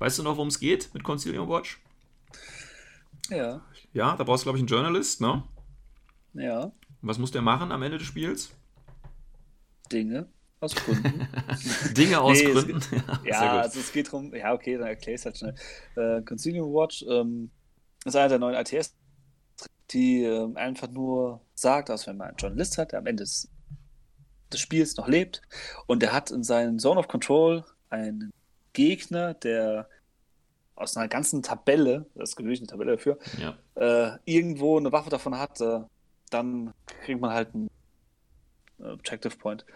weißt 0.00 0.18
du 0.18 0.22
noch, 0.24 0.36
worum 0.36 0.48
es 0.48 0.58
geht 0.58 0.92
mit 0.92 1.04
Concilium 1.04 1.48
Watch? 1.48 1.80
Ja. 3.28 3.62
Ja, 3.92 4.16
da 4.16 4.24
brauchst 4.24 4.42
du, 4.42 4.46
glaube 4.46 4.58
ich, 4.58 4.62
einen 4.62 4.68
Journalist, 4.68 5.20
ne? 5.20 5.44
Ja. 6.34 6.72
Was 7.00 7.18
muss 7.18 7.30
der 7.30 7.42
machen 7.42 7.70
am 7.70 7.82
Ende 7.82 7.98
des 7.98 8.06
Spiels? 8.08 8.50
Dinge 9.92 10.28
aus 10.58 10.74
Gründen. 10.74 11.28
Dinge 11.96 12.20
aus 12.20 12.38
nee, 12.38 12.52
Gründen. 12.52 12.80
Geht, 12.80 13.02
ja, 13.24 13.44
ja 13.44 13.60
also 13.60 13.78
es 13.78 13.92
geht 13.92 14.08
darum, 14.08 14.34
ja, 14.34 14.52
okay, 14.52 14.76
dann 14.76 14.88
erkläre 14.88 15.14
ich 15.14 15.20
es 15.20 15.24
halt 15.24 15.38
schnell. 15.38 15.54
Äh, 15.94 16.22
Concilium 16.22 16.72
Watch 16.72 17.04
ähm, 17.08 17.50
ist 18.04 18.16
einer 18.16 18.28
der 18.28 18.38
neuen 18.40 18.56
ATS, 18.56 18.96
die 19.90 20.24
äh, 20.24 20.54
einfach 20.56 20.90
nur 20.90 21.40
sagt, 21.54 21.88
dass 21.88 22.08
wenn 22.08 22.16
man 22.16 22.28
einen 22.28 22.36
Journalist 22.36 22.78
hat, 22.78 22.92
der 22.92 22.98
am 22.98 23.06
Ende 23.06 23.22
des 23.22 23.48
des 24.52 24.60
Spiels 24.60 24.96
noch 24.96 25.08
lebt. 25.08 25.42
Und 25.86 26.02
er 26.02 26.12
hat 26.12 26.30
in 26.30 26.42
seinem 26.42 26.78
Zone 26.78 27.00
of 27.00 27.08
Control 27.08 27.64
einen 27.88 28.32
Gegner, 28.80 29.34
der 29.34 29.88
aus 30.74 30.96
einer 30.96 31.08
ganzen 31.08 31.42
Tabelle, 31.42 32.06
das 32.14 32.30
ist 32.30 32.36
gewöhnlich 32.36 32.60
eine 32.60 32.66
Tabelle 32.66 32.92
dafür, 32.92 33.18
ja. 33.38 33.58
äh, 33.74 34.16
irgendwo 34.24 34.78
eine 34.78 34.90
Waffe 34.90 35.10
davon 35.10 35.38
hat, 35.38 35.60
äh, 35.60 35.80
dann 36.30 36.72
kriegt 37.04 37.20
man 37.20 37.32
halt 37.32 37.54
einen 37.54 37.68
äh, 38.78 38.84
Objective 38.84 39.36
Point. 39.36 39.66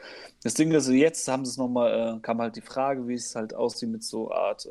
Das 0.42 0.54
Ding 0.54 0.72
ist, 0.72 0.88
jetzt 0.88 1.28
haben 1.28 1.44
sie 1.44 1.50
es 1.50 1.58
nochmal, 1.58 2.16
äh, 2.16 2.20
kam 2.20 2.40
halt 2.40 2.56
die 2.56 2.62
Frage, 2.62 3.06
wie 3.06 3.14
es 3.14 3.36
halt 3.36 3.54
aussieht 3.54 3.90
mit 3.90 4.02
so 4.02 4.32
Art 4.32 4.64
äh, 4.64 4.70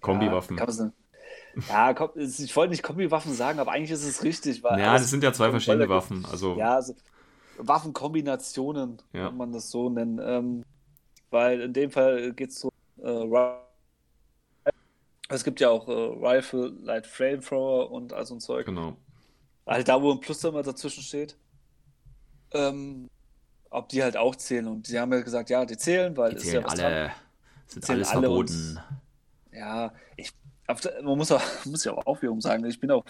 Kombiwaffen. 0.00 0.56
Ja, 0.56 1.90
ja, 1.90 2.10
ich 2.14 2.54
wollte 2.54 2.70
nicht 2.70 2.84
Kombiwaffen 2.84 3.32
sagen, 3.32 3.58
aber 3.58 3.72
eigentlich 3.72 3.90
ist 3.90 4.04
es 4.04 4.22
richtig. 4.22 4.62
Weil 4.62 4.78
ja, 4.78 4.92
das 4.92 5.10
sind 5.10 5.24
ja 5.24 5.32
zwei 5.32 5.50
verschiedene 5.50 5.88
Waffen. 5.88 6.24
Also. 6.30 6.56
Ja, 6.56 6.74
also, 6.76 6.94
Waffenkombinationen, 7.58 9.02
ja. 9.12 9.26
kann 9.26 9.36
man 9.36 9.52
das 9.52 9.70
so 9.70 9.88
nennen. 9.88 10.20
Ähm, 10.22 10.64
weil 11.30 11.60
in 11.62 11.72
dem 11.72 11.90
Fall 11.90 12.32
geht 12.32 12.50
es 12.50 12.60
so, 12.60 12.70
äh, 13.04 14.70
es 15.28 15.44
gibt 15.44 15.60
ja 15.60 15.70
auch 15.70 15.88
äh, 15.88 15.92
Rifle, 15.92 16.68
Light 16.82 17.06
Flamethrower 17.06 17.90
und 17.90 18.12
all 18.12 18.26
so 18.26 18.34
ein 18.34 18.40
Zeug. 18.40 18.66
Genau. 18.66 18.96
Halt 19.66 19.88
da, 19.88 20.02
wo 20.02 20.12
ein 20.12 20.20
Plus 20.20 20.44
immer 20.44 20.62
dazwischen 20.62 21.02
steht. 21.02 21.36
Ähm, 22.52 23.08
ob 23.70 23.88
die 23.88 24.02
halt 24.02 24.16
auch 24.16 24.36
zählen. 24.36 24.68
Und 24.68 24.86
sie 24.86 25.00
haben 25.00 25.12
ja 25.12 25.20
gesagt, 25.20 25.50
ja, 25.50 25.64
die 25.64 25.76
zählen, 25.76 26.16
weil 26.16 26.34
die 26.34 26.38
zählen 26.38 26.62
ja 26.62 26.68
alle. 26.68 26.82
Dran. 26.82 27.10
Sind 27.66 27.90
alles 27.90 28.08
alle 28.10 28.20
verboten. 28.20 28.78
Und, 29.50 29.58
ja, 29.58 29.92
ich, 30.16 30.30
man 31.02 31.18
muss, 31.18 31.32
auch, 31.32 31.42
muss 31.64 31.84
ja 31.84 31.92
auch 31.92 32.06
Aufhörung 32.06 32.40
sagen, 32.40 32.64
ich 32.66 32.78
bin 32.78 32.90
auch 32.90 33.04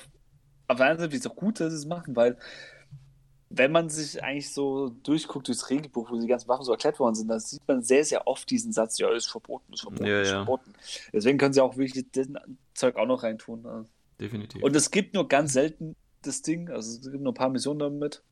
auf 0.68 0.76
der 0.78 0.86
einen 0.86 0.98
Seite 0.98 1.30
auch 1.30 1.36
gut, 1.36 1.60
dass 1.60 1.72
sie 1.72 1.78
es 1.78 1.86
machen, 1.86 2.16
weil 2.16 2.38
wenn 3.58 3.72
man 3.72 3.88
sich 3.88 4.22
eigentlich 4.22 4.52
so 4.52 4.88
durchguckt 5.02 5.48
durchs 5.48 5.70
Regelbuch, 5.70 6.10
wo 6.10 6.16
die 6.18 6.26
ganzen 6.26 6.48
Waffen 6.48 6.64
so 6.64 6.72
erklärt 6.72 6.98
worden 6.98 7.14
sind, 7.14 7.28
dann 7.28 7.40
sieht 7.40 7.66
man 7.66 7.82
sehr, 7.82 8.04
sehr 8.04 8.26
oft 8.26 8.48
diesen 8.50 8.72
Satz, 8.72 8.98
ja, 8.98 9.12
ist 9.12 9.26
verboten, 9.26 9.72
ist 9.72 9.82
verboten, 9.82 10.06
ja, 10.06 10.20
ist 10.20 10.28
ja. 10.28 10.44
verboten. 10.44 10.74
Deswegen 11.12 11.38
können 11.38 11.52
sie 11.52 11.60
auch 11.60 11.76
wirklich 11.76 12.06
das 12.12 12.28
Zeug 12.74 12.96
auch 12.96 13.06
noch 13.06 13.22
reintun. 13.22 13.62
Ne? 13.62 13.84
Definitiv. 14.20 14.62
Und 14.62 14.74
es 14.74 14.90
gibt 14.90 15.14
nur 15.14 15.28
ganz 15.28 15.52
selten 15.52 15.96
das 16.22 16.42
Ding, 16.42 16.70
also 16.70 16.98
es 16.98 17.10
gibt 17.10 17.22
nur 17.22 17.32
ein 17.32 17.36
paar 17.36 17.50
Missionen 17.50 17.78
damit. 17.78 18.22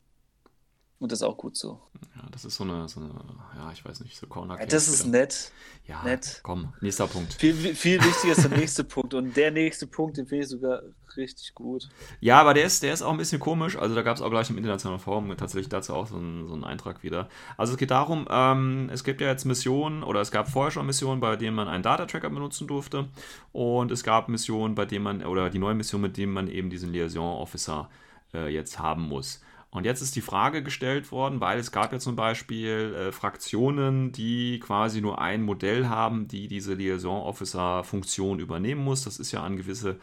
Und 1.03 1.11
das 1.11 1.19
ist 1.19 1.25
auch 1.25 1.37
gut 1.37 1.57
so. 1.57 1.81
Ja, 2.15 2.23
das 2.31 2.45
ist 2.45 2.55
so 2.55 2.63
eine, 2.63 2.89
so 2.89 3.01
eine 3.01 3.11
ja, 3.57 3.73
ich 3.73 3.85
weiß 3.85 4.03
nicht, 4.03 4.17
so 4.17 4.29
Corner 4.29 4.57
ja, 4.61 4.67
Das 4.67 4.87
ist 4.87 5.05
nett. 5.05 5.51
Ja, 5.85 6.01
nett. 6.05 6.39
komm, 6.45 6.73
nächster 6.81 7.09
Punkt. 7.09 7.35
Viel, 7.35 7.55
viel 7.55 8.01
wichtiger 8.01 8.35
ist 8.35 8.45
der 8.45 8.57
nächste 8.57 8.85
Punkt. 8.85 9.13
Und 9.13 9.37
der 9.37 9.51
nächste 9.51 9.89
Punkt, 9.89 10.17
den 10.17 10.29
finde 10.29 10.45
ich 10.45 10.51
sogar 10.51 10.81
richtig 11.17 11.57
gut. 11.57 11.89
Ja, 12.21 12.41
aber 12.41 12.55
der 12.55 12.67
ist, 12.67 12.85
der 12.85 12.93
ist 12.93 13.03
auch 13.03 13.11
ein 13.11 13.17
bisschen 13.17 13.41
komisch. 13.41 13.77
Also 13.77 13.97
da 13.97 14.03
gab 14.03 14.17
es 14.17 14.23
auch 14.23 14.31
gleich 14.31 14.49
im 14.49 14.59
internationalen 14.59 15.01
Forum 15.01 15.37
tatsächlich 15.37 15.71
dazu 15.71 15.93
auch 15.93 16.07
so 16.07 16.15
einen, 16.15 16.47
so 16.47 16.55
einen 16.55 16.63
Eintrag 16.63 17.03
wieder. 17.03 17.29
Also 17.57 17.73
es 17.73 17.79
geht 17.81 17.91
darum, 17.91 18.29
ähm, 18.31 18.89
es 18.93 19.03
gibt 19.03 19.21
ja 19.21 19.27
jetzt 19.27 19.45
Missionen, 19.45 20.05
oder 20.05 20.21
es 20.21 20.31
gab 20.31 20.49
vorher 20.49 20.71
schon 20.71 20.87
Missionen, 20.87 21.19
bei 21.19 21.35
denen 21.35 21.57
man 21.57 21.67
einen 21.67 21.83
Data-Tracker 21.83 22.31
benutzen 22.31 22.69
durfte. 22.69 23.09
Und 23.51 23.91
es 23.91 24.05
gab 24.05 24.29
Missionen, 24.29 24.77
bei 24.77 24.85
denen 24.85 25.03
man, 25.03 25.27
oder 25.27 25.51
die 25.51 25.59
neue 25.59 25.75
Mission, 25.75 26.01
mit 26.01 26.17
denen 26.17 26.33
man 26.33 26.47
eben 26.47 26.71
diesen 26.71 26.93
Liaison-Officer 26.93 27.91
äh, 28.35 28.55
jetzt 28.55 28.79
haben 28.79 29.09
muss. 29.09 29.41
Und 29.73 29.87
jetzt 29.87 30.03
ist 30.03 30.15
die 30.17 30.21
Frage 30.21 30.63
gestellt 30.63 31.11
worden, 31.13 31.41
weil 31.41 31.59
es 31.59 31.73
gab 31.73 31.95
ja 31.95 31.99
zum 31.99 32.15
Beispiel 32.15 32.95
äh, 32.95 33.13
Fraktionen, 33.13 34.13
die 34.13 34.61
quasi 34.61 35.01
nur 35.01 35.19
ein 35.19 35.43
Modell 35.43 35.89
haben, 35.89 36.29
die 36.29 36.47
diese 36.47 36.75
Liaison 36.75 37.23
Officer 37.23 37.83
Funktion 37.83 38.39
übernehmen 38.39 38.85
muss. 38.85 39.05
Das 39.05 39.19
ist 39.19 39.33
ja 39.33 39.43
an 39.43 39.57
gewisse 39.57 39.99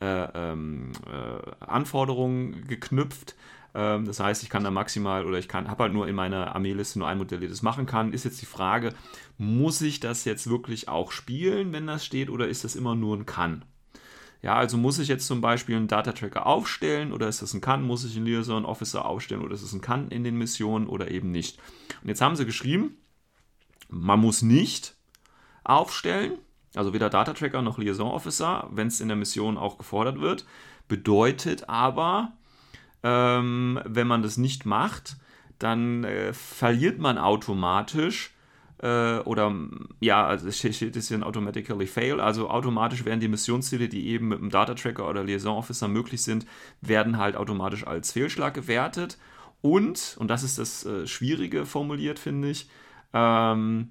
äh, 0.00 0.28
ähm, 0.34 0.92
äh, 1.06 1.64
Anforderungen 1.64 2.68
geknüpft. 2.68 3.34
Ähm, 3.74 4.04
das 4.04 4.20
heißt, 4.20 4.44
ich 4.44 4.50
kann 4.50 4.62
da 4.62 4.70
maximal 4.70 5.26
oder 5.26 5.38
ich 5.38 5.52
habe 5.52 5.82
halt 5.82 5.92
nur 5.92 6.06
in 6.06 6.14
meiner 6.14 6.54
Armeeliste 6.54 7.00
nur 7.00 7.08
ein 7.08 7.18
Modell, 7.18 7.40
das 7.40 7.62
machen 7.62 7.86
kann. 7.86 8.12
Ist 8.12 8.24
jetzt 8.24 8.40
die 8.40 8.46
Frage, 8.46 8.94
muss 9.36 9.80
ich 9.80 9.98
das 9.98 10.24
jetzt 10.26 10.48
wirklich 10.48 10.88
auch 10.88 11.10
spielen, 11.10 11.72
wenn 11.72 11.88
das 11.88 12.04
steht, 12.04 12.30
oder 12.30 12.46
ist 12.46 12.62
das 12.62 12.76
immer 12.76 12.94
nur 12.94 13.16
ein 13.16 13.26
Kann? 13.26 13.64
Ja, 14.40 14.54
also 14.54 14.76
muss 14.76 14.98
ich 14.98 15.08
jetzt 15.08 15.26
zum 15.26 15.40
Beispiel 15.40 15.76
einen 15.76 15.88
Data 15.88 16.12
Tracker 16.12 16.46
aufstellen 16.46 17.12
oder 17.12 17.28
ist 17.28 17.42
das 17.42 17.54
ein 17.54 17.60
Kann? 17.60 17.82
Muss 17.82 18.04
ich 18.04 18.16
einen 18.16 18.26
Liaison 18.26 18.64
Officer 18.64 19.04
aufstellen 19.04 19.42
oder 19.42 19.54
ist 19.54 19.62
es 19.62 19.72
ein 19.72 19.80
Kann 19.80 20.10
in 20.10 20.22
den 20.22 20.36
Missionen 20.36 20.86
oder 20.86 21.10
eben 21.10 21.30
nicht? 21.30 21.58
Und 22.02 22.08
jetzt 22.08 22.20
haben 22.20 22.36
sie 22.36 22.46
geschrieben, 22.46 22.96
man 23.88 24.20
muss 24.20 24.42
nicht 24.42 24.94
aufstellen, 25.64 26.38
also 26.74 26.92
weder 26.92 27.10
Data 27.10 27.32
Tracker 27.32 27.62
noch 27.62 27.78
Liaison 27.78 28.10
Officer, 28.10 28.68
wenn 28.70 28.86
es 28.88 29.00
in 29.00 29.08
der 29.08 29.16
Mission 29.16 29.58
auch 29.58 29.76
gefordert 29.76 30.20
wird. 30.20 30.46
Bedeutet 30.86 31.68
aber, 31.68 32.32
ähm, 33.02 33.80
wenn 33.84 34.06
man 34.06 34.22
das 34.22 34.36
nicht 34.36 34.66
macht, 34.66 35.16
dann 35.58 36.04
äh, 36.04 36.32
verliert 36.32 36.98
man 36.98 37.18
automatisch 37.18 38.32
äh, 38.80 39.18
oder 39.20 39.54
ja, 40.00 40.26
also 40.26 40.48
es 40.48 40.58
steht 40.58 40.96
es 40.96 41.08
hier 41.08 41.26
automatically 41.26 41.86
fail, 41.86 42.20
also 42.20 42.48
automatisch 42.48 43.04
werden 43.04 43.20
die 43.20 43.28
Missionsziele, 43.28 43.88
die 43.88 44.08
eben 44.08 44.28
mit 44.28 44.40
dem 44.40 44.50
Data 44.50 44.74
Tracker 44.74 45.08
oder 45.08 45.24
Liaison 45.24 45.56
Officer 45.56 45.88
möglich 45.88 46.22
sind, 46.22 46.46
werden 46.80 47.18
halt 47.18 47.36
automatisch 47.36 47.86
als 47.86 48.12
Fehlschlag 48.12 48.54
gewertet. 48.54 49.18
Und, 49.60 50.16
und 50.20 50.28
das 50.28 50.42
ist 50.44 50.58
das 50.58 50.86
äh, 50.86 51.06
Schwierige 51.06 51.66
formuliert, 51.66 52.18
finde 52.18 52.50
ich, 52.50 52.68
ähm, 53.12 53.90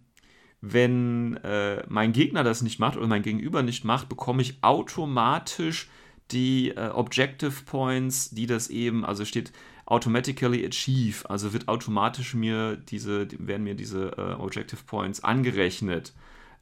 wenn 0.62 1.38
äh, 1.38 1.84
mein 1.88 2.14
Gegner 2.14 2.44
das 2.44 2.62
nicht 2.62 2.80
macht 2.80 2.98
oder 2.98 3.08
mein 3.08 3.22
Gegenüber 3.22 3.64
nicht 3.64 3.84
macht, 3.84 4.10
bekomme 4.10 4.42
ich 4.42 4.64
automatisch 4.64 5.90
die 6.32 6.70
äh, 6.70 6.90
Objective 6.90 7.64
Points, 7.66 8.32
die 8.32 8.48
das 8.48 8.70
eben, 8.70 9.06
also 9.06 9.24
steht 9.24 9.52
automatically 9.88 10.66
achieve, 10.66 11.28
also 11.30 11.54
wird 11.54 11.68
automatisch 11.70 12.36
mir 12.36 12.76
diese, 12.76 13.28
werden 13.40 13.64
mir 13.64 13.74
diese 13.74 14.10
äh, 14.18 14.34
Objective 14.34 14.84
Points 14.86 15.24
angerechnet. 15.24 16.14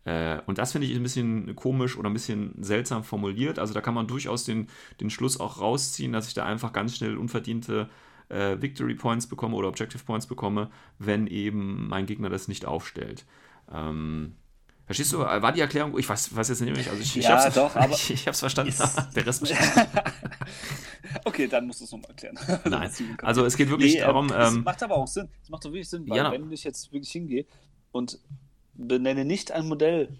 Äh, 0.05 0.39
und 0.45 0.59
das 0.59 0.71
finde 0.71 0.87
ich 0.87 0.95
ein 0.95 1.01
bisschen 1.01 1.55
komisch 1.55 1.97
oder 1.97 2.09
ein 2.09 2.13
bisschen 2.13 2.53
seltsam 2.61 3.03
formuliert. 3.03 3.57
Also 3.57 3.73
da 3.73 3.81
kann 3.81 3.95
man 3.95 4.07
durchaus 4.07 4.45
den, 4.45 4.67
den 5.01 5.09
Schluss 5.09 5.39
auch 5.39 5.59
rausziehen, 5.59 6.13
dass 6.13 6.27
ich 6.27 6.35
da 6.35 6.45
einfach 6.45 6.71
ganz 6.71 6.95
schnell 6.95 7.17
unverdiente 7.17 7.89
äh, 8.29 8.61
Victory 8.61 8.93
Points 8.93 9.25
bekomme 9.25 9.55
oder 9.55 9.69
Objective 9.69 10.03
Points 10.03 10.27
bekomme, 10.27 10.69
wenn 10.99 11.25
eben 11.25 11.87
mein 11.89 12.05
Gegner 12.05 12.29
das 12.29 12.47
nicht 12.47 12.65
aufstellt. 12.65 13.25
Ähm, 13.73 14.33
Verstehst 14.85 15.13
du? 15.13 15.19
War 15.19 15.51
die 15.51 15.61
Erklärung? 15.61 15.97
Ich 15.97 16.07
weiß, 16.07 16.35
weiß 16.35 16.49
jetzt 16.49 16.61
nicht. 16.61 16.89
Also 16.89 17.01
ich, 17.01 17.15
ja, 17.15 17.21
ich 17.21 17.29
hab's, 17.29 17.55
doch, 17.55 17.75
aber 17.75 17.93
ich, 17.93 18.11
ich 18.11 18.27
hab's 18.27 18.39
verstanden. 18.39 18.73
Der 19.15 19.25
Rest 19.25 19.43
Okay, 21.25 21.47
dann 21.47 21.65
musst 21.65 21.81
du 21.81 21.85
es 21.85 21.91
nochmal 21.91 22.11
erklären. 22.11 22.37
Nein. 22.65 22.91
Also 23.21 23.45
es 23.45 23.57
geht 23.57 23.69
wirklich 23.69 23.95
nee, 23.95 24.01
darum. 24.01 24.31
Es 24.31 24.53
ähm, 24.53 24.63
macht 24.63 24.83
aber 24.83 24.95
auch 24.95 25.07
Sinn. 25.07 25.27
Es 25.41 25.49
macht 25.49 25.65
doch 25.65 25.71
wirklich 25.71 25.89
Sinn, 25.89 26.07
weil 26.07 26.17
ja, 26.17 26.31
wenn 26.31 26.51
ich 26.51 26.63
jetzt 26.63 26.91
wirklich 26.91 27.11
hingehe 27.11 27.45
und 27.91 28.19
benenne 28.73 29.25
nicht 29.25 29.51
ein 29.51 29.67
Modell, 29.67 30.19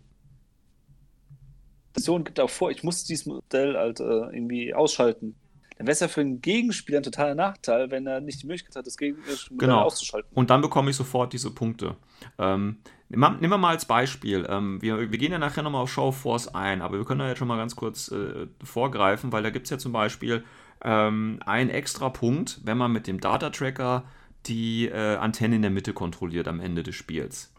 die 1.96 2.00
Mission 2.00 2.24
gibt 2.24 2.40
auch 2.40 2.50
vor, 2.50 2.72
ich 2.72 2.84
muss 2.84 3.04
dieses 3.04 3.26
Modell 3.26 3.76
halt 3.76 4.00
äh, 4.00 4.04
irgendwie 4.04 4.74
ausschalten 4.74 5.36
dann 5.78 5.88
wäre 5.88 5.94
es 5.94 6.00
ja 6.00 6.08
für 6.08 6.22
einen 6.22 6.42
Gegenspieler 6.42 7.00
ein 7.00 7.04
totaler 7.04 7.36
Nachteil, 7.36 7.92
wenn 7.92 8.08
er 8.08 8.22
nicht 8.22 8.42
die 8.42 8.48
Möglichkeit 8.48 8.78
hat, 8.78 8.88
das 8.88 8.98
Gegenspiel 8.98 9.58
genau. 9.58 9.82
auszuschalten. 9.82 10.30
Und 10.34 10.50
dann 10.50 10.62
bekomme 10.62 10.90
ich 10.90 10.96
sofort 10.96 11.34
diese 11.34 11.52
Punkte. 11.52 11.98
Ähm, 12.38 12.78
nehmen 13.16 13.50
wir 13.50 13.58
mal 13.58 13.70
als 13.70 13.86
Beispiel. 13.86 14.46
Ähm, 14.50 14.82
wir, 14.82 15.12
wir, 15.12 15.18
gehen 15.18 15.32
ja 15.32 15.40
nachher 15.40 15.64
nochmal 15.64 15.82
auf 15.82 15.92
Show 15.92 16.12
Force 16.12 16.54
ein, 16.54 16.82
aber 16.82 16.98
wir 16.98 17.06
können 17.06 17.20
da 17.20 17.28
jetzt 17.28 17.40
schon 17.40 17.48
mal 17.48 17.58
ganz 17.58 17.76
kurz 17.76 18.12
äh, 18.12 18.48
vorgreifen, 18.64 19.32
weil 19.32 19.44
da 19.44 19.50
gibt 19.50 19.66
es 19.66 19.70
ja 19.70 19.78
zum 19.78 19.92
Beispiel 19.92 20.44
ähm, 20.84 21.40
einen 21.46 21.70
extra 21.70 22.10
Punkt, 22.10 22.62
wenn 22.64 22.78
man 22.78 22.92
mit 22.92 23.08
dem 23.08 23.20
Data 23.20 23.50
Tracker 23.50 24.04
die 24.46 24.88
äh, 24.88 25.16
Antenne 25.18 25.56
in 25.56 25.62
der 25.62 25.72
Mitte 25.72 25.94
kontrolliert 25.94 26.48
am 26.48 26.60
Ende 26.60 26.84
des 26.84 26.96
Spiels. 26.96 27.52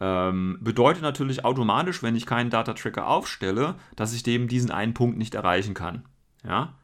Ähm, 0.00 0.58
bedeutet 0.60 1.02
natürlich 1.02 1.44
automatisch, 1.44 2.02
wenn 2.02 2.16
ich 2.16 2.26
keinen 2.26 2.50
Data 2.50 2.74
Tracker 2.74 3.06
aufstelle, 3.06 3.76
dass 3.96 4.14
ich 4.14 4.22
dem 4.22 4.48
diesen 4.48 4.70
einen 4.70 4.94
Punkt 4.94 5.18
nicht 5.18 5.34
erreichen 5.34 5.74
kann. 5.74 6.04
Ja? 6.44 6.74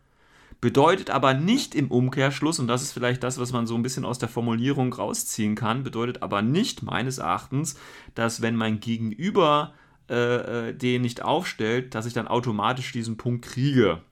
Bedeutet 0.60 1.08
aber 1.08 1.32
nicht 1.32 1.74
im 1.74 1.90
Umkehrschluss, 1.90 2.58
und 2.58 2.66
das 2.66 2.82
ist 2.82 2.92
vielleicht 2.92 3.22
das, 3.22 3.38
was 3.38 3.52
man 3.52 3.66
so 3.66 3.74
ein 3.74 3.82
bisschen 3.82 4.04
aus 4.04 4.18
der 4.18 4.28
Formulierung 4.28 4.92
rausziehen 4.92 5.54
kann, 5.54 5.82
bedeutet 5.82 6.22
aber 6.22 6.42
nicht 6.42 6.82
meines 6.82 7.18
Erachtens, 7.18 7.76
dass 8.14 8.42
wenn 8.42 8.56
mein 8.56 8.80
Gegenüber 8.80 9.72
äh, 10.10 10.68
äh 10.68 10.74
den 10.74 11.02
nicht 11.02 11.22
aufstellt, 11.22 11.94
dass 11.94 12.04
ich 12.04 12.12
dann 12.12 12.28
automatisch 12.28 12.92
diesen 12.92 13.16
Punkt 13.16 13.46
kriege. 13.46 14.02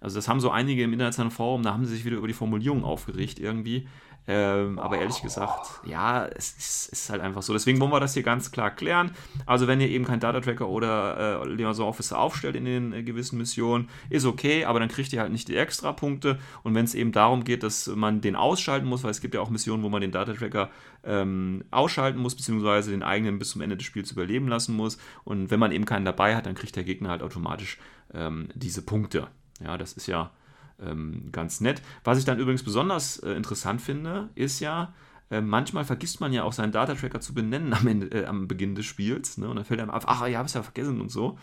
Also 0.00 0.16
das 0.16 0.28
haben 0.28 0.38
so 0.38 0.50
einige 0.50 0.84
im 0.84 0.92
internationalen 0.92 1.32
Forum, 1.32 1.64
da 1.64 1.72
haben 1.72 1.84
sie 1.84 1.96
sich 1.96 2.04
wieder 2.04 2.18
über 2.18 2.28
die 2.28 2.34
Formulierung 2.34 2.84
aufgeregt 2.84 3.40
irgendwie. 3.40 3.88
Ähm, 4.30 4.78
aber 4.78 4.98
ehrlich 4.98 5.22
gesagt, 5.22 5.80
ja, 5.86 6.26
es 6.26 6.52
ist, 6.52 6.92
ist, 6.92 7.08
halt 7.08 7.22
einfach 7.22 7.40
so. 7.40 7.54
Deswegen 7.54 7.80
wollen 7.80 7.90
wir 7.90 7.98
das 7.98 8.12
hier 8.12 8.22
ganz 8.22 8.52
klar 8.52 8.70
klären. 8.70 9.12
Also, 9.46 9.66
wenn 9.66 9.80
ihr 9.80 9.88
eben 9.88 10.04
keinen 10.04 10.20
Data 10.20 10.40
Tracker 10.40 10.68
oder 10.68 11.42
äh, 11.42 11.48
Liaison 11.48 11.88
Officer 11.88 12.18
aufstellt 12.18 12.54
in 12.54 12.66
den 12.66 12.92
äh, 12.92 13.02
gewissen 13.02 13.38
Missionen, 13.38 13.88
ist 14.10 14.26
okay, 14.26 14.66
aber 14.66 14.80
dann 14.80 14.90
kriegt 14.90 15.14
ihr 15.14 15.22
halt 15.22 15.32
nicht 15.32 15.48
die 15.48 15.56
Extra-Punkte. 15.56 16.38
Und 16.62 16.74
wenn 16.74 16.84
es 16.84 16.94
eben 16.94 17.10
darum 17.10 17.42
geht, 17.42 17.62
dass 17.62 17.86
man 17.86 18.20
den 18.20 18.36
ausschalten 18.36 18.86
muss, 18.86 19.02
weil 19.02 19.12
es 19.12 19.22
gibt 19.22 19.34
ja 19.34 19.40
auch 19.40 19.48
Missionen, 19.48 19.82
wo 19.82 19.88
man 19.88 20.02
den 20.02 20.12
Data 20.12 20.34
Tracker 20.34 20.68
ähm, 21.04 21.64
ausschalten 21.70 22.20
muss, 22.20 22.36
beziehungsweise 22.36 22.90
den 22.90 23.02
eigenen 23.02 23.38
bis 23.38 23.48
zum 23.48 23.62
Ende 23.62 23.78
des 23.78 23.86
Spiels 23.86 24.12
überleben 24.12 24.46
lassen 24.46 24.76
muss. 24.76 24.98
Und 25.24 25.50
wenn 25.50 25.58
man 25.58 25.72
eben 25.72 25.86
keinen 25.86 26.04
dabei 26.04 26.36
hat, 26.36 26.44
dann 26.44 26.54
kriegt 26.54 26.76
der 26.76 26.84
Gegner 26.84 27.08
halt 27.08 27.22
automatisch 27.22 27.78
ähm, 28.12 28.50
diese 28.54 28.82
Punkte. 28.82 29.28
Ja, 29.64 29.78
das 29.78 29.94
ist 29.94 30.06
ja 30.06 30.32
ähm, 30.80 31.30
ganz 31.32 31.60
nett. 31.60 31.82
Was 32.04 32.18
ich 32.18 32.24
dann 32.24 32.38
übrigens 32.38 32.62
besonders 32.62 33.18
äh, 33.18 33.32
interessant 33.32 33.80
finde, 33.80 34.30
ist 34.34 34.60
ja, 34.60 34.94
äh, 35.30 35.40
manchmal 35.40 35.84
vergisst 35.84 36.20
man 36.20 36.32
ja 36.32 36.44
auch 36.44 36.52
seinen 36.52 36.72
Data-Tracker 36.72 37.20
zu 37.20 37.34
benennen 37.34 37.72
am, 37.74 37.86
Ende, 37.86 38.06
äh, 38.08 38.26
am 38.26 38.48
Beginn 38.48 38.74
des 38.74 38.86
Spiels. 38.86 39.38
Ne? 39.38 39.48
Und 39.48 39.56
dann 39.56 39.64
fällt 39.64 39.80
einem 39.80 39.90
auf, 39.90 40.08
ach 40.08 40.26
ja, 40.26 40.38
hab's 40.38 40.54
ja 40.54 40.62
vergessen 40.62 41.00
und 41.00 41.10
so. 41.10 41.38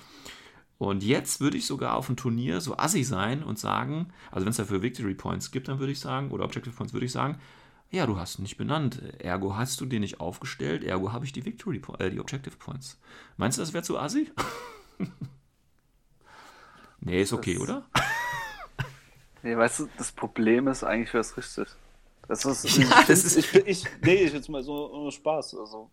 Und 0.78 1.04
jetzt 1.04 1.40
würde 1.40 1.58
ich 1.58 1.66
sogar 1.66 1.96
auf 1.96 2.10
ein 2.10 2.18
Turnier 2.18 2.60
so 2.60 2.78
assi 2.78 3.04
sein 3.04 3.44
und 3.44 3.58
sagen, 3.58 4.10
also 4.32 4.46
wenn 4.46 4.52
es 4.52 4.58
dafür 4.58 4.82
Victory 4.82 5.14
Points 5.14 5.52
gibt, 5.52 5.70
dann 5.70 5.80
würde 5.80 5.94
ich 5.94 6.00
sagen, 6.00 6.32
oder 6.32 6.44
Objective 6.44 6.76
Points 6.76 6.94
würde 6.94 7.06
ich 7.06 7.14
sagen, 7.14 7.40
ja, 7.92 8.06
du 8.06 8.18
hast 8.18 8.40
ihn 8.40 8.44
nicht 8.44 8.58
benannt. 8.58 9.02
Ergo 9.20 9.56
hast 9.56 9.80
du 9.80 9.86
den 9.86 10.02
nicht 10.02 10.20
aufgestellt, 10.20 10.84
ergo 10.84 11.14
habe 11.14 11.26
ich 11.26 11.32
die 11.32 11.46
Victory 11.46 11.82
äh, 12.00 12.10
die 12.10 12.20
Objective 12.20 12.58
Points. 12.58 13.00
Meinst 13.38 13.58
du, 13.58 13.62
das 13.62 13.74
wäre 13.74 13.84
zu 13.84 13.98
assi? 13.98 14.32
nee, 17.00 17.22
ist 17.22 17.32
okay, 17.32 17.54
das, 17.54 17.64
oder? 17.64 17.86
Nee, 19.46 19.56
weißt 19.56 19.82
du, 19.82 19.90
das 20.00 20.12
Problem 20.12 20.68
ist 20.68 20.84
eigentlich, 20.84 21.14
wäre 21.14 21.22
es 21.22 21.38
richtig. 21.38 21.68
Das 22.28 22.46
ist, 22.46 22.64
ja, 22.78 22.84
ich, 23.02 23.06
das 23.06 23.24
ist 23.24 23.38
ich, 23.38 23.54
ich, 23.54 23.84
nee, 24.02 24.16
ich 24.16 24.34
jetzt 24.34 24.50
mal 24.50 24.64
so 24.64 25.12
Spaß. 25.12 25.56
Also, 25.60 25.92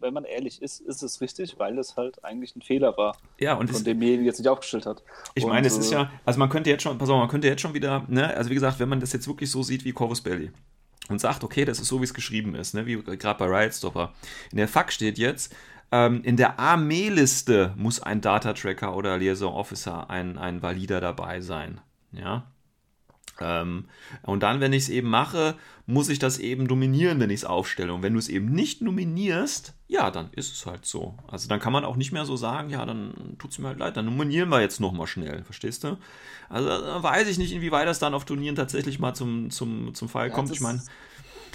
wenn 0.00 0.12
man 0.12 0.24
ehrlich 0.24 0.60
ist, 0.60 0.82
ist 0.82 1.02
es 1.02 1.22
richtig, 1.22 1.58
weil 1.58 1.78
es 1.78 1.96
halt 1.96 2.22
eigentlich 2.22 2.54
ein 2.56 2.60
Fehler 2.60 2.94
war. 2.98 3.16
Ja, 3.38 3.54
und 3.54 3.70
von 3.70 3.82
demjenigen 3.82 4.26
jetzt 4.26 4.38
nicht 4.38 4.48
aufgestellt 4.48 4.84
hat. 4.84 5.02
Ich 5.34 5.46
meine, 5.46 5.66
es 5.66 5.78
ist 5.78 5.90
ja, 5.90 6.10
also 6.26 6.38
man 6.38 6.50
könnte 6.50 6.68
jetzt 6.68 6.82
schon, 6.82 6.98
pass 6.98 7.08
auf, 7.08 7.18
man 7.18 7.28
könnte 7.28 7.48
jetzt 7.48 7.62
schon 7.62 7.72
wieder, 7.72 8.04
ne, 8.08 8.36
also 8.36 8.50
wie 8.50 8.54
gesagt, 8.54 8.78
wenn 8.78 8.90
man 8.90 9.00
das 9.00 9.14
jetzt 9.14 9.26
wirklich 9.26 9.50
so 9.50 9.62
sieht 9.62 9.86
wie 9.86 9.92
Corvus 9.92 10.20
Belly 10.20 10.50
und 11.08 11.22
sagt, 11.22 11.42
okay, 11.42 11.64
das 11.64 11.80
ist 11.80 11.88
so, 11.88 12.00
wie 12.00 12.04
es 12.04 12.12
geschrieben 12.12 12.54
ist, 12.54 12.74
ne, 12.74 12.84
wie 12.84 13.02
gerade 13.02 13.38
bei 13.38 13.46
Riot 13.46 13.72
Stopper. 13.72 14.12
In 14.50 14.58
der 14.58 14.68
Fuck 14.68 14.92
steht 14.92 15.16
jetzt, 15.16 15.54
ähm, 15.90 16.22
in 16.22 16.36
der 16.36 16.60
Armeeliste 16.60 17.72
muss 17.78 18.02
ein 18.02 18.20
Data 18.20 18.52
Tracker 18.52 18.94
oder 18.94 19.16
Liaison 19.16 19.54
Officer 19.54 20.10
ein, 20.10 20.36
ein 20.36 20.60
valider 20.60 21.00
dabei 21.00 21.40
sein. 21.40 21.80
Ja, 22.12 22.44
ähm, 23.40 23.86
und 24.22 24.42
dann, 24.42 24.60
wenn 24.60 24.72
ich 24.72 24.84
es 24.84 24.88
eben 24.88 25.08
mache, 25.08 25.56
muss 25.86 26.08
ich 26.08 26.18
das 26.18 26.38
eben 26.38 26.68
dominieren, 26.68 27.20
wenn 27.20 27.30
ich 27.30 27.40
es 27.40 27.44
aufstelle. 27.44 27.92
Und 27.92 28.02
wenn 28.02 28.12
du 28.12 28.18
es 28.18 28.28
eben 28.28 28.52
nicht 28.52 28.82
nominierst, 28.82 29.74
ja, 29.88 30.10
dann 30.10 30.30
ist 30.32 30.52
es 30.52 30.66
halt 30.66 30.86
so. 30.86 31.14
Also 31.26 31.48
dann 31.48 31.58
kann 31.58 31.72
man 31.72 31.84
auch 31.84 31.96
nicht 31.96 32.12
mehr 32.12 32.24
so 32.24 32.36
sagen, 32.36 32.70
ja, 32.70 32.84
dann 32.86 33.36
tut 33.38 33.50
es 33.50 33.58
mir 33.58 33.68
halt 33.68 33.78
leid, 33.78 33.96
dann 33.96 34.04
nominieren 34.04 34.48
wir 34.50 34.60
jetzt 34.60 34.80
nochmal 34.80 35.06
schnell, 35.06 35.42
verstehst 35.44 35.84
du? 35.84 35.98
Also 36.48 36.68
da 36.68 37.02
weiß 37.02 37.28
ich 37.28 37.38
nicht, 37.38 37.52
inwieweit 37.52 37.88
das 37.88 37.98
dann 37.98 38.14
auf 38.14 38.24
Turnieren 38.24 38.56
tatsächlich 38.56 38.98
mal 38.98 39.14
zum, 39.14 39.50
zum, 39.50 39.94
zum 39.94 40.08
Fall 40.08 40.28
ja, 40.28 40.34
kommt. 40.34 40.50
Ich 40.50 40.60
meine. 40.60 40.82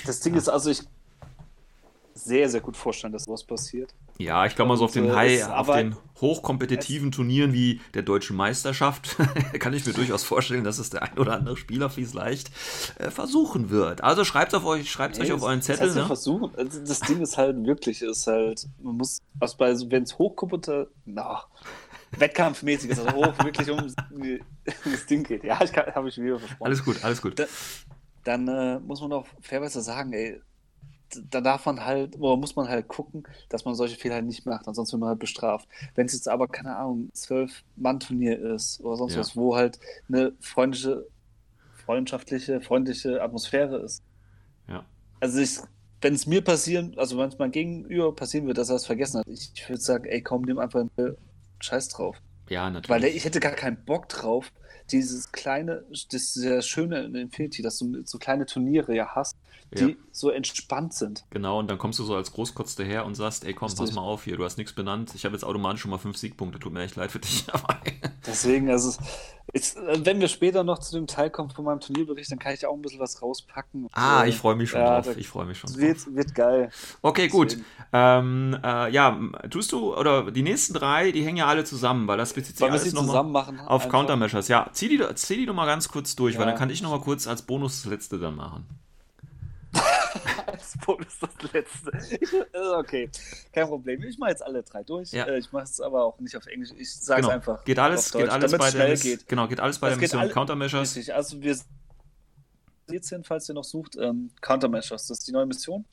Das 0.06 0.20
Ding 0.20 0.34
ja. 0.34 0.40
ist, 0.40 0.50
also 0.50 0.70
ich 0.70 0.82
sehr, 2.14 2.50
sehr 2.50 2.62
gut 2.62 2.76
vorstellen, 2.76 3.14
dass 3.14 3.26
sowas 3.26 3.44
passiert. 3.44 3.94
Ja, 4.18 4.46
ich 4.46 4.56
glaube 4.56 4.70
mal 4.70 4.78
so 4.78 4.86
auf 4.86 4.94
den 4.94 5.14
High, 5.14 5.50
auf 5.50 5.68
den 5.68 5.96
hochkompetitiven 6.22 7.12
Turnieren 7.12 7.52
wie 7.52 7.82
der 7.94 8.04
Deutschen 8.04 8.38
Meisterschaft 8.38 9.18
kann 9.60 9.74
ich 9.74 9.86
mir 9.86 9.92
durchaus 9.92 10.24
vorstellen, 10.24 10.64
dass 10.64 10.80
es 10.80 10.90
der 10.90 11.04
ein 11.04 11.18
oder 11.18 11.34
andere 11.34 11.58
Spieler 11.58 11.90
vielleicht 11.90 12.50
äh, 12.98 13.12
versuchen 13.12 13.70
wird. 13.70 14.02
Also 14.02 14.24
schreibt 14.24 14.54
es 14.54 14.60
auf 14.60 14.66
euch, 14.66 14.90
schreibt 14.90 15.20
euch 15.20 15.34
auf 15.34 15.44
euren 15.44 15.62
Zettel. 15.62 15.88
Das, 15.88 15.90
heißt 15.90 15.98
ne? 15.98 16.08
versuchen. 16.08 16.52
Also 16.56 16.80
das 16.80 17.02
Ding 17.02 17.22
ist 17.22 17.38
halt 17.38 17.66
wirklich, 17.66 18.02
ist 18.02 18.28
halt, 18.28 18.68
man 18.82 18.96
muss, 18.96 19.22
also 19.40 19.58
bei, 19.58 19.74
wenn 19.92 20.04
es 20.04 20.18
hochkompetent, 20.18 20.88
na, 21.06 21.44
Wettkampfmäßig 22.18 22.92
ist, 22.92 23.00
also 23.00 23.18
hoch 23.18 23.44
wirklich 23.44 23.70
um, 23.70 23.80
um 23.80 24.40
das 24.92 25.06
Ding 25.06 25.24
geht. 25.24 25.44
Ja, 25.44 25.62
ich 25.62 25.76
habe 25.76 26.08
ich 26.08 26.18
wieder 26.18 26.40
versprochen. 26.40 26.66
Alles 26.66 26.86
gut, 26.86 27.04
alles 27.04 27.22
gut. 27.22 27.38
Da, 27.38 27.46
dann 28.24 28.48
äh, 28.48 28.80
muss 28.80 29.02
man 29.02 29.12
auch 29.12 29.28
fairweise 29.42 29.82
sagen, 29.82 30.14
ey, 30.14 30.40
da 31.30 31.42
darf 31.42 31.66
man 31.66 31.86
halt, 31.86 32.20
oder 32.20 32.36
muss 32.38 32.56
man 32.56 32.68
halt 32.68 32.88
gucken, 32.88 33.24
dass 33.50 33.66
man 33.66 33.76
solche 33.76 33.98
Fehler 33.98 34.16
halt 34.16 34.26
nicht 34.26 34.46
macht, 34.46 34.68
ansonsten 34.68 34.94
wird 34.94 35.02
man 35.02 35.10
halt 35.10 35.20
bestraft. 35.20 35.68
Wenn 35.94 36.08
es 36.08 36.14
jetzt 36.14 36.28
aber, 36.28 36.48
keine 36.48 36.76
Ahnung, 36.76 37.10
zwölf 37.14 37.64
Mann-Turnier 37.76 38.40
ist 38.40 38.82
oder 38.82 38.98
sonst 38.98 39.14
ja. 39.14 39.20
was, 39.20 39.36
wo 39.36 39.56
halt 39.56 39.80
eine 40.08 40.34
freundliche, 40.40 41.06
freundschaftliche, 41.86 42.62
freundliche 42.62 43.22
Atmosphäre 43.22 43.78
ist. 43.78 44.04
Ja. 44.68 44.86
Also 45.20 45.40
ich, 45.40 45.60
wenn 46.02 46.14
es 46.14 46.28
mir 46.28 46.42
passieren, 46.42 46.94
also 46.98 47.18
wenn 47.18 47.30
es 47.30 47.38
mein 47.38 47.52
Gegenüber 47.52 48.14
passieren 48.14 48.48
wird, 48.48 48.58
dass 48.58 48.70
er 48.70 48.76
es 48.76 48.86
vergessen 48.86 49.20
hat, 49.20 49.28
ich, 49.28 49.68
würde 49.70 49.82
sagen, 49.82 50.06
ey, 50.06 50.22
komm, 50.22 50.44
nimm 50.44 50.60
einfach 50.60 50.82
einen 50.82 51.18
Scheiß 51.60 51.90
drauf. 51.90 52.18
Ja, 52.50 52.70
natürlich. 52.70 52.90
Weil 52.90 53.10
ich 53.10 53.26
hätte 53.26 53.40
gar 53.40 53.54
keinen 53.54 53.84
Bock 53.86 54.10
drauf, 54.10 54.52
dieses 54.92 55.32
kleine, 55.32 55.84
das 56.12 56.34
das 56.34 56.68
Schöne 56.68 57.04
in 57.04 57.16
Infinity, 57.16 57.62
dass 57.62 57.78
du 57.80 58.04
so 58.06 58.18
kleine 58.18 58.46
Turniere 58.46 58.96
ja 58.96 59.10
hast, 59.16 59.36
die 59.74 59.80
Ja. 59.84 59.96
so 60.12 60.30
entspannt 60.30 60.94
sind. 60.94 61.26
Genau, 61.32 61.60
und 61.60 61.70
dann 61.70 61.78
kommst 61.78 62.00
du 62.00 62.04
so 62.04 62.16
als 62.16 62.32
Großkotz 62.32 62.76
daher 62.76 63.06
und 63.06 63.16
sagst, 63.16 63.46
ey 63.46 63.54
komm, 63.54 63.68
Richtig. 63.68 63.88
pass 63.88 63.96
mal 63.96 64.02
auf 64.02 64.24
hier, 64.24 64.38
du 64.38 64.44
hast 64.46 64.58
nichts 64.58 64.74
benannt. 64.74 65.12
Ich 65.16 65.26
habe 65.26 65.34
jetzt 65.36 65.44
automatisch 65.44 65.82
schon 65.82 65.92
mal 65.92 65.98
fünf 65.98 66.18
Siegpunkte, 66.18 66.60
tut 66.60 66.72
mir 66.74 66.84
echt 66.84 66.96
leid 66.96 67.12
für 67.12 67.20
dich. 67.20 67.46
Aber 67.52 67.78
Deswegen, 68.28 68.70
also, 68.72 68.92
jetzt, 69.54 69.78
äh, 69.78 70.04
wenn 70.06 70.20
wir 70.20 70.28
später 70.28 70.64
noch 70.64 70.80
zu 70.80 70.96
dem 70.96 71.08
Teil 71.08 71.30
kommen 71.30 71.50
von 71.52 71.64
meinem 71.66 71.80
Turnierbericht, 71.80 72.32
dann 72.32 72.40
kann 72.40 72.54
ich 72.54 72.62
da 72.62 72.68
auch 72.70 72.76
ein 72.76 72.82
bisschen 72.82 73.00
was 73.00 73.22
rauspacken. 73.22 73.88
ah, 73.94 74.24
Äh, 74.24 74.30
ich 74.30 74.38
freue 74.38 74.56
mich 74.56 74.70
schon 74.70 74.80
ja, 74.82 75.02
drauf. 75.02 75.16
Ich 75.18 75.28
freue 75.28 75.46
mich 75.46 75.60
schon 75.60 75.70
Es 75.70 75.76
drauf. 75.76 75.84
wird, 75.84 76.16
wird 76.16 76.36
geil. 76.36 76.70
Okay, 77.02 77.28
gut. 77.28 77.58
Ähm, 77.94 78.58
äh, 78.64 78.92
ja, 78.92 79.20
tust 79.50 79.72
du, 79.72 79.96
oder 79.96 80.32
die 80.32 80.42
nächsten 80.42 80.74
drei, 80.74 81.12
die 81.12 81.24
hängen 81.24 81.38
ja 81.38 81.46
alle 81.48 81.64
zusammen, 81.64 82.08
weil 82.08 82.18
das 82.18 82.34
bezieht 82.34 82.58
sich 82.58 82.70
alles 82.70 82.94
nochmal 82.94 83.18
auf 83.68 83.84
Einfach? 83.84 83.90
Countermeasures. 83.90 84.48
Ja, 84.48 84.70
zieh 84.76 84.90
die, 84.90 84.98
doch- 84.98 85.14
zieh 85.16 85.38
die 85.38 85.46
doch 85.46 85.54
mal 85.56 85.66
ganz 85.66 85.88
kurz 85.88 86.16
durch, 86.16 86.36
weil 86.38 86.46
Ja. 86.46 86.52
dann 86.52 86.60
kann 86.60 86.70
ich 86.70 86.82
nochmal 86.82 87.02
kurz 87.02 87.26
als 87.28 87.42
Bonus 87.42 87.82
das 87.84 87.92
letzte 87.92 88.20
dann 88.20 88.36
machen. 88.36 88.66
Als 90.48 90.78
Bonus 90.86 91.18
das 91.20 91.52
letzte. 91.52 92.18
Ich, 92.22 92.32
äh, 92.34 92.60
okay, 92.78 93.10
kein 93.52 93.68
Problem. 93.68 94.02
Ich 94.04 94.18
mache 94.18 94.30
jetzt 94.32 94.42
alle 94.44 94.64
drei 94.64 94.84
durch. 94.84 95.12
Ja. 95.12 95.26
Äh, 95.26 95.40
Ich 95.40 95.52
mache 95.52 95.66
es 95.66 95.82
aber 95.82 96.04
auch 96.06 96.18
nicht 96.20 96.36
auf 96.38 96.46
Englisch. 96.48 96.70
Ich 96.78 96.96
sage 96.96 97.20
es 97.22 97.26
Genau. 97.26 97.36
einfach. 97.36 97.64
Geht 97.66 97.80
alles, 97.80 98.12
Deutsch, 98.12 98.24
geht 98.24 98.32
alles 98.32 98.52
bei 98.58 98.72
der 98.72 98.96
geht. 98.96 99.28
Genau, 99.28 99.48
geht 99.50 99.60
alles 99.60 99.80
bei 99.80 99.90
Das 99.90 99.98
der 99.98 100.02
Mission 100.02 100.22
alle- 100.22 100.32
Countermeasures. 100.32 100.96
Richtig, 100.96 101.14
also 101.14 101.42
wir 101.42 101.58
14, 102.88 103.24
falls 103.26 103.50
ihr 103.50 103.56
noch 103.56 103.64
sucht, 103.66 103.98
ähm, 104.00 104.30
Countermeasures, 104.42 105.08
das 105.08 105.20
ist 105.20 105.28
die 105.28 105.32
neue 105.34 105.46
Mission. 105.48 105.84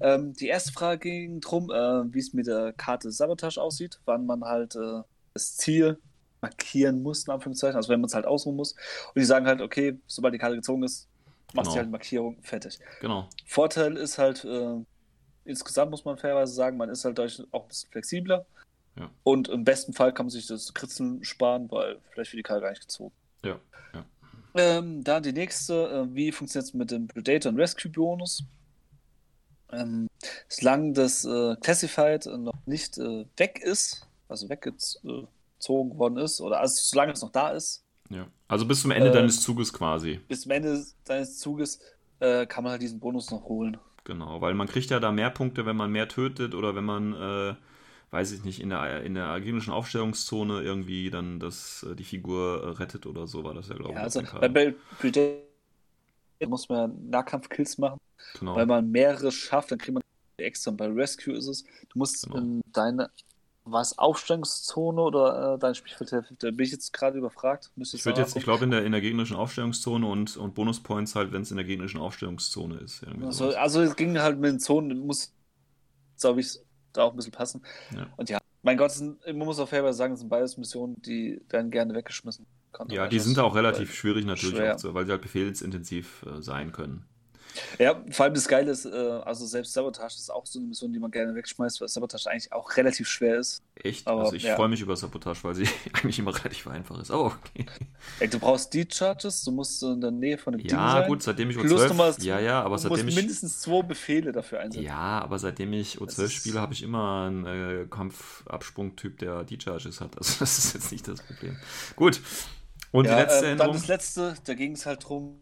Ähm, 0.00 0.34
die 0.34 0.46
erste 0.46 0.72
Frage 0.72 1.00
ging 1.00 1.40
drum, 1.40 1.70
äh, 1.70 2.12
wie 2.14 2.18
es 2.20 2.32
mit 2.34 2.46
der 2.46 2.72
Karte 2.74 3.10
Sabotage 3.10 3.60
aussieht, 3.60 3.98
wann 4.04 4.26
man 4.26 4.44
halt 4.44 4.76
äh, 4.76 5.00
das 5.32 5.56
Ziel 5.56 5.98
markieren 6.44 7.02
muss, 7.02 7.26
in 7.26 7.32
Anführungszeichen, 7.32 7.76
also 7.76 7.88
wenn 7.88 8.00
man 8.00 8.08
es 8.08 8.14
halt 8.14 8.26
ausruhen 8.26 8.56
muss. 8.56 8.72
Und 8.72 9.16
die 9.16 9.24
sagen 9.24 9.46
halt, 9.46 9.60
okay, 9.60 9.98
sobald 10.06 10.34
die 10.34 10.38
Karte 10.38 10.56
gezogen 10.56 10.82
ist, 10.82 11.08
machst 11.54 11.68
du 11.68 11.72
Genau. 11.72 11.76
halt 11.76 11.90
Markierung, 11.90 12.36
fertig. 12.42 12.78
Genau. 13.00 13.28
Vorteil 13.46 13.96
ist 13.96 14.18
halt, 14.18 14.44
äh, 14.44 14.76
insgesamt 15.44 15.90
muss 15.90 16.04
man 16.04 16.18
fairerweise 16.18 16.52
sagen, 16.52 16.76
man 16.76 16.90
ist 16.90 17.04
halt 17.04 17.18
dadurch 17.18 17.42
auch 17.52 17.62
ein 17.62 17.68
bisschen 17.68 17.90
flexibler. 17.90 18.44
Ja. 18.96 19.10
Und 19.24 19.48
im 19.48 19.64
besten 19.64 19.92
Fall 19.92 20.12
kann 20.12 20.26
man 20.26 20.30
sich 20.30 20.46
das 20.46 20.72
Kritzeln 20.74 21.24
sparen, 21.24 21.70
weil 21.70 21.98
vielleicht 22.10 22.32
wird 22.32 22.38
die 22.38 22.42
Karte 22.42 22.62
gar 22.62 22.70
nicht 22.70 22.82
gezogen. 22.82 23.12
Ja, 23.44 23.58
ja. 23.92 24.04
Ähm, 24.54 25.02
dann 25.02 25.22
die 25.22 25.32
nächste, 25.32 25.74
äh, 25.74 26.14
wie 26.14 26.30
funktioniert 26.30 26.68
es 26.68 26.74
mit 26.74 26.90
dem 26.90 27.08
Predator 27.08 27.50
und 27.50 27.58
Rescue 27.58 27.90
Bonus? 27.90 28.44
Ähm, 29.72 30.08
solange 30.48 30.92
das 30.92 31.24
äh, 31.24 31.56
Classified 31.60 32.26
noch 32.26 32.54
nicht 32.66 32.98
äh, 32.98 33.24
weg 33.36 33.60
ist, 33.62 34.06
also 34.28 34.48
weggezogen 35.64 35.98
worden 35.98 36.18
ist, 36.18 36.40
oder 36.40 36.60
also 36.60 36.74
solange 36.82 37.12
es 37.12 37.22
noch 37.22 37.32
da 37.32 37.50
ist, 37.50 37.84
ja. 38.10 38.26
Also 38.48 38.66
bis 38.66 38.82
zum 38.82 38.90
Ende 38.90 39.10
Äh, 39.10 39.10
deines 39.10 39.40
Zuges 39.42 39.72
quasi. 39.72 40.20
bis 40.28 40.42
zum 40.42 40.52
Ende 40.52 40.84
deines 41.04 41.38
Zuges, 41.38 41.80
äh, 42.20 42.46
kann 42.46 42.64
man 42.64 42.72
halt 42.72 42.82
diesen 42.82 43.00
Bonus 43.00 43.30
noch 43.30 43.44
holen. 43.44 43.78
Genau, 44.04 44.40
weil 44.42 44.54
man 44.54 44.68
kriegt 44.68 44.90
ja 44.90 45.00
da 45.00 45.12
mehr 45.12 45.30
Punkte, 45.30 45.64
wenn 45.66 45.76
man 45.76 45.90
mehr 45.90 46.08
tötet 46.08 46.54
oder 46.54 46.74
wenn 46.76 46.84
man, 46.84 47.14
äh, 47.14 47.54
weiß 48.10 48.32
ich 48.32 48.44
nicht, 48.44 48.60
in 48.60 48.68
der, 48.70 49.02
in 49.02 49.14
der 49.14 49.26
agilischen 49.28 49.72
Aufstellungszone 49.72 50.62
irgendwie 50.62 51.10
dann 51.10 51.40
das, 51.40 51.84
äh, 51.90 51.94
die 51.96 52.04
Figur 52.04 52.62
äh, 52.64 52.68
rettet 52.82 53.06
oder 53.06 53.26
so, 53.26 53.44
war 53.44 53.54
das 53.54 53.68
ja, 53.68 53.76
glaube 53.76 53.94
Ja, 53.94 54.02
ich. 54.02 54.04
also 54.04 54.20
auf 54.20 54.30
der 54.40 54.48
bei. 54.48 54.74
Predator 54.98 55.40
muss 56.46 56.68
man 56.68 57.08
Nahkampfkills 57.10 57.78
machen. 57.78 57.98
genau. 58.34 58.54
Weil 58.54 58.66
man 58.66 58.90
mehrere 58.90 59.32
schafft, 59.32 59.70
dann 59.72 59.78
kriegt 59.78 59.94
man 59.94 60.02
extra. 60.38 60.70
Und 60.72 60.78
bei 60.78 60.88
Rescue 60.88 61.34
ist 61.36 61.48
es, 61.48 61.64
du 61.64 61.98
musst 61.98 62.26
Genau. 62.26 62.36
in 62.36 62.62
deine, 62.72 63.10
was 63.64 63.98
Aufstellungszone 63.98 65.00
oder 65.00 65.54
äh, 65.54 65.58
deine 65.58 65.74
Spielfeldhälfte, 65.74 66.34
da 66.38 66.50
bin 66.50 66.60
ich 66.66 66.72
jetzt 66.72 66.92
gerade 66.92 67.18
überfragt. 67.18 67.70
Müsste 67.76 67.96
ich 67.96 68.04
würde 68.04 68.20
jetzt, 68.20 68.36
ich 68.36 68.44
glaube, 68.44 68.64
in 68.64 68.70
der, 68.70 68.84
in 68.84 68.92
der 68.92 69.00
gegnerischen 69.00 69.36
Aufstellungszone 69.36 70.06
und, 70.06 70.36
und 70.36 70.54
Bonuspoints 70.54 71.14
halt, 71.14 71.32
wenn 71.32 71.42
es 71.42 71.50
in 71.50 71.56
der 71.56 71.64
gegnerischen 71.64 72.00
Aufstellungszone 72.00 72.76
ist. 72.76 73.04
Also, 73.22 73.54
also 73.56 73.80
es 73.80 73.96
ging 73.96 74.18
halt 74.18 74.38
mit 74.38 74.50
den 74.50 74.60
Zonen, 74.60 75.06
muss, 75.06 75.32
glaube 76.20 76.40
ich, 76.40 76.58
da 76.92 77.04
auch 77.04 77.12
ein 77.12 77.16
bisschen 77.16 77.32
passen. 77.32 77.62
Ja. 77.94 78.06
Und 78.16 78.28
ja, 78.28 78.38
mein 78.62 78.76
Gott, 78.76 78.90
es 78.90 78.98
sind, 78.98 79.18
man 79.26 79.46
muss 79.46 79.58
auch 79.58 79.68
fairerweise 79.68 79.96
sagen, 79.96 80.14
es 80.14 80.20
sind 80.20 80.28
beides 80.28 80.58
Missionen, 80.58 81.00
die 81.00 81.40
werden 81.48 81.70
gerne 81.70 81.94
weggeschmissen. 81.94 82.46
ja, 82.88 83.06
die 83.08 83.18
sind 83.18 83.38
auch 83.38 83.54
relativ 83.54 83.94
schwierig 83.94 84.26
natürlich, 84.26 84.60
auch 84.60 84.76
zu, 84.76 84.92
weil 84.92 85.06
sie 85.06 85.12
halt 85.12 85.22
befehlsintensiv 85.22 86.24
äh, 86.26 86.42
sein 86.42 86.72
können. 86.72 87.06
Ja, 87.78 88.02
vor 88.10 88.24
allem 88.24 88.34
das 88.34 88.48
Geile 88.48 88.70
ist, 88.70 88.84
äh, 88.84 88.90
also 88.90 89.46
selbst 89.46 89.72
Sabotage 89.72 90.16
ist 90.16 90.30
auch 90.30 90.44
so 90.46 90.58
eine 90.58 90.68
Mission, 90.68 90.92
die 90.92 90.98
man 90.98 91.10
gerne 91.10 91.34
wegschmeißt, 91.34 91.80
weil 91.80 91.88
Sabotage 91.88 92.28
eigentlich 92.30 92.52
auch 92.52 92.76
relativ 92.76 93.08
schwer 93.08 93.38
ist. 93.38 93.62
Echt? 93.76 94.06
Aber, 94.06 94.22
also 94.22 94.34
ich 94.34 94.42
ja. 94.44 94.56
freue 94.56 94.68
mich 94.68 94.80
über 94.80 94.96
Sabotage, 94.96 95.38
weil 95.42 95.54
sie 95.54 95.68
eigentlich 95.92 96.18
immer 96.18 96.34
relativ 96.36 96.66
einfach 96.68 96.98
ist. 97.00 97.10
Aber 97.10 97.26
okay. 97.26 97.66
Ey, 98.20 98.28
du 98.28 98.38
brauchst 98.38 98.72
die 98.74 98.86
Charges, 98.90 99.42
du 99.44 99.52
musst 99.52 99.82
in 99.82 100.00
der 100.00 100.10
Nähe 100.10 100.36
von 100.38 100.52
dem 100.52 100.62
Ding 100.62 100.70
Ja, 100.70 100.92
sein. 100.92 101.08
gut, 101.08 101.22
seitdem 101.22 101.50
ich 101.50 101.56
Plus 101.58 101.70
du 101.70 101.76
O12. 101.76 101.92
musst- 101.94 102.22
Ja, 102.24 102.40
ja, 102.40 102.62
aber 102.62 102.76
du 102.76 102.82
seitdem 102.82 103.08
ich. 103.08 103.14
mindestens 103.16 103.60
zwei 103.60 103.82
Befehle 103.82 104.32
dafür 104.32 104.60
einsetzen. 104.60 104.84
Ja, 104.84 105.20
aber 105.22 105.38
seitdem 105.38 105.72
ich 105.72 105.98
Das 106.00 106.18
O12 106.18 106.24
ist- 106.24 106.32
spiele, 106.32 106.60
habe 106.60 106.72
ich 106.72 106.82
immer 106.82 107.26
einen 107.26 107.46
äh, 107.46 107.86
Kampfabsprung-Typ, 107.88 109.18
der 109.18 109.44
D-Charges 109.44 110.00
hat. 110.00 110.16
Also 110.18 110.34
das 110.40 110.58
ist 110.58 110.74
jetzt 110.74 110.92
nicht 110.92 111.06
das 111.08 111.22
Problem. 111.22 111.56
Gut. 111.96 112.20
Und 112.90 113.06
Ja, 113.06 113.16
die 113.16 113.22
letzte 113.22 113.40
dann 113.42 113.50
Änderung? 113.52 113.72
das 113.74 113.86
letzte, 113.88 114.34
da 114.44 114.54
ging 114.54 114.72
es 114.72 114.86
halt 114.86 115.08
drum, 115.08 115.40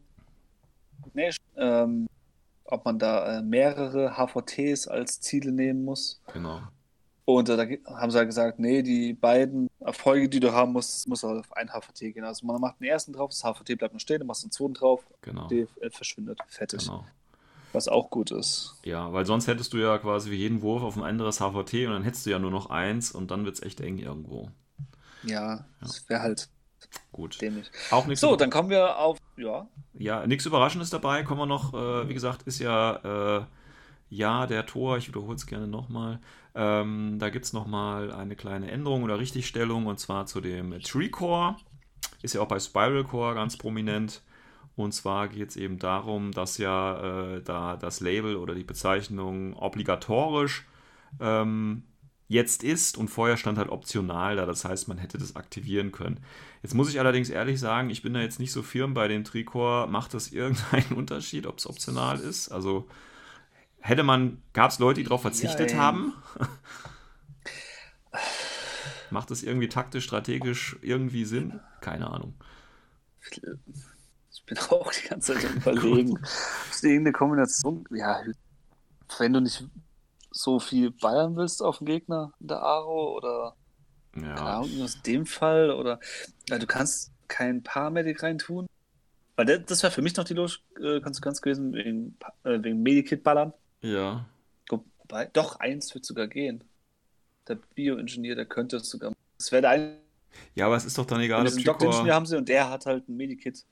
nee, 1.14 1.30
ähm, 1.56 2.08
ob 2.64 2.84
man 2.84 2.98
da 2.98 3.38
äh, 3.38 3.42
mehrere 3.42 4.14
HVTs 4.16 4.88
als 4.88 5.20
Ziele 5.20 5.52
nehmen 5.52 5.84
muss. 5.84 6.20
Genau. 6.32 6.60
Und 7.24 7.48
äh, 7.48 7.56
da 7.56 7.94
haben 7.94 8.10
sie 8.10 8.18
halt 8.18 8.28
gesagt, 8.28 8.58
nee, 8.58 8.82
die 8.82 9.12
beiden 9.14 9.68
Erfolge, 9.80 10.28
die 10.28 10.40
du 10.40 10.52
haben 10.52 10.72
musst, 10.72 11.06
muss 11.08 11.22
auf 11.22 11.52
ein 11.56 11.68
HVT 11.72 12.14
gehen. 12.14 12.24
Also 12.24 12.46
man 12.46 12.60
macht 12.60 12.80
den 12.80 12.88
ersten 12.88 13.12
drauf, 13.12 13.30
das 13.30 13.42
HVT 13.44 13.78
bleibt 13.78 13.92
noch 13.94 14.00
stehen, 14.00 14.18
dann 14.18 14.26
machst 14.26 14.42
du 14.42 14.48
den 14.48 14.52
zweiten 14.52 14.74
drauf, 14.74 15.06
Genau. 15.20 15.46
die 15.48 15.66
äh, 15.80 15.90
verschwindet. 15.90 16.40
Fertig. 16.48 16.80
Genau. 16.80 17.04
Was 17.72 17.88
auch 17.88 18.10
gut 18.10 18.30
ist. 18.32 18.74
Ja, 18.84 19.12
weil 19.12 19.24
sonst 19.24 19.46
hättest 19.46 19.72
du 19.72 19.78
ja 19.78 19.96
quasi 19.98 20.28
für 20.30 20.34
jeden 20.34 20.60
Wurf 20.62 20.82
auf 20.82 20.96
ein 20.96 21.04
anderes 21.04 21.38
HVT 21.40 21.86
und 21.86 21.92
dann 21.92 22.02
hättest 22.02 22.26
du 22.26 22.30
ja 22.30 22.38
nur 22.38 22.50
noch 22.50 22.68
eins 22.70 23.12
und 23.12 23.30
dann 23.30 23.44
wird 23.44 23.54
es 23.54 23.62
echt 23.62 23.80
eng 23.80 23.98
irgendwo. 23.98 24.50
Ja, 25.22 25.64
das 25.80 26.08
wäre 26.08 26.20
halt 26.22 26.48
Gut. 27.12 27.40
dämlich. 27.40 27.70
Auch 27.90 28.06
nichts 28.06 28.20
So, 28.20 28.36
dann 28.36 28.50
kommen 28.50 28.70
wir 28.70 28.98
auf, 28.98 29.18
ja, 29.36 29.66
Ja, 29.94 30.26
nichts 30.26 30.46
Überraschendes 30.46 30.90
dabei. 30.90 31.22
Kommen 31.22 31.40
wir 31.40 31.46
noch, 31.46 31.74
äh, 31.74 32.08
wie 32.08 32.14
gesagt, 32.14 32.42
ist 32.42 32.58
ja, 32.58 33.38
äh, 33.38 33.44
ja, 34.08 34.46
der 34.46 34.66
Tor, 34.66 34.98
ich 34.98 35.08
wiederhole 35.08 35.36
es 35.36 35.46
gerne 35.46 35.66
nochmal. 35.66 36.20
Ähm, 36.54 37.16
da 37.18 37.30
gibt 37.30 37.44
es 37.44 37.52
nochmal 37.52 38.12
eine 38.12 38.36
kleine 38.36 38.70
Änderung 38.70 39.02
oder 39.02 39.18
Richtigstellung 39.18 39.86
und 39.86 39.98
zwar 39.98 40.26
zu 40.26 40.40
dem 40.40 40.78
Tree 40.80 41.08
Core. 41.08 41.56
Ist 42.22 42.34
ja 42.34 42.40
auch 42.40 42.48
bei 42.48 42.60
Spiral 42.60 43.04
Core 43.04 43.34
ganz 43.34 43.56
prominent. 43.56 44.22
Und 44.74 44.92
zwar 44.92 45.28
geht 45.28 45.50
es 45.50 45.56
eben 45.56 45.78
darum, 45.78 46.32
dass 46.32 46.58
ja 46.58 47.34
äh, 47.34 47.42
da 47.42 47.76
das 47.76 48.00
Label 48.00 48.36
oder 48.36 48.54
die 48.54 48.64
Bezeichnung 48.64 49.54
obligatorisch 49.54 50.66
ähm, 51.20 51.84
jetzt 52.28 52.64
ist 52.64 52.96
und 52.96 53.08
vorher 53.08 53.36
stand 53.36 53.58
halt 53.58 53.68
optional 53.68 54.36
da. 54.36 54.46
Das 54.46 54.64
heißt, 54.64 54.88
man 54.88 54.98
hätte 54.98 55.18
das 55.18 55.36
aktivieren 55.36 55.92
können. 55.92 56.20
Jetzt 56.62 56.74
muss 56.74 56.88
ich 56.88 57.00
allerdings 57.00 57.28
ehrlich 57.28 57.58
sagen, 57.58 57.90
ich 57.90 58.02
bin 58.02 58.14
da 58.14 58.20
jetzt 58.20 58.38
nicht 58.38 58.52
so 58.52 58.62
firm 58.62 58.94
bei 58.94 59.08
dem 59.08 59.24
Tricor. 59.24 59.88
Macht 59.88 60.14
das 60.14 60.28
irgendeinen 60.28 60.92
Unterschied, 60.96 61.46
ob 61.46 61.58
es 61.58 61.66
optional 61.66 62.20
ist? 62.20 62.50
Also 62.50 62.88
hätte 63.80 64.04
man, 64.04 64.40
gab 64.52 64.70
es 64.70 64.78
Leute, 64.78 65.00
die 65.00 65.04
darauf 65.04 65.22
verzichtet 65.22 65.70
Jein. 65.70 65.80
haben? 65.80 66.12
Macht 69.10 69.30
das 69.30 69.42
irgendwie 69.42 69.68
taktisch, 69.68 70.04
strategisch 70.04 70.76
irgendwie 70.82 71.24
Sinn? 71.24 71.60
Keine 71.80 72.08
Ahnung. 72.08 72.34
Ich 73.30 74.44
bin 74.46 74.58
auch 74.58 74.92
die 74.92 75.08
ganze 75.08 75.34
Zeit 75.34 75.44
am 75.44 75.56
überlegen. 75.56 76.18
Ist 76.70 76.84
irgendeine 76.84 77.12
Kombination? 77.12 77.84
Ja, 77.90 78.22
wenn 79.18 79.32
du 79.32 79.40
nicht 79.40 79.66
so 80.30 80.60
viel 80.60 80.92
ballern 80.92 81.36
willst 81.36 81.62
auf 81.62 81.78
den 81.78 81.86
Gegner 81.86 82.32
in 82.40 82.48
der 82.48 82.62
Aro 82.62 83.16
oder 83.16 83.56
Ja, 84.16 84.34
Ahnung, 84.34 84.82
aus 84.82 85.00
dem 85.02 85.26
Fall 85.26 85.70
oder 85.70 85.98
ja, 86.48 86.58
du 86.58 86.66
kannst 86.66 87.12
kein 87.28 87.62
Paramedic 87.62 88.22
reintun. 88.22 88.66
Weil 89.36 89.46
das, 89.46 89.60
das 89.66 89.82
wäre 89.82 89.92
für 89.92 90.02
mich 90.02 90.14
noch 90.16 90.24
die 90.24 90.34
Los 90.34 90.60
äh, 90.80 91.00
Konsequenz 91.00 91.40
gewesen, 91.40 91.72
wegen, 91.72 92.18
äh, 92.44 92.62
wegen 92.62 92.82
Medikit-Ballern. 92.82 93.52
ja. 93.80 94.26
Wobei, 94.68 95.26
doch, 95.26 95.60
eins 95.60 95.92
wird 95.92 96.06
sogar 96.06 96.26
gehen. 96.26 96.64
Der 97.46 97.56
Bioingenieur, 97.74 98.34
der 98.34 98.46
könnte 98.46 98.76
es 98.76 98.88
sogar. 98.88 99.12
Das 99.36 99.52
wäre 99.52 99.60
der 99.60 99.70
eine. 99.70 99.98
Ja, 100.54 100.66
aber 100.66 100.76
es 100.76 100.86
ist 100.86 100.96
doch 100.96 101.04
dann 101.04 101.20
egal, 101.20 101.46
ob 101.46 101.64
Doktor-Ingenieur 101.64 102.14
haben 102.14 102.24
sie 102.24 102.38
und 102.38 102.48
der 102.48 102.70
hat 102.70 102.86
halt 102.86 103.06
ein 103.08 103.16
Medikit. 103.18 103.64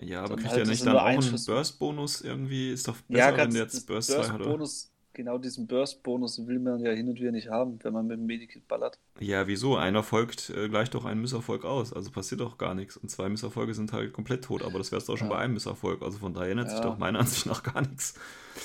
Ja, 0.00 0.24
aber 0.24 0.34
kriegt 0.34 0.48
halt 0.48 0.60
er 0.60 0.66
nicht 0.66 0.78
sind 0.78 0.88
dann 0.88 0.96
auch 0.96 1.04
einen 1.04 1.44
Burst-Bonus 1.46 2.22
irgendwie? 2.22 2.72
Ist 2.72 2.88
doch 2.88 2.96
besser, 3.02 3.30
Ja, 3.30 3.36
wenn 3.36 3.52
jetzt 3.52 3.86
Burst 3.86 4.10
2 4.10 4.16
hat, 4.16 4.24
oder? 4.26 4.38
Burst-Bonus, 4.38 4.90
genau 5.16 5.38
diesen 5.38 5.66
Burst-Bonus 5.66 6.46
will 6.46 6.58
man 6.60 6.78
ja 6.78 6.92
hin 6.92 7.08
und 7.08 7.18
wieder 7.18 7.32
nicht 7.32 7.48
haben, 7.48 7.78
wenn 7.82 7.92
man 7.92 8.06
mit 8.06 8.18
dem 8.18 8.26
Medikit 8.26 8.68
ballert. 8.68 8.98
Ja, 9.18 9.46
wieso? 9.48 9.76
Einer 9.76 10.02
folgt 10.02 10.50
äh, 10.50 10.68
gleich 10.68 10.90
doch 10.90 11.04
einen 11.06 11.22
Misserfolg 11.22 11.64
aus. 11.64 11.92
Also 11.92 12.10
passiert 12.10 12.42
doch 12.42 12.58
gar 12.58 12.74
nichts. 12.74 12.96
Und 12.96 13.08
zwei 13.10 13.28
Misserfolge 13.28 13.74
sind 13.74 13.92
halt 13.92 14.12
komplett 14.12 14.44
tot. 14.44 14.62
Aber 14.62 14.78
das 14.78 14.92
wär's 14.92 15.06
doch 15.06 15.16
schon 15.16 15.28
Ja. 15.28 15.34
bei 15.34 15.40
einem 15.40 15.54
Misserfolg. 15.54 16.02
Also 16.02 16.18
von 16.18 16.34
daher 16.34 16.50
ändert 16.52 16.68
sich 16.70 16.78
Ja. 16.78 16.84
doch 16.84 16.98
meiner 16.98 17.18
Ansicht 17.20 17.46
nach 17.46 17.62
gar 17.62 17.80
nichts. 17.80 18.14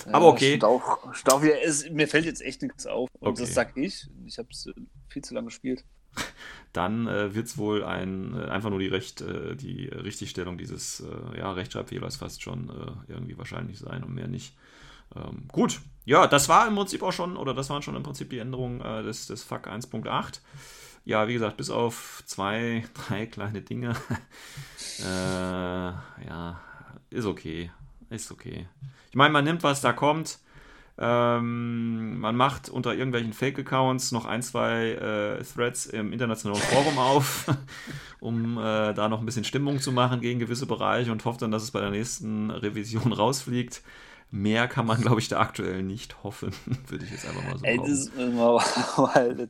Ja, 0.05 0.13
Aber 0.13 0.27
okay. 0.27 0.49
stimmt 0.49 0.65
auch, 0.65 1.13
stimmt 1.13 1.33
auch 1.33 1.41
wieder, 1.41 1.63
es, 1.63 1.89
mir 1.89 2.07
fällt 2.07 2.25
jetzt 2.25 2.41
echt 2.41 2.61
nichts 2.61 2.85
auf. 2.85 3.09
Und 3.19 3.29
Okay. 3.29 3.41
das 3.41 3.53
sag 3.53 3.75
ich. 3.77 4.07
Ich 4.25 4.37
habe 4.37 4.49
es 4.51 4.69
viel 5.07 5.23
zu 5.23 5.33
lange 5.33 5.45
gespielt. 5.47 5.85
dann 6.73 7.07
äh, 7.07 7.33
wird 7.33 7.47
es 7.47 7.57
wohl 7.57 7.83
ein, 7.85 8.33
äh, 8.37 8.43
einfach 8.49 8.69
nur 8.69 8.79
die, 8.79 8.87
Recht, 8.87 9.21
äh, 9.21 9.55
die 9.55 9.85
Richtigstellung 9.87 10.57
dieses 10.57 10.99
äh, 10.99 11.37
ja, 11.39 11.51
Rechtschreibfehlers 11.53 12.17
fast 12.17 12.41
schon 12.41 12.69
äh, 12.69 13.11
irgendwie 13.11 13.37
wahrscheinlich 13.37 13.79
sein 13.79 14.03
und 14.03 14.13
mehr 14.13 14.27
nicht. 14.27 14.53
Ähm, 15.15 15.47
gut, 15.51 15.81
ja, 16.05 16.27
das 16.27 16.49
war 16.49 16.67
im 16.67 16.75
Prinzip 16.75 17.03
auch 17.03 17.13
schon, 17.13 17.37
oder 17.37 17.53
das 17.53 17.69
waren 17.69 17.81
schon 17.81 17.95
im 17.95 18.03
Prinzip 18.03 18.29
die 18.29 18.39
Änderungen 18.39 18.81
äh, 18.81 19.03
des, 19.03 19.27
des 19.27 19.43
FAQ 19.43 19.67
1.8. 19.67 20.39
Ja, 21.03 21.27
wie 21.27 21.33
gesagt, 21.33 21.57
bis 21.57 21.69
auf 21.69 22.23
zwei, 22.25 22.83
drei 22.93 23.25
kleine 23.25 23.61
Dinge. 23.61 23.95
ja, 24.99 26.61
ist 27.09 27.25
okay. 27.25 27.71
Ist 28.09 28.31
okay. 28.31 28.67
Ich 29.09 29.15
meine, 29.15 29.31
man 29.31 29.43
nimmt, 29.43 29.63
was 29.63 29.81
da 29.81 29.93
kommt. 29.93 30.39
Ähm, 30.97 32.19
man 32.19 32.35
macht 32.35 32.69
unter 32.69 32.93
irgendwelchen 32.93 33.33
Fake-Accounts 33.33 34.11
noch 34.11 34.25
ein, 34.25 34.43
zwei 34.43 34.91
äh, 34.91 35.43
Threads 35.43 35.87
im 35.87 36.13
internationalen 36.13 36.61
Forum 36.61 36.97
auf, 36.99 37.45
um 38.19 38.57
äh, 38.57 38.93
da 38.93 39.09
noch 39.09 39.19
ein 39.19 39.25
bisschen 39.25 39.43
Stimmung 39.43 39.79
zu 39.79 39.91
machen 39.91 40.21
gegen 40.21 40.39
gewisse 40.39 40.67
Bereiche 40.67 41.11
und 41.11 41.25
hofft 41.25 41.41
dann, 41.41 41.51
dass 41.51 41.63
es 41.63 41.71
bei 41.71 41.79
der 41.79 41.89
nächsten 41.89 42.51
Revision 42.51 43.13
rausfliegt. 43.13 43.81
Mehr 44.31 44.67
kann 44.67 44.85
man, 44.85 45.01
glaube 45.01 45.19
ich, 45.19 45.27
da 45.27 45.39
aktuell 45.39 45.83
nicht 45.83 46.23
hoffen, 46.23 46.51
würde 46.87 47.03
ich 47.03 47.11
jetzt 47.11 47.25
einfach 47.27 47.43
mal 47.43 47.57
so 47.57 47.65
sagen. 47.65 47.65
Ey, 47.65 47.77
das 47.77 47.89
ist 47.89 48.15
immer 48.15 48.53
mal 48.97 49.49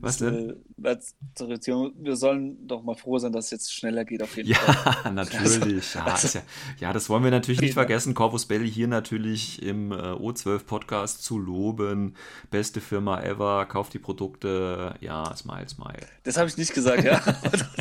was 0.00 0.18
denn? 0.18 0.54
Wir 0.76 2.16
sollen 2.16 2.66
doch 2.66 2.82
mal 2.82 2.94
froh 2.94 3.18
sein, 3.18 3.32
dass 3.32 3.46
es 3.46 3.50
jetzt 3.50 3.74
schneller 3.74 4.04
geht 4.04 4.22
auf 4.22 4.36
jeden 4.36 4.50
ja, 4.50 4.56
Fall. 4.56 4.94
Ja, 5.04 5.10
natürlich. 5.10 5.94
Ja, 5.94 6.06
ja, 6.06 6.42
ja, 6.80 6.92
das 6.92 7.08
wollen 7.08 7.24
wir 7.24 7.30
natürlich 7.30 7.60
nicht 7.60 7.74
vergessen. 7.74 8.14
Corvus 8.14 8.46
Belli 8.46 8.70
hier 8.70 8.88
natürlich 8.88 9.62
im 9.62 9.92
äh, 9.92 9.96
O12-Podcast 9.96 11.22
zu 11.22 11.38
loben. 11.38 12.14
Beste 12.50 12.80
Firma 12.80 13.22
ever, 13.22 13.66
kauft 13.66 13.94
die 13.94 13.98
Produkte. 13.98 14.94
Ja, 15.00 15.34
smile, 15.36 15.68
smile. 15.68 16.06
Das 16.24 16.36
habe 16.36 16.48
ich 16.48 16.56
nicht 16.56 16.74
gesagt, 16.74 17.04
ja. 17.04 17.20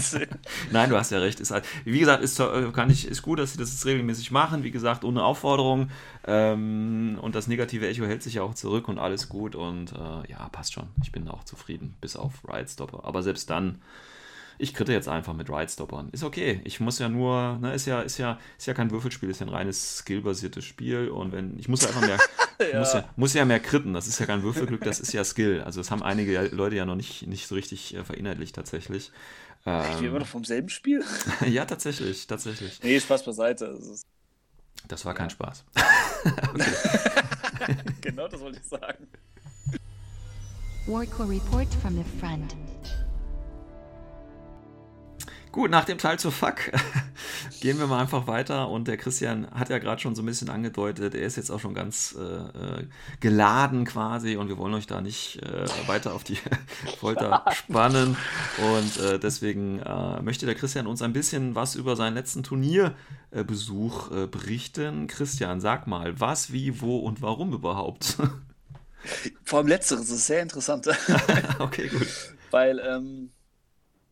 Nein, 0.72 0.90
du 0.90 0.98
hast 0.98 1.12
ja 1.12 1.20
recht. 1.20 1.40
Ist 1.40 1.52
halt, 1.52 1.66
wie 1.86 2.00
gesagt, 2.00 2.24
ist, 2.24 2.40
äh, 2.40 2.72
kann 2.74 2.90
ich, 2.90 3.08
ist 3.08 3.22
gut, 3.22 3.40
dass 3.40 3.54
sie 3.54 3.58
das 3.58 3.72
jetzt 3.72 3.86
regelmäßig 3.86 4.32
machen. 4.32 4.64
Wie 4.64 4.72
gesagt, 4.72 5.04
ohne 5.04 5.24
Aufforderung. 5.24 5.90
Ähm, 6.26 7.18
und 7.22 7.36
das 7.36 7.48
negative 7.48 7.88
Echo 7.88 8.06
hält 8.06 8.24
sich 8.24 8.36
ja 8.36 8.44
auch 8.44 8.54
zurück 8.54 8.88
und 8.88 9.00
alles 9.00 9.30
gut. 9.30 9.56
Und 9.56 9.94
äh, 9.94 10.32
ja, 10.32 10.50
passt 10.52 10.74
schon. 10.74 10.88
Ich 11.02 11.12
bin 11.12 11.28
auch 11.28 11.44
zufrieden, 11.44 11.96
bis 12.04 12.16
auf 12.16 12.34
Ride 12.48 12.68
Stopper. 12.68 13.06
Aber 13.06 13.24
selbst 13.24 13.50
dann, 13.50 13.82
ich 14.60 14.74
kritte 14.74 14.92
jetzt 14.92 15.08
einfach 15.08 15.34
mit 15.34 15.50
Ride 15.50 15.70
Stoppern. 15.70 16.10
Ist 16.12 16.24
okay. 16.24 16.62
Ich 16.66 16.80
muss 16.80 17.00
ja 17.00 17.10
nur, 17.10 17.58
ne, 17.62 17.74
ist 17.74 17.88
ja, 17.88 18.02
ist 18.02 18.18
ja, 18.18 18.40
ist 18.58 18.68
ja 18.68 18.74
kein 18.74 18.92
Würfelspiel, 18.92 19.30
ist 19.30 19.40
ja 19.40 19.48
ein 19.48 19.54
reines 19.54 20.00
skillbasiertes 20.00 20.66
Spiel. 20.66 21.08
Und 21.08 21.32
wenn, 21.32 21.58
ich 21.58 21.70
muss 21.70 21.82
ja 21.82 21.88
einfach 21.88 22.02
mehr, 22.02 22.20
ja. 22.72 22.80
Muss, 22.80 22.94
ja, 22.94 23.10
muss 23.16 23.34
ja 23.34 23.46
mehr 23.46 23.62
kritten. 23.62 23.94
Das 23.94 24.08
ist 24.08 24.20
ja 24.20 24.26
kein 24.26 24.44
Würfelglück, 24.44 24.82
das 24.82 25.00
ist 25.00 25.14
ja 25.14 25.24
Skill. 25.24 25.62
Also 25.62 25.80
das 25.80 25.90
haben 25.90 26.04
einige 26.04 26.50
Leute 26.50 26.76
ja 26.76 26.86
noch 26.86 26.96
nicht, 26.96 27.26
nicht 27.26 27.48
so 27.48 27.56
richtig 27.56 27.96
äh, 27.96 28.04
verinnerlicht 28.04 28.54
tatsächlich. 28.54 29.12
Ähm, 29.66 30.02
wir 30.02 30.10
immer 30.10 30.20
noch 30.20 30.28
vom 30.28 30.44
selben 30.44 30.68
Spiel? 30.68 31.06
ja, 31.48 31.64
tatsächlich, 31.64 32.28
tatsächlich. 32.28 32.84
Nee, 32.84 33.00
Spaß 33.00 33.24
beiseite. 33.24 33.80
Das 34.90 35.06
war 35.06 35.14
kein 35.14 35.30
Spaß. 35.30 35.64
genau 38.02 38.28
das 38.28 38.42
wollte 38.42 38.60
ich 38.60 38.68
sagen. 38.68 39.08
Warcore 40.86 41.30
Report 41.30 41.74
from 41.82 41.96
the 41.96 42.04
front. 42.20 42.58
Gut, 45.54 45.72
nach 45.72 45.86
dem 45.86 45.98
Teil 45.98 46.20
zu 46.20 46.30
Fuck 46.30 46.72
gehen 47.62 47.80
wir 47.80 47.88
mal 47.88 48.02
einfach 48.02 48.28
weiter. 48.28 48.68
Und 48.68 48.90
der 48.90 48.98
Christian 48.98 49.50
hat 49.52 49.70
ja 49.70 49.78
gerade 49.78 50.02
schon 50.02 50.14
so 50.14 50.22
ein 50.22 50.26
bisschen 50.26 50.50
angedeutet, 50.50 51.16
er 51.16 51.26
ist 51.26 51.38
jetzt 51.38 51.52
auch 51.52 51.62
schon 51.62 51.74
ganz 51.74 52.18
äh, 52.20 52.80
äh 52.80 52.88
geladen 53.22 53.86
quasi 53.86 54.36
und 54.36 54.50
wir 54.50 54.58
wollen 54.58 54.74
euch 54.74 54.88
da 54.88 55.00
nicht 55.00 55.42
äh, 55.42 55.68
weiter 55.88 56.14
auf 56.14 56.26
die 56.26 56.38
Folter 57.00 57.46
spannen. 57.54 58.18
Und 58.58 58.98
äh, 58.98 59.20
deswegen 59.20 59.80
äh, 59.80 60.22
möchte 60.22 60.46
der 60.46 60.56
Christian 60.56 60.88
uns 60.88 61.02
ein 61.02 61.14
bisschen 61.14 61.56
was 61.56 61.76
über 61.76 61.96
seinen 61.96 62.16
letzten 62.16 62.44
Turnierbesuch 62.44 64.12
äh, 64.12 64.28
berichten. 64.28 65.08
Christian, 65.08 65.62
sag 65.62 65.88
mal, 65.88 66.20
was, 66.20 66.52
wie, 66.52 66.82
wo 66.82 66.98
und 66.98 67.22
warum 67.22 67.54
überhaupt? 67.54 68.18
Vor 69.44 69.60
allem 69.60 69.68
letzteres 69.68 70.10
ist 70.10 70.28
sehr 70.28 70.42
interessant. 70.42 70.88
okay, 71.60 71.88
gut. 71.88 72.08
Weil 72.52 72.80
ähm, 72.80 73.32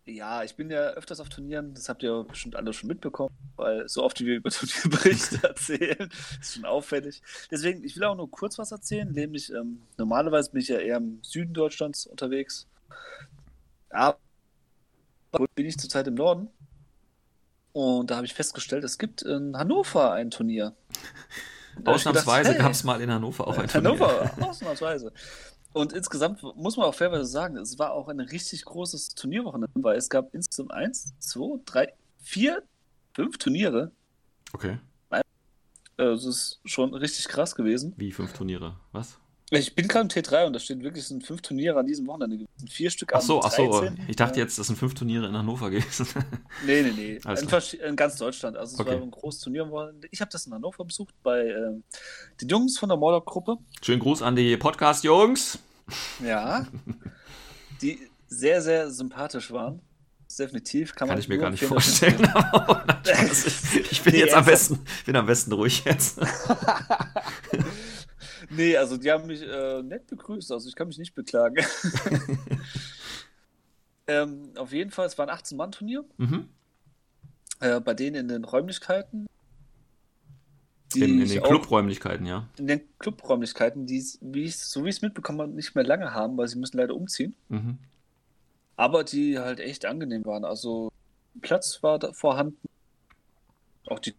ja, 0.05 0.43
ich 0.43 0.55
bin 0.55 0.69
ja 0.69 0.89
öfters 0.91 1.19
auf 1.19 1.29
Turnieren, 1.29 1.73
das 1.73 1.87
habt 1.87 2.03
ihr 2.03 2.23
bestimmt 2.23 2.55
alle 2.55 2.73
schon 2.73 2.87
mitbekommen, 2.87 3.35
weil 3.55 3.87
so 3.87 4.03
oft 4.03 4.19
wie 4.19 4.25
wir 4.25 4.35
über 4.37 4.49
Turnierberichte 4.51 5.47
erzählen, 5.47 6.09
ist 6.39 6.55
schon 6.55 6.65
auffällig. 6.65 7.21
Deswegen, 7.49 7.83
ich 7.83 7.95
will 7.95 8.03
auch 8.03 8.15
nur 8.15 8.29
kurz 8.29 8.57
was 8.57 8.71
erzählen, 8.71 9.11
nämlich 9.11 9.51
ähm, 9.51 9.81
normalerweise 9.97 10.51
bin 10.51 10.61
ich 10.61 10.67
ja 10.69 10.79
eher 10.79 10.97
im 10.97 11.19
Süden 11.21 11.53
Deutschlands 11.53 12.05
unterwegs. 12.07 12.67
Aber 13.89 14.17
bin 15.55 15.65
ich 15.65 15.77
zurzeit 15.77 16.07
im 16.07 16.15
Norden. 16.15 16.49
Und 17.73 18.11
da 18.11 18.17
habe 18.17 18.25
ich 18.25 18.33
festgestellt, 18.33 18.83
es 18.83 18.97
gibt 18.97 19.21
in 19.21 19.57
Hannover 19.57 20.11
ein 20.11 20.31
Turnier. 20.31 20.75
Ausnahmsweise 21.85 22.53
hey, 22.53 22.59
gab 22.59 22.71
es 22.71 22.83
mal 22.83 23.01
in 23.01 23.11
Hannover 23.11 23.47
auch 23.47 23.57
ein 23.57 23.67
Turnier. 23.67 23.91
Hannover, 23.91 24.31
ausnahmsweise. 24.41 25.11
Und 25.73 25.93
insgesamt 25.93 26.43
muss 26.55 26.75
man 26.75 26.85
auch 26.85 26.95
fairweise 26.95 27.25
sagen, 27.25 27.57
es 27.57 27.79
war 27.79 27.93
auch 27.93 28.09
ein 28.09 28.19
richtig 28.19 28.65
großes 28.65 29.09
Turnierwochenende, 29.09 29.71
weil 29.75 29.97
es 29.97 30.09
gab 30.09 30.33
insgesamt 30.33 30.71
eins, 30.71 31.13
zwei, 31.19 31.59
drei, 31.65 31.93
vier, 32.21 32.63
fünf 33.13 33.37
Turniere. 33.37 33.91
Okay. 34.53 34.79
Also 35.97 36.29
es 36.29 36.35
ist 36.35 36.61
schon 36.65 36.93
richtig 36.93 37.27
krass 37.27 37.55
gewesen. 37.55 37.93
Wie 37.97 38.11
fünf 38.11 38.33
Turniere? 38.33 38.75
Was? 38.91 39.19
Ich 39.53 39.75
bin 39.75 39.89
gerade 39.89 40.03
im 40.03 40.07
T3 40.07 40.45
und 40.45 40.53
da 40.53 40.59
steht 40.59 40.81
wirklich, 40.81 41.03
es 41.03 41.09
sind 41.09 41.25
fünf 41.25 41.41
Turniere 41.41 41.77
an 41.77 41.85
diesem 41.85 42.07
Wochenende 42.07 42.37
gewesen. 42.37 42.67
Vier 42.69 42.89
Stück 42.89 43.11
Ach 43.13 43.19
so, 43.19 43.41
ach 43.41 43.51
so. 43.51 43.85
Ich 44.07 44.15
dachte 44.15 44.39
jetzt, 44.39 44.57
das 44.57 44.67
sind 44.67 44.79
fünf 44.79 44.93
Turniere 44.93 45.27
in 45.27 45.35
Hannover 45.35 45.69
gewesen. 45.69 46.07
nee, 46.65 46.81
nee, 46.81 46.93
nee. 46.95 47.19
In, 47.25 47.89
in, 47.89 47.95
ganz 47.97 48.15
Deutschland. 48.15 48.55
Also 48.55 48.75
es 48.75 48.79
okay. 48.79 48.91
war 48.91 49.01
ein 49.01 49.11
großes 49.11 49.41
Turnier. 49.41 49.93
Ich 50.09 50.21
habe 50.21 50.31
das 50.31 50.45
in 50.45 50.53
Hannover 50.53 50.85
besucht 50.85 51.13
bei 51.21 51.47
äh, 51.47 51.73
den 52.39 52.47
Jungs 52.47 52.79
von 52.79 52.87
der 52.87 52.97
Mordor-Gruppe. 52.97 53.57
Schönen 53.81 53.99
Gruß 53.99 54.21
an 54.21 54.37
die 54.37 54.55
Podcast-Jungs. 54.55 55.59
Ja. 56.23 56.65
Die 57.81 57.99
sehr, 58.27 58.61
sehr 58.61 58.89
sympathisch 58.89 59.51
waren. 59.51 59.81
Definitiv. 60.37 60.95
Kann, 60.95 61.09
kann 61.09 61.19
ich 61.19 61.27
mir 61.27 61.37
gar 61.37 61.49
nicht 61.49 61.63
vorstellen. 61.63 62.15
ich 63.91 64.01
bin 64.01 64.13
nee, 64.13 64.19
jetzt 64.19 64.33
am 64.33 64.45
besten, 64.45 64.79
bin 65.05 65.15
am 65.17 65.25
besten 65.25 65.51
ruhig 65.51 65.83
jetzt. 65.83 66.19
Nee, 68.51 68.75
also 68.75 68.97
die 68.97 69.09
haben 69.09 69.27
mich 69.27 69.41
äh, 69.41 69.81
nett 69.81 70.07
begrüßt, 70.07 70.51
also 70.51 70.67
ich 70.67 70.75
kann 70.75 70.87
mich 70.87 70.97
nicht 70.97 71.15
beklagen. 71.15 71.55
ähm, 74.07 74.51
auf 74.57 74.73
jeden 74.73 74.91
Fall, 74.91 75.07
es 75.07 75.17
war 75.17 75.27
ein 75.27 75.35
18-Mann-Turnier. 75.35 76.03
Mhm. 76.17 76.49
Äh, 77.61 77.79
bei 77.79 77.93
denen 77.93 78.15
in 78.15 78.27
den 78.27 78.43
Räumlichkeiten. 78.43 79.27
In, 80.93 81.21
in, 81.21 81.29
den 81.29 81.43
Clubräumlichkeiten, 81.43 82.25
ja. 82.25 82.49
In 82.57 82.67
den 82.67 82.81
Clubräumlichkeiten, 82.99 83.85
die, 83.85 84.03
wie 84.19 84.43
ich, 84.43 84.57
so 84.57 84.83
wie 84.83 84.89
ich 84.89 84.97
es 84.97 85.01
mitbekommen 85.01 85.39
habe, 85.39 85.51
nicht 85.53 85.73
mehr 85.73 85.85
lange 85.85 86.13
haben, 86.13 86.35
weil 86.35 86.49
sie 86.49 86.59
müssen 86.59 86.77
leider 86.77 86.95
umziehen. 86.95 87.33
Mhm. 87.47 87.77
Aber 88.75 89.05
die 89.05 89.39
halt 89.39 89.61
echt 89.61 89.85
angenehm 89.85 90.25
waren. 90.25 90.43
Also 90.43 90.91
Platz 91.39 91.81
war 91.81 91.99
da 91.99 92.11
vorhanden. 92.11 92.57
Auch 93.87 93.99
die 93.99 94.13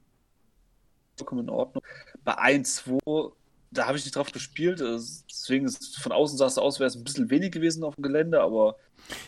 vollkommen 1.19 1.43
in 1.43 1.51
Ordnung. 1.51 1.85
Bei 2.25 2.39
1, 2.39 2.77
2 2.77 3.33
da 3.73 3.87
habe 3.87 3.99
ich 3.99 4.05
nicht 4.05 4.17
drauf 4.17 4.31
gespielt. 4.33 4.81
Deswegen 4.81 5.67
ist 5.67 5.99
von 5.99 6.13
außen 6.13 6.39
sah 6.39 6.47
es 6.47 6.59
aus, 6.59 6.79
wäre 6.79 6.89
es 6.89 6.95
ein 6.95 7.05
bisschen 7.05 7.31
wenig 7.31 7.53
gewesen 7.53 7.85
auf 7.85 7.97
dem 7.97 8.03
Gelände, 8.03 8.41
aber 8.41 8.77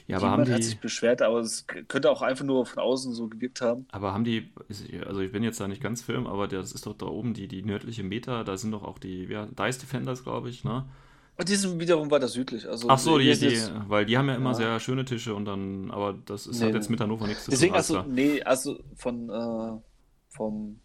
ja, 0.06 0.18
aber 0.18 0.30
haben 0.30 0.44
die, 0.44 0.52
hat 0.52 0.62
sich 0.62 0.78
beschwert, 0.78 1.22
aber 1.22 1.40
es 1.40 1.66
könnte 1.66 2.10
auch 2.10 2.22
einfach 2.22 2.44
nur 2.44 2.64
von 2.64 2.82
außen 2.82 3.12
so 3.12 3.28
gewirkt 3.28 3.60
haben. 3.60 3.86
Aber 3.90 4.12
haben 4.12 4.24
die, 4.24 4.52
also 5.06 5.20
ich 5.20 5.32
bin 5.32 5.42
jetzt 5.42 5.60
da 5.60 5.66
nicht 5.66 5.82
ganz 5.82 6.02
film, 6.02 6.26
aber 6.26 6.46
das 6.46 6.72
ist 6.72 6.86
doch 6.86 6.96
da 6.96 7.06
oben 7.06 7.34
die, 7.34 7.48
die 7.48 7.62
nördliche 7.62 8.02
Meter, 8.02 8.44
da 8.44 8.56
sind 8.56 8.70
doch 8.70 8.84
auch 8.84 8.98
die 8.98 9.24
ja, 9.24 9.46
Dice 9.46 9.78
Defenders, 9.78 10.22
glaube 10.22 10.50
ich, 10.50 10.64
ne? 10.64 10.84
Und 11.36 11.48
die 11.48 11.56
sind 11.56 11.80
wiederum 11.80 12.12
weiter 12.12 12.28
südlich. 12.28 12.68
Also 12.68 12.88
Ach 12.88 12.98
so, 12.98 13.18
die, 13.18 13.36
die, 13.36 13.58
weil 13.88 14.06
die 14.06 14.16
haben 14.16 14.28
ja 14.28 14.36
immer 14.36 14.50
ja. 14.50 14.54
sehr 14.54 14.80
schöne 14.80 15.04
Tische 15.04 15.34
und 15.34 15.46
dann, 15.46 15.90
aber 15.90 16.14
das 16.26 16.46
ist 16.46 16.60
nee, 16.60 16.66
halt 16.66 16.76
jetzt 16.76 16.90
mit 16.90 17.00
Hannover 17.00 17.26
nichts 17.26 17.44
zu 17.44 17.50
tun. 17.50 17.58
Deswegen, 17.58 17.74
also, 17.74 18.02
nee, 18.02 18.40
also 18.44 18.78
von, 18.94 19.30
äh, 19.30 19.80
vom 20.28 20.78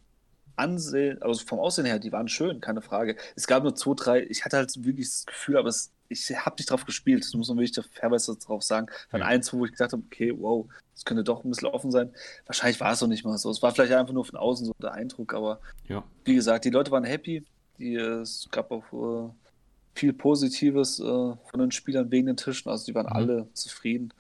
Ansehen, 0.60 1.22
also 1.22 1.44
vom 1.46 1.60
Aussehen 1.60 1.86
her, 1.86 2.00
die 2.00 2.12
waren 2.12 2.28
schön, 2.28 2.60
keine 2.60 2.82
Frage. 2.82 3.16
Es 3.36 3.48
gab 3.48 3.64
nur 3.64 3.76
zwei, 3.76 3.94
drei, 3.96 4.24
ich 4.24 4.44
hatte 4.46 4.58
halt 4.58 4.72
wirklich 4.84 5.08
das 5.08 5.26
Gefühl, 5.26 5.58
aber 5.58 5.70
es, 5.70 5.92
ich 6.10 6.30
habe 6.30 6.56
nicht 6.58 6.70
drauf 6.70 6.86
gespielt, 6.86 7.24
das 7.24 7.34
muss 7.34 7.48
man 7.48 7.58
wirklich 7.58 7.86
fairweise 7.94 8.36
drauf 8.36 8.62
sagen. 8.64 8.88
Von 9.10 9.22
ja. 9.22 9.26
eins, 9.26 9.54
wo 9.54 9.66
ich 9.66 9.72
gedacht 9.72 9.94
habe, 9.94 10.04
okay, 10.06 10.34
wow, 10.38 10.68
das 10.94 11.06
könnte 11.06 11.24
doch 11.24 11.44
ein 11.44 11.50
bisschen 11.50 11.70
offen 11.70 11.92
sein. 11.92 12.12
Wahrscheinlich 12.46 12.80
war 12.80 12.92
es 12.92 13.00
doch 13.00 13.08
nicht 13.08 13.24
mal 13.24 13.38
so. 13.38 13.50
Es 13.50 13.62
war 13.62 13.72
vielleicht 13.72 13.94
einfach 13.94 14.14
nur 14.14 14.26
von 14.26 14.38
außen 14.38 14.66
so 14.66 14.74
der 14.82 14.92
Eindruck, 14.92 15.34
aber 15.34 15.62
ja. 15.88 16.04
wie 16.26 16.36
gesagt, 16.36 16.66
die 16.66 16.72
Leute 16.72 16.92
waren 16.92 17.06
happy. 17.06 17.46
Die, 17.78 17.96
es 17.96 18.50
gab 18.52 18.72
auch 18.72 18.84
äh, 18.92 19.30
viel 19.96 20.14
Positives 20.14 21.00
äh, 21.00 21.04
von 21.04 21.60
den 21.60 21.72
Spielern 21.72 22.12
wegen 22.12 22.28
den 22.28 22.38
Tischen, 22.38 22.70
also 22.70 22.86
die 22.86 22.96
waren 22.96 23.06
mhm. 23.06 23.14
alle 23.14 23.48
zufrieden. 23.54 24.14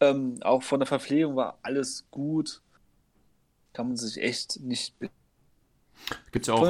Ähm, 0.00 0.38
auch 0.42 0.62
von 0.62 0.80
der 0.80 0.86
Verpflegung 0.86 1.36
war 1.36 1.58
alles 1.62 2.06
gut. 2.10 2.62
Kann 3.72 3.88
man 3.88 3.96
sich 3.96 4.22
echt 4.22 4.60
nicht 4.60 4.94
Gibt's 6.32 6.48
ja 6.48 6.54
auch, 6.54 6.62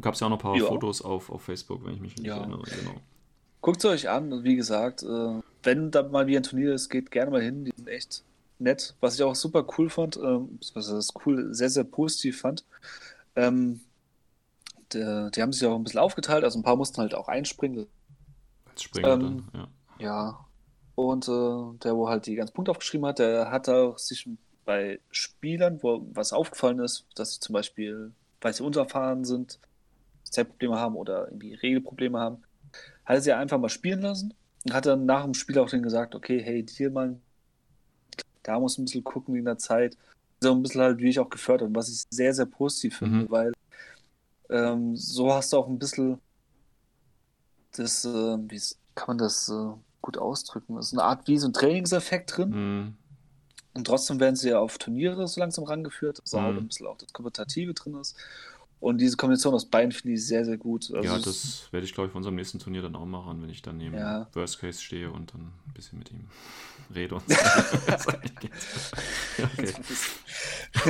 gab 0.00 0.14
es 0.14 0.20
ja 0.20 0.26
auch 0.26 0.30
noch 0.30 0.38
ein 0.38 0.42
paar 0.42 0.56
ja. 0.56 0.66
Fotos 0.66 1.02
auf, 1.02 1.30
auf 1.30 1.42
Facebook, 1.42 1.84
wenn 1.84 1.94
ich 1.94 2.00
mich 2.00 2.16
nicht 2.16 2.26
ja. 2.26 2.36
erinnere. 2.38 2.62
Genau. 2.62 2.94
Guckt 3.60 3.84
es 3.84 3.90
euch 3.90 4.08
an, 4.08 4.44
wie 4.44 4.56
gesagt, 4.56 5.02
äh, 5.02 5.40
wenn 5.62 5.90
da 5.90 6.02
mal 6.02 6.26
wieder 6.26 6.40
ein 6.40 6.44
Turnier 6.44 6.74
ist, 6.74 6.88
geht 6.88 7.10
gerne 7.10 7.30
mal 7.30 7.42
hin. 7.42 7.64
Die 7.64 7.72
sind 7.76 7.88
echt 7.88 8.22
nett. 8.58 8.94
Was 9.00 9.14
ich 9.16 9.22
auch 9.22 9.34
super 9.34 9.66
cool 9.76 9.90
fand, 9.90 10.16
ähm, 10.16 10.58
was 10.74 10.88
das 10.88 11.08
cool, 11.24 11.52
sehr, 11.54 11.70
sehr 11.70 11.84
positiv 11.84 12.40
fand, 12.40 12.64
ähm, 13.36 13.80
der, 14.92 15.30
die 15.30 15.42
haben 15.42 15.52
sich 15.52 15.66
auch 15.66 15.76
ein 15.76 15.84
bisschen 15.84 16.00
aufgeteilt, 16.00 16.44
also 16.44 16.58
ein 16.58 16.62
paar 16.62 16.76
mussten 16.76 17.00
halt 17.00 17.14
auch 17.14 17.28
einspringen. 17.28 17.86
Als 18.70 18.82
Springer 18.82 19.12
Ähm, 19.12 19.20
dann, 19.52 19.68
ja. 19.98 20.06
Ja. 20.06 20.44
Und 20.94 21.28
äh, 21.28 21.78
der, 21.84 21.96
wo 21.96 22.08
halt 22.08 22.26
die 22.26 22.34
ganzen 22.34 22.54
Punkte 22.54 22.70
aufgeschrieben 22.72 23.06
hat, 23.06 23.18
der 23.18 23.50
hat 23.50 23.68
auch 23.68 23.98
sich 23.98 24.28
bei 24.64 24.98
Spielern, 25.10 25.82
wo 25.82 26.04
was 26.12 26.32
aufgefallen 26.32 26.80
ist, 26.80 27.06
dass 27.14 27.34
sie 27.34 27.40
zum 27.40 27.52
Beispiel, 27.52 28.12
weil 28.40 28.52
sie 28.54 28.62
unerfahren 28.62 29.24
sind, 29.24 29.58
Zeitprobleme 30.24 30.76
haben 30.78 30.96
oder 30.96 31.26
irgendwie 31.28 31.54
Regelprobleme 31.54 32.18
haben, 32.18 32.42
hat 33.04 33.16
er 33.16 33.20
sie 33.20 33.32
einfach 33.32 33.58
mal 33.58 33.68
spielen 33.68 34.02
lassen 34.02 34.34
und 34.64 34.74
hat 34.74 34.86
dann 34.86 35.06
nach 35.06 35.24
dem 35.24 35.34
Spiel 35.34 35.58
auch 35.58 35.70
denen 35.70 35.82
gesagt, 35.82 36.14
okay, 36.14 36.40
hey, 36.42 36.64
hier 36.68 36.90
mal, 36.90 37.18
da 38.42 38.58
muss 38.60 38.78
ein 38.78 38.84
bisschen 38.84 39.04
gucken 39.04 39.34
in 39.36 39.44
der 39.44 39.58
Zeit. 39.58 39.96
So 40.40 40.52
ein 40.52 40.62
bisschen 40.62 40.82
halt, 40.82 40.98
wie 40.98 41.08
ich 41.08 41.18
auch 41.18 41.30
gefördert, 41.30 41.70
was 41.72 41.88
ich 41.88 42.04
sehr, 42.10 42.32
sehr 42.34 42.46
positiv 42.46 42.98
finde, 42.98 43.24
Mhm. 43.24 43.30
weil 43.30 43.52
ähm, 44.50 44.96
so 44.96 45.32
hast 45.32 45.52
du 45.52 45.56
auch 45.58 45.68
ein 45.68 45.78
bisschen 45.78 46.20
das, 47.72 48.04
äh, 48.04 48.08
wie 48.08 48.60
kann 48.94 49.08
man 49.08 49.18
das 49.18 49.48
äh, 49.48 49.72
gut 50.00 50.18
ausdrücken? 50.18 50.76
Das 50.76 50.86
ist 50.86 50.92
eine 50.94 51.04
Art 51.04 51.26
wie 51.28 51.38
so 51.38 51.48
ein 51.48 51.52
Trainingseffekt 51.52 52.36
drin. 52.36 52.50
Mhm. 52.50 52.97
Und 53.78 53.86
trotzdem 53.86 54.18
werden 54.18 54.34
sie 54.34 54.48
ja 54.50 54.58
auf 54.58 54.76
Turniere 54.76 55.28
so 55.28 55.38
langsam 55.40 55.62
rangeführt, 55.64 56.18
dass 56.18 56.30
da 56.32 56.42
halt 56.42 56.54
Mhm. 56.56 56.62
ein 56.62 56.66
bisschen 56.68 56.86
auch 56.88 56.98
das 56.98 57.12
Kompetitive 57.12 57.74
drin 57.74 57.94
ist. 57.94 58.16
Und 58.80 58.98
diese 59.00 59.16
Kombination 59.16 59.54
aus 59.54 59.66
beiden 59.66 59.92
finde 59.92 60.14
ich 60.14 60.26
sehr, 60.26 60.44
sehr 60.44 60.56
gut. 60.56 60.90
Also 60.92 61.08
ja, 61.08 61.16
das 61.18 61.68
werde 61.72 61.84
ich, 61.86 61.94
glaube 61.94 62.06
ich, 62.08 62.12
von 62.12 62.18
unserem 62.18 62.34
nächsten 62.34 62.58
Turnier 62.58 62.82
dann 62.82 62.96
auch 62.96 63.06
machen, 63.06 63.40
wenn 63.42 63.50
ich 63.50 63.62
dann 63.62 63.76
neben 63.76 63.94
Ja. 63.96 64.28
Worst 64.34 64.58
Case 64.60 64.80
stehe 64.82 65.10
und 65.12 65.32
dann 65.32 65.42
ein 65.42 65.72
bisschen 65.74 65.98
mit 66.00 66.10
ihm 66.10 66.26
rede 66.94 67.14
und 67.16 67.22
okay. 69.38 69.72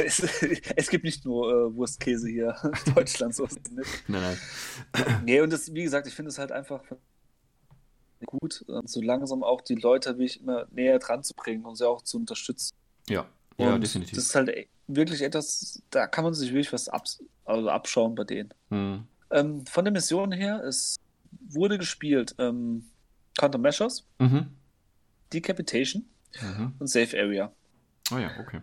es, 0.05 0.23
es 0.77 0.89
gibt 0.91 1.05
nicht 1.05 1.25
nur 1.25 1.51
äh, 1.51 1.75
Wurstkäse 1.75 2.29
hier 2.29 2.57
in 2.87 2.95
Deutschland, 2.95 3.35
so 3.35 3.45
ist 3.45 3.59
es 3.65 3.71
nicht. 3.71 4.09
Nein, 4.09 4.23
nein. 4.93 5.23
Nee, 5.25 5.41
und 5.43 5.53
das, 5.53 5.73
wie 5.75 5.83
gesagt, 5.83 6.07
ich 6.07 6.15
finde 6.15 6.31
es 6.31 6.39
halt 6.39 6.53
einfach 6.53 6.83
gut, 8.27 8.65
äh, 8.69 8.81
so 8.85 9.01
langsam 9.01 9.43
auch 9.43 9.61
die 9.61 9.77
Leute 9.77 10.19
wie 10.19 10.25
ich 10.25 10.41
immer 10.41 10.67
näher 10.73 10.99
dran 10.99 11.23
zu 11.23 11.35
bringen 11.35 11.65
und 11.65 11.77
sie 11.77 11.87
auch 11.89 12.03
zu 12.03 12.17
unterstützen. 12.19 12.75
Ja, 13.09 13.27
ja, 13.59 13.75
Und 13.75 13.81
definitiv. 13.83 14.15
Das 14.17 14.25
ist 14.27 14.35
halt 14.35 14.49
e- 14.49 14.69
wirklich 14.87 15.23
etwas, 15.23 15.83
da 15.91 16.07
kann 16.07 16.25
man 16.25 16.35
sich 16.35 16.51
wirklich 16.51 16.73
was 16.73 16.89
abs 16.89 17.23
also 17.45 17.69
abschauen 17.71 18.15
bei 18.15 18.25
denen. 18.25 18.53
Mhm. 18.71 19.05
Ähm, 19.31 19.67
von 19.67 19.85
der 19.85 19.93
Mission 19.93 20.33
her, 20.33 20.63
es 20.65 20.97
wurde 21.49 21.79
gespielt 21.79 22.35
ähm, 22.39 22.91
Countermeasures, 23.39 24.05
Mhm. 24.19 24.47
Decapitation 25.33 26.07
Mhm. 26.43 26.75
und 26.79 26.87
Safe 26.87 27.19
Area. 27.19 27.53
Oh 28.13 28.17
ja, 28.19 28.31
okay. 28.41 28.61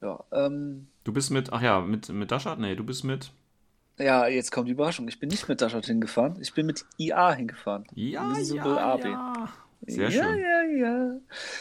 Ja, 0.00 0.22
ähm, 0.32 0.88
Du 1.04 1.12
bist 1.12 1.30
mit, 1.30 1.52
ach 1.52 1.62
ja, 1.62 1.80
mit, 1.80 2.08
mit 2.08 2.30
Dashat? 2.30 2.58
Nee, 2.58 2.74
du 2.76 2.84
bist 2.84 3.04
mit. 3.04 3.32
ja, 3.98 4.26
jetzt 4.28 4.50
kommt 4.52 4.68
die 4.68 4.72
Überraschung. 4.72 5.06
Ich 5.08 5.18
bin 5.20 5.28
nicht 5.28 5.48
mit 5.48 5.60
Dashat 5.60 5.86
hingefahren, 5.86 6.40
ich 6.40 6.54
bin 6.54 6.66
mit 6.66 6.84
IA 6.98 7.32
hingefahren. 7.32 7.84
Ja, 7.94 8.22
Invisible 8.22 8.76
ja, 8.76 8.94
AB. 8.94 9.04
ja. 9.04 9.48
Sehr 9.86 10.10
ja, 10.10 10.24
schön. 10.24 10.40
ja, 10.40 10.62
ja. 10.62 11.20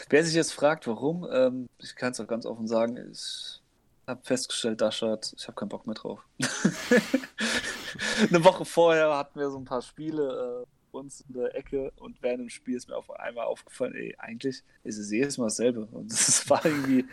Wer 0.09 0.23
sich 0.23 0.35
jetzt 0.35 0.53
fragt, 0.53 0.87
warum, 0.87 1.27
ähm, 1.31 1.69
ich 1.79 1.95
kann 1.95 2.11
es 2.11 2.19
auch 2.19 2.27
ganz 2.27 2.45
offen 2.45 2.67
sagen, 2.67 2.97
ich 3.11 3.61
habe 4.07 4.21
festgestellt, 4.23 4.81
Dashat, 4.81 5.33
ich 5.37 5.47
habe 5.47 5.55
keinen 5.55 5.69
Bock 5.69 5.87
mehr 5.87 5.95
drauf. 5.95 6.19
Eine 8.29 8.43
Woche 8.43 8.65
vorher 8.65 9.17
hatten 9.17 9.39
wir 9.39 9.49
so 9.49 9.57
ein 9.57 9.65
paar 9.65 9.81
Spiele 9.81 10.65
äh, 10.65 10.95
uns 10.95 11.21
in 11.21 11.33
der 11.33 11.55
Ecke 11.55 11.91
und 11.97 12.21
während 12.21 12.41
dem 12.41 12.49
Spiel 12.49 12.75
ist 12.75 12.87
mir 12.87 12.95
auf 12.95 13.09
einmal 13.11 13.45
aufgefallen, 13.45 13.95
ey, 13.95 14.15
eigentlich 14.17 14.63
ist 14.83 14.97
es 14.97 15.11
jedes 15.11 15.37
Mal 15.37 15.45
dasselbe. 15.45 15.87
Und 15.91 16.11
es 16.11 16.49
war 16.49 16.63
irgendwie, 16.65 17.05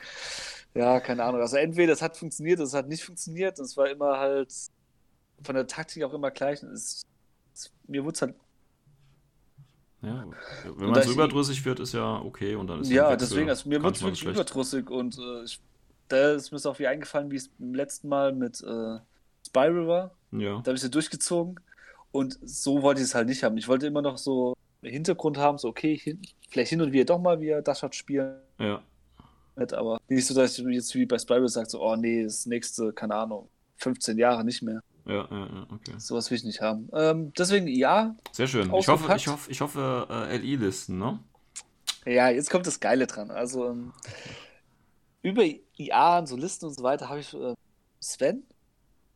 ja, 0.75 1.01
keine 1.01 1.25
Ahnung. 1.25 1.41
Also 1.41 1.57
entweder 1.57 1.93
es 1.93 2.03
hat 2.03 2.17
funktioniert, 2.17 2.61
es 2.61 2.75
hat 2.75 2.89
nicht 2.89 3.05
funktioniert. 3.05 3.59
Und 3.59 3.65
es 3.65 3.77
war 3.77 3.89
immer 3.89 4.19
halt 4.19 4.53
von 5.43 5.55
der 5.55 5.67
Taktik 5.67 6.03
auch 6.05 6.13
immer 6.13 6.31
gleich. 6.31 6.63
Es, 6.63 7.03
es, 7.55 7.73
mir 7.87 8.05
wurde 8.05 8.15
es 8.15 8.23
halt 8.23 8.35
Ja, 10.01 10.25
wenn 10.77 10.91
man 10.91 11.03
so 11.03 11.13
überdrüssig 11.13 11.65
wird, 11.65 11.81
ist 11.81 11.93
ja 11.93 12.21
okay 12.21 12.55
und 12.55 12.69
dann 12.69 12.83
ist 12.83 12.91
Ja, 12.91 13.11
Wechsel 13.11 13.29
deswegen, 13.29 13.49
also 13.51 13.69
mir 13.69 13.83
wird 13.83 13.97
es 13.97 14.03
wirklich 14.03 14.21
schlecht. 14.21 14.37
überdrüssig 14.37 14.91
und 14.91 15.19
äh, 15.19 15.45
ich, 15.45 15.61
da 16.07 16.33
ist 16.33 16.53
mir 16.53 16.57
es 16.57 16.67
auch 16.67 16.79
wie 16.79 16.87
eingefallen, 16.87 17.31
wie 17.31 17.37
es 17.37 17.49
beim 17.49 17.75
letzten 17.75 18.09
Mal 18.09 18.33
mit 18.33 18.63
äh, 18.63 18.99
Spiral 19.45 19.89
war. 19.89 20.15
Ja, 20.31 20.61
Da 20.61 20.67
habe 20.69 20.75
ich 20.75 20.83
sie 20.83 20.91
durchgezogen 20.91 21.59
und 22.13 22.39
so 22.43 22.83
wollte 22.83 23.01
ich 23.01 23.09
es 23.09 23.15
halt 23.15 23.29
nicht 23.29 23.43
haben. 23.43 23.57
Ich 23.57 23.67
wollte 23.67 23.87
immer 23.89 24.03
noch 24.03 24.19
so 24.19 24.57
einen 24.83 24.93
Hintergrund 24.93 25.37
haben, 25.37 25.59
so 25.59 25.69
okay, 25.69 25.97
hin, 25.97 26.21
vielleicht 26.49 26.71
hin 26.71 26.81
und 26.81 26.93
wieder 26.93 27.05
doch 27.05 27.19
mal 27.19 27.41
wieder 27.41 27.61
Dashard 27.61 27.95
spielen, 27.97 28.37
ja. 28.61 28.81
aber 29.57 30.01
nicht 30.09 30.27
so, 30.27 30.35
dass 30.35 30.57
ich 30.57 30.65
jetzt 30.65 30.95
wie 30.95 31.07
bei 31.07 31.19
Spiral 31.19 31.49
sage, 31.49 31.69
so, 31.69 31.83
oh 31.83 31.97
nee, 31.97 32.23
das 32.23 32.47
nächste, 32.47 32.93
keine 32.93 33.17
Ahnung, 33.17 33.49
15 33.79 34.17
Jahre 34.17 34.45
nicht 34.45 34.63
mehr. 34.63 34.81
Ja, 35.09 35.27
ja, 35.31 35.47
ja, 35.47 35.67
okay. 35.73 35.95
Sowas 35.97 36.31
will 36.31 36.37
ich 36.37 36.45
nicht 36.45 36.61
haben. 36.61 36.91
Ähm, 36.93 37.33
deswegen 37.33 37.67
ja, 37.67 38.15
Sehr 38.33 38.47
schön. 38.47 38.73
Ich 38.75 38.89
hoffe, 38.89 39.15
ich 39.17 39.27
hoffe, 39.27 39.51
ich 39.51 39.61
hoffe 39.63 40.07
äh, 40.11 40.37
LI-Listen, 40.37 40.99
ne? 40.99 41.19
Ja, 42.05 42.29
jetzt 42.29 42.51
kommt 42.51 42.67
das 42.67 42.79
Geile 42.79 43.07
dran. 43.07 43.31
Also 43.31 43.71
ähm, 43.71 43.93
über 45.23 45.45
IA 45.79 46.19
und 46.19 46.27
so 46.27 46.37
Listen 46.37 46.67
und 46.67 46.75
so 46.75 46.83
weiter 46.83 47.09
habe 47.09 47.21
ich 47.21 47.33
äh, 47.33 47.55
Sven 48.01 48.45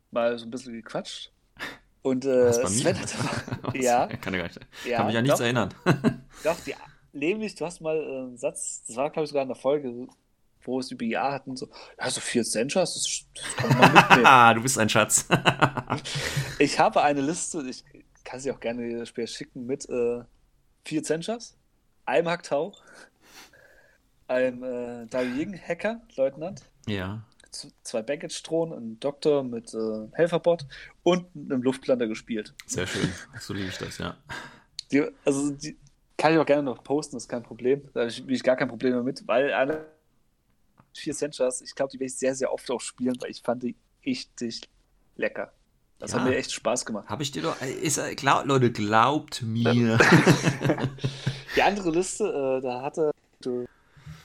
mal 0.09 0.37
so 0.39 0.45
ein 0.45 0.51
bisschen 0.51 0.73
gequatscht. 0.73 1.31
Und 2.01 2.25
äh? 2.25 2.51
Sven 2.53 2.99
hat 2.99 3.15
ja, 3.75 4.07
Kann, 4.07 4.33
ja 4.33 4.49
ja, 4.85 4.97
kann 4.97 5.07
mich 5.07 5.17
an 5.17 5.23
nichts 5.23 5.37
doch, 5.37 5.45
erinnern. 5.45 5.73
Doch, 6.43 6.59
die, 6.61 6.73
nämlich, 7.13 7.55
du 7.55 7.65
hast 7.65 7.81
mal 7.81 7.97
äh, 7.97 8.17
einen 8.17 8.37
Satz, 8.37 8.83
das 8.87 8.95
war 8.95 9.09
glaube 9.11 9.23
ich 9.25 9.29
sogar 9.29 9.43
in 9.43 9.49
der 9.49 9.55
Folge, 9.55 10.07
wo 10.65 10.79
es 10.79 10.91
über 10.91 11.03
IA 11.03 11.31
hatten, 11.31 11.55
so, 11.55 11.69
ja, 11.99 12.09
so 12.09 12.21
vier 12.21 12.43
Centers, 12.43 12.93
das, 12.93 13.25
das 13.33 13.55
kann 13.55 13.77
man 13.77 13.93
mitnehmen. 13.93 14.25
Ah, 14.25 14.53
du 14.53 14.61
bist 14.61 14.77
ein 14.77 14.89
Schatz. 14.89 15.27
ich 16.59 16.79
habe 16.79 17.01
eine 17.01 17.21
Liste, 17.21 17.63
ich 17.67 17.83
kann 18.23 18.39
sie 18.39 18.51
auch 18.51 18.59
gerne 18.59 19.05
später 19.05 19.27
schicken, 19.27 19.65
mit 19.65 19.87
äh, 19.89 20.23
vier 20.85 21.03
Centers, 21.03 21.57
einem 22.05 22.29
Hacktau, 22.29 22.73
einem 24.27 24.63
äh, 24.63 25.05
Darying-Hacker, 25.07 26.01
Leutnant, 26.15 26.63
ja. 26.87 27.23
zwei 27.83 28.01
Baggage-Drohnen, 28.01 28.73
einen 28.73 28.99
Doktor 28.99 29.43
mit 29.43 29.73
äh, 29.73 30.07
Helferbot 30.13 30.65
und 31.03 31.27
einem 31.35 31.61
Luftlander 31.61 32.07
gespielt. 32.07 32.53
Sehr 32.65 32.87
schön. 32.87 33.09
So 33.39 33.53
liebe 33.53 33.69
ich 33.69 33.77
das, 33.77 33.97
ja. 33.97 34.17
Die, 34.91 35.03
also 35.25 35.51
die 35.51 35.77
kann 36.17 36.33
ich 36.33 36.39
auch 36.39 36.45
gerne 36.45 36.63
noch 36.63 36.83
posten, 36.83 37.15
das 37.15 37.23
ist 37.23 37.29
kein 37.29 37.43
Problem. 37.43 37.81
Da 37.93 38.01
habe 38.01 38.09
ich, 38.09 38.25
bin 38.25 38.35
ich 38.35 38.43
gar 38.43 38.55
kein 38.55 38.67
Problem 38.67 38.93
damit, 38.93 39.27
weil 39.27 39.51
alle 39.51 39.92
vier 40.93 41.13
Centers, 41.13 41.61
ich 41.61 41.75
glaube, 41.75 41.91
die 41.91 41.99
werde 41.99 42.07
ich 42.11 42.17
sehr, 42.17 42.35
sehr 42.35 42.51
oft 42.51 42.69
auch 42.71 42.81
spielen, 42.81 43.15
weil 43.21 43.31
ich 43.31 43.41
fand 43.41 43.63
die 43.63 43.75
richtig 44.05 44.61
lecker. 45.15 45.51
Das 45.99 46.11
Ja. 46.11 46.19
hat 46.19 46.27
mir 46.27 46.35
echt 46.35 46.51
Spaß 46.51 46.85
gemacht. 46.85 47.07
Habe 47.07 47.23
ich 47.23 47.31
dir 47.31 47.41
doch. 47.43 47.61
Ist, 47.61 47.97
äh, 47.97 48.15
glaub, 48.15 48.45
Leute, 48.45 48.71
glaubt 48.71 49.41
mir. 49.41 49.97
Die 51.55 51.61
andere 51.61 51.91
Liste, 51.91 52.25
äh, 52.25 52.61
da 52.61 52.81
hatte 52.81 53.11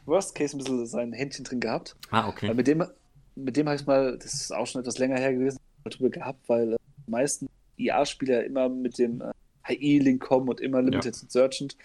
Worst 0.06 0.34
Case 0.34 0.56
ein 0.56 0.58
bisschen 0.58 0.86
sein 0.86 1.12
Händchen 1.12 1.44
drin 1.44 1.60
gehabt. 1.60 1.94
ah, 2.10 2.22
Weil 2.22 2.28
okay. 2.30 2.54
mit 2.54 2.66
dem, 2.66 2.84
mit 3.36 3.56
dem 3.56 3.66
habe 3.68 3.76
ich 3.76 3.86
mal, 3.86 4.18
das 4.18 4.34
ist 4.34 4.52
auch 4.52 4.66
schon 4.66 4.80
etwas 4.80 4.98
länger 4.98 5.18
her 5.18 5.34
gewesen, 5.34 5.58
drüber 5.84 6.10
gehabt, 6.10 6.48
weil 6.48 6.72
äh, 6.74 6.76
die 7.06 7.10
meisten 7.10 7.48
IA-Spieler 7.76 8.44
immer 8.44 8.68
mit 8.68 8.98
dem 8.98 9.20
äh, 9.20 9.32
HI-Link 9.64 10.22
kommen 10.22 10.48
und 10.48 10.60
immer 10.60 10.80
Limited 10.82 11.22
Insurgent. 11.22 11.76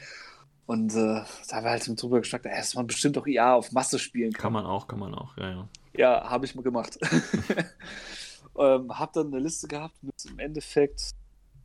Und 0.66 0.94
äh, 0.94 1.24
da 1.50 1.56
haben 1.56 1.64
wir 1.66 1.72
halt 1.72 2.02
drüber 2.02 2.20
geschnackt, 2.20 2.46
dass 2.46 2.76
man 2.76 2.88
bestimmt 2.88 3.18
auch 3.18 3.28
IA 3.28 3.56
auf 3.56 3.72
Masse 3.74 4.00
spielen 4.00 4.32
kann. 4.32 4.42
Kann 4.44 4.54
man 4.54 4.66
auch, 4.66 4.88
kann 4.88 5.00
man 5.00 5.14
auch, 5.14 5.36
ja, 5.38 5.50
ja. 5.50 5.68
Ja, 5.96 6.30
habe 6.30 6.46
ich 6.46 6.56
mal 6.56 6.62
gemacht. 6.62 6.98
ähm, 8.58 8.98
hab 8.98 9.14
dann 9.14 9.28
eine 9.28 9.40
Liste 9.40 9.68
gehabt 9.68 10.02
mit 10.02 10.16
im 10.26 10.40
Endeffekt 10.40 11.14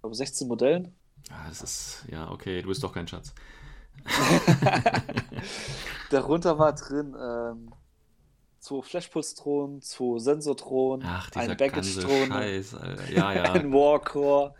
glaube, 0.08 0.14
16 0.14 0.48
Modellen. 0.48 0.94
Ah, 1.30 1.48
das 1.48 1.62
ist. 1.62 2.04
Ja, 2.10 2.30
okay, 2.30 2.62
du 2.62 2.68
bist 2.68 2.82
doch 2.82 2.92
kein 2.92 3.06
Schatz. 3.06 3.34
Darunter 6.10 6.58
war 6.58 6.72
drin 6.72 7.14
ähm, 7.20 7.74
zwei 8.60 8.80
Flashpulse-Drohnen, 8.82 9.82
zwei 9.82 10.18
Sensor-Drohnen, 10.18 11.06
ein 11.06 11.22
dieser 11.34 11.56
ganze 11.56 12.00
Baggage-Drohne, 12.00 12.26
Scheiß, 12.26 12.74
Alter. 12.74 13.10
Ja, 13.10 13.32
ja. 13.32 13.42
ein 13.52 13.72
Warcore. 13.72 14.54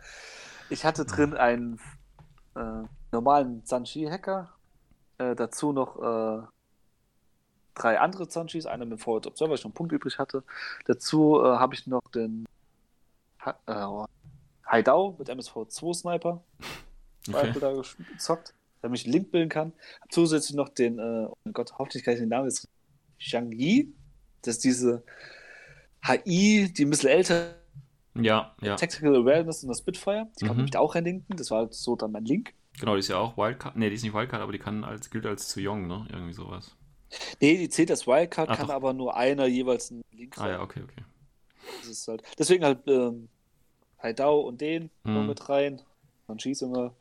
Ich 0.69 0.85
hatte 0.85 1.05
drin 1.05 1.33
einen 1.35 1.79
äh, 2.55 2.83
normalen 3.11 3.63
Sanchi-Hacker, 3.65 4.49
äh, 5.17 5.35
dazu 5.35 5.71
noch 5.73 5.97
äh, 5.97 6.43
drei 7.75 7.99
andere 7.99 8.29
Sanchis, 8.29 8.65
einer 8.65 8.85
mit 8.85 8.99
Forward 9.01 9.27
Observer, 9.27 9.49
weil 9.51 9.55
ich 9.57 9.63
noch 9.63 9.69
einen 9.69 9.75
Punkt 9.75 9.91
übrig 9.93 10.17
hatte. 10.19 10.43
Dazu 10.85 11.39
äh, 11.41 11.45
habe 11.57 11.73
ich 11.73 11.87
noch 11.87 12.01
den 12.13 12.45
ha 13.39 13.55
äh, 13.67 14.07
Haidao 14.69 15.15
mit 15.17 15.29
MSV2 15.29 15.93
Sniper, 15.93 16.43
Okay. 17.27 17.53
Da 17.59 17.73
gezockt, 18.13 18.53
damit 18.81 18.99
ich 18.99 19.05
einen 19.05 19.13
Link 19.13 19.31
bilden 19.31 19.49
kann. 19.49 19.73
Hab 20.01 20.11
zusätzlich 20.11 20.55
noch 20.55 20.69
den, 20.69 20.97
äh, 20.99 21.27
oh 21.29 21.35
mein 21.43 21.53
Gott, 21.53 21.73
hoffentlich 21.77 22.03
kann 22.03 22.13
ich 22.15 22.19
den 22.21 22.29
Namen 22.29 22.45
jetzt, 22.45 22.67
Zhang 23.19 23.51
Yi, 23.51 23.93
das 24.41 24.55
ist 24.55 24.63
diese 24.63 25.03
HI, 26.01 26.71
die 26.73 26.85
ein 26.85 26.89
bisschen 26.89 27.09
älter 27.09 27.55
Ja, 28.15 28.55
ja. 28.61 28.75
Tactical 28.77 29.15
Awareness 29.17 29.63
und 29.63 29.69
das 29.69 29.79
Spitfire. 29.79 30.27
Die 30.39 30.45
kann 30.45 30.47
Mhm. 30.47 30.47
man 30.47 30.57
nämlich 30.57 30.77
auch 30.77 30.95
reinlinken. 30.95 31.35
Das 31.37 31.51
war 31.51 31.59
halt 31.59 31.73
so 31.73 31.95
dann 31.95 32.11
mein 32.13 32.25
Link. 32.25 32.53
Genau, 32.79 32.93
die 32.93 32.99
ist 32.99 33.07
ja 33.09 33.17
auch 33.17 33.37
Wildcard. 33.37 33.75
Ne, 33.75 33.89
die 33.89 33.95
ist 33.95 34.03
nicht 34.03 34.13
Wildcard, 34.13 34.41
aber 34.41 34.51
die 34.51 34.59
kann 34.59 34.83
als, 34.83 35.09
gilt 35.09 35.25
als 35.25 35.47
zu 35.49 35.59
jung, 35.59 35.87
ne? 35.87 36.07
Irgendwie 36.11 36.33
sowas. 36.33 36.75
Nee, 37.41 37.57
die 37.57 37.69
zählt 37.69 37.91
als 37.91 38.07
Wildcard, 38.07 38.49
Ah, 38.49 38.55
kann 38.55 38.67
doch. 38.67 38.73
aber 38.73 38.93
nur 38.93 39.15
einer 39.17 39.45
jeweils 39.47 39.91
einen 39.91 40.03
Link 40.11 40.37
Ah 40.37 40.49
ja, 40.49 40.61
okay, 40.61 40.81
okay. 40.83 41.03
Das 41.79 41.87
ist 41.89 42.07
halt, 42.07 42.23
deswegen 42.37 42.63
halt 42.63 42.87
ähm, 42.87 43.29
Haidau 44.01 44.39
und 44.41 44.61
den 44.61 44.89
Mhm. 45.03 45.27
mit 45.27 45.49
rein. 45.49 45.81
Dann 46.27 46.39
schießt 46.39 46.61
immer. 46.61 46.93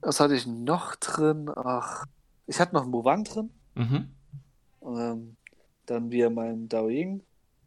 Was 0.00 0.20
hatte 0.20 0.34
ich 0.34 0.46
noch 0.46 0.96
drin? 0.96 1.50
Ach, 1.54 2.04
ich 2.46 2.60
hatte 2.60 2.74
noch 2.74 2.82
einen 2.82 2.90
Mowang 2.90 3.24
drin. 3.24 3.50
Mhm. 3.74 4.14
Ähm, 4.82 5.36
dann 5.86 6.10
wieder 6.10 6.28
mein 6.30 6.68
Dao 6.68 6.88
Ying. 6.88 7.22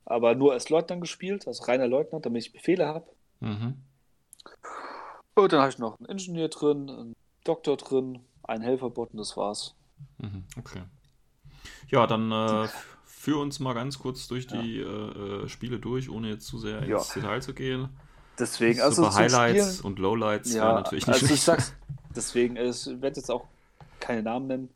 Aber 0.06 0.36
nur 0.36 0.54
als 0.54 0.70
Leutnant 0.70 1.02
gespielt, 1.02 1.48
also 1.48 1.64
reiner 1.64 1.88
Leutnant, 1.88 2.26
damit 2.26 2.44
ich 2.46 2.54
Befehle 2.54 2.88
habe. 2.88 3.08
Mhm. 3.40 3.76
Und 5.44 5.54
dann 5.54 5.60
habe 5.62 5.70
ich 5.70 5.78
noch 5.78 6.00
einen 6.00 6.10
Ingenieur 6.10 6.48
drin, 6.50 6.90
einen 6.90 7.16
Doktor 7.44 7.78
drin, 7.78 8.20
einen 8.44 8.64
Helferbot 8.64 9.12
und 9.12 9.20
das 9.20 9.38
war's. 9.38 9.76
Mhm. 10.18 10.44
Okay. 10.58 10.82
Ja, 11.90 12.08
dann 12.08 12.32
äh, 12.32 12.68
führ 13.06 13.38
uns 13.40 13.60
mal 13.60 13.74
ganz 13.74 14.00
kurz 14.00 14.28
durch 14.28 14.48
die 14.48 14.80
äh, 14.80 14.84
äh, 14.84 15.48
Spiele 15.48 15.78
durch, 15.80 16.10
ohne 16.10 16.30
jetzt 16.30 16.48
zu 16.48 16.58
sehr 16.58 16.84
Ja. 16.88 16.98
ins 16.98 17.10
Detail 17.14 17.42
zu 17.42 17.54
gehen. 17.54 17.90
Deswegen, 18.40 18.82
also 18.82 19.04
Super 19.04 19.16
Highlights 19.16 19.78
Spielen- 19.78 19.86
und 19.86 20.00
Lowlights 20.00 20.54
Ja, 20.54 20.74
natürlich 20.74 21.06
nicht 21.06 21.14
also 21.14 21.26
ich 21.26 21.42
schlecht. 21.42 21.44
sag's, 21.44 21.74
deswegen, 22.16 22.56
äh, 22.56 22.70
ich 22.70 22.86
werde 22.88 23.18
jetzt 23.18 23.30
auch 23.30 23.46
keine 24.00 24.24
Namen 24.24 24.48
nennen. 24.48 24.70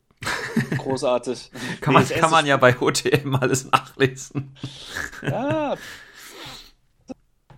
Großartig. 0.78 1.50
Kann 1.80 1.94
man, 1.94 2.06
kann 2.06 2.30
man 2.30 2.46
ja 2.46 2.56
bei 2.56 2.80
OTM 2.80 3.34
alles 3.34 3.68
nachlesen. 3.68 4.56
Ja. 5.22 5.74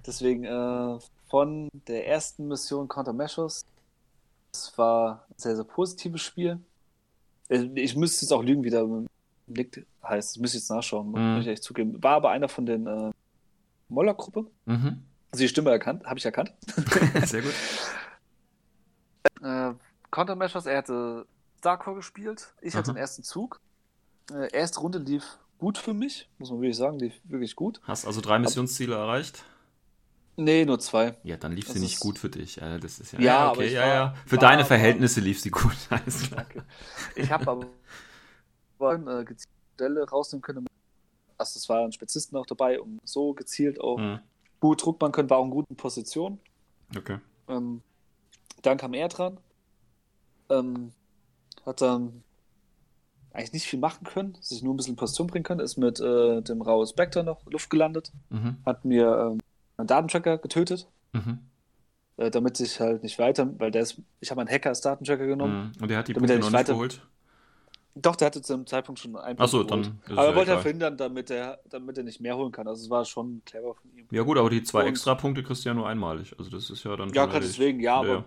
Deswegen 0.06 0.44
äh, 0.44 0.98
von 1.28 1.68
der 1.88 2.06
ersten 2.06 2.48
Mission 2.48 2.88
Countermeasures. 2.88 3.64
Das 4.52 4.76
war 4.78 5.26
ein 5.28 5.34
sehr, 5.38 5.56
sehr 5.56 5.64
positives 5.64 6.22
Spiel. 6.22 6.60
Äh, 7.48 7.68
Ich 7.74 7.96
müsste 7.96 8.24
jetzt 8.24 8.32
auch 8.32 8.42
lügen, 8.42 8.62
wie 8.64 8.70
der 8.70 8.86
Nick 9.46 9.86
heißt. 10.02 10.30
Das 10.36 10.40
müsste 10.40 10.58
ich 10.58 10.62
jetzt 10.64 10.70
nachschauen, 10.70 11.08
Mhm. 11.10 11.34
muss 11.36 11.44
ich 11.46 11.48
echt 11.52 11.62
zugeben. 11.62 12.02
War 12.02 12.16
aber 12.16 12.30
einer 12.30 12.48
von 12.48 12.66
den 12.66 12.86
äh, 12.86 13.10
Moller-Gruppe. 13.88 14.46
Mhm. 14.66 15.02
Also 15.32 15.42
die 15.42 15.48
Stimme 15.48 15.70
erkannt, 15.70 16.04
habe 16.06 16.18
ich 16.18 16.24
erkannt. 16.24 16.52
Sehr 17.26 17.42
gut. 17.42 17.52
Äh, 19.42 19.74
Countermeasures, 20.10 20.66
er 20.66 20.78
hatte 20.78 21.26
Starcore 21.58 21.96
gespielt. 21.96 22.54
Ich 22.62 22.74
hatte 22.74 22.88
Aha. 22.90 22.92
den 22.94 23.00
ersten 23.00 23.22
Zug. 23.22 23.60
Äh, 24.30 24.50
erste 24.52 24.80
Runde 24.80 24.98
lief 24.98 25.38
gut 25.58 25.76
für 25.78 25.92
mich, 25.94 26.28
muss 26.38 26.50
man 26.50 26.60
wirklich 26.60 26.76
sagen, 26.76 26.98
lief 26.98 27.14
wirklich 27.24 27.54
gut. 27.56 27.80
Hast 27.84 28.06
also 28.06 28.20
drei 28.20 28.38
Missionsziele 28.38 28.94
erreicht? 28.94 29.44
Nee, 30.36 30.64
nur 30.64 30.80
zwei. 30.80 31.16
Ja, 31.22 31.36
dann 31.36 31.52
lief 31.52 31.66
Das 31.66 31.74
sie 31.74 31.80
nicht 31.80 32.00
gut 32.00 32.18
für 32.18 32.28
dich. 32.28 32.56
Ja, 32.56 32.78
das 32.78 32.98
ist 32.98 33.12
ja, 33.12 33.20
Ja, 33.20 33.38
aber 33.50 33.58
okay, 33.60 33.72
ja, 33.72 33.86
ja. 33.86 34.14
Für 34.26 34.36
deine 34.38 34.62
war- 34.62 34.66
Verhältnisse 34.66 35.20
lief 35.20 35.40
sie 35.40 35.50
gut. 35.50 35.76
Alles 35.90 36.22
klar. 36.22 36.42
Danke. 36.44 36.64
Ich 37.14 37.30
habe 37.30 37.48
aber 37.50 39.20
äh, 39.20 39.24
gezielt 39.24 39.48
Modelle 39.78 40.08
rausnehmen 40.08 40.42
können. 40.42 40.66
Also 41.38 41.58
es 41.58 41.68
waren 41.68 41.92
Spezialisten 41.92 42.36
auch 42.36 42.46
dabei, 42.46 42.80
um 42.80 43.00
so 43.04 43.32
gezielt 43.32 43.80
auch 43.80 43.98
Mhm. 43.98 44.20
gut 44.60 44.84
Druck 44.84 45.00
machen 45.00 45.12
können, 45.12 45.30
war 45.30 45.38
auch 45.38 45.44
in 45.44 45.50
guten 45.50 45.76
Position. 45.76 46.38
Okay. 46.96 47.18
Ähm, 47.48 47.82
dann 48.62 48.76
kam 48.78 48.94
er 48.94 49.08
dran. 49.08 49.38
Ähm, 50.50 50.92
hat 51.64 51.80
dann 51.80 52.22
eigentlich 53.32 53.52
nicht 53.52 53.66
viel 53.66 53.78
machen 53.80 54.04
können, 54.04 54.36
sich 54.40 54.62
nur 54.62 54.74
ein 54.74 54.76
bisschen 54.76 54.92
in 54.92 54.96
Position 54.96 55.26
bringen 55.26 55.44
können, 55.44 55.60
ist 55.60 55.76
mit 55.76 55.98
äh, 56.00 56.40
dem 56.42 56.60
Rao 56.62 56.84
Spectre 56.86 57.24
noch 57.24 57.44
Luft 57.46 57.70
gelandet, 57.70 58.12
Mhm. 58.30 58.58
hat 58.66 58.84
mir 58.84 59.30
ähm, 59.32 59.40
einen 59.76 59.86
Datentracker 59.86 60.38
getötet, 60.38 60.88
Mhm. 61.12 61.38
äh, 62.16 62.30
damit 62.30 62.58
ich 62.60 62.80
halt 62.80 63.02
nicht 63.02 63.18
weiter, 63.18 63.48
weil 63.58 63.70
der 63.70 63.82
ist, 63.82 64.00
ich 64.20 64.30
habe 64.30 64.40
einen 64.40 64.50
Hacker 64.50 64.70
als 64.70 64.80
Datentracker 64.80 65.26
genommen. 65.26 65.72
Mhm. 65.76 65.82
Und 65.82 65.88
der 65.90 65.98
hat 65.98 66.08
die 66.08 66.14
Punkte 66.14 66.38
noch 66.38 66.50
nicht 66.50 66.66
geholt? 66.66 67.06
Doch, 67.96 68.16
der 68.16 68.26
hatte 68.26 68.42
zu 68.42 68.54
dem 68.56 68.66
Zeitpunkt 68.66 69.00
schon 69.00 69.14
einen 69.16 69.36
Punkt 69.36 69.70
dann 69.70 69.80
ist 69.82 69.86
es 70.06 70.10
Aber 70.10 70.22
ja 70.24 70.30
er 70.30 70.34
wollte 70.36 70.50
halt 70.52 70.62
verhindern, 70.62 70.96
damit 70.96 71.30
er, 71.30 71.60
damit 71.70 71.96
er 71.96 72.02
nicht 72.02 72.20
mehr 72.20 72.36
holen 72.36 72.50
kann. 72.50 72.66
Also 72.66 72.82
es 72.82 72.90
war 72.90 73.04
schon 73.04 73.40
clever 73.46 73.74
von 73.74 73.88
ihm. 73.96 74.08
Ja 74.10 74.22
gut, 74.22 74.36
aber 74.36 74.50
die 74.50 74.64
zwei 74.64 74.80
Und- 74.80 74.88
extra 74.88 75.14
Punkte 75.14 75.44
kriegst 75.44 75.64
du 75.64 75.68
ja 75.68 75.74
nur 75.74 75.88
einmalig. 75.88 76.34
Also 76.36 76.50
das 76.50 76.70
ist 76.70 76.82
ja 76.84 76.96
dann 76.96 77.10
Ja, 77.12 77.26
gerade 77.26 77.46
deswegen, 77.46 77.78
ja, 77.78 77.94
aber 77.96 78.08
ja. 78.08 78.24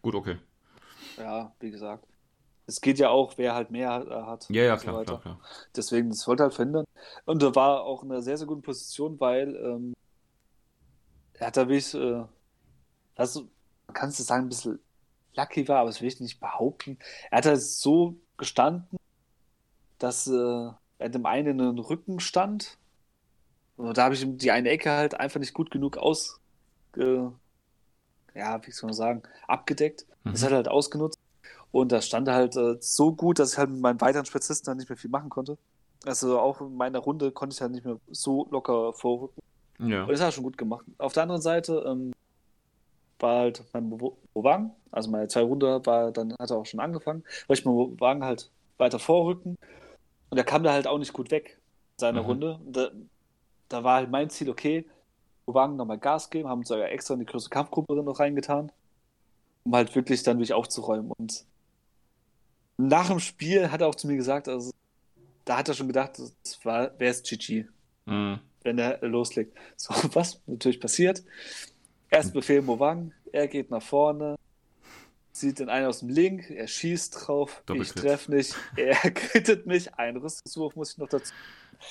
Gut, 0.00 0.14
okay. 0.14 0.38
ja, 1.18 1.52
wie 1.60 1.70
gesagt. 1.70 2.06
Es 2.66 2.80
geht 2.80 2.98
ja 2.98 3.10
auch, 3.10 3.36
wer 3.36 3.54
halt 3.54 3.70
mehr 3.70 4.06
äh, 4.08 4.22
hat. 4.26 4.46
Ja, 4.48 4.62
ja, 4.62 4.72
und 4.74 4.78
so 4.80 4.86
klar, 4.88 5.04
klar, 5.04 5.20
klar. 5.20 5.40
Deswegen, 5.76 6.08
das 6.08 6.26
wollte 6.26 6.42
er 6.42 6.46
halt 6.46 6.54
verhindern. 6.54 6.84
Und 7.26 7.42
er 7.42 7.54
war 7.54 7.82
auch 7.82 8.02
in 8.04 8.10
einer 8.12 8.22
sehr, 8.22 8.38
sehr 8.38 8.46
guten 8.46 8.62
Position, 8.62 9.18
weil 9.20 9.54
ähm, 9.56 9.92
er 11.40 11.48
hat 11.48 11.58
da 11.58 11.68
wirklich, 11.68 11.94
äh, 11.94 12.24
also, 13.16 13.42
man 13.88 13.94
kann 13.94 14.10
es 14.10 14.18
sagen, 14.18 14.46
ein 14.46 14.50
bisschen 14.50 14.80
lucky 15.36 15.68
war, 15.68 15.80
aber 15.80 15.90
das 15.90 16.00
will 16.02 16.08
ich 16.08 16.20
nicht 16.20 16.40
behaupten. 16.40 16.98
Er 17.30 17.38
hat 17.38 17.46
da 17.46 17.56
so 17.56 18.20
gestanden, 18.38 18.98
dass 19.98 20.26
äh, 20.26 20.70
er 20.98 21.08
dem 21.10 21.26
einen 21.26 21.60
in 21.60 21.76
den 21.76 21.78
Rücken 21.78 22.20
stand. 22.20 22.78
Und 23.76 23.96
da 23.98 24.04
habe 24.04 24.14
ich 24.14 24.22
ihm 24.22 24.38
die 24.38 24.50
eine 24.52 24.70
Ecke 24.70 24.90
halt 24.92 25.14
einfach 25.14 25.40
nicht 25.40 25.54
gut 25.54 25.70
genug 25.70 25.96
aus, 25.98 26.40
äh, 26.96 27.28
ja, 28.34 28.64
wie 28.66 28.70
soll 28.72 28.88
man 28.88 28.94
sagen, 28.94 29.22
abgedeckt. 29.46 30.06
Das 30.30 30.42
Mhm. 30.42 30.44
hat 30.44 30.50
er 30.52 30.56
halt 30.58 30.68
ausgenutzt. 30.68 31.18
Und 31.72 31.92
da 31.92 32.02
stand 32.02 32.28
er 32.28 32.34
halt 32.34 32.56
äh, 32.56 32.76
so 32.80 33.14
gut, 33.14 33.38
dass 33.38 33.52
ich 33.54 33.58
halt 33.58 33.70
mit 33.70 33.80
meinen 33.80 34.00
weiteren 34.00 34.26
Spezialisten 34.26 34.66
dann 34.66 34.78
nicht 34.78 34.88
mehr 34.90 34.98
viel 34.98 35.10
machen 35.10 35.30
konnte. 35.30 35.58
Also 36.06 36.40
auch 36.40 36.60
in 36.62 36.76
meiner 36.76 37.00
Runde 37.00 37.32
konnte 37.32 37.54
ich 37.54 37.60
halt 37.62 37.72
nicht 37.72 37.84
mehr 37.84 38.00
so 38.10 38.48
locker 38.50 38.92
vorrücken. 38.94 39.40
Ja. 39.80 40.02
Und 40.02 40.10
das 40.10 40.20
hat 40.20 40.28
er 40.28 40.32
schon 40.32 40.44
gut 40.44 40.58
gemacht. 40.58 40.84
Auf 40.98 41.12
der 41.12 41.22
anderen 41.24 41.42
Seite 41.42 41.84
ähm, 41.86 42.12
war 43.18 43.40
halt 43.40 43.64
mein 43.72 43.90
Wang, 44.34 44.72
also 44.90 45.10
meine 45.10 45.28
zwei 45.28 45.42
Runde 45.42 45.84
war, 45.84 46.10
dann 46.12 46.32
hat 46.38 46.50
er 46.50 46.56
auch 46.56 46.66
schon 46.66 46.80
angefangen, 46.80 47.22
wollte 47.46 47.60
ich 47.60 47.66
meinen 47.66 48.00
Wang 48.00 48.24
halt 48.24 48.50
weiter 48.78 48.98
vorrücken. 48.98 49.56
Und 50.30 50.38
er 50.38 50.44
kam 50.44 50.62
da 50.62 50.72
halt 50.72 50.86
auch 50.86 50.98
nicht 50.98 51.12
gut 51.12 51.30
weg 51.30 51.58
in 51.96 52.00
seiner 52.00 52.22
Mhm. 52.22 52.26
Runde. 52.26 52.60
Und 52.64 52.76
da, 52.76 52.90
da 53.68 53.84
war 53.84 53.96
halt 53.96 54.10
mein 54.10 54.30
Ziel, 54.30 54.48
okay, 54.48 54.86
Wang 55.46 55.76
nochmal 55.76 55.98
Gas 55.98 56.30
geben, 56.30 56.48
haben 56.48 56.64
sogar 56.64 56.88
extra 56.90 57.14
in 57.14 57.20
die 57.20 57.26
größte 57.26 57.50
Kampfgruppe 57.50 57.94
noch 58.02 58.20
reingetan, 58.20 58.70
um 59.64 59.74
halt 59.74 59.94
wirklich 59.94 60.22
dann 60.22 60.38
wirklich 60.38 60.52
aufzuräumen. 60.54 61.10
Und 61.18 61.44
nach 62.78 63.08
dem 63.08 63.18
Spiel 63.18 63.70
hat 63.70 63.80
er 63.80 63.88
auch 63.88 63.94
zu 63.94 64.06
mir 64.06 64.16
gesagt, 64.16 64.48
also 64.48 64.70
da 65.44 65.58
hat 65.58 65.68
er 65.68 65.74
schon 65.74 65.88
gedacht, 65.88 66.18
das 66.18 66.58
wer 66.62 66.92
ist 67.10 67.26
GG, 67.28 67.66
Mhm. 68.06 68.40
Wenn 68.62 68.78
er 68.78 68.98
loslegt. 69.06 69.56
So, 69.76 69.94
was 70.14 70.40
natürlich 70.46 70.80
passiert. 70.80 71.22
Erst 72.10 72.32
Befehl 72.32 72.60
Mowang, 72.62 73.12
er 73.32 73.46
geht 73.48 73.70
nach 73.70 73.82
vorne, 73.82 74.34
sieht 75.32 75.58
den 75.60 75.68
einen 75.68 75.86
aus 75.86 76.00
dem 76.00 76.08
Link, 76.08 76.50
er 76.50 76.66
schießt 76.66 77.26
drauf, 77.28 77.62
ich 77.72 77.92
treffe 77.92 78.32
nicht, 78.34 78.56
er 78.76 78.94
krittet 79.12 79.66
mich, 79.66 79.94
einen 79.94 80.16
Rüstungswurf 80.18 80.74
muss 80.76 80.92
ich 80.92 80.98
noch 80.98 81.08
dazu. 81.08 81.32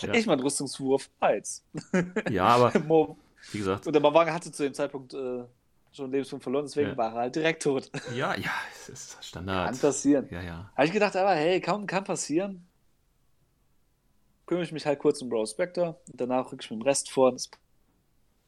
Ja. 0.02 0.14
Ich 0.14 0.26
mein 0.28 0.40
Rüstungswurf 0.40 1.10
1. 1.22 1.64
ja, 2.30 2.46
aber 2.46 2.78
Mo- 2.82 3.18
wie 3.54 3.60
gesagt, 3.60 3.88
Und 3.88 3.94
der 3.94 4.02
Mowang 4.02 4.32
hatte 4.32 4.52
zu 4.52 4.64
dem 4.64 4.74
Zeitpunkt 4.74 5.14
äh, 5.14 5.44
schon 5.92 6.12
Lebenspunkt 6.12 6.44
verloren, 6.44 6.66
deswegen 6.66 6.90
Ja. 6.90 6.98
war 6.98 7.14
er 7.14 7.22
halt 7.22 7.36
direkt 7.36 7.64
tot. 7.64 7.90
ja, 8.14 8.36
ja, 8.36 8.52
es 8.74 8.90
ist 8.90 9.14
Kann 9.16 9.24
Standard. 9.24 9.82
passieren. 9.82 10.28
Ja, 10.30 10.42
ja. 10.42 10.70
Habe 10.76 10.86
ich 10.86 10.92
gedacht, 10.94 11.16
aber 11.16 11.32
hey, 11.34 11.60
kann, 11.62 11.88
kann 11.88 12.04
passieren. 12.04 12.68
Kümmere 14.50 14.64
ich 14.64 14.72
mich 14.72 14.88
halt 14.88 14.98
kurz 14.98 15.22
um 15.22 15.46
Spectre. 15.46 15.96
Und 16.12 16.20
danach 16.20 16.52
rück 16.52 16.64
ich 16.64 16.72
mit 16.72 16.80
dem 16.80 16.84
Rest 16.84 17.12
vor. 17.12 17.32
Das 17.32 17.52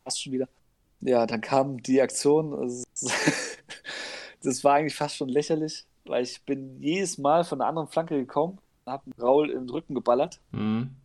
passt 0.04 0.24
schon 0.24 0.34
wieder. 0.34 0.50
Ja, 1.00 1.28
dann 1.28 1.42
kam 1.42 1.78
die 1.84 2.02
Aktion. 2.02 2.56
Also, 2.56 2.84
Das 4.44 4.64
war 4.64 4.74
eigentlich 4.74 4.96
fast 4.96 5.18
schon 5.18 5.30
lächerlich, 5.30 5.86
weil 6.06 6.24
ich 6.24 6.44
bin 6.44 6.82
jedes 6.82 7.20
Mal 7.20 7.44
von 7.44 7.60
der 7.60 7.68
anderen 7.68 7.88
Flanke 7.88 8.18
gekommen, 8.18 8.58
habe 8.88 9.12
Raul 9.22 9.52
im 9.52 9.70
Rücken 9.70 9.94
geballert. 9.94 10.40
Mhm. 10.52 10.96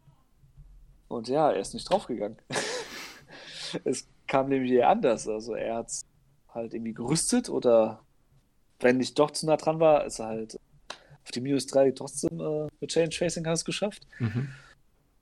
Und 1.08 1.28
ja, 1.28 1.52
er 1.52 1.60
ist 1.60 1.74
nicht 1.74 1.90
draufgegangen. 1.90 2.38
es 3.84 4.08
kam 4.26 4.48
nämlich 4.48 4.72
eher 4.72 4.88
anders. 4.88 5.28
Also 5.28 5.54
er 5.54 5.76
hat 5.76 5.92
halt 6.48 6.72
irgendwie 6.72 6.94
gerüstet 6.94 7.50
oder 7.50 8.00
wenn 8.80 8.98
ich 8.98 9.12
doch 9.12 9.30
zu 9.30 9.44
nah 9.44 9.58
dran 9.58 9.78
war, 9.78 10.06
ist 10.06 10.18
er 10.20 10.28
halt 10.28 10.58
auf 11.22 11.30
die 11.30 11.40
Minus 11.40 11.66
3 11.66 11.90
trotzdem 11.90 12.40
äh, 12.40 12.68
mit 12.80 12.90
Chain 12.90 13.10
Tracing 13.10 13.46
has 13.46 13.66
geschafft. 13.66 14.06
Mhm. 14.18 14.48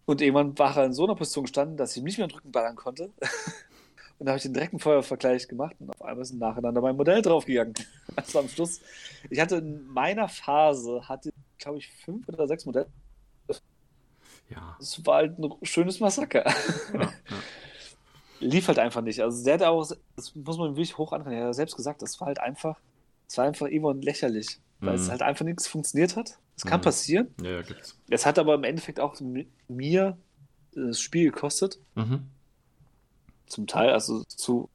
Und 0.06 0.20
irgendwann 0.20 0.58
war 0.58 0.76
er 0.76 0.86
in 0.86 0.92
so 0.92 1.04
einer 1.04 1.14
Position 1.14 1.44
gestanden, 1.44 1.76
dass 1.76 1.92
ich 1.92 1.98
ihm 1.98 2.04
nicht 2.04 2.18
mehr 2.18 2.26
den 2.26 2.34
Rücken 2.34 2.52
ballern 2.52 2.76
konnte. 2.76 3.10
Und 4.18 4.26
da 4.26 4.30
habe 4.30 4.36
ich 4.36 4.44
den 4.44 4.54
direkten 4.54 4.78
Feuervergleich 4.78 5.48
gemacht 5.48 5.74
und 5.80 5.90
auf 5.90 6.00
einmal 6.00 6.22
ist 6.22 6.32
nacheinander 6.32 6.80
mein 6.80 6.94
Modell 6.96 7.20
draufgegangen. 7.20 7.74
Also 8.16 8.38
am 8.38 8.48
Schluss, 8.48 8.80
ich 9.28 9.40
hatte 9.40 9.56
in 9.56 9.88
meiner 9.88 10.28
Phase, 10.28 11.08
hatte, 11.08 11.32
glaube 11.58 11.78
ich, 11.78 11.90
fünf 12.04 12.28
oder 12.28 12.46
sechs 12.46 12.64
Modelle. 12.64 12.86
Ja. 14.48 14.76
Das 14.78 15.04
war 15.04 15.16
halt 15.16 15.38
ein 15.38 15.52
schönes 15.62 15.98
Massaker. 15.98 16.44
ja, 16.94 17.00
ja. 17.00 17.12
lief 18.40 18.68
halt 18.68 18.78
einfach 18.78 19.00
nicht. 19.00 19.20
Also 19.20 19.44
der 19.44 19.54
hat 19.54 19.62
auch, 19.62 19.90
das 20.16 20.34
muss 20.34 20.58
man 20.58 20.70
wirklich 20.70 20.96
hoch 20.98 21.12
ankreiden, 21.12 21.38
er 21.38 21.48
hat 21.48 21.54
selbst 21.54 21.76
gesagt, 21.76 22.02
das 22.02 22.20
war 22.20 22.28
halt 22.28 22.38
einfach, 22.38 22.78
es 23.28 23.36
war 23.38 23.46
einfach 23.46 23.66
irgendwann 23.66 24.02
lächerlich, 24.02 24.60
weil 24.80 24.94
es 24.96 25.06
Mhm. 25.06 25.10
halt 25.12 25.22
einfach 25.22 25.44
nichts 25.44 25.66
funktioniert 25.66 26.16
hat. 26.16 26.38
Es 26.56 26.64
kann 26.64 26.80
Mhm. 26.80 26.84
passieren. 26.84 27.34
Ja, 27.42 27.50
ja, 27.50 27.62
gibt's. 27.62 27.98
Es 28.10 28.26
hat 28.26 28.38
aber 28.38 28.54
im 28.54 28.64
Endeffekt 28.64 29.00
auch 29.00 29.18
mi- 29.20 29.48
mir 29.68 30.16
das 30.72 31.00
Spiel 31.00 31.30
gekostet, 31.30 31.78
Mhm. 31.94 32.28
zum 33.46 33.66
Teil, 33.66 33.90
also 33.90 34.24
zu 34.24 34.68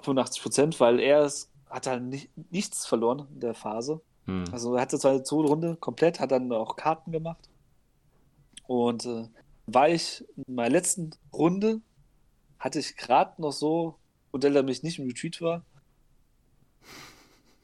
85 0.00 0.42
Prozent, 0.42 0.80
weil 0.80 1.00
er 1.00 1.22
es 1.22 1.50
hat 1.68 1.86
halt 1.86 2.02
nicht, 2.04 2.30
nichts 2.52 2.86
verloren 2.86 3.26
in 3.34 3.40
der 3.40 3.54
Phase. 3.54 4.00
Hm. 4.26 4.44
Also 4.52 4.74
er 4.76 4.82
hatte 4.82 4.98
zwar 4.98 5.14
die 5.18 5.22
zweite 5.24 5.48
Runde 5.48 5.76
komplett, 5.76 6.20
hat 6.20 6.30
dann 6.30 6.50
auch 6.52 6.76
Karten 6.76 7.10
gemacht. 7.10 7.48
Und 8.66 9.04
äh, 9.06 9.28
war 9.66 9.88
ich 9.88 10.24
in 10.36 10.54
meiner 10.54 10.70
letzten 10.70 11.10
Runde, 11.32 11.80
hatte 12.58 12.78
ich 12.78 12.96
gerade 12.96 13.40
noch 13.42 13.52
so, 13.52 13.96
Modell, 14.32 14.52
der 14.52 14.62
mich 14.62 14.82
nicht 14.82 14.98
im 14.98 15.06
Retreat 15.06 15.40
war, 15.40 15.64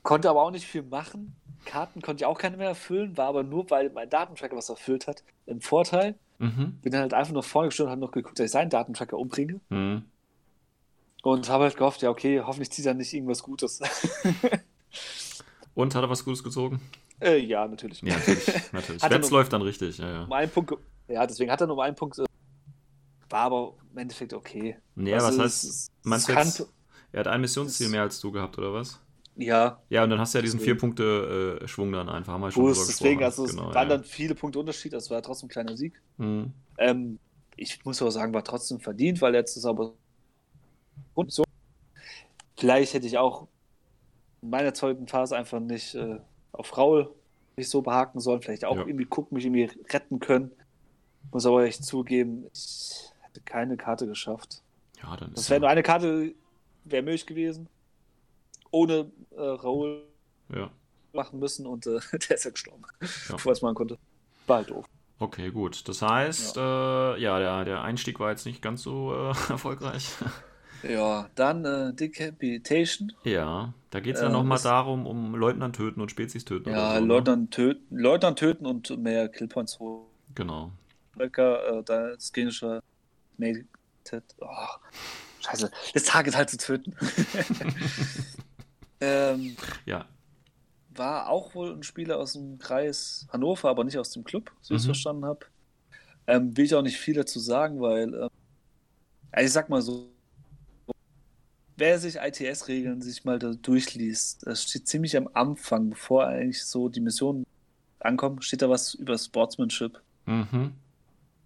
konnte 0.03 0.29
aber 0.31 0.43
auch 0.43 0.51
nicht 0.51 0.67
viel 0.67 0.83
machen. 0.83 1.37
Karten 1.65 2.01
konnte 2.01 2.23
ich 2.23 2.27
auch 2.27 2.39
keine 2.39 2.57
mehr 2.57 2.69
erfüllen, 2.69 3.17
war 3.17 3.27
aber 3.29 3.43
nur, 3.43 3.69
weil 3.71 3.91
mein 3.91 4.09
Datentracker 4.09 4.57
was 4.57 4.69
erfüllt 4.71 5.07
hat, 5.07 5.23
im 5.47 5.61
Vorteil. 5.61 6.15
Mhm. 6.39 6.79
Bin 6.81 6.93
dann 6.93 7.03
halt 7.03 7.15
einfach 7.15 7.33
nur 7.35 7.43
vorne 7.43 7.69
gestanden 7.69 7.89
und 7.91 7.93
habe 7.93 8.07
noch 8.07 8.13
geguckt, 8.13 8.39
dass 8.39 8.47
ich 8.47 8.51
seinen 8.51 8.71
Datentracker 8.71 9.19
umbringe. 9.19 9.61
Hm. 9.69 10.05
Und 11.23 11.49
habe 11.51 11.65
halt 11.65 11.77
gehofft, 11.77 12.01
ja, 12.01 12.09
okay, 12.09 12.41
hoffentlich 12.41 12.71
zieht 12.71 12.87
er 12.87 12.95
nicht 12.95 13.13
irgendwas 13.13 13.43
Gutes. 13.43 13.81
Und 15.75 15.95
hat 15.95 16.03
er 16.03 16.11
was 16.11 16.25
Gutes 16.25 16.43
gezogen? 16.43 16.81
äh, 17.21 17.37
ja, 17.39 17.69
natürlich. 17.69 18.01
Ja, 18.01 18.17
natürlich. 18.17 18.47
natürlich. 18.73 19.03
Nur- 19.03 19.31
läuft 19.31 19.53
dann 19.53 19.63
richtig, 19.63 19.99
ja, 19.99 20.11
ja. 20.11 20.25
Um 20.25 20.33
einen 20.33 20.51
Punkt, 20.51 20.73
ja, 21.09 21.27
deswegen 21.27 21.51
hat 21.51 21.61
er 21.61 21.67
nur 21.67 21.77
um 21.77 21.81
einen 21.81 21.95
Punkt. 21.95 22.19
War 22.19 23.41
aber 23.43 23.75
im 23.93 23.99
Endeffekt 23.99 24.33
okay. 24.33 24.77
Nee, 24.95 25.15
Also 25.15 25.29
was 25.29 25.39
heißt, 25.39 25.65
es 25.65 26.27
kann- 26.27 26.67
er 27.13 27.21
hat 27.21 27.29
ein 27.29 27.41
Missionsziel 27.41 27.89
mehr 27.89 28.03
als 28.03 28.19
du 28.21 28.33
gehabt, 28.33 28.57
oder 28.59 28.73
was? 28.73 28.99
Ja, 29.37 29.81
Ja, 29.89 30.05
und 30.05 30.11
dann 30.11 30.19
hast 30.21 30.35
du 30.35 30.39
ja 30.39 30.43
diesen 30.43 30.59
Deswegen. 30.59 30.75
vier 30.75 30.81
Punkte 30.81 31.59
äh, 31.63 31.69
Schwung 31.69 31.93
dann 31.93 32.09
einfach, 32.09 32.39
wir 32.39 32.51
schon 32.51 32.65
drüber 32.65 32.75
deswegen, 32.75 33.23
also 33.25 33.45
es 33.45 33.53
Genau, 33.53 33.67
waren 33.75 33.89
ja. 33.89 33.97
dann 33.97 34.05
viele 34.05 34.35
Punkte 34.35 34.59
Unterschied, 34.59 34.93
also 34.95 35.15
war 35.15 35.23
trotzdem 35.23 35.47
ein 35.47 35.51
kleiner 35.51 35.77
Sieg. 35.77 36.01
Hm. 36.19 36.53
Ähm, 36.79 37.19
ich 37.57 37.85
muss 37.85 38.01
aber 38.03 38.11
sagen, 38.11 38.35
war 38.35 38.45
trotzdem 38.45 38.81
verdient, 38.81 39.21
weil 39.23 39.35
jetzt 39.35 39.57
ist 39.57 39.65
aber 39.65 39.95
und 41.15 41.33
so. 41.33 41.45
Vielleicht 42.59 42.95
hätte 42.95 43.07
ich 43.07 43.17
auch 43.19 43.49
in 44.43 44.51
meiner 44.51 44.75
zweiten 44.75 45.07
Phase 45.07 45.37
einfach 45.37 45.61
nicht 45.61 45.95
äh, 45.95 46.19
auf 46.53 46.77
Raul 46.77 47.15
nicht 47.57 47.71
so 47.71 47.83
behaken 47.83 48.21
sollen, 48.21 48.43
vielleicht 48.43 48.65
auch 48.65 48.77
Ja. 48.77 48.87
irgendwie 48.87 49.05
gucken, 49.05 49.37
mich 49.37 49.45
irgendwie 49.45 49.71
retten 49.93 50.19
können. 50.21 50.51
Muss 51.33 51.47
aber 51.47 51.65
echt 51.65 51.85
zugeben, 51.85 52.47
ich 52.53 53.11
hätte 53.21 53.41
keine 53.43 53.77
Karte 53.77 54.07
geschafft. 54.07 54.63
Ja, 55.03 55.17
dann 55.17 55.33
Das 55.33 55.43
ist 55.45 55.51
wäre 55.51 55.61
nur 55.61 55.69
eine 55.69 55.83
Karte, 55.83 56.35
wäre 56.85 57.03
möglich 57.03 57.27
gewesen. 57.27 57.69
Ohne 58.71 59.11
äh, 59.31 59.41
Raul 59.41 60.03
ja. 60.55 60.71
machen 61.13 61.39
müssen 61.41 61.67
und 61.67 61.87
äh, 61.87 61.99
der 62.29 62.37
ist 62.37 62.45
ja 62.45 62.51
gestorben, 62.51 62.83
Ja. 63.01 63.09
bevor 63.35 63.53
es 63.53 63.63
machen 63.63 63.75
konnte. 63.75 63.99
War 64.47 64.59
halt 64.59 64.71
doof. 64.71 64.85
Okay, 65.19 65.51
gut. 65.51 65.87
Das 65.89 66.01
heißt, 66.03 66.57
ja, 66.57 67.15
äh, 67.15 67.21
ja 67.21 67.39
der, 67.39 67.65
der 67.65 67.83
Einstieg 67.83 68.21
war 68.21 68.31
jetzt 68.31 68.47
nicht 68.47 68.63
ganz 68.63 68.83
so 68.83 69.13
äh, 69.15 69.29
erfolgreich. 69.51 70.09
Ja, 70.83 71.29
dann 71.35 71.65
äh, 71.67 71.93
Decapitation. 71.93 73.13
ja, 73.25 73.75
da 73.91 74.01
geht 74.01 74.15
es 74.15 74.21
Äh, 74.21 74.25
dann 74.25 74.33
nochmal 74.33 74.59
darum, 74.63 75.07
um 75.07 75.35
Leutnant 75.35 75.77
töten 75.77 76.01
und 76.01 76.11
Spezies 76.11 76.47
töten 76.47 76.71
Ja, 76.71 76.95
so. 76.95 77.01
Ne? 77.01 77.07
Leutnant, 77.07 77.51
töten, 77.53 77.99
Leutnant 77.99 78.39
töten 78.39 78.65
und 78.65 78.97
mehr 78.99 79.29
Killpoints 79.29 79.79
holen. 79.79 80.07
Genau. 80.35 80.71
Böcker, 81.17 81.81
äh, 81.81 81.83
da 81.85 82.11
das 82.15 82.33
genische 82.33 82.81
Made. 83.37 83.67
Oh, 84.41 84.47
scheiße, 85.41 85.71
das 85.93 86.05
Target 86.05 86.35
halt 86.35 86.49
zu 86.49 86.57
töten. 86.57 86.97
ähm, 89.01 89.57
Ja, 89.85 90.09
war 90.89 91.29
auch 91.29 91.55
wohl 91.55 91.73
ein 91.73 91.83
Spieler 91.83 92.19
aus 92.19 92.33
dem 92.35 92.59
Kreis 92.59 93.27
Hannover, 93.31 93.69
aber 93.71 93.85
nicht 93.85 93.99
aus 93.99 94.11
dem 94.11 94.25
Club, 94.25 94.53
so 94.61 94.73
wie 94.73 94.77
ich 94.77 94.83
es 94.83 94.87
Mhm. 94.87 94.87
verstanden 94.87 95.25
habe. 95.25 95.47
Ähm, 96.27 96.57
will 96.57 96.65
ich 96.67 96.75
auch 96.75 96.83
nicht 96.83 96.99
viel 96.99 97.15
dazu 97.15 97.41
sagen, 97.41 97.81
weil, 97.81 98.15
ähm, 98.15 98.31
also 99.33 99.47
ich 99.47 99.53
sag 99.53 99.69
mal 99.69 99.83
so, 99.83 100.15
wer 101.77 101.99
sich 101.99 102.17
ITS-Regeln 102.17 103.01
sich 103.03 103.25
mal 103.25 103.39
da 103.39 103.53
durchliest, 103.55 104.47
das 104.47 104.63
steht 104.65 104.87
ziemlich 104.89 105.17
am 105.17 105.29
Anfang, 105.33 105.91
bevor 105.91 106.27
eigentlich 106.27 106.65
so 106.65 106.89
die 106.89 107.01
Mission 107.01 107.45
ankommt, 108.01 108.45
steht 108.45 108.63
da 108.63 108.71
was 108.71 108.95
über 108.95 109.19
Sportsmanship. 109.19 110.03
mhm. 110.27 110.73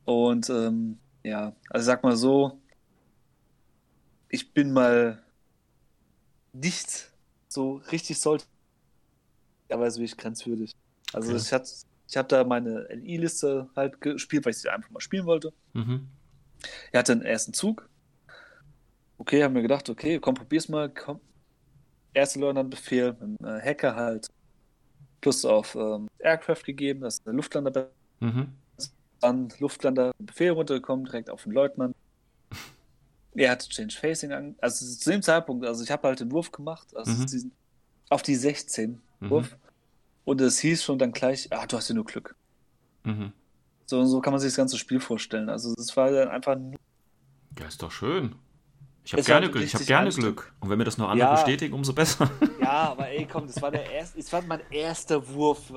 Und 0.04 0.48
ähm, 0.50 0.98
ja, 1.24 1.54
also 1.70 1.86
sag 1.86 2.02
mal 2.02 2.16
so, 2.16 2.60
ich 4.28 4.52
bin 4.52 4.72
mal 4.72 5.22
nicht 6.52 7.13
so 7.54 7.76
richtig 7.92 8.18
sollte, 8.20 8.44
aber 9.70 9.86
ist 9.86 9.96
wirklich 9.96 10.16
grenzwürdig. 10.16 10.72
Also 11.12 11.32
Okay. 11.32 11.42
ich 11.42 11.52
hatte, 11.52 11.70
ich 12.08 12.16
habe 12.16 12.28
da 12.28 12.44
meine 12.44 12.86
LI-Liste 12.90 13.70
halt 13.76 14.00
gespielt, 14.00 14.44
weil 14.44 14.50
ich 14.52 14.58
sie 14.58 14.68
einfach 14.68 14.90
mal 14.90 15.00
spielen 15.00 15.26
wollte. 15.26 15.52
Mhm. 15.74 16.08
Er 16.92 17.00
hatte 17.00 17.16
den 17.16 17.24
ersten 17.24 17.52
Zug. 17.52 17.88
Okay, 19.18 19.42
haben 19.42 19.54
mir 19.54 19.62
gedacht, 19.62 19.88
okay, 19.88 20.18
komm, 20.18 20.34
probier's 20.34 20.68
mal, 20.68 20.92
komm. 20.92 21.20
Erste 22.14 22.40
Leutnant-Befehl, 22.40 23.14
dem 23.14 23.36
äh, 23.44 23.60
Hacker 23.60 23.94
halt 23.96 24.28
Plus 25.20 25.44
auf 25.44 25.74
ähm, 25.74 26.08
Aircraft 26.18 26.64
gegeben, 26.64 27.00
dass 27.00 27.22
der 27.22 27.32
Luftlander 27.32 27.92
Mhm. 28.20 28.52
dann 29.20 29.48
Luftlander 29.58 30.12
Befehl 30.18 30.50
runtergekommen, 30.50 31.06
direkt 31.06 31.30
auf 31.30 31.44
den 31.44 31.52
Leutnant. 31.52 31.94
Er 33.34 33.50
hatte 33.50 33.68
Change 33.68 33.96
Facing 33.98 34.32
an, 34.32 34.54
also 34.60 34.84
zu 34.86 35.10
dem 35.10 35.22
Zeitpunkt, 35.22 35.66
also 35.66 35.82
ich 35.82 35.90
habe 35.90 36.06
halt 36.08 36.20
den 36.20 36.30
Wurf 36.32 36.52
gemacht, 36.52 36.94
also 36.96 37.10
Mhm. 37.12 37.26
diesen, 37.26 37.52
auf 38.10 38.22
die 38.22 38.34
16 38.36 39.00
Mhm. 39.20 39.30
Wurf. 39.30 39.56
Und 40.24 40.40
es 40.40 40.58
hieß 40.60 40.82
schon 40.84 40.98
dann 40.98 41.12
gleich, 41.12 41.48
ah, 41.52 41.66
du 41.66 41.76
hast 41.76 41.88
ja 41.88 41.94
nur 41.94 42.04
Glück. 42.04 42.34
Mhm. 43.02 43.32
So, 43.86 44.04
so 44.06 44.20
kann 44.20 44.32
man 44.32 44.40
sich 44.40 44.50
das 44.50 44.56
ganze 44.56 44.78
Spiel 44.78 45.00
vorstellen. 45.00 45.48
Also 45.50 45.74
es 45.78 45.94
war 45.96 46.10
dann 46.10 46.28
einfach 46.28 46.56
nur, 46.56 46.76
Ja, 47.58 47.66
ist 47.66 47.82
doch 47.82 47.92
schön. 47.92 48.34
Ich 49.04 49.12
habe 49.12 49.22
gerne 49.22 49.50
Glück. 49.50 49.62
Ich 49.64 49.74
habe 49.74 49.84
gerne. 49.84 50.10
Glück. 50.10 50.54
Und 50.60 50.70
wenn 50.70 50.78
mir 50.78 50.84
das 50.84 50.96
noch 50.96 51.10
andere 51.10 51.28
Ja. 51.28 51.34
bestätigen, 51.34 51.74
umso 51.74 51.92
besser. 51.92 52.30
ja, 52.60 52.88
aber 52.90 53.08
ey, 53.08 53.26
komm, 53.30 53.46
das 53.46 53.60
war 53.60 53.70
der 53.70 53.90
erste, 53.90 54.18
es 54.18 54.32
war 54.32 54.40
mein 54.42 54.60
erster 54.70 55.28
Wurf, 55.28 55.72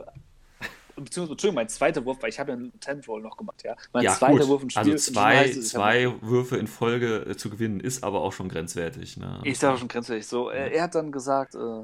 beziehungsweise, 1.02 1.32
Entschuldigung, 1.34 1.56
mein 1.56 1.70
zweiter 1.70 2.04
Wurf, 2.06 2.22
weil 2.22 2.30
ich 2.30 2.40
habe 2.40 2.52
ja 2.52 2.58
einen 2.58 2.80
Tent 2.80 3.08
Roll 3.08 3.22
noch 3.22 3.38
gemacht, 3.38 3.64
ja. 3.64 3.76
Mein 3.94 4.04
ja, 4.04 4.14
zweiter 4.14 4.40
gut. 4.40 4.48
Wurf 4.48 4.64
im 4.64 4.70
Spiel. 4.70 4.94
also 4.94 5.12
zwei, 5.12 5.38
heißt 5.38 5.68
zwei 5.70 6.14
Würfe 6.22 6.58
in 6.58 6.68
Folge 6.68 7.26
äh, 7.26 7.38
zu 7.38 7.50
gewinnen, 7.50 7.80
ist 7.80 8.04
aber 8.04 8.22
auch 8.22 8.34
schon 8.34 8.50
grenzwertig. 8.50 9.18
Ne? 9.18 9.42
Ich 9.44 9.60
sage 9.60 9.78
schon 9.78 9.88
grenzwertig. 9.88 10.28
So, 10.28 10.50
er, 10.50 10.72
er 10.72 10.84
hat 10.84 10.96
dann 10.96 11.12
gesagt, 11.12 11.56
äh, 11.56 11.84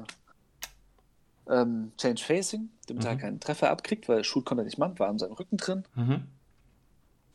ähm, 1.48 1.92
Change 1.98 2.22
Facing, 2.24 2.70
damit 2.88 3.04
er 3.04 3.14
Mhm. 3.14 3.18
keinen 3.18 3.40
Treffer 3.40 3.70
abkriegt, 3.70 4.08
weil 4.08 4.24
Shoot 4.24 4.44
konnte 4.46 4.62
er 4.62 4.64
nicht 4.64 4.78
machen, 4.78 4.98
war 4.98 5.08
an 5.08 5.18
seinem 5.18 5.32
Rücken 5.32 5.56
drin. 5.56 5.84
Mhm. 5.94 6.24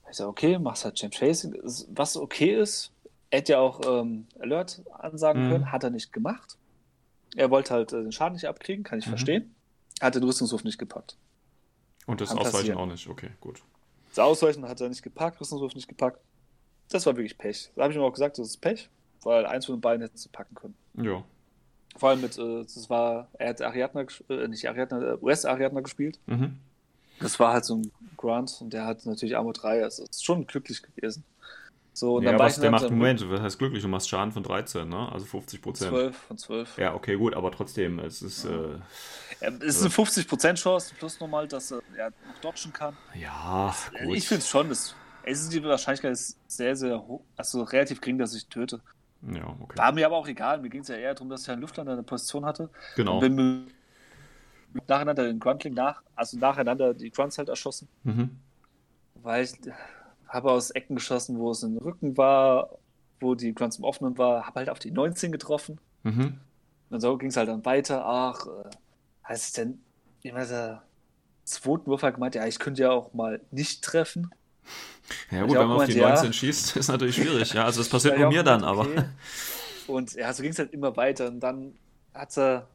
Ich 0.10 0.18
sage, 0.18 0.30
okay, 0.30 0.58
machst 0.58 0.86
halt 0.86 0.96
Change 0.96 1.18
Facing. 1.18 1.54
Ist- 1.54 1.88
Was 1.92 2.18
okay 2.18 2.60
ist, 2.60 2.92
er 3.30 3.40
hätte 3.40 3.52
ja 3.54 3.60
auch 3.60 3.82
ähm, 3.86 4.26
Alert 4.40 4.82
ansagen 4.98 5.46
Mhm. 5.46 5.50
können, 5.52 5.72
hat 5.72 5.84
er 5.84 5.92
nicht 5.92 6.12
gemacht. 6.12 6.58
Er 7.36 7.52
wollte 7.52 7.76
halt 7.76 7.94
äh, 7.94 8.02
den 8.02 8.12
Schaden 8.12 8.34
nicht 8.34 8.48
abkriegen, 8.48 8.84
kann 8.84 8.98
ich 8.98 9.06
Mhm. 9.06 9.10
verstehen. 9.12 9.56
Hat 10.02 10.16
den 10.16 10.24
Rüstungswurf 10.24 10.64
nicht 10.64 10.80
gepackt. 10.80 11.18
Und 12.10 12.22
das 12.22 12.32
Ausweichen 12.32 12.52
passieren. 12.52 12.78
auch 12.78 12.86
nicht. 12.88 13.08
Okay, 13.08 13.30
gut. 13.40 13.62
Das 14.10 14.20
Ausweichen 14.20 14.68
hat 14.68 14.82
er 14.82 14.90
nicht 14.90 15.04
gepackt, 15.04 15.40
Rüstungswurf 15.40 15.76
nicht 15.76 15.88
gepackt. 15.88 16.20
Das 16.90 17.06
war 17.06 17.16
wirklich 17.16 17.38
Pech. 17.38 17.70
Da 17.76 17.84
habe 17.84 17.94
ich 17.94 18.00
ihm 18.00 18.04
auch 18.04 18.12
gesagt, 18.12 18.40
das 18.40 18.48
ist 18.48 18.58
Pech, 18.58 18.90
weil 19.22 19.46
eins 19.46 19.68
von 19.68 19.76
den 19.76 19.82
beiden 19.82 20.02
hätte 20.02 20.18
sie 20.18 20.30
packen 20.30 20.56
können. 20.56 20.76
Ja. 20.96 21.24
Vor 21.96 22.10
allem 22.10 22.22
mit, 22.22 22.38
äh, 22.38 22.64
das 22.64 22.90
war, 22.90 23.28
er 23.34 23.50
hat 23.50 23.62
Ariadna, 23.62 24.06
äh, 24.30 24.48
nicht 24.48 24.68
Ariadna, 24.68 25.14
äh, 25.14 25.18
US 25.22 25.46
Ariadna 25.46 25.82
gespielt. 25.82 26.20
Mhm. 26.26 26.58
Das 27.20 27.40
war 27.40 27.54
halt 27.54 27.66
so 27.66 27.76
ein 27.76 27.92
Grant 28.18 28.58
und 28.62 28.74
der 28.74 28.86
hat 28.86 29.06
natürlich 29.06 29.38
Armor 29.38 29.54
3, 29.54 29.84
also 29.84 30.04
ist 30.04 30.26
schon 30.26 30.48
glücklich 30.48 30.82
gewesen. 30.82 31.24
So, 32.00 32.16
und 32.16 32.24
ja, 32.24 32.32
dann 32.32 32.40
was 32.40 32.58
der 32.58 32.72
macht, 32.72 32.90
Moment, 32.90 33.30
was 33.30 33.42
heißt 33.42 33.60
glücklich? 33.60 33.84
Du 33.84 33.90
machst 33.90 34.08
Schaden 34.08 34.32
von 34.32 34.42
13, 34.42 34.88
ne? 34.88 35.12
Also 35.12 35.26
50 35.26 35.62
Prozent. 35.62 35.90
12 35.90 36.16
von 36.16 36.38
12. 36.38 36.78
Ja, 36.78 36.94
okay, 36.94 37.18
gut, 37.18 37.34
aber 37.34 37.52
trotzdem, 37.52 38.00
es 38.00 38.22
ist, 38.22 38.46
äh, 38.46 38.50
Ja, 39.42 39.50
es 39.60 39.76
ist 39.76 39.82
eine 39.82 39.90
50% 39.90 40.56
Chance, 40.56 40.94
plus 40.98 41.20
nochmal, 41.20 41.46
dass 41.50 41.72
er 41.72 41.82
ja, 41.98 42.08
noch 42.08 42.40
dodgen 42.42 42.72
kann. 42.72 42.96
ja, 43.14 43.76
gut. 44.06 44.16
Ich 44.16 44.26
finde 44.30 44.40
es 44.44 44.48
schon, 44.48 44.72
es 44.72 44.96
ist 45.26 45.52
die 45.52 45.62
Wahrscheinlichkeit 45.62 46.14
ist 46.14 46.38
sehr, 46.48 46.74
sehr 46.74 47.06
hoch, 47.06 47.22
also 47.36 47.64
relativ 47.64 48.00
gering, 48.00 48.18
dass 48.18 48.34
ich 48.34 48.48
töte. 48.48 48.80
ja, 49.22 49.54
okay. 49.60 49.78
War 49.78 49.92
mir 49.92 50.06
aber 50.06 50.16
auch 50.16 50.28
egal, 50.30 50.62
mir 50.62 50.70
ging 50.70 50.84
es 50.84 50.88
ja 50.88 50.96
eher 50.96 51.14
darum, 51.14 51.30
dass 51.30 51.42
ich 51.42 51.50
einen 51.50 51.60
Luftlander 51.60 51.98
der 51.98 52.04
Position 52.04 52.46
hatte. 52.46 52.70
Genau. 52.96 53.16
Und 53.16 53.20
bin 53.20 53.68
nacheinander 54.88 55.26
den 55.26 55.42
Gruntling 55.42 55.74
nach, 55.74 56.02
also 56.16 56.38
nacheinander 56.38 56.94
die 56.94 57.12
Grunts 57.12 57.38
halt 57.38 57.50
erschossen. 57.50 57.90
Mhm. 58.06 58.38
weil 59.16 59.44
ich 59.44 59.52
habe 60.30 60.52
aus 60.52 60.72
Ecken 60.72 60.96
geschossen, 60.96 61.40
wo 61.40 61.52
es 61.52 61.64
im 61.64 61.78
Rücken 61.78 62.16
war, 62.18 62.70
wo 63.20 63.36
die 63.36 63.54
Grunts 63.54 63.78
im 63.78 63.84
Offenen 63.84 64.18
war, 64.18 64.46
habe 64.46 64.60
halt 64.60 64.70
auf 64.70 64.80
die 64.80 64.92
19 64.92 65.32
getroffen. 65.32 65.80
Mhm. 66.04 66.40
Und 66.90 67.02
so 67.02 67.18
ging 67.18 67.30
es 67.30 67.38
halt 67.38 67.50
dann 67.50 67.66
weiter. 67.66 68.06
Ach, 68.06 68.46
äh, 68.46 68.70
heißt 69.28 69.46
es 69.48 69.54
denn, 69.54 69.82
immer 70.24 70.46
der 70.46 70.84
zweiten 71.44 71.88
Wurf 71.88 72.04
hat 72.04 72.16
gemeint, 72.16 72.36
ja, 72.36 72.46
ich 72.46 72.60
könnte 72.60 72.84
ja 72.84 72.92
auch 72.92 73.14
mal 73.14 73.42
nicht 73.52 73.84
treffen. 73.84 74.32
Ja 75.32 75.42
Ich 75.42 75.48
gut, 75.48 75.58
wenn 75.58 75.68
man 75.68 75.78
auf 75.78 75.86
die 75.86 75.94
gemeint, 75.94 76.18
ja. 76.18 76.22
19 76.22 76.34
schießt, 76.34 76.76
ist 76.78 76.88
natürlich 76.88 77.16
schwierig. 77.16 77.54
Ja, 77.54 77.66
also 77.66 77.82
das 77.82 77.90
passiert 77.90 78.16
nur 78.16 78.30
ich 78.30 78.36
mir 78.36 78.44
dann, 78.44 78.62
gemeint, 78.62 78.80
aber. 78.80 78.92
okay. 78.92 79.06
Und 79.88 80.14
ja, 80.14 80.32
so 80.32 80.44
ging 80.44 80.52
es 80.52 80.60
halt 80.60 80.72
immer 80.72 80.96
weiter. 80.98 81.30
Und 81.30 81.40
dann 81.40 81.74
hat 82.14 82.38
er, 82.38 82.68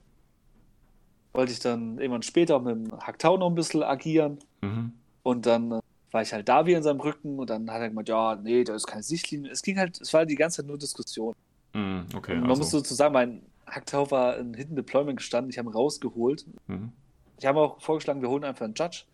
wollte 1.33 1.53
ich 1.53 1.61
dann 1.61 1.99
irgendwann 1.99 2.23
später 2.23 2.57
auch 2.57 2.63
mit 2.63 2.75
dem 2.75 3.01
Hacktau 3.01 3.37
noch 3.37 3.49
ein 3.49 3.55
bisschen 3.55 3.85
agieren. 3.85 4.41
Mhm. 4.63 4.95
Und 5.23 5.47
dann 5.47 5.71
äh, 5.71 5.81
war 6.15 6.23
ich 6.23 6.33
halt 6.33 6.49
da 6.49 6.65
wieder 6.65 6.79
in 6.79 6.85
seinem 6.85 7.01
Rücken 7.01 7.41
und 7.41 7.51
dann 7.51 7.69
hat 7.69 7.81
er 7.81 7.89
gemeint, 7.89 8.09
ja, 8.09 8.37
nee, 8.37 8.63
da 8.63 8.77
ist 8.77 8.87
keine 8.87 9.03
Sichtlinie. 9.03 9.51
Es 9.51 9.63
ging 9.63 9.79
halt, 9.79 10.01
es 10.01 10.15
war 10.15 10.25
die 10.25 10.37
ganze 10.37 10.59
Zeit 10.59 10.67
nur 10.67 10.79
Diskussion. 10.79 11.35
Mhm, 11.73 12.07
okay, 12.15 12.35
Und 12.35 12.43
man 12.43 12.51
also. 12.51 12.63
muss 12.63 12.71
sozusagen, 12.71 13.13
mein 13.13 13.43
Hacktau 13.67 14.09
war 14.13 14.37
ein 14.37 14.55
Hidden 14.55 14.77
Deployment 14.77 15.17
gestanden, 15.17 15.51
ich 15.51 15.59
habe 15.59 15.69
ihn 15.69 15.73
rausgeholt. 15.75 16.47
Mhm. 16.69 16.93
Ich 17.41 17.47
habe 17.47 17.61
auch 17.61 17.81
vorgeschlagen, 17.83 18.23
wir 18.23 18.29
holen 18.29 18.45
einfach 18.45 18.65
einen 18.65 18.75
Judge. 18.75 19.07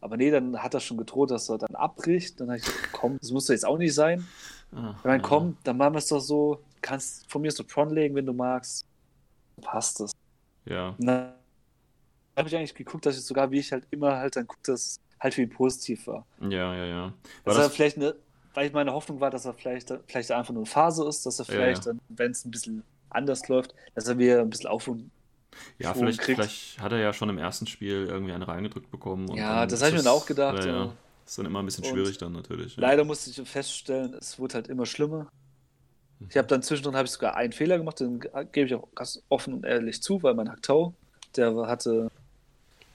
Aber 0.00 0.16
nee, 0.16 0.32
dann 0.32 0.60
hat 0.60 0.74
er 0.74 0.80
schon 0.80 0.96
gedroht, 0.96 1.30
dass 1.30 1.48
er 1.48 1.58
dann 1.58 1.74
abbricht. 1.76 2.40
Dann 2.40 2.48
habe 2.48 2.58
ich 2.58 2.64
gesagt, 2.64 2.88
komm, 2.92 3.16
das 3.20 3.30
muss 3.30 3.46
doch 3.46 3.52
jetzt 3.52 3.66
auch 3.66 3.78
nicht 3.78 3.94
sein. 3.94 4.26
Ah, 4.72 4.94
Ich 4.98 5.04
meine, 5.04 5.22
komm, 5.22 5.56
dann 5.62 5.76
machen 5.76 5.94
wir 5.94 5.98
es 5.98 6.08
doch 6.08 6.20
so. 6.20 6.60
Kannst 6.82 7.30
von 7.30 7.42
mir 7.42 7.52
so 7.52 7.62
Tron 7.62 7.90
legen, 7.90 8.16
wenn 8.16 8.26
du 8.26 8.32
magst. 8.32 8.86
Passt 9.60 10.00
es. 10.00 10.10
Ja, 10.64 10.96
Und 10.98 11.06
dann 11.06 11.34
habe 12.36 12.48
ich 12.48 12.56
eigentlich 12.56 12.74
geguckt, 12.74 13.06
dass 13.06 13.16
ich 13.16 13.24
sogar, 13.24 13.50
wie 13.52 13.58
ich 13.60 13.70
halt 13.70 13.86
immer 13.90 14.16
halt 14.16 14.34
dann 14.34 14.48
gucke, 14.48 14.62
dass 14.64 14.98
halt 15.20 15.36
ihn 15.38 15.50
positiv 15.50 16.06
war. 16.06 16.26
ja, 16.40 16.74
ja, 16.74 16.84
ja. 16.86 17.02
War 17.02 17.12
Dass 17.44 17.56
er 17.56 17.62
das, 17.64 17.74
vielleicht 17.74 17.96
eine, 17.96 18.14
weil 18.54 18.70
meine 18.70 18.92
Hoffnung 18.92 19.20
war, 19.20 19.30
dass 19.30 19.44
er 19.44 19.54
vielleicht, 19.54 19.92
vielleicht 20.06 20.30
einfach 20.32 20.52
nur 20.52 20.62
eine 20.62 20.70
Phase 20.70 21.06
ist, 21.06 21.24
dass 21.26 21.38
er 21.38 21.46
Ja, 21.46 21.52
vielleicht 21.52 21.84
ja. 21.86 21.92
dann, 21.92 22.00
wenn 22.08 22.30
es 22.32 22.44
ein 22.44 22.50
bisschen 22.50 22.82
anders 23.10 23.46
läuft, 23.48 23.74
dass 23.94 24.08
er 24.08 24.18
wieder 24.18 24.40
ein 24.40 24.50
bisschen 24.50 24.68
Aufwand. 24.70 25.10
ja, 25.78 25.92
vielleicht, 25.94 26.20
kriegt. 26.20 26.36
vielleicht 26.40 26.80
hat 26.80 26.92
er 26.92 26.98
ja 26.98 27.12
schon 27.12 27.28
im 27.28 27.38
ersten 27.38 27.66
Spiel 27.66 28.06
irgendwie 28.08 28.32
einen 28.32 28.42
reingedrückt 28.42 28.90
bekommen. 28.90 29.28
Und 29.28 29.36
Ja, 29.36 29.66
das 29.66 29.80
habe 29.80 29.90
ich 29.90 29.96
mir 29.98 30.02
dann 30.02 30.12
auch 30.12 30.26
gedacht, 30.26 30.64
Ja, 30.64 30.66
ja. 30.70 30.84
ja. 30.84 30.92
Ist 31.26 31.38
dann 31.38 31.46
immer 31.46 31.60
ein 31.60 31.66
bisschen 31.66 31.84
schwierig 31.84 32.18
dann 32.18 32.32
natürlich. 32.32 32.74
Ja. 32.74 32.82
Leider 32.82 33.04
musste 33.04 33.30
ich 33.30 33.48
feststellen, 33.48 34.14
es 34.14 34.38
wurde 34.40 34.54
halt 34.54 34.66
immer 34.68 34.84
schlimmer. 34.84 35.28
Ich 36.28 36.36
habe 36.36 36.48
dann 36.48 36.62
zwischendrin 36.62 36.96
habe 36.96 37.06
ich 37.06 37.12
sogar 37.12 37.36
einen 37.36 37.52
Fehler 37.52 37.78
gemacht, 37.78 38.00
den 38.00 38.20
gebe 38.52 38.66
ich 38.66 38.74
auch 38.74 38.88
ganz 38.94 39.22
offen 39.28 39.54
und 39.54 39.64
ehrlich 39.64 40.02
zu, 40.02 40.22
weil 40.22 40.34
mein 40.34 40.50
Haktau, 40.50 40.92
der 41.36 41.54
hatte 41.68 42.10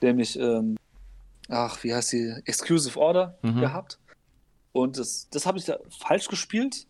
nämlich, 0.02 0.38
ähm, 0.38 0.76
ach, 1.48 1.82
wie 1.84 1.94
heißt 1.94 2.12
die, 2.12 2.34
Exclusive 2.44 2.98
Order 2.98 3.36
Mhm. 3.42 3.60
gehabt. 3.60 3.98
Und 4.72 4.98
das, 4.98 5.28
das 5.30 5.46
habe 5.46 5.58
ich 5.58 5.64
da 5.64 5.78
falsch 5.88 6.28
gespielt, 6.28 6.86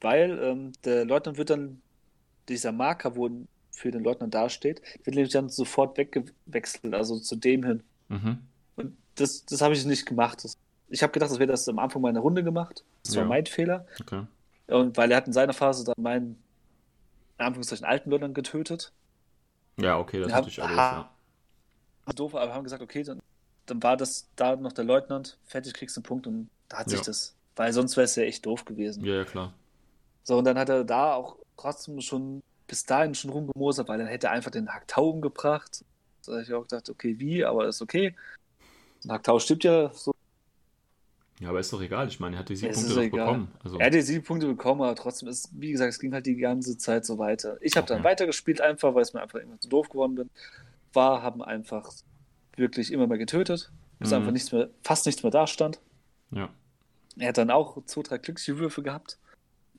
weil 0.00 0.38
ähm, 0.42 0.72
der 0.84 1.04
Leutnant 1.04 1.38
wird 1.38 1.50
dann, 1.50 1.80
dieser 2.48 2.72
Marker, 2.72 3.16
wo 3.16 3.30
für 3.70 3.90
den 3.90 4.02
Leutnant 4.02 4.34
dasteht, 4.34 4.82
wird 5.04 5.14
nämlich 5.14 5.32
dann 5.32 5.48
sofort 5.48 5.96
weggewechselt, 5.96 6.92
also 6.94 7.18
zu 7.18 7.36
dem 7.36 7.64
hin. 7.64 7.82
Mhm. 8.08 8.38
Und 8.76 8.96
das, 9.14 9.44
das 9.46 9.60
habe 9.62 9.74
ich 9.74 9.84
nicht 9.86 10.04
gemacht. 10.06 10.44
Das, 10.44 10.56
ich 10.88 11.02
habe 11.02 11.12
gedacht, 11.12 11.30
das 11.30 11.38
wäre 11.38 11.50
das 11.50 11.68
am 11.68 11.78
Anfang 11.78 12.02
meiner 12.02 12.20
Runde 12.20 12.42
gemacht. 12.42 12.84
Das 13.04 13.14
war 13.14 13.22
Ja. 13.22 13.28
mein 13.28 13.46
Fehler. 13.46 13.86
Okay. 14.00 14.26
Und 14.66 14.96
weil 14.96 15.10
er 15.10 15.16
hat 15.18 15.26
in 15.26 15.32
seiner 15.32 15.52
Phase 15.52 15.84
dann 15.84 15.94
meinen, 15.98 16.42
in 17.38 17.44
Anführungszeichen, 17.46 17.86
alten 17.86 18.10
Leutnant 18.10 18.34
getötet. 18.34 18.92
Ja, 19.78 19.98
okay, 19.98 20.18
das 20.18 20.26
ist 20.28 20.32
natürlich 20.34 20.62
aha. 20.62 21.10
ja. 22.06 22.12
Doof, 22.12 22.34
aber 22.34 22.48
wir 22.48 22.54
haben 22.54 22.64
gesagt, 22.64 22.82
okay, 22.82 23.02
dann, 23.04 23.20
dann 23.70 23.82
war 23.82 23.96
das 23.96 24.28
da 24.36 24.56
noch 24.56 24.72
der 24.72 24.84
Leutnant, 24.84 25.38
fertig 25.44 25.74
kriegst 25.74 25.96
du 25.96 26.00
einen 26.00 26.04
Punkt 26.04 26.26
und 26.26 26.48
da 26.68 26.78
hat 26.78 26.90
sich 26.90 27.00
Ja. 27.00 27.06
das, 27.06 27.34
weil 27.56 27.72
sonst 27.72 27.96
wäre 27.96 28.04
es 28.04 28.16
ja 28.16 28.24
echt 28.24 28.44
doof 28.46 28.64
gewesen. 28.64 29.04
Ja, 29.04 29.14
ja, 29.16 29.24
klar. 29.24 29.52
So, 30.24 30.38
und 30.38 30.44
dann 30.44 30.58
hat 30.58 30.68
er 30.68 30.84
da 30.84 31.14
auch 31.14 31.36
trotzdem 31.56 32.00
schon 32.00 32.40
bis 32.66 32.84
dahin 32.84 33.14
schon 33.14 33.30
rumgemosert, 33.30 33.88
weil 33.88 33.98
dann 33.98 34.06
hätte 34.06 34.28
er 34.28 34.32
einfach 34.32 34.50
den 34.50 34.68
Haktau 34.68 35.10
umgebracht. 35.10 35.84
Da 36.24 36.32
habe 36.32 36.42
ich 36.42 36.52
auch 36.52 36.62
gedacht, 36.62 36.88
okay, 36.90 37.18
wie, 37.18 37.44
aber 37.44 37.66
ist 37.66 37.82
okay. 37.82 38.14
Und 39.02 39.10
Haktau 39.10 39.38
stirbt 39.38 39.64
ja 39.64 39.90
so. 39.92 40.12
Ja, 41.40 41.48
aber 41.48 41.60
ist 41.60 41.72
doch 41.72 41.80
egal. 41.80 42.06
Ich 42.08 42.20
meine, 42.20 42.36
er 42.36 42.40
hat 42.40 42.50
die 42.50 42.56
sieben 42.56 42.74
Punkte 42.74 42.94
doch 42.94 43.10
bekommen. 43.10 43.48
Also, 43.64 43.78
Er 43.78 43.86
hat 43.86 43.94
die 43.94 44.02
sieben 44.02 44.24
Punkte 44.24 44.46
bekommen, 44.46 44.82
aber 44.82 44.94
trotzdem 44.94 45.28
ist, 45.28 45.48
wie 45.58 45.72
gesagt, 45.72 45.90
es 45.94 45.98
ging 45.98 46.12
halt 46.12 46.26
die 46.26 46.36
ganze 46.36 46.76
Zeit 46.76 47.06
so 47.06 47.16
weiter. 47.18 47.56
Ich 47.62 47.76
habe 47.76 47.86
dann 47.86 48.00
Okay. 48.00 48.08
weitergespielt 48.10 48.60
einfach, 48.60 48.94
weil 48.94 49.02
es 49.02 49.14
mir 49.14 49.22
einfach 49.22 49.38
irgendwann 49.38 49.60
zu 49.60 49.68
doof 49.68 49.88
geworden 49.88 50.14
bin. 50.16 50.30
War, 50.92 51.22
haben 51.22 51.42
einfach 51.42 51.90
wirklich 52.60 52.92
immer 52.92 53.08
mehr 53.08 53.18
getötet, 53.18 53.72
bis 53.98 54.10
Mhm. 54.10 54.16
einfach 54.18 54.30
nichts 54.32 54.52
mehr, 54.52 54.70
fast 54.84 55.06
nichts 55.06 55.24
mehr 55.24 55.32
da 55.32 55.48
stand. 55.48 55.80
ja. 56.30 56.48
Er 57.18 57.30
hat 57.30 57.38
dann 57.38 57.50
auch 57.50 57.84
zwei, 57.86 58.02
drei 58.02 58.18
glückliche 58.18 58.56
Würfe 58.58 58.82
gehabt. 58.84 59.18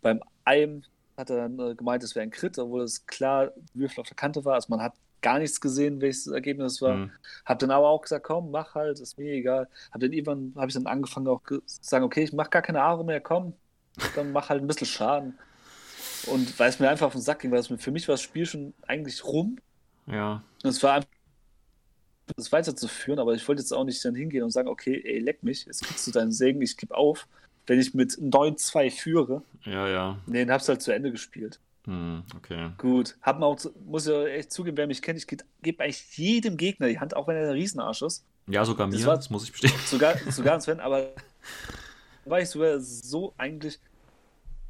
Beim 0.01 0.21
einem 0.43 0.83
hat 1.17 1.29
er 1.29 1.37
dann 1.37 1.57
äh, 1.59 1.75
gemeint, 1.75 2.03
es 2.03 2.13
wäre 2.13 2.23
ein 2.23 2.29
Crit, 2.29 2.59
obwohl 2.59 2.81
es 2.83 3.05
klar 3.07 3.51
Würfel 3.73 4.01
auf 4.01 4.07
der 4.07 4.17
Kante 4.17 4.43
war. 4.43 4.55
Also 4.55 4.67
man 4.69 4.81
hat 4.81 4.93
gar 5.21 5.39
nichts 5.39 5.61
gesehen, 5.61 6.01
welches 6.01 6.27
Ergebnis 6.27 6.81
war. 6.81 6.95
Mhm. 6.95 7.11
Hab 7.45 7.59
dann 7.59 7.71
aber 7.71 7.87
auch 7.87 8.01
gesagt, 8.01 8.25
komm, 8.25 8.51
mach 8.51 8.75
halt, 8.75 8.99
ist 8.99 9.17
mir 9.17 9.31
egal. 9.33 9.69
Hab 9.91 10.01
dann 10.01 10.11
irgendwann, 10.11 10.53
habe 10.57 10.67
ich 10.67 10.73
dann 10.73 10.87
angefangen 10.87 11.27
auch 11.29 11.41
zu 11.47 11.61
sagen, 11.65 12.03
okay, 12.03 12.23
ich 12.23 12.33
mach 12.33 12.49
gar 12.49 12.61
keine 12.61 12.81
Aare 12.81 13.05
mehr, 13.05 13.21
komm, 13.21 13.53
dann 14.15 14.33
mach 14.33 14.49
halt 14.49 14.61
ein 14.61 14.67
bisschen 14.67 14.87
Schaden. 14.87 15.39
Und 16.27 16.59
weil 16.59 16.69
es 16.69 16.79
mir 16.79 16.89
einfach 16.89 17.07
auf 17.07 17.13
den 17.13 17.21
Sack 17.21 17.39
ging, 17.39 17.51
weil 17.51 17.59
es 17.59 17.69
mir, 17.69 17.77
für 17.77 17.91
mich 17.91 18.07
war 18.09 18.13
das 18.13 18.21
Spiel 18.21 18.45
schon 18.45 18.73
eigentlich 18.87 19.23
rum. 19.23 19.57
Ja. 20.05 20.43
Und 20.63 20.69
es 20.69 20.83
war 20.83 20.95
einfach, 20.95 21.09
das 22.35 22.51
weiterzuführen, 22.51 23.19
aber 23.19 23.33
ich 23.33 23.47
wollte 23.47 23.61
jetzt 23.61 23.71
auch 23.73 23.83
nicht 23.83 24.03
dann 24.03 24.15
hingehen 24.15 24.43
und 24.43 24.51
sagen, 24.51 24.67
okay, 24.67 25.01
ey, 25.05 25.19
leck 25.19 25.43
mich, 25.43 25.65
jetzt 25.65 25.83
kriegst 25.83 26.05
du 26.07 26.11
deinen 26.11 26.31
Segen, 26.31 26.61
ich 26.61 26.77
gebe 26.77 26.95
auf. 26.95 27.27
Wenn 27.67 27.79
ich 27.79 27.93
mit 27.93 28.11
9-2 28.13 28.89
führe, 28.91 29.43
Ja, 29.65 29.87
ja. 29.87 30.19
nee, 30.25 30.43
dann 30.43 30.53
hab's 30.53 30.67
halt 30.67 30.81
zu 30.81 30.91
Ende 30.93 31.11
gespielt. 31.11 31.59
Hm, 31.85 32.23
okay. 32.35 32.69
Gut, 32.77 33.15
hab 33.21 33.39
mir 33.39 33.45
auch, 33.45 33.59
muss 33.85 34.05
ja 34.07 34.25
echt 34.25 34.51
zugeben, 34.51 34.77
wer 34.77 34.87
mich 34.87 35.01
kennt, 35.01 35.17
ich 35.17 35.27
gebe 35.27 35.43
geb 35.61 35.79
eigentlich 35.79 36.17
jedem 36.17 36.57
Gegner 36.57 36.87
die 36.87 36.99
Hand, 36.99 37.15
auch 37.15 37.27
wenn 37.27 37.35
er 37.37 37.43
ein 37.43 37.49
Riesenarsch 37.53 38.01
ist. 38.01 38.23
Ja, 38.47 38.65
sogar 38.65 38.87
mir, 38.87 38.93
Das 38.93 39.01
das, 39.03 39.29
war- 39.29 39.33
muss 39.33 39.43
ich 39.45 39.51
bestätigen. 39.51 39.79
sogar, 39.85 40.15
sogar 40.31 40.59
Sven, 40.61 40.79
aber 40.79 41.01
da 42.25 42.31
war 42.31 42.39
ich 42.41 42.49
sogar 42.49 42.79
so 42.79 43.33
eigentlich 43.37 43.79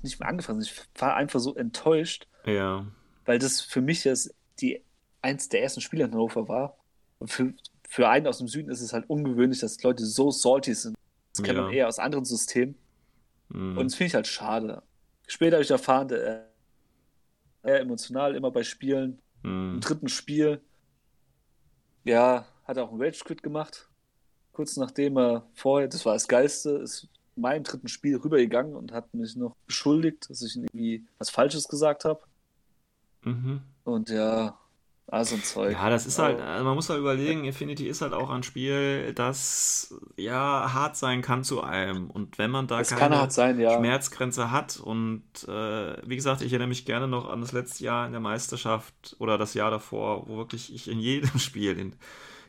nicht 0.01 0.19
mehr 0.19 0.29
angefasst. 0.29 0.59
Ich 0.61 1.01
war 1.01 1.15
einfach 1.15 1.39
so 1.39 1.55
enttäuscht, 1.55 2.27
Ja. 2.45 2.85
weil 3.25 3.39
das 3.39 3.61
für 3.61 3.81
mich 3.81 4.03
jetzt 4.03 4.33
die 4.59 4.81
eins 5.21 5.49
der 5.49 5.61
ersten 5.63 5.81
Spiele 5.81 6.05
in 6.05 6.11
Hannover 6.11 6.47
war. 6.47 6.77
Und 7.21 7.27
für, 7.31 7.53
für 7.87 8.09
einen 8.09 8.25
aus 8.25 8.39
dem 8.39 8.47
Süden 8.47 8.71
ist 8.71 8.81
es 8.81 8.93
halt 8.93 9.07
ungewöhnlich, 9.07 9.59
dass 9.59 9.81
Leute 9.83 10.03
so 10.03 10.31
salty 10.31 10.73
sind. 10.73 10.97
Das 11.33 11.43
kennt 11.43 11.57
Ja. 11.57 11.63
man 11.63 11.71
eher 11.71 11.87
aus 11.87 11.99
anderen 11.99 12.25
Systemen. 12.25 12.75
Hm. 13.51 13.77
Und 13.77 13.85
das 13.85 13.95
finde 13.95 14.07
ich 14.07 14.15
halt 14.15 14.25
schade. 14.27 14.81
Später 15.27 15.57
habe 15.57 15.63
ich 15.63 15.69
erfahren, 15.69 16.07
der 16.07 16.49
eher 17.63 17.79
emotional 17.79 18.35
immer 18.35 18.49
bei 18.49 18.63
Spielen. 18.63 19.19
Hm. 19.43 19.75
Im 19.75 19.79
dritten 19.81 20.07
Spiel, 20.09 20.61
ja, 22.03 22.47
hat 22.63 22.77
er 22.77 22.85
auch 22.85 22.91
einen 22.91 23.01
Rage 23.01 23.23
Quit 23.23 23.43
gemacht. 23.43 23.87
Kurz 24.51 24.77
nachdem 24.77 25.17
er 25.17 25.47
vorher, 25.53 25.87
das 25.87 26.03
war 26.03 26.13
das 26.13 26.27
Geilste, 26.27 26.71
ist 26.71 27.07
in 27.35 27.43
meinem 27.43 27.63
dritten 27.63 27.87
Spiel 27.87 28.17
rübergegangen 28.17 28.75
und 28.75 28.91
hat 28.91 29.13
mich 29.13 29.35
noch 29.35 29.55
beschuldigt, 29.67 30.27
dass 30.29 30.41
ich 30.41 30.55
irgendwie 30.55 31.05
was 31.19 31.29
Falsches 31.29 31.67
gesagt 31.67 32.03
habe. 32.03 32.21
Mhm. 33.23 33.61
Und 33.83 34.09
ja, 34.09 34.57
also 35.11 35.35
ein 35.35 35.43
Zeug. 35.43 35.73
Ja, 35.73 35.89
das 35.89 36.05
ist 36.07 36.17
halt, 36.17 36.39
Aber- 36.39 36.49
also 36.49 36.63
man 36.65 36.73
muss 36.75 36.89
halt 36.89 36.99
überlegen, 36.99 37.43
Infinity 37.45 37.87
ist 37.87 38.01
halt 38.01 38.13
auch 38.13 38.29
ein 38.29 38.41
Spiel, 38.43 39.13
das 39.13 39.93
ja 40.15 40.71
hart 40.73 40.95
sein 40.97 41.21
kann 41.21 41.43
zu 41.43 41.61
einem. 41.61 42.09
Und 42.09 42.37
wenn 42.37 42.49
man 42.49 42.65
da 42.67 42.79
Das 42.79 42.89
keine 42.89 43.29
sein, 43.29 43.59
ja. 43.59 43.77
Schmerzgrenze 43.77 44.49
hat 44.51 44.79
und 44.79 45.21
äh, 45.47 45.97
wie 46.07 46.15
gesagt, 46.15 46.41
ich 46.41 46.51
erinnere 46.53 46.69
mich 46.69 46.85
gerne 46.85 47.07
noch 47.07 47.29
an 47.29 47.41
das 47.41 47.51
letzte 47.51 47.83
Jahr 47.83 48.05
in 48.07 48.13
der 48.13 48.21
Meisterschaft 48.21 49.15
oder 49.19 49.37
das 49.37 49.53
Jahr 49.53 49.69
davor, 49.69 50.27
wo 50.27 50.37
wirklich 50.37 50.73
ich 50.73 50.89
in 50.89 50.99
jedem 50.99 51.37
Spiel, 51.39 51.77
in 51.77 51.93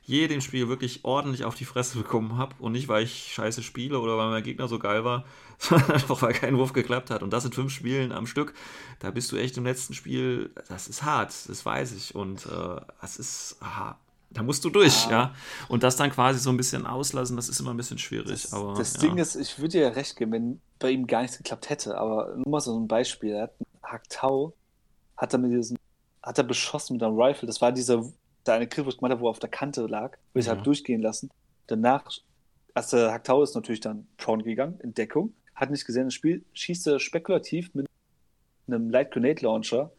jedem 0.05 0.41
Spiel 0.41 0.69
wirklich 0.69 1.05
ordentlich 1.05 1.45
auf 1.45 1.55
die 1.55 1.65
Fresse 1.65 1.97
bekommen 1.99 2.37
habe 2.37 2.55
und 2.59 2.73
nicht, 2.73 2.89
weil 2.89 3.05
ich 3.05 3.33
scheiße 3.33 3.63
spiele 3.63 4.01
oder 4.01 4.19
weil 4.19 4.31
mein 4.31 4.43
Gegner 4.43 4.67
so 4.69 4.79
geil 4.79 5.05
war, 5.05 5.25
sondern 5.59 5.93
einfach, 5.93 6.21
weil 6.23 6.33
kein 6.33 6.59
Wurf 6.59 6.73
geklappt 6.73 7.11
hat. 7.11 7.23
Und 7.23 7.33
das 7.33 7.45
in 7.45 7.53
fünf 7.53 7.73
Spielen 7.73 8.11
am 8.13 8.27
Stück. 8.27 8.55
Da 8.99 9.11
bist 9.11 9.31
du 9.31 9.37
echt 9.37 9.57
im 9.57 9.65
letzten 9.65 9.95
Spiel, 9.95 10.51
das 10.69 10.89
ist 10.89 11.05
hart, 11.05 11.33
das 11.49 11.65
weiß 11.65 11.93
ich. 11.93 12.15
Und 12.15 12.47
äh, 12.47 12.81
das 13.01 13.17
ist, 13.19 13.57
aha, 13.61 13.97
da 14.31 14.43
musst 14.43 14.65
du 14.65 14.71
durch, 14.71 15.05
Ja. 15.05 15.11
ja. 15.11 15.35
Und 15.69 15.83
das 15.83 15.97
dann 15.97 16.11
quasi 16.11 16.41
so 16.41 16.51
ein 16.51 16.57
bisschen 16.57 16.87
auslassen, 16.87 17.37
das 17.37 17.49
ist 17.49 17.61
immer 17.61 17.71
ein 17.73 17.77
bisschen 17.77 17.99
schwierig. 17.99 18.43
Das, 18.43 18.53
aber, 18.53 18.75
das 18.75 18.95
ja. 18.95 19.01
Ding 19.01 19.19
ist, 19.19 19.37
ich 19.37 19.59
würde 19.59 19.69
dir 19.69 19.83
ja 19.83 19.89
recht 19.91 20.17
geben, 20.17 20.33
wenn 20.33 20.61
bei 20.79 20.91
ihm 20.91 21.07
gar 21.07 21.23
nichts 21.23 21.37
geklappt 21.37 21.71
hätte, 21.71 21.97
aber 21.97 22.35
nur 22.37 22.49
mal 22.49 22.61
so 22.61 22.77
ein 22.79 22.89
Beispiel. 22.89 23.31
Er 23.31 23.43
hat 23.45 23.53
einen 23.61 23.93
Haktau, 23.93 24.53
hat 25.17 25.33
er 25.33 25.39
mit 25.39 25.53
diesem, 25.53 25.77
hat 26.23 26.39
er 26.39 26.45
beschossen 26.45 26.95
mit 26.95 27.03
einem 27.05 27.17
Rifle. 27.17 27.47
Das 27.47 27.61
war 27.61 27.71
dieser, 27.71 28.05
der 28.47 28.55
eine 28.55 28.65
ich 28.65 28.71
gemacht 28.71 29.01
habe, 29.03 29.21
wo 29.21 29.27
er 29.27 29.31
auf 29.31 29.39
der 29.39 29.51
Kante 29.51 29.87
lag, 29.87 30.17
wo 30.33 30.39
ich 30.41 30.47
Ja. 30.47 30.53
habe 30.53 30.63
durchgehen 30.63 31.01
lassen. 31.03 31.31
Danach, 31.67 32.11
als 32.75 32.91
der 32.91 33.13
Haktau 33.13 33.43
ist 33.43 33.55
natürlich 33.55 33.81
dann 33.81 34.07
prone 34.17 34.43
gegangen, 34.43 34.79
in 34.83 34.95
Deckung, 34.95 35.35
hat 35.55 35.71
nicht 35.71 35.85
gesehen, 35.87 36.05
das 36.07 36.15
Spiel 36.15 36.45
schießt 36.55 36.87
er 36.89 36.99
spekulativ 36.99 37.73
mit 37.75 37.87
einem 38.67 38.91
Light 38.91 39.11
Grenade 39.13 39.43
Launcher 39.45 39.93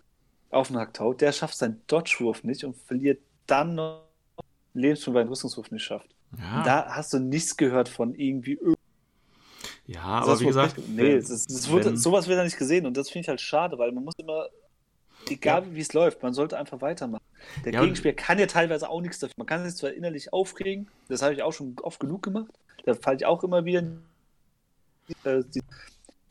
auf 0.49 0.67
den 0.67 0.77
Haktau. 0.77 1.13
Der 1.13 1.31
schafft 1.31 1.57
seinen 1.57 1.81
Dodge-Wurf 1.87 2.43
nicht 2.43 2.63
und 2.63 2.75
verliert 2.75 3.21
dann 3.47 3.75
noch 3.75 4.07
Lebenspunkt, 4.73 5.15
weil 5.15 5.21
er 5.21 5.23
einen 5.23 5.29
Rüstungswurf 5.29 5.71
nicht 5.71 5.83
schafft. 5.83 6.09
ja. 6.37 6.63
Da 6.63 6.85
hast 6.95 7.13
du 7.13 7.19
nichts 7.19 7.55
gehört 7.55 7.87
von 7.89 8.15
irgendwie 8.15 8.57
Ja, 9.85 10.19
das 10.21 10.29
aber 10.29 10.39
wie 10.39 10.45
gesagt, 10.45 10.77
nee, 10.87 11.15
ist, 11.17 11.29
es 11.29 11.69
wurde, 11.69 11.85
wenn- 11.85 11.97
sowas 11.97 12.27
wird 12.27 12.39
da 12.39 12.43
nicht 12.43 12.57
gesehen 12.57 12.85
und 12.85 12.95
das 12.97 13.09
finde 13.09 13.21
ich 13.23 13.29
halt 13.29 13.41
schade, 13.41 13.77
weil 13.77 13.91
man 13.91 14.03
muss 14.05 14.15
immer, 14.17 14.47
egal 15.29 15.73
wie 15.75 15.79
es 15.81 15.93
läuft, 15.93 16.23
man 16.23 16.33
sollte 16.33 16.57
einfach 16.57 16.81
weitermachen. 16.81 17.23
Der 17.65 17.73
Ja, 17.73 17.79
Gegenspieler 17.81 18.13
kann 18.13 18.39
ja 18.39 18.47
teilweise 18.47 18.89
auch 18.89 19.01
nichts 19.01 19.19
dafür. 19.19 19.33
Man 19.37 19.47
kann 19.47 19.65
sich 19.65 19.75
zwar 19.77 19.91
innerlich 19.93 20.33
aufregen, 20.33 20.89
das 21.09 21.21
habe 21.21 21.33
ich 21.33 21.43
auch 21.43 21.53
schon 21.53 21.75
oft 21.81 21.99
genug 21.99 22.23
gemacht, 22.23 22.51
da 22.85 22.93
falle 22.95 23.17
ich 23.17 23.25
auch 23.25 23.43
immer 23.43 23.65
wieder 23.65 23.79
in 23.79 24.03
äh, 25.23 25.43
die, 25.53 25.61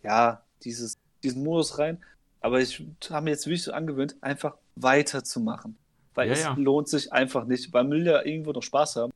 ja, 0.03 0.43
dieses, 0.65 0.99
diesen 1.23 1.43
Modus 1.45 1.79
rein, 1.79 2.03
aber 2.41 2.61
ich 2.61 2.83
habe 3.11 3.25
mir 3.25 3.31
jetzt 3.31 3.47
wirklich 3.47 3.63
so 3.65 3.73
angewöhnt, 3.73 4.17
einfach 4.23 4.57
weiterzumachen. 4.77 5.77
Weil 6.15 6.29
Ja, 6.29 6.33
es 6.33 6.43
ja. 6.43 6.55
lohnt 6.57 6.89
sich 6.89 7.13
einfach 7.13 7.45
nicht. 7.47 7.73
Man 7.73 7.91
will 7.91 8.07
ja 8.07 8.23
irgendwo 8.25 8.53
noch 8.53 8.63
Spaß 8.63 8.97
haben. 8.97 9.13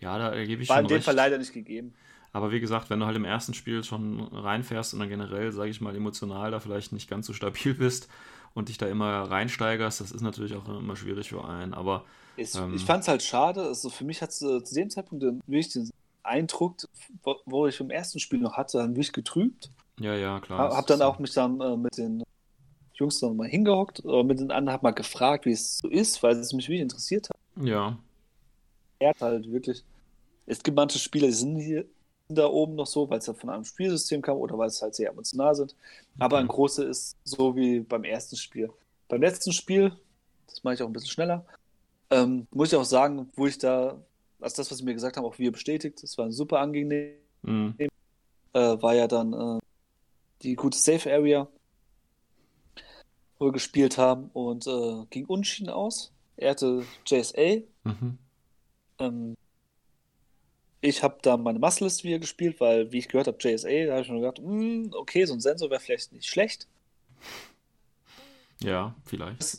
ja, 0.00 0.18
da 0.18 0.44
gebe 0.44 0.62
ich 0.62 0.68
War 0.68 0.80
in 0.80 0.88
dem 0.88 0.96
recht. 0.96 1.04
Fall 1.04 1.14
leider 1.14 1.38
nicht 1.38 1.52
gegeben. 1.52 1.94
Aber 2.32 2.50
wie 2.50 2.60
gesagt, 2.60 2.90
wenn 2.90 2.98
du 3.00 3.06
halt 3.06 3.16
im 3.16 3.24
ersten 3.24 3.54
Spiel 3.54 3.84
schon 3.84 4.20
reinfährst 4.20 4.92
und 4.92 5.00
dann 5.00 5.08
generell, 5.08 5.52
sage 5.52 5.70
ich 5.70 5.80
mal, 5.80 5.94
emotional 5.94 6.50
da 6.50 6.58
vielleicht 6.60 6.92
nicht 6.92 7.08
ganz 7.08 7.26
so 7.26 7.32
stabil 7.32 7.74
bist 7.74 8.08
und 8.54 8.68
dich 8.68 8.78
da 8.78 8.86
immer 8.86 9.22
reinsteigerst, 9.30 10.00
das 10.00 10.10
ist 10.12 10.22
natürlich 10.22 10.54
auch 10.54 10.66
immer 10.68 10.96
schwierig 10.96 11.28
für 11.28 11.44
einen. 11.44 11.74
Aber 11.74 12.04
Ich, 12.36 12.54
Ähm. 12.54 12.74
ich 12.74 12.84
fand 12.84 13.02
es 13.02 13.08
halt 13.08 13.22
schade. 13.22 13.62
Also 13.62 13.90
für 13.90 14.04
mich 14.04 14.22
hat 14.22 14.30
es 14.30 14.42
äh, 14.42 14.62
zu 14.64 14.74
dem 14.74 14.90
Zeitpunkt 14.90 15.22
den, 15.22 15.40
wirklich 15.46 15.72
den 15.72 15.90
Eindruck, 16.22 16.76
wo, 17.22 17.36
wo 17.44 17.66
ich 17.66 17.78
im 17.80 17.90
ersten 17.90 18.18
Spiel 18.18 18.38
noch 18.40 18.56
hatte, 18.56 18.78
dann 18.78 18.90
wirklich 18.90 19.12
getrübt. 19.12 19.70
ja, 20.00 20.14
ja, 20.16 20.40
klar. 20.40 20.58
Hab, 20.58 20.72
hab 20.72 20.86
dann 20.86 21.02
auch 21.02 21.18
mich 21.18 21.32
dann 21.32 21.60
äh, 21.60 21.76
mit 21.76 21.96
den 21.98 22.22
Jungs 22.94 23.18
dann 23.20 23.36
mal 23.36 23.48
hingehockt, 23.48 24.04
äh, 24.04 24.22
mit 24.22 24.38
den 24.38 24.50
anderen 24.50 24.74
hab 24.74 24.82
mal 24.82 24.92
gefragt, 24.92 25.46
wie 25.46 25.52
es 25.52 25.78
so 25.78 25.88
ist, 25.88 26.22
weil 26.22 26.36
es 26.36 26.52
mich 26.52 26.66
wirklich 26.68 26.80
interessiert 26.82 27.28
hat. 27.28 27.36
Ja, 27.64 27.98
Er 29.00 29.10
hat 29.10 29.20
halt 29.20 29.50
wirklich. 29.50 29.82
Es 30.46 30.62
gibt 30.62 30.76
manche 30.76 30.98
Spieler, 30.98 31.26
die 31.26 31.32
sind 31.32 31.56
hier 31.58 31.84
da 32.28 32.46
oben 32.46 32.74
noch 32.74 32.86
so, 32.86 33.08
weil 33.10 33.18
es 33.18 33.26
ja 33.26 33.34
von 33.34 33.50
einem 33.50 33.64
Spielsystem 33.64 34.22
kam 34.22 34.38
oder 34.38 34.56
weil 34.58 34.68
es 34.68 34.80
halt 34.82 34.94
sehr 34.94 35.10
emotional 35.10 35.54
sind. 35.54 35.74
Aber 36.18 36.38
ein 36.38 36.46
Okay. 36.46 36.54
großer 36.54 36.88
ist 36.88 37.16
so 37.24 37.54
wie 37.56 37.80
beim 37.80 38.04
ersten 38.04 38.36
Spiel. 38.36 38.70
Beim 39.08 39.20
letzten 39.22 39.52
Spiel, 39.52 39.92
das 40.46 40.62
mache 40.64 40.74
ich 40.74 40.82
auch 40.82 40.86
ein 40.86 40.92
bisschen 40.92 41.10
schneller, 41.10 41.44
ähm, 42.10 42.46
muss 42.50 42.72
ich 42.72 42.78
auch 42.78 42.84
sagen, 42.84 43.30
wo 43.36 43.46
ich 43.46 43.58
da, 43.58 44.00
also 44.40 44.56
das, 44.56 44.70
was 44.70 44.78
sie 44.78 44.84
mir 44.84 44.94
gesagt 44.94 45.16
haben, 45.16 45.24
auch 45.24 45.38
wir 45.38 45.52
bestätigt, 45.52 46.02
es 46.02 46.16
war 46.16 46.30
super 46.32 46.60
angenehm, 46.60 47.14
mhm. 47.42 47.74
äh, 47.78 47.88
war 48.54 48.94
ja 48.94 49.06
dann 49.06 49.32
äh, 49.32 49.58
die 50.42 50.54
gute 50.54 50.78
Safe 50.78 51.12
Area, 51.12 51.48
wo 53.38 53.46
wir 53.46 53.52
gespielt 53.52 53.98
haben 53.98 54.30
und 54.32 54.66
äh, 54.66 55.04
ging 55.10 55.26
Unschieden 55.26 55.70
aus. 55.70 56.12
Er 56.36 56.50
hatte 56.50 56.84
JSA, 57.06 57.62
Mhm. 57.84 58.18
ähm, 58.98 59.34
ich 60.86 61.02
habe 61.02 61.16
da 61.22 61.38
meine 61.38 61.58
Muscle-List 61.58 62.04
wieder 62.04 62.18
gespielt, 62.18 62.60
weil, 62.60 62.92
wie 62.92 62.98
ich 62.98 63.08
gehört 63.08 63.26
habe, 63.26 63.38
JSA, 63.40 63.68
da 63.86 63.92
habe 63.92 64.00
ich 64.02 64.06
schon 64.06 64.20
gedacht, 64.20 64.38
hm, 64.38 64.90
okay, 64.94 65.24
so 65.24 65.32
ein 65.32 65.40
Sensor 65.40 65.70
wäre 65.70 65.80
vielleicht 65.80 66.12
nicht 66.12 66.28
schlecht. 66.28 66.66
ja, 68.60 68.94
vielleicht. 69.06 69.58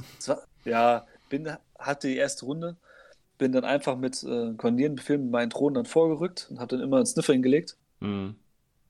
Ja, 0.65 1.05
bin, 1.29 1.49
hatte 1.79 2.07
die 2.07 2.17
erste 2.17 2.45
Runde, 2.45 2.75
bin 3.39 3.51
dann 3.51 3.65
einfach 3.65 3.97
mit 3.97 4.21
äh, 4.23 4.53
koordinierenden 4.53 4.95
Befehlen 4.97 5.23
mit 5.23 5.31
meinen 5.31 5.49
Drohnen 5.49 5.73
dann 5.75 5.85
vorgerückt 5.85 6.47
und 6.51 6.59
habe 6.59 6.75
dann 6.75 6.81
immer 6.85 6.97
einen 6.97 7.05
Sniffer 7.07 7.33
hingelegt 7.33 7.75
Mhm. 8.01 8.35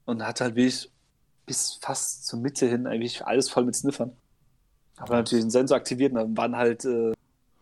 und 0.06 0.26
hatte 0.26 0.44
halt 0.46 0.56
wirklich 0.56 0.90
bis 1.46 1.78
fast 1.82 2.26
zur 2.26 2.40
Mitte 2.40 2.68
hin 2.68 2.88
eigentlich 2.88 3.26
alles 3.26 3.50
voll 3.50 3.64
mit 3.66 3.76
Sniffern. 3.76 4.12
Aber 4.98 5.16
natürlich 5.18 5.44
einen 5.44 5.52
Sensor 5.52 5.78
aktiviert 5.78 6.12
und 6.12 6.18
dann 6.18 6.36
waren 6.38 6.56
halt 6.58 6.84
äh, 6.86 7.14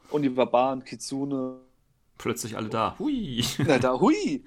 Unibarbaren, 0.10 0.84
Kitsune, 0.86 1.58
Plötzlich 2.18 2.56
alle 2.56 2.70
da. 2.70 2.96
Hui. 3.00 3.44
Na, 3.60 3.80
da, 3.80 4.00
hui! 4.00 4.44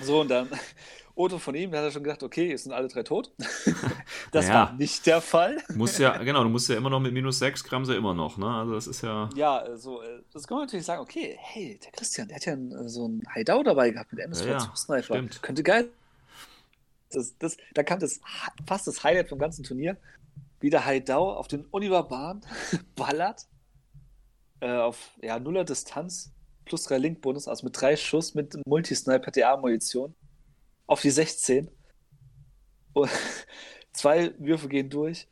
So, 0.00 0.20
und 0.20 0.28
dann 0.28 0.48
Otto 1.16 1.38
von 1.38 1.54
ihm, 1.54 1.70
der 1.70 1.80
hat 1.80 1.88
er 1.88 1.92
schon 1.92 2.02
gedacht, 2.02 2.22
okay, 2.24 2.48
jetzt 2.50 2.64
sind 2.64 2.72
alle 2.72 2.88
drei 2.88 3.02
tot. 3.02 3.32
Das 4.32 4.48
Ja. 4.48 4.54
war 4.54 4.72
nicht 4.72 5.06
der 5.06 5.20
Fall. 5.20 5.62
Muss 5.76 5.98
ja, 5.98 6.16
genau, 6.24 6.42
du 6.42 6.48
musst 6.48 6.68
ja 6.68 6.76
immer 6.76 6.90
noch 6.90 6.98
mit 6.98 7.12
minus 7.12 7.38
6 7.38 7.62
Gramm 7.62 7.84
sie 7.84 7.94
immer 7.94 8.14
noch, 8.14 8.36
ne? 8.36 8.46
Also 8.46 8.74
das 8.74 8.88
ist 8.88 9.02
ja. 9.02 9.30
Ja, 9.36 9.58
also, 9.58 10.02
äh, 10.02 10.22
das 10.32 10.48
kann 10.48 10.56
man 10.58 10.66
natürlich 10.66 10.84
sagen, 10.84 11.00
okay, 11.02 11.36
hey, 11.40 11.78
der 11.84 11.92
Christian, 11.92 12.26
der 12.26 12.36
hat 12.36 12.46
ja 12.46 12.56
so 12.88 13.04
einen 13.04 13.22
Hideout 13.32 13.62
dabei 13.62 13.90
gehabt 13.90 14.12
mit 14.12 14.20
MS-4 14.26 14.46
Ja, 14.48 14.58
Sniper. 14.76 15.02
stimmt. 15.02 15.40
Könnte 15.42 15.62
geil. 15.62 15.88
Das, 17.12 17.36
das, 17.38 17.56
da 17.74 17.84
kam 17.84 18.00
das 18.00 18.20
fast 18.66 18.88
das 18.88 19.04
Highlight 19.04 19.28
vom 19.28 19.38
ganzen 19.38 19.62
Turnier. 19.62 19.96
Wie 20.58 20.70
der 20.70 20.84
Hideout 20.84 21.34
auf 21.36 21.46
den 21.46 21.64
Oliver 21.70 22.02
Bahn 22.02 22.40
ballert. 22.96 23.46
Äh, 24.58 24.72
auf 24.78 25.12
ja, 25.22 25.38
nuller 25.38 25.62
Distanz 25.64 26.32
plus 26.64 26.84
drei 26.84 26.98
Link-Bonus, 26.98 27.48
also 27.48 27.66
mit 27.66 27.80
drei 27.80 27.96
Schuss 27.96 28.34
mit 28.34 28.54
Multisniper 28.66 29.30
PTA-Munition 29.30 30.14
auf 30.86 31.00
die 31.00 31.10
16. 31.10 31.70
Und 32.92 33.10
zwei 33.92 34.34
Würfe 34.38 34.68
gehen 34.68 34.90
durch. 34.90 35.28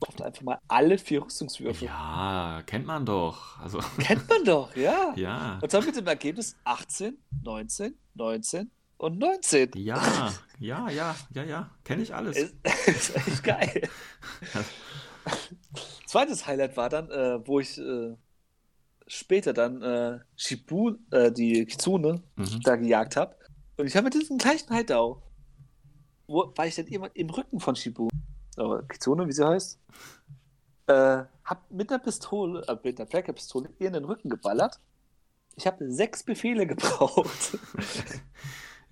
Trifft 0.00 0.22
einfach 0.22 0.42
mal 0.42 0.58
alle 0.68 0.98
vier 0.98 1.22
Rüstungswürfe. 1.24 1.86
Ja, 1.86 2.62
kennt 2.66 2.84
man 2.84 3.06
doch. 3.06 3.58
Also, 3.58 3.78
Kennt 3.98 4.28
man 4.28 4.44
doch, 4.44 4.74
ja. 4.76 5.12
ja. 5.16 5.58
Und 5.62 5.72
dann 5.72 5.84
mit 5.84 5.96
dem 5.96 6.06
Ergebnis 6.06 6.56
18, 6.64 7.16
19, 7.42 7.96
19 8.14 8.70
und 8.98 9.18
19. 9.18 9.70
Ja, 9.76 10.30
ja, 10.58 10.90
ja, 10.90 11.16
ja, 11.32 11.42
ja. 11.44 11.70
Kenne 11.84 12.02
ich 12.02 12.14
alles. 12.14 12.36
Ist, 12.36 12.54
ist 12.86 13.16
echt 13.16 13.44
geil. 13.44 13.88
Zweites 16.06 16.46
Highlight 16.46 16.76
war 16.76 16.90
dann, 16.90 17.10
äh, 17.10 17.46
wo 17.46 17.60
ich 17.60 17.78
äh, 17.78 18.14
später 19.06 19.52
dann 19.52 19.82
äh, 19.82 20.18
Shibu, 20.36 20.96
äh, 21.10 21.30
die 21.32 21.66
Kitsune, 21.66 22.22
Mhm. 22.36 22.60
da 22.62 22.76
gejagt 22.76 23.16
habe. 23.16 23.36
Und 23.76 23.86
ich 23.86 23.96
habe 23.96 24.04
mit 24.04 24.14
diesem 24.14 24.38
gleichen 24.38 24.74
Hideout, 24.74 25.20
wo 26.26 26.52
war 26.56 26.66
ich 26.66 26.74
dann 26.76 26.86
immer 26.86 27.10
im 27.14 27.28
Rücken 27.30 27.60
von 27.60 27.76
Shibu, 27.76 28.08
oder 28.56 28.82
Kitsune, 28.84 29.26
wie 29.26 29.32
sie 29.32 29.46
heißt, 29.46 29.78
äh, 30.86 31.24
hab 31.44 31.70
mit 31.70 31.90
einer 31.90 31.98
Pistole, 31.98 32.62
äh, 32.68 32.76
mit 32.82 32.98
einer 33.00 33.08
Fleckerpistole 33.10 33.70
ihr 33.78 33.88
in 33.88 33.92
den 33.94 34.04
Rücken 34.04 34.30
geballert. 34.30 34.78
Ich 35.56 35.66
habe 35.66 35.90
sechs 35.90 36.22
Befehle 36.22 36.66
gebraucht, 36.66 37.58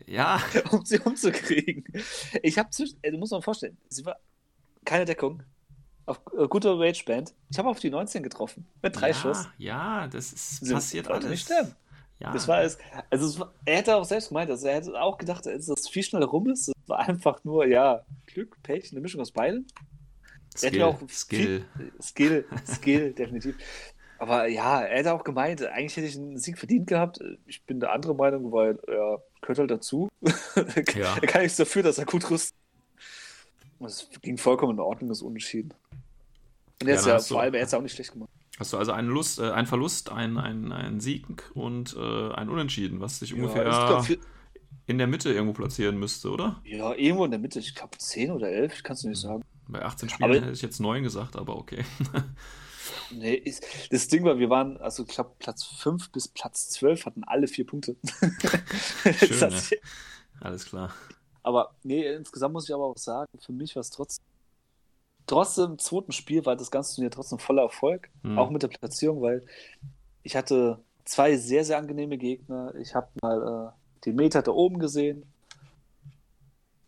Ja, 0.07 0.41
um 0.73 0.85
sie 0.85 0.99
umzukriegen. 0.99 1.85
Ich 2.43 2.59
habe 2.59 2.71
zwischen, 2.71 3.01
du 3.03 3.17
musst 3.19 3.33
dir 3.33 3.37
mal 3.37 3.43
vorstellen, 3.43 3.79
sie 3.89 4.05
war 4.05 4.17
keine 4.85 5.05
Deckung. 5.05 5.43
Auf 6.13 6.21
äh, 6.39 6.47
guter 6.47 6.79
Rage-Band. 6.79 7.33
Ich 7.51 7.59
habe 7.59 7.71
auf 7.71 7.81
die 7.81 7.89
19 7.89 8.23
getroffen. 8.23 8.67
Mit 8.83 9.01
drei 9.01 9.09
ja, 9.09 9.15
Schuss. 9.15 9.49
Ja, 9.57 10.07
das 10.09 10.33
ist 10.33 10.65
Sie 10.65 10.75
passiert 10.75 11.09
alles. 11.09 11.25
nicht 11.25 11.45
sterben. 11.45 11.75
Ja, 12.21 12.33
Das 12.33 12.47
war 12.47 12.63
es. 12.63 12.77
Also 13.09 13.27
es 13.27 13.41
war, 13.41 13.53
er 13.65 13.79
hätte 13.79 13.97
auch 13.97 14.05
selbst 14.05 14.29
gemeint, 14.29 14.51
also 14.51 14.67
er 14.69 14.75
hätte 14.75 15.01
auch 15.01 15.17
gedacht, 15.17 15.47
dass 15.47 15.67
das 15.67 15.89
viel 15.89 16.03
schneller 16.03 16.27
rum 16.27 16.51
ist. 16.51 16.69
Es 16.69 16.75
war 16.87 17.01
einfach 17.01 17.43
nur, 17.45 17.67
ja, 17.67 18.05
Glück, 18.27 18.63
Pech, 18.63 18.93
eine 18.93 19.01
Mischung 19.01 19.23
aus 19.23 19.31
beiden. 19.31 19.67
Er 20.57 20.61
hätte 20.61 20.69
Skill, 20.69 20.83
auch 20.83 21.01
Skill. 21.09 21.65
Viel, 21.77 21.93
Skill, 22.01 22.45
Skill, 22.67 23.13
definitiv. 23.15 23.57
Aber 24.19 24.47
ja, 24.47 24.83
er 24.83 24.99
hätte 24.99 25.15
auch 25.15 25.25
gemeint, 25.25 25.65
eigentlich 25.65 25.97
hätte 25.97 26.07
ich 26.07 26.17
einen 26.17 26.37
Sieg 26.37 26.59
verdient 26.59 26.87
gehabt. 26.87 27.19
Ich 27.47 27.65
bin 27.65 27.81
der 27.81 27.93
andere 27.93 28.15
Meinung, 28.15 28.53
weil 28.53 28.79
er 28.87 29.23
gehört 29.41 29.59
halt 29.59 29.71
dazu. 29.71 30.09
Ja. 30.95 31.17
Er 31.23 31.27
kann 31.27 31.43
nichts 31.43 31.57
dafür, 31.57 31.83
dass 31.83 31.99
er 31.99 32.05
gut 32.05 32.31
rüstet. 32.31 32.55
Es 33.81 34.09
ging 34.21 34.39
vollkommen 34.39 34.75
in 34.75 34.81
Ordnung, 34.81 35.09
das 35.09 35.23
Unentschieden. 35.23 35.75
Und 36.83 36.89
Ja, 36.89 36.97
dann 36.97 37.07
ja, 37.07 37.15
hast 37.15 37.31
du- 37.31 37.35
vor 37.35 37.43
allem, 37.43 37.55
er 37.55 37.61
hat 37.63 37.69
es 37.69 37.75
auch 37.75 37.83
nicht 37.83 37.95
schlecht 37.95 38.13
gemacht. 38.13 38.31
Hast 38.59 38.73
du 38.73 38.77
also 38.79 38.93
einen, 38.93 39.09
Lust, 39.09 39.39
äh, 39.39 39.51
einen 39.51 39.67
Verlust, 39.67 40.11
einen, 40.13 40.37
einen, 40.39 40.73
einen 40.73 41.01
Sieg 41.01 41.27
und 41.55 41.97
äh, 41.97 42.33
ein 42.35 42.49
Unentschieden, 42.49 43.01
was 43.01 43.19
dich 43.19 43.33
ungefähr 43.35 43.63
ich 43.67 43.71
glaub, 43.73 44.05
für, 44.05 44.19
in 44.87 44.99
der 44.99 45.07
Mitte 45.07 45.33
irgendwo 45.33 45.55
platzieren 45.55 45.99
müsste, 45.99 46.31
oder? 46.31 46.61
ja, 46.65 46.93
irgendwo 46.95 47.25
in 47.25 47.31
der 47.31 47.41
Mitte, 47.41 47.59
ich 47.61 47.75
glaube 47.75 47.97
10 47.99 48.31
oder 48.31 48.49
11, 48.51 48.75
ich 48.75 48.83
kann 48.83 48.95
es 48.95 49.05
nicht 49.05 49.19
sagen. 49.21 49.43
Bei 49.69 49.83
18 49.85 50.09
Spielen 50.11 50.31
Aber- 50.31 50.41
hätte 50.41 50.53
ich 50.53 50.63
jetzt 50.63 50.81
9 50.81 51.03
gesagt, 51.03 51.37
aber 51.37 51.57
okay. 51.57 51.85
Nee, 53.11 53.35
ist, 53.35 53.65
das 53.91 54.09
Ding 54.09 54.25
war, 54.25 54.39
wir 54.39 54.51
waren, 54.51 54.77
also 54.79 55.03
ich 55.05 55.09
glaube, 55.11 55.33
Platz 55.39 55.65
5 55.65 56.11
bis 56.11 56.29
Platz 56.29 56.69
12 56.71 57.07
hatten 57.07 57.25
alle 57.25 57.47
vier 57.47 57.67
Punkte. 57.67 57.97
Schön, 59.19 59.41
hat- 59.41 59.71
Alles 60.41 60.65
klar. 60.67 60.93
Aber 61.43 61.75
nee, 61.83 62.07
insgesamt 62.13 62.55
muss 62.55 62.69
ich 62.69 62.75
aber 62.75 62.85
auch 62.85 62.97
sagen, 62.99 63.29
für 63.39 63.53
mich 63.53 63.75
war 63.77 63.81
es 63.81 63.91
trotzdem, 63.91 64.25
trotzdem 65.27 65.73
im 65.73 65.79
zweiten 65.79 66.13
Spiel 66.13 66.45
war 66.47 66.57
das 66.57 66.71
ganze 66.71 66.95
Turnier 66.95 67.11
trotzdem 67.11 67.39
voller 67.39 67.63
Erfolg, 67.63 68.09
Hm. 68.23 68.39
auch 68.39 68.51
mit 68.51 68.63
der 68.63 68.69
Platzierung, 68.69 69.23
weil 69.23 69.45
ich 70.23 70.37
hatte 70.37 70.79
zwei 71.05 71.37
sehr, 71.37 71.65
sehr 71.65 71.79
angenehme 71.79 72.17
Gegner. 72.19 72.75
Ich 72.77 72.95
habe 72.95 73.09
mal 73.23 73.73
äh, 73.75 74.01
die 74.05 74.13
Meter 74.13 74.43
da 74.43 74.53
oben 74.53 74.79
gesehen, 74.79 75.25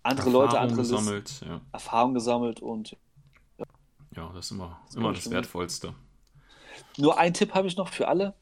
andere 0.03 0.31
Leute, 0.31 0.57
Erfahrung 0.57 0.63
andere 0.71 0.81
Listen, 0.83 0.97
gesammelt, 0.97 1.41
ja. 1.47 1.61
Erfahrung 1.73 2.15
gesammelt 2.15 2.61
und 2.61 2.97
Ja, 4.15 4.31
das 4.35 4.47
ist 4.47 4.51
immer, 4.53 4.81
Das 4.87 4.95
immer 4.97 5.13
das. 5.13 5.31
Wertvollste. 5.31 5.95
nur 6.99 7.19
ein 7.19 7.35
Tipp 7.35 7.55
habe 7.55 7.67
ich 7.69 7.77
noch 7.77 7.89
für 7.89 8.09
alle. 8.09 8.35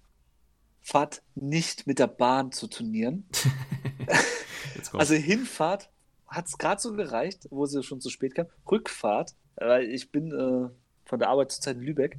Fahrt 0.84 1.22
nicht 1.36 1.86
mit 1.86 1.98
der 2.00 2.08
Bahn 2.08 2.50
zu 2.52 2.66
Turnieren. 2.66 3.26
Also 4.94 5.14
Hinfahrt 5.14 5.90
hat 6.26 6.46
es 6.46 6.58
gerade 6.58 6.80
so 6.80 6.92
gereicht, 6.94 7.46
wo 7.50 7.66
sie 7.66 7.82
schon 7.82 8.00
zu 8.00 8.10
spät 8.10 8.34
kam. 8.34 8.46
Rückfahrt, 8.70 9.34
weil 9.66 9.88
ich 9.88 10.10
bin 10.10 10.32
äh, 10.32 10.68
von 11.04 11.18
der 11.18 11.28
Arbeit 11.28 11.52
zurzeit 11.52 11.76
in 11.76 11.82
Lübeck. 11.82 12.18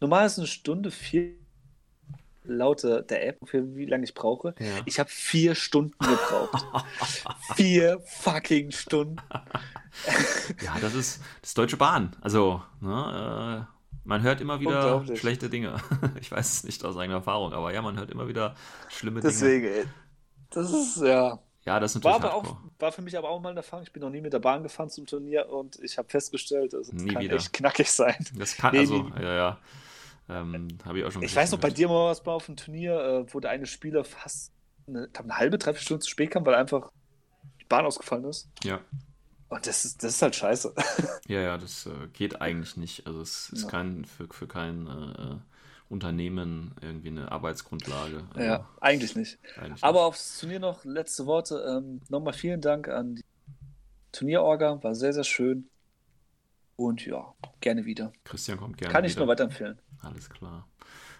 Normal 0.00 0.26
ist 0.26 0.38
eine 0.38 0.46
Stunde 0.46 0.90
vier 0.90 1.34
laut 2.44 2.82
der 2.82 3.26
App, 3.26 3.38
für 3.44 3.74
wie 3.74 3.86
lange 3.86 4.04
ich 4.04 4.14
brauche. 4.14 4.54
Ja. 4.58 4.80
Ich 4.84 4.98
habe 4.98 5.08
vier 5.08 5.54
Stunden 5.54 5.98
gebraucht. 5.98 6.66
vier 7.54 8.00
fucking 8.00 8.70
Stunden. 8.70 9.16
Ja, 10.62 10.76
das 10.80 10.94
ist 10.94 11.20
das 11.42 11.52
Deutsche 11.54 11.76
Bahn. 11.76 12.14
Also, 12.20 12.62
ne, 12.80 13.66
äh, 13.68 13.98
man 14.04 14.22
hört 14.22 14.40
immer 14.40 14.60
wieder 14.60 15.04
schlechte 15.16 15.50
Dinge. 15.50 15.78
Ich 16.20 16.30
weiß 16.30 16.48
es 16.48 16.64
nicht 16.64 16.84
aus 16.84 16.96
eigener 16.96 17.18
Erfahrung, 17.18 17.52
aber 17.52 17.74
ja, 17.74 17.82
man 17.82 17.98
hört 17.98 18.08
immer 18.08 18.28
wieder 18.28 18.54
schlimme 18.88 19.20
Dinge. 19.20 19.32
Deswegen, 19.32 19.92
das 20.50 20.72
ist 20.72 21.02
ja. 21.02 21.40
Ja, 21.66 21.78
das 21.78 21.94
ist 21.94 22.04
War, 22.04 22.18
natürlich 22.18 22.32
aber 22.34 22.48
auch, 22.48 22.56
war 22.78 22.92
für 22.92 23.02
mich 23.02 23.16
aber 23.18 23.28
auch 23.28 23.40
mal 23.40 23.50
eine 23.50 23.60
Erfahrung. 23.60 23.82
Ich 23.84 23.92
bin 23.92 24.00
noch 24.02 24.10
nie 24.10 24.20
mit 24.22 24.32
der 24.32 24.38
Bahn 24.38 24.62
gefahren 24.62 24.88
zum 24.88 25.06
Turnier 25.06 25.48
und 25.50 25.78
ich 25.80 25.98
habe 25.98 26.08
festgestellt, 26.08 26.72
es 26.72 26.92
Nie 26.92 27.12
kann 27.12 27.22
wieder. 27.22 27.36
echt 27.36 27.52
knackig 27.52 27.90
sein. 27.90 28.16
Das 28.34 28.56
kann, 28.56 28.72
Nee, 28.72 28.80
also, 28.80 29.02
nee. 29.02 29.22
ja, 29.22 29.34
ja. 29.34 29.58
Ähm, 30.28 30.68
Habe 30.84 30.98
ich 31.00 31.04
auch 31.04 31.10
schon 31.12 31.22
Ich 31.22 31.34
weiß 31.36 31.50
noch, 31.52 31.58
bei 31.58 31.68
Geschichten 31.68 31.88
dir 31.88 31.94
mal 31.94 32.10
was 32.10 32.24
war 32.24 32.34
auf 32.34 32.46
dem 32.46 32.56
Turnier, 32.56 32.98
äh, 33.28 33.34
wo 33.34 33.40
der 33.40 33.50
eine 33.50 33.66
Spieler 33.66 34.04
fast 34.04 34.52
eine, 34.86 35.08
glaub, 35.08 35.24
eine 35.24 35.36
halbe, 35.36 35.58
dreiviertel 35.58 35.84
Stunde 35.84 36.04
zu 36.04 36.10
spät 36.10 36.30
kam, 36.30 36.46
weil 36.46 36.54
einfach 36.54 36.90
die 37.60 37.64
Bahn 37.64 37.84
ausgefallen 37.84 38.24
ist. 38.24 38.48
gehört. 38.62 38.84
Und 39.48 39.66
das 39.66 39.84
ist, 39.84 40.02
das 40.04 40.12
ist 40.14 40.22
halt 40.22 40.36
scheiße. 40.36 40.72
Ja, 41.26 41.40
ja, 41.40 41.58
das 41.58 41.86
äh, 41.86 42.06
geht 42.12 42.40
eigentlich 42.40 42.76
nicht. 42.76 43.06
Also 43.06 43.20
es 43.20 43.50
ist 43.50 43.64
Ja. 43.64 43.68
kein 43.70 44.04
für, 44.04 44.28
für 44.32 44.46
kein 44.46 44.86
äh, 44.86 45.36
Unternehmen 45.90 46.74
irgendwie 46.80 47.08
eine 47.08 47.30
Arbeitsgrundlage. 47.32 48.24
Also 48.32 48.40
Ja, 48.48 48.68
eigentlich 48.80 49.14
nicht. 49.16 49.38
eigentlich 49.56 49.82
Aber 49.84 49.98
nicht. 49.98 50.06
aufs 50.06 50.38
Turnier 50.40 50.60
noch 50.60 50.84
letzte 50.84 51.26
Worte. 51.26 51.56
Ähm, 51.68 52.00
Nochmal 52.08 52.32
vielen 52.32 52.60
Dank 52.62 52.88
an 52.88 53.16
die 53.16 53.24
Turnierorga, 54.12 54.82
war 54.82 54.94
sehr, 54.94 55.12
sehr 55.12 55.24
schön. 55.24 55.68
Und 56.76 57.04
ja, 57.04 57.34
gerne 57.60 57.84
wieder. 57.84 58.12
Christian 58.24 58.56
kommt 58.58 58.78
gerne 58.78 58.92
Kann 58.92 59.04
ich 59.04 59.12
wieder. 59.12 59.20
nur 59.26 59.28
weiterempfehlen. 59.28 59.78
Alles 60.02 60.30
klar. 60.30 60.66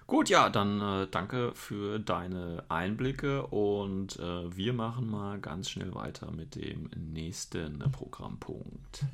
Gut, 0.06 0.28
ja, 0.28 0.48
dann 0.50 0.80
äh, 0.80 1.06
danke 1.10 1.52
für 1.54 1.98
deine 2.00 2.64
Einblicke 2.68 3.46
und 3.46 4.18
äh, 4.18 4.56
wir 4.56 4.72
machen 4.72 5.08
mal 5.10 5.38
ganz 5.40 5.68
schnell 5.70 5.94
weiter 5.94 6.32
mit 6.32 6.54
dem 6.56 6.90
nächsten 6.96 7.78
Programmpunkt. 7.92 9.04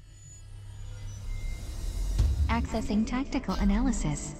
Accessing 2.48 3.04
tactical 3.04 3.58
analysis. 3.58 4.36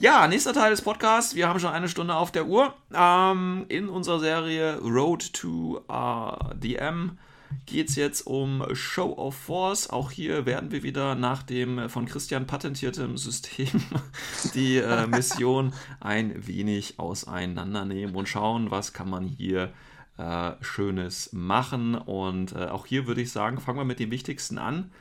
Ja, 0.00 0.28
nächster 0.28 0.52
Teil 0.52 0.70
des 0.70 0.82
Podcasts. 0.82 1.34
Wir 1.34 1.48
haben 1.48 1.58
schon 1.58 1.72
eine 1.72 1.88
Stunde 1.88 2.14
auf 2.14 2.30
der 2.30 2.46
Uhr. 2.46 2.72
Ähm, 2.94 3.66
in 3.68 3.88
unserer 3.88 4.20
Serie 4.20 4.78
Road 4.78 5.32
to 5.32 5.82
uh, 5.90 6.54
the 6.60 6.76
M 6.76 7.18
geht 7.66 7.88
es 7.88 7.96
jetzt 7.96 8.24
um 8.24 8.64
Show 8.74 9.12
of 9.14 9.34
Force. 9.34 9.90
Auch 9.90 10.12
hier 10.12 10.46
werden 10.46 10.70
wir 10.70 10.84
wieder 10.84 11.16
nach 11.16 11.42
dem 11.42 11.88
von 11.88 12.06
Christian 12.06 12.46
patentierten 12.46 13.16
System 13.16 13.82
die 14.54 14.76
äh, 14.76 15.08
Mission 15.08 15.72
ein 15.98 16.46
wenig 16.46 17.00
auseinandernehmen 17.00 18.14
und 18.14 18.28
schauen, 18.28 18.70
was 18.70 18.92
kann 18.92 19.10
man 19.10 19.24
hier 19.24 19.72
äh, 20.16 20.52
Schönes 20.60 21.30
machen. 21.32 21.96
Und 21.96 22.52
äh, 22.52 22.66
auch 22.66 22.86
hier 22.86 23.08
würde 23.08 23.22
ich 23.22 23.32
sagen, 23.32 23.58
fangen 23.58 23.78
wir 23.78 23.84
mit 23.84 23.98
dem 23.98 24.12
Wichtigsten 24.12 24.58
an. 24.58 24.92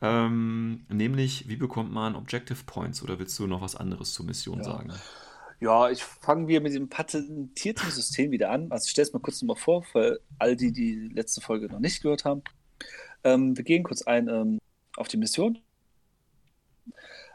Ähm, 0.00 0.84
nämlich, 0.88 1.48
wie 1.48 1.56
bekommt 1.56 1.92
man 1.92 2.14
Objective 2.14 2.64
Points? 2.64 3.02
Oder 3.02 3.18
willst 3.18 3.38
du 3.38 3.46
noch 3.46 3.60
was 3.60 3.76
anderes 3.76 4.12
zur 4.12 4.26
Mission 4.26 4.58
Ja. 4.58 4.64
sagen? 4.64 4.92
Ja, 5.60 5.88
ich 5.90 6.02
fange 6.04 6.48
wir 6.48 6.60
mit 6.60 6.74
dem 6.74 6.88
patentierten 6.88 7.90
System 7.90 8.30
wieder 8.32 8.50
an. 8.50 8.70
Also 8.70 8.84
ich 8.84 8.90
stelle 8.90 9.06
es 9.06 9.12
mal 9.12 9.20
kurz 9.20 9.40
nochmal 9.40 9.56
vor, 9.56 9.82
für 9.82 10.20
all 10.38 10.56
die, 10.56 10.72
die 10.72 11.08
letzte 11.08 11.40
Folge 11.40 11.68
noch 11.68 11.78
nicht 11.78 12.02
gehört 12.02 12.24
haben. 12.24 12.42
Ähm, 13.22 13.56
wir 13.56 13.64
gehen 13.64 13.82
kurz 13.82 14.02
ein 14.02 14.28
ähm, 14.28 14.58
auf 14.96 15.08
die 15.08 15.16
Mission. 15.16 15.58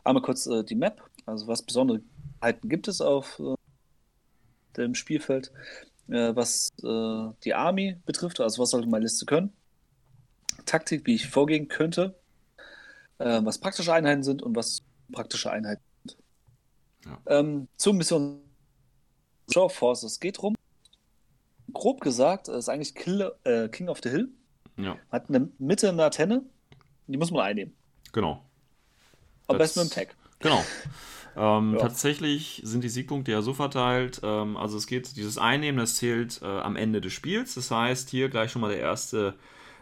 Einmal 0.04 0.22
kurz 0.22 0.46
äh, 0.46 0.64
die 0.64 0.76
Map, 0.76 1.02
also 1.26 1.48
was 1.48 1.64
besondere 1.64 2.02
Einheiten 2.40 2.70
gibt 2.70 2.88
es 2.88 3.02
auf 3.02 3.40
äh, 3.40 3.56
dem 4.78 4.96
Spielfeld, 4.96 5.52
äh, 6.08 6.36
was 6.36 6.70
äh, 6.84 7.34
die 7.44 7.54
Army 7.54 7.98
betrifft, 8.06 8.40
also 8.40 8.62
was 8.62 8.72
sollte 8.72 8.88
meine 8.88 9.04
Liste 9.04 9.26
können. 9.26 9.54
Taktik, 10.66 11.06
wie 11.08 11.16
ich 11.16 11.28
vorgehen 11.28 11.68
könnte, 11.68 12.19
äh, 13.20 13.40
was 13.44 13.58
praktische 13.60 13.94
Einheiten 13.94 14.24
sind 14.24 14.42
und 14.42 14.56
was 14.56 14.82
praktische 15.12 15.52
Einheiten 15.52 15.84
sind. 16.06 16.18
Ja. 17.06 17.20
Ähm, 17.28 17.68
zur 17.78 17.94
Mission 17.94 18.42
Show 19.52 19.66
of 19.66 19.74
Force. 19.74 20.04
Es 20.04 20.20
geht 20.20 20.38
drum, 20.42 20.56
grob 21.74 22.02
gesagt, 22.02 22.48
es 22.48 22.58
ist 22.58 22.70
eigentlich 22.70 22.96
Kill, 22.96 23.32
äh, 23.44 23.70
King 23.70 23.90
of 23.90 24.00
the 24.04 24.10
Hill. 24.10 24.30
Ja, 24.78 24.98
Hat 25.12 25.28
in 25.30 25.34
der 25.34 25.48
Mitte 25.60 25.90
eine 25.90 26.06
Antenne, 26.06 26.44
die 27.08 27.18
muss 27.18 27.32
man 27.32 27.42
einnehmen. 27.42 27.74
genau. 28.12 28.44
Am 29.48 29.58
besten 29.58 29.82
mit 29.82 29.90
dem 29.92 29.94
Tag. 29.96 30.16
Genau. 30.40 30.64
Ähm, 31.38 31.74
Ja. 31.76 31.80
Tatsächlich 31.82 32.60
sind 32.66 32.84
die 32.84 32.90
Siegpunkte 32.90 33.32
ja 33.32 33.42
so 33.44 33.54
verteilt. 33.54 34.20
Ähm, 34.24 34.58
also 34.58 34.78
es 34.78 34.88
geht, 34.88 35.16
dieses 35.16 35.38
Einnehmen, 35.38 35.78
das 35.78 35.96
zählt 35.96 36.42
äh, 36.42 36.46
am 36.46 36.76
Ende 36.76 37.02
des 37.02 37.14
Spiels. 37.14 37.54
Das 37.54 37.70
heißt, 37.72 38.10
hier 38.10 38.30
gleich 38.30 38.52
schon 38.52 38.62
mal 38.62 38.72
der 38.72 38.80
erste 38.80 39.36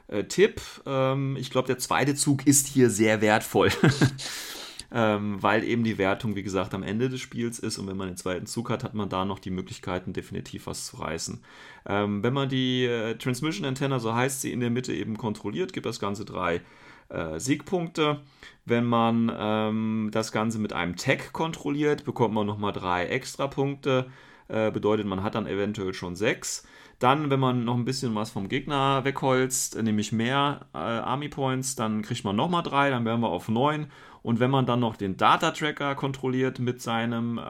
äh, 0.07 0.23
Tipp. 0.23 0.61
Ähm, 0.85 1.37
ich 1.39 1.49
glaube, 1.49 1.67
der 1.67 1.77
zweite 1.77 2.15
Zug 2.15 2.45
ist 2.45 2.67
hier 2.67 2.89
sehr 2.89 3.21
wertvoll. 3.21 3.71
ähm, 4.91 5.41
weil 5.41 5.63
eben 5.63 5.83
die 5.83 5.97
Wertung, 5.97 6.35
wie 6.35 6.43
gesagt, 6.43 6.73
am 6.73 6.83
Ende 6.83 7.09
des 7.09 7.19
Spiels 7.19 7.59
ist 7.59 7.77
und 7.77 7.87
wenn 7.87 7.97
man 7.97 8.07
den 8.07 8.17
zweiten 8.17 8.45
Zug 8.45 8.69
hat, 8.69 8.83
hat 8.83 8.93
man 8.93 9.09
da 9.09 9.25
noch 9.25 9.39
die 9.39 9.49
Möglichkeiten, 9.49 10.13
definitiv 10.13 10.67
was 10.67 10.85
zu 10.85 10.97
reißen. 10.97 11.41
Ähm, 11.85 12.23
wenn 12.23 12.33
man 12.33 12.49
die 12.49 12.85
äh, 12.85 13.15
Transmission 13.15 13.65
Antenna, 13.65 13.99
so 13.99 14.13
heißt 14.13 14.41
sie, 14.41 14.51
in 14.51 14.59
der 14.59 14.69
Mitte 14.69 14.93
eben 14.93 15.17
kontrolliert, 15.17 15.73
gibt 15.73 15.85
das 15.85 15.99
Ganze 15.99 16.25
drei 16.25 16.61
äh, 17.09 17.39
Siegpunkte. 17.39 18.21
Wenn 18.65 18.85
man 18.85 19.31
ähm, 19.37 20.09
das 20.11 20.31
Ganze 20.31 20.59
mit 20.59 20.73
einem 20.73 20.95
Tag 20.95 21.33
kontrolliert, 21.33 22.05
bekommt 22.05 22.33
man 22.33 22.47
nochmal 22.47 22.73
drei 22.73 23.07
Extrapunkte. 23.07 24.09
Äh, 24.49 24.71
bedeutet, 24.71 25.05
man 25.05 25.23
hat 25.23 25.35
dann 25.35 25.47
eventuell 25.47 25.93
schon 25.93 26.15
sechs. 26.15 26.65
Dann, 26.99 27.29
wenn 27.29 27.39
man 27.39 27.63
noch 27.63 27.75
ein 27.75 27.85
bisschen 27.85 28.15
was 28.15 28.31
vom 28.31 28.49
Gegner 28.49 29.03
wegholzt, 29.03 29.81
nämlich 29.81 30.11
mehr 30.11 30.65
äh, 30.73 30.77
Army 30.77 31.29
Points, 31.29 31.75
dann 31.75 32.01
kriegt 32.01 32.23
man 32.23 32.35
nochmal 32.35 32.63
drei, 32.63 32.89
dann 32.89 33.05
wären 33.05 33.21
wir 33.21 33.29
auf 33.29 33.49
neun. 33.49 33.87
Und 34.23 34.39
wenn 34.39 34.49
man 34.49 34.65
dann 34.65 34.79
noch 34.79 34.97
den 34.97 35.15
Data 35.15 35.51
Tracker 35.51 35.95
kontrolliert 35.95 36.59
mit 36.59 36.81
seinem, 36.81 37.37
äh, 37.37 37.41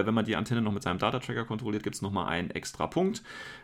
äh, 0.00 0.06
wenn 0.06 0.14
man 0.14 0.26
die 0.26 0.36
Antenne 0.36 0.60
noch 0.60 0.72
mit 0.72 0.82
seinem 0.82 0.98
Data 0.98 1.18
Tracker 1.18 1.44
kontrolliert, 1.44 1.82
gibt 1.82 1.96
es 1.96 2.02
nochmal 2.02 2.28
einen 2.28 2.50
extra 2.50 2.86
Punkt. 2.86 3.22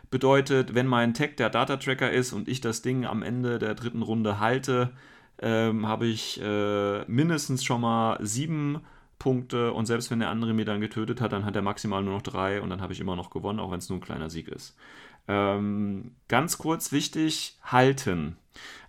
Bedeutet, 0.09 0.73
wenn 0.73 0.87
mein 0.87 1.13
Tag 1.13 1.37
der 1.37 1.49
Data 1.49 1.77
Tracker 1.77 2.11
ist 2.11 2.33
und 2.33 2.47
ich 2.47 2.59
das 2.59 2.81
Ding 2.81 3.05
am 3.05 3.21
Ende 3.21 3.59
der 3.59 3.75
dritten 3.75 4.01
Runde 4.01 4.39
halte, 4.39 4.89
ähm, 5.39 5.87
habe 5.87 6.07
ich 6.07 6.41
äh, 6.41 7.05
mindestens 7.05 7.63
schon 7.63 7.81
mal 7.81 8.17
sieben 8.21 8.81
Punkte 9.19 9.73
und 9.73 9.85
selbst 9.85 10.11
wenn 10.11 10.19
der 10.19 10.29
andere 10.29 10.53
mir 10.53 10.65
dann 10.65 10.81
getötet 10.81 11.21
hat, 11.21 11.33
dann 11.33 11.45
hat 11.45 11.55
er 11.55 11.61
maximal 11.61 12.03
nur 12.03 12.15
noch 12.15 12.21
drei 12.21 12.61
und 12.61 12.69
dann 12.69 12.81
habe 12.81 12.93
ich 12.93 12.99
immer 12.99 13.15
noch 13.15 13.29
gewonnen, 13.29 13.59
auch 13.59 13.71
wenn 13.71 13.79
es 13.79 13.89
nur 13.89 13.97
ein 13.99 14.01
kleiner 14.01 14.29
Sieg 14.29 14.47
ist. 14.47 14.75
Ähm, 15.27 16.11
ganz 16.27 16.57
kurz 16.57 16.91
wichtig, 16.91 17.57
halten. 17.63 18.37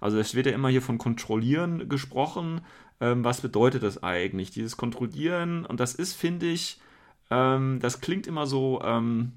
Also 0.00 0.18
es 0.18 0.34
wird 0.34 0.46
ja 0.46 0.52
immer 0.52 0.68
hier 0.68 0.82
von 0.82 0.98
kontrollieren 0.98 1.88
gesprochen. 1.88 2.60
Ähm, 3.00 3.24
was 3.24 3.40
bedeutet 3.40 3.82
das 3.82 4.02
eigentlich? 4.02 4.50
Dieses 4.50 4.76
Kontrollieren, 4.76 5.66
und 5.66 5.80
das 5.80 5.94
ist, 5.94 6.14
finde 6.14 6.46
ich, 6.46 6.80
ähm, 7.30 7.78
das 7.80 8.00
klingt 8.00 8.26
immer 8.26 8.46
so, 8.46 8.80
ähm, 8.82 9.32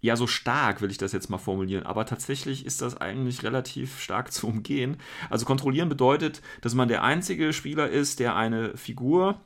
ja, 0.00 0.16
so 0.16 0.26
stark, 0.26 0.80
will 0.82 0.90
ich 0.90 0.98
das 0.98 1.12
jetzt 1.12 1.30
mal 1.30 1.38
formulieren, 1.38 1.84
aber 1.84 2.06
tatsächlich 2.06 2.64
ist 2.64 2.82
das 2.82 2.96
eigentlich 3.00 3.42
relativ 3.42 4.00
stark 4.00 4.32
zu 4.32 4.48
umgehen. 4.48 4.98
Also 5.30 5.46
kontrollieren 5.46 5.88
bedeutet, 5.88 6.42
dass 6.60 6.74
man 6.74 6.88
der 6.88 7.02
einzige 7.02 7.52
Spieler 7.52 7.88
ist, 7.88 8.20
der 8.20 8.36
eine 8.36 8.76
Figur, 8.76 9.40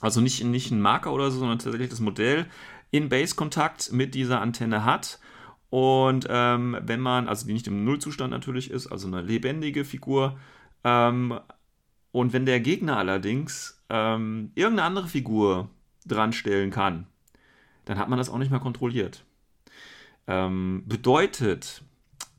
also 0.00 0.20
nicht, 0.20 0.44
nicht 0.44 0.70
ein 0.70 0.80
Marker 0.80 1.12
oder 1.12 1.30
so, 1.30 1.40
sondern 1.40 1.58
tatsächlich 1.58 1.90
das 1.90 2.00
Modell 2.00 2.46
in 2.90 3.08
Base-Kontakt 3.08 3.92
mit 3.92 4.14
dieser 4.14 4.40
Antenne 4.40 4.84
hat. 4.84 5.18
Und 5.70 6.26
ähm, 6.30 6.76
wenn 6.80 7.00
man, 7.00 7.28
also 7.28 7.46
die 7.46 7.52
nicht 7.52 7.66
im 7.66 7.84
Nullzustand 7.84 8.30
natürlich 8.30 8.70
ist, 8.70 8.86
also 8.86 9.06
eine 9.06 9.20
lebendige 9.20 9.84
Figur, 9.84 10.38
ähm, 10.84 11.38
und 12.10 12.32
wenn 12.32 12.46
der 12.46 12.60
Gegner 12.60 12.96
allerdings 12.96 13.82
ähm, 13.90 14.50
irgendeine 14.54 14.86
andere 14.86 15.08
Figur 15.08 15.68
dran 16.06 16.32
stellen 16.32 16.70
kann, 16.70 17.06
dann 17.84 17.98
hat 17.98 18.08
man 18.08 18.18
das 18.18 18.30
auch 18.30 18.38
nicht 18.38 18.50
mehr 18.50 18.60
kontrolliert. 18.60 19.24
Ähm, 20.26 20.84
bedeutet, 20.86 21.82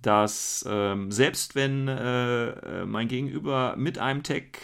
dass 0.02 0.66
ähm, 0.68 1.12
selbst 1.12 1.56
wenn 1.56 1.88
äh, 1.88 2.50
äh, 2.50 2.86
mein 2.86 3.08
Gegenüber 3.08 3.76
mit 3.78 4.00
einem 4.00 4.24
Tag 4.24 4.60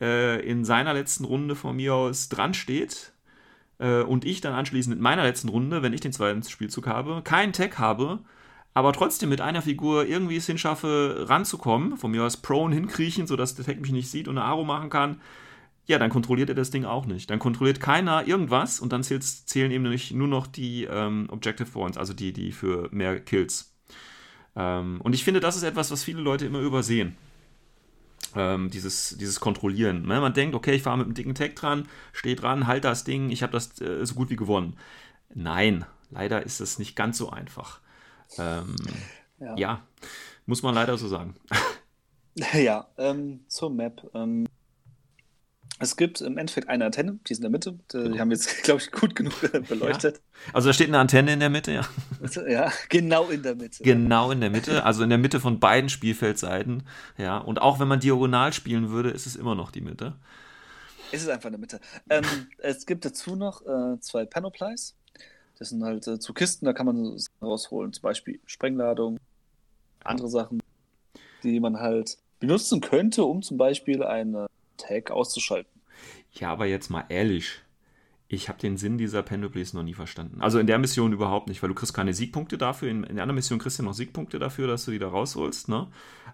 äh, 0.00 0.44
in 0.44 0.64
seiner 0.64 0.94
letzten 0.94 1.24
Runde 1.24 1.54
von 1.54 1.76
mir 1.76 1.94
aus 1.94 2.28
dran 2.28 2.54
steht 2.54 3.13
äh, 3.78 4.02
und 4.02 4.24
ich 4.24 4.40
dann 4.40 4.54
anschließend 4.54 4.94
mit 4.94 5.02
meiner 5.02 5.24
letzten 5.24 5.48
Runde, 5.48 5.82
wenn 5.82 5.92
ich 5.92 6.00
den 6.00 6.12
zweiten 6.12 6.42
Spielzug 6.42 6.86
habe, 6.86 7.22
keinen 7.22 7.52
Tag 7.52 7.78
habe, 7.78 8.20
aber 8.74 8.92
trotzdem 8.92 9.28
mit 9.28 9.40
einer 9.40 9.62
Figur 9.62 10.06
irgendwie 10.06 10.36
es 10.36 10.46
hinschaffe, 10.46 11.26
ranzukommen, 11.28 11.96
von 11.96 12.10
mir 12.10 12.24
aus 12.24 12.38
prone 12.38 12.74
hinkriechen, 12.74 13.26
sodass 13.26 13.54
der 13.54 13.64
Tag 13.64 13.80
mich 13.80 13.92
nicht 13.92 14.10
sieht 14.10 14.28
und 14.28 14.36
eine 14.36 14.46
Aro 14.46 14.64
machen 14.64 14.90
kann, 14.90 15.20
ja, 15.86 15.98
dann 15.98 16.10
kontrolliert 16.10 16.48
er 16.48 16.54
das 16.54 16.70
Ding 16.70 16.84
auch 16.84 17.06
nicht. 17.06 17.30
Dann 17.30 17.38
kontrolliert 17.38 17.78
keiner 17.80 18.26
irgendwas 18.26 18.80
und 18.80 18.92
dann 18.92 19.02
zählen 19.02 19.70
eben 19.70 19.82
nämlich 19.82 20.12
nur 20.12 20.28
noch 20.28 20.46
die 20.46 20.84
ähm, 20.84 21.28
Objective 21.30 21.70
Points, 21.70 21.98
also 21.98 22.14
die, 22.14 22.32
die 22.32 22.52
für 22.52 22.88
mehr 22.90 23.20
Kills. 23.20 23.74
Ähm, 24.56 25.00
und 25.02 25.14
ich 25.14 25.24
finde, 25.24 25.40
das 25.40 25.56
ist 25.56 25.62
etwas, 25.62 25.90
was 25.90 26.02
viele 26.02 26.20
Leute 26.20 26.46
immer 26.46 26.60
übersehen. 26.60 27.16
Ähm, 28.36 28.70
dieses, 28.70 29.16
dieses 29.18 29.40
Kontrollieren. 29.40 30.06
Ne? 30.06 30.20
Man 30.20 30.34
denkt, 30.34 30.54
okay, 30.54 30.74
ich 30.74 30.82
fahre 30.82 30.98
mit 30.98 31.06
einem 31.06 31.14
dicken 31.14 31.34
Tag 31.34 31.54
dran, 31.56 31.88
stehe 32.12 32.36
dran, 32.36 32.66
halt 32.66 32.84
das 32.84 33.04
Ding, 33.04 33.30
ich 33.30 33.42
habe 33.42 33.52
das 33.52 33.80
äh, 33.80 34.04
so 34.04 34.14
gut 34.14 34.30
wie 34.30 34.36
gewonnen. 34.36 34.76
Nein, 35.34 35.84
leider 36.10 36.42
ist 36.44 36.60
das 36.60 36.78
nicht 36.78 36.96
ganz 36.96 37.18
so 37.18 37.30
einfach. 37.30 37.80
Ähm, 38.38 38.76
Ja, 39.40 39.56
ja, 39.56 39.86
muss 40.46 40.62
man 40.62 40.74
leider 40.74 40.96
so 40.96 41.08
sagen. 41.08 41.34
ja 42.54 42.88
ähm, 42.98 43.44
zur 43.48 43.70
Map. 43.70 44.10
Ähm, 44.14 44.46
es 45.80 45.96
gibt 45.96 46.20
im 46.20 46.38
Endeffekt 46.38 46.68
eine 46.68 46.84
Antenne, 46.86 47.18
die 47.26 47.32
ist 47.32 47.38
in 47.38 47.42
der 47.42 47.50
Mitte. 47.50 47.72
Die 47.92 47.98
Genau. 47.98 48.18
haben 48.18 48.30
wir 48.30 48.36
jetzt, 48.36 48.62
glaube 48.62 48.80
ich, 48.80 48.90
gut 48.92 49.14
genug 49.14 49.34
beleuchtet. 49.68 50.20
Also 50.52 50.68
da 50.68 50.72
steht 50.72 50.88
eine 50.88 50.98
Antenne 50.98 51.32
in 51.32 51.40
der 51.40 51.50
Mitte, 51.50 51.72
ja. 51.72 51.82
Ja. 52.48 52.72
genau 52.88 53.28
in 53.28 53.42
der 53.42 53.54
Mitte. 53.56 53.82
Genau 53.82 54.30
in 54.30 54.40
der 54.40 54.50
Mitte, 54.50 54.84
also 54.84 55.02
in 55.02 55.08
der 55.08 55.18
Mitte 55.18 55.40
von 55.40 55.58
beiden 55.60 55.88
Spielfeldseiten. 55.90 56.84
Ja, 57.18 57.38
und 57.38 57.60
auch 57.60 57.80
wenn 57.80 57.88
man 57.88 58.00
diagonal 58.00 58.52
spielen 58.52 58.90
würde, 58.90 59.10
ist 59.10 59.26
es 59.26 59.36
immer 59.36 59.54
noch 59.54 59.70
die 59.70 59.80
Mitte. 59.80 60.14
Es 61.12 61.22
ist 61.22 61.28
einfach 61.28 61.46
in 61.46 61.52
der 61.52 61.60
Mitte. 61.60 61.80
Ähm, 62.10 62.24
es 62.58 62.86
gibt 62.86 63.04
dazu 63.04 63.36
noch 63.36 63.62
äh, 63.66 63.98
zwei 64.00 64.24
Panoplies. 64.24 64.94
Das 65.58 65.68
sind 65.68 65.84
halt 65.84 66.06
äh, 66.08 66.18
zu 66.18 66.32
Kisten, 66.34 66.64
da 66.66 66.72
kann 66.72 66.86
man 66.86 67.16
rausholen, 67.40 67.92
zum 67.92 68.02
Beispiel 68.02 68.40
Sprengladung, 68.46 69.18
andere 70.02 70.28
Sachen. 70.28 70.60
die 71.44 71.60
man 71.60 71.78
halt 71.78 72.18
benutzen 72.40 72.80
könnte, 72.80 73.24
um 73.24 73.42
zum 73.42 73.56
Beispiel 73.56 74.02
einen 74.02 74.46
Tag 74.76 75.10
auszuschalten. 75.10 75.80
Ja, 76.32 76.52
aber 76.52 76.66
jetzt 76.66 76.90
mal 76.90 77.04
ehrlich. 77.08 77.60
Ich 78.26 78.48
habe 78.48 78.58
den 78.58 78.76
Sinn 78.76 78.98
dieser 78.98 79.22
Penduplays 79.22 79.74
noch 79.74 79.82
nie 79.82 79.94
verstanden. 79.94 80.40
Also 80.40 80.58
in 80.58 80.66
der 80.66 80.78
Mission 80.78 81.12
überhaupt 81.12 81.48
nicht, 81.48 81.62
weil 81.62 81.68
du 81.68 81.74
kriegst 81.74 81.94
keine 81.94 82.14
Siegpunkte 82.14 82.58
dafür. 82.58 82.88
In, 82.88 83.04
in 83.04 83.16
der 83.16 83.22
anderen 83.22 83.36
Mission 83.36 83.58
kriegst 83.58 83.78
du 83.78 83.82
noch 83.82 83.94
Siegpunkte 83.94 84.38
dafür, 84.38 84.66
dass 84.66 84.84
du 84.84 84.90
die 84.90 84.98
da 84.98 85.08
rausholst. 85.08 85.68
Ne? 85.68 85.88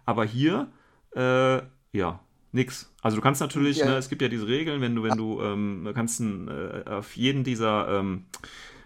Aber 0.07 0.25
hier, 0.25 0.71
äh, 1.15 1.61
ja, 1.93 2.21
nix. 2.53 2.93
Also 3.03 3.17
du 3.17 3.23
kannst 3.23 3.41
natürlich, 3.41 3.79
ja. 3.79 3.87
ne, 3.87 3.97
es 3.97 4.09
gibt 4.09 4.23
ja 4.23 4.29
diese 4.29 4.47
Regeln, 4.47 4.81
wenn 4.81 4.95
du, 4.95 5.03
wenn 5.03 5.17
du, 5.17 5.43
ähm, 5.43 5.91
kannst 5.95 6.21
äh, 6.21 6.85
auf 6.87 7.17
jeden 7.17 7.45
dieser, 7.45 8.01
ähm, 8.01 8.25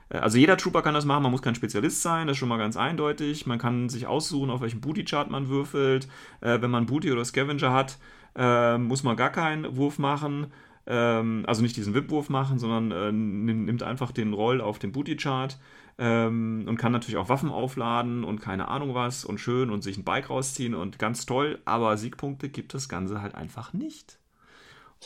äh, 0.09 0.19
also 0.19 0.39
jeder 0.39 0.57
Trooper 0.57 0.83
kann 0.83 0.95
das 0.95 1.05
machen, 1.05 1.23
man 1.23 1.33
muss 1.33 1.43
kein 1.43 1.55
Spezialist 1.55 2.03
sein, 2.03 2.27
das 2.27 2.35
ist 2.35 2.39
schon 2.39 2.49
mal 2.49 2.59
ganz 2.59 2.77
eindeutig. 2.77 3.47
Man 3.47 3.59
kann 3.59 3.89
sich 3.89 4.07
aussuchen, 4.07 4.51
auf 4.51 4.61
welchen 4.61 4.81
Booty-Chart 4.81 5.31
man 5.31 5.49
würfelt. 5.49 6.09
Äh, 6.41 6.61
wenn 6.61 6.71
man 6.71 6.87
Booty 6.87 7.13
oder 7.13 7.25
Scavenger 7.25 7.73
hat, 7.73 7.99
äh, 8.37 8.79
muss 8.79 9.03
man 9.03 9.17
gar 9.17 9.31
keinen 9.31 9.77
Wurf 9.77 9.99
machen. 9.99 10.53
Ähm, 10.87 11.45
also 11.47 11.63
nicht 11.63 11.77
diesen 11.77 11.95
Wip-Wurf 11.95 12.29
machen, 12.29 12.59
sondern 12.59 12.91
äh, 12.91 13.11
nimmt 13.11 13.83
einfach 13.83 14.13
den 14.13 14.35
Roll 14.35 14.61
auf 14.61 14.79
den 14.79 14.93
Booty-Chart 14.93 15.59
ähm, 15.99 16.67
und 16.69 16.77
kann 16.77 16.93
natürlich 16.93 17.17
auch 17.17 17.29
Waffen 17.29 17.51
aufladen 17.51 18.25
und 18.25 18.41
keine 18.41 18.69
Ahnung 18.69 18.95
was 18.95 19.25
und 19.25 19.39
schön 19.39 19.71
und 19.71 19.83
sich 19.83 19.97
ein 19.97 20.05
Bike 20.05 20.29
rausziehen 20.29 20.75
und 20.75 20.99
ganz 20.99 21.25
toll, 21.25 21.61
aber 21.65 21.97
Siegpunkte 21.97 22.49
gibt 22.49 22.75
das 22.75 22.89
Ganze 22.89 23.23
halt 23.23 23.35
einfach 23.35 23.73
nicht. 23.73 24.19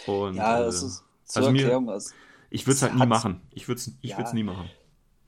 Und, 0.07 0.37
ja, 0.37 0.61
das 0.61 0.83
äh, 0.83 0.87
ist 0.87 1.05
zur 1.25 1.43
also 1.43 1.57
Erklärung. 1.57 1.87
Mir, 1.87 2.01
ich 2.51 2.67
würde 2.67 2.75
es 2.75 2.83
halt 2.83 2.95
nie 2.95 3.07
machen. 3.07 3.41
Ich 3.53 3.69
würde 3.69 3.79
es 3.79 3.93
ich 4.01 4.11
ja, 4.11 4.33
nie 4.33 4.43
machen. 4.43 4.71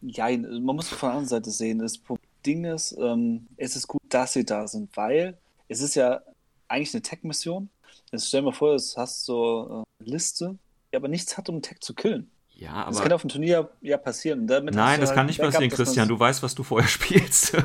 Ja, 0.00 0.28
man 0.36 0.76
muss 0.76 0.88
von 0.88 1.08
der 1.08 1.10
anderen 1.10 1.28
Seite 1.28 1.50
sehen. 1.50 1.78
Das 1.78 2.00
Ding 2.46 2.64
ist, 2.64 2.96
ähm, 2.98 3.46
es 3.56 3.76
ist 3.76 3.86
gut, 3.86 4.00
dass 4.08 4.32
sie 4.32 4.44
da 4.44 4.66
sind, 4.66 4.96
weil 4.96 5.38
es 5.68 5.80
ist 5.82 5.94
ja 5.94 6.22
eigentlich 6.68 6.94
eine 6.94 7.02
Tech-Mission. 7.02 7.68
Jetzt 8.12 8.28
stell 8.28 8.40
dir 8.40 8.46
mal 8.46 8.52
vor, 8.52 8.76
du 8.76 8.82
hast 8.96 9.24
so 9.24 9.84
äh, 10.00 10.02
eine 10.02 10.10
Liste, 10.10 10.58
die 10.92 10.96
aber 10.96 11.08
nichts 11.08 11.36
hat, 11.36 11.48
um 11.48 11.56
einen 11.56 11.62
Tech 11.62 11.80
zu 11.80 11.94
killen. 11.94 12.30
Ja, 12.60 12.72
aber. 12.72 12.90
Das 12.90 13.00
kann 13.00 13.12
auf 13.12 13.22
dem 13.22 13.30
Turnier 13.30 13.70
ja 13.80 13.96
passieren. 13.96 14.46
Damit 14.46 14.74
Nein, 14.74 15.00
das 15.00 15.10
halt 15.10 15.16
kann 15.16 15.26
nicht 15.26 15.38
Backup, 15.38 15.54
passieren, 15.54 15.70
Christian. 15.70 16.08
Du 16.08 16.18
weißt, 16.18 16.42
was 16.42 16.54
du 16.54 16.62
vorher 16.62 16.88
spielst. 16.90 17.54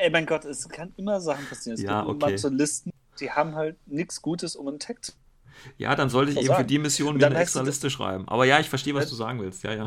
Ey, 0.00 0.10
mein 0.10 0.26
Gott, 0.26 0.44
es 0.44 0.68
kann 0.68 0.92
immer 0.96 1.20
Sachen 1.20 1.46
passieren. 1.46 1.78
Es 1.78 1.82
ja, 1.82 2.02
gibt 2.02 2.16
okay. 2.16 2.32
manche 2.32 2.48
Listen, 2.48 2.92
die 3.20 3.30
haben 3.30 3.54
halt 3.54 3.76
nichts 3.86 4.20
Gutes, 4.20 4.56
um 4.56 4.68
einen 4.68 4.78
Tag 4.78 5.04
zu 5.04 5.12
ja, 5.76 5.94
dann 5.94 6.08
sollte 6.08 6.32
ich 6.32 6.38
eben 6.38 6.46
sagen. 6.46 6.62
für 6.62 6.66
die 6.66 6.78
Mission 6.78 7.16
wieder 7.16 7.26
eine 7.26 7.38
extra 7.38 7.62
Liste 7.62 7.90
schreiben. 7.90 8.26
Aber 8.28 8.44
ja, 8.44 8.60
ich 8.60 8.68
verstehe, 8.68 8.94
was 8.94 9.08
du 9.08 9.14
sagen 9.14 9.40
willst. 9.40 9.62
Ja, 9.62 9.74
ja. 9.74 9.86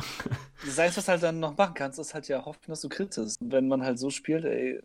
Das 0.66 0.78
heißt, 0.78 0.98
was 0.98 1.08
halt 1.08 1.24
dann 1.24 1.40
noch 1.40 1.58
machen 1.58 1.74
kannst, 1.74 2.00
ist 2.00 2.14
halt 2.14 2.28
ja 2.28 2.44
hoffen, 2.46 2.62
dass 2.68 2.82
du 2.82 2.90
krittest. 2.90 3.38
Wenn 3.42 3.68
man 3.68 3.84
halt 3.84 4.00
so 4.00 4.10
spielt, 4.10 4.46
ey, 4.46 4.82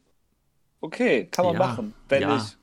okay, 0.81 1.27
kann 1.27 1.45
man 1.45 1.55
ja, 1.55 1.59
machen. 1.59 1.95
Wenn 2.09 2.23
ja. 2.23 2.37
ich 2.37 2.58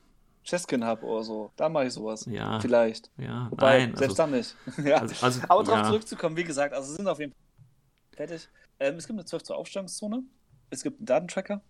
Cheskin 0.45 0.85
habe 0.85 1.05
oder 1.05 1.23
so, 1.23 1.51
dann 1.55 1.73
mache 1.73 1.88
ich 1.88 1.93
sowas. 1.93 2.26
Ja. 2.30 2.59
Vielleicht. 2.59 3.09
Ja, 3.17 3.47
Wobei, 3.49 3.88
nein. 3.88 3.95
Selbst 3.95 4.19
also, 4.19 4.23
dann 4.23 4.31
nicht. 4.31 4.55
ja. 4.85 4.97
Also, 4.97 5.26
also, 5.26 5.41
Aber 5.49 5.63
darauf 5.63 5.80
ja. 5.80 5.85
zurückzukommen, 5.88 6.38
wie 6.38 6.43
gesagt, 6.43 6.73
also 6.73 6.93
sind 6.93 7.07
auf 7.07 7.19
jeden 7.19 7.31
Fall 7.31 8.15
fertig. 8.15 8.47
Ähm, 8.80 8.95
es 8.95 9.07
gibt 9.07 9.17
eine 9.17 9.26
12 9.26 9.43
zur 9.43 9.57
Aufstellungszone. 9.57 10.23
Es 10.69 10.84
gibt 10.84 10.99
einen 10.99 11.07
Datentracker. 11.07 11.61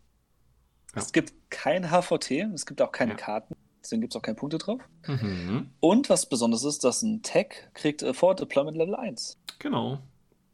Ja. 0.94 1.02
Es 1.02 1.12
gibt 1.12 1.34
kein 1.50 1.90
HVT. 1.90 2.32
Es 2.54 2.66
gibt 2.66 2.82
auch 2.82 2.92
keine 2.92 3.12
ja. 3.12 3.18
Karten. 3.18 3.56
Deswegen 3.82 4.02
gibt 4.02 4.14
es 4.14 4.18
auch 4.18 4.24
keine 4.24 4.36
Punkte 4.36 4.58
drauf. 4.58 4.82
Mhm. 5.08 5.70
Und 5.80 6.10
was 6.10 6.28
besonders 6.28 6.64
ist, 6.64 6.84
dass 6.84 7.02
ein 7.02 7.22
Tag 7.22 7.72
kriegt 7.76 8.02
äh, 8.04 8.14
vor 8.14 8.36
Deployment 8.36 8.76
Level 8.76 8.96
1. 8.96 9.38
Genau. 9.60 10.00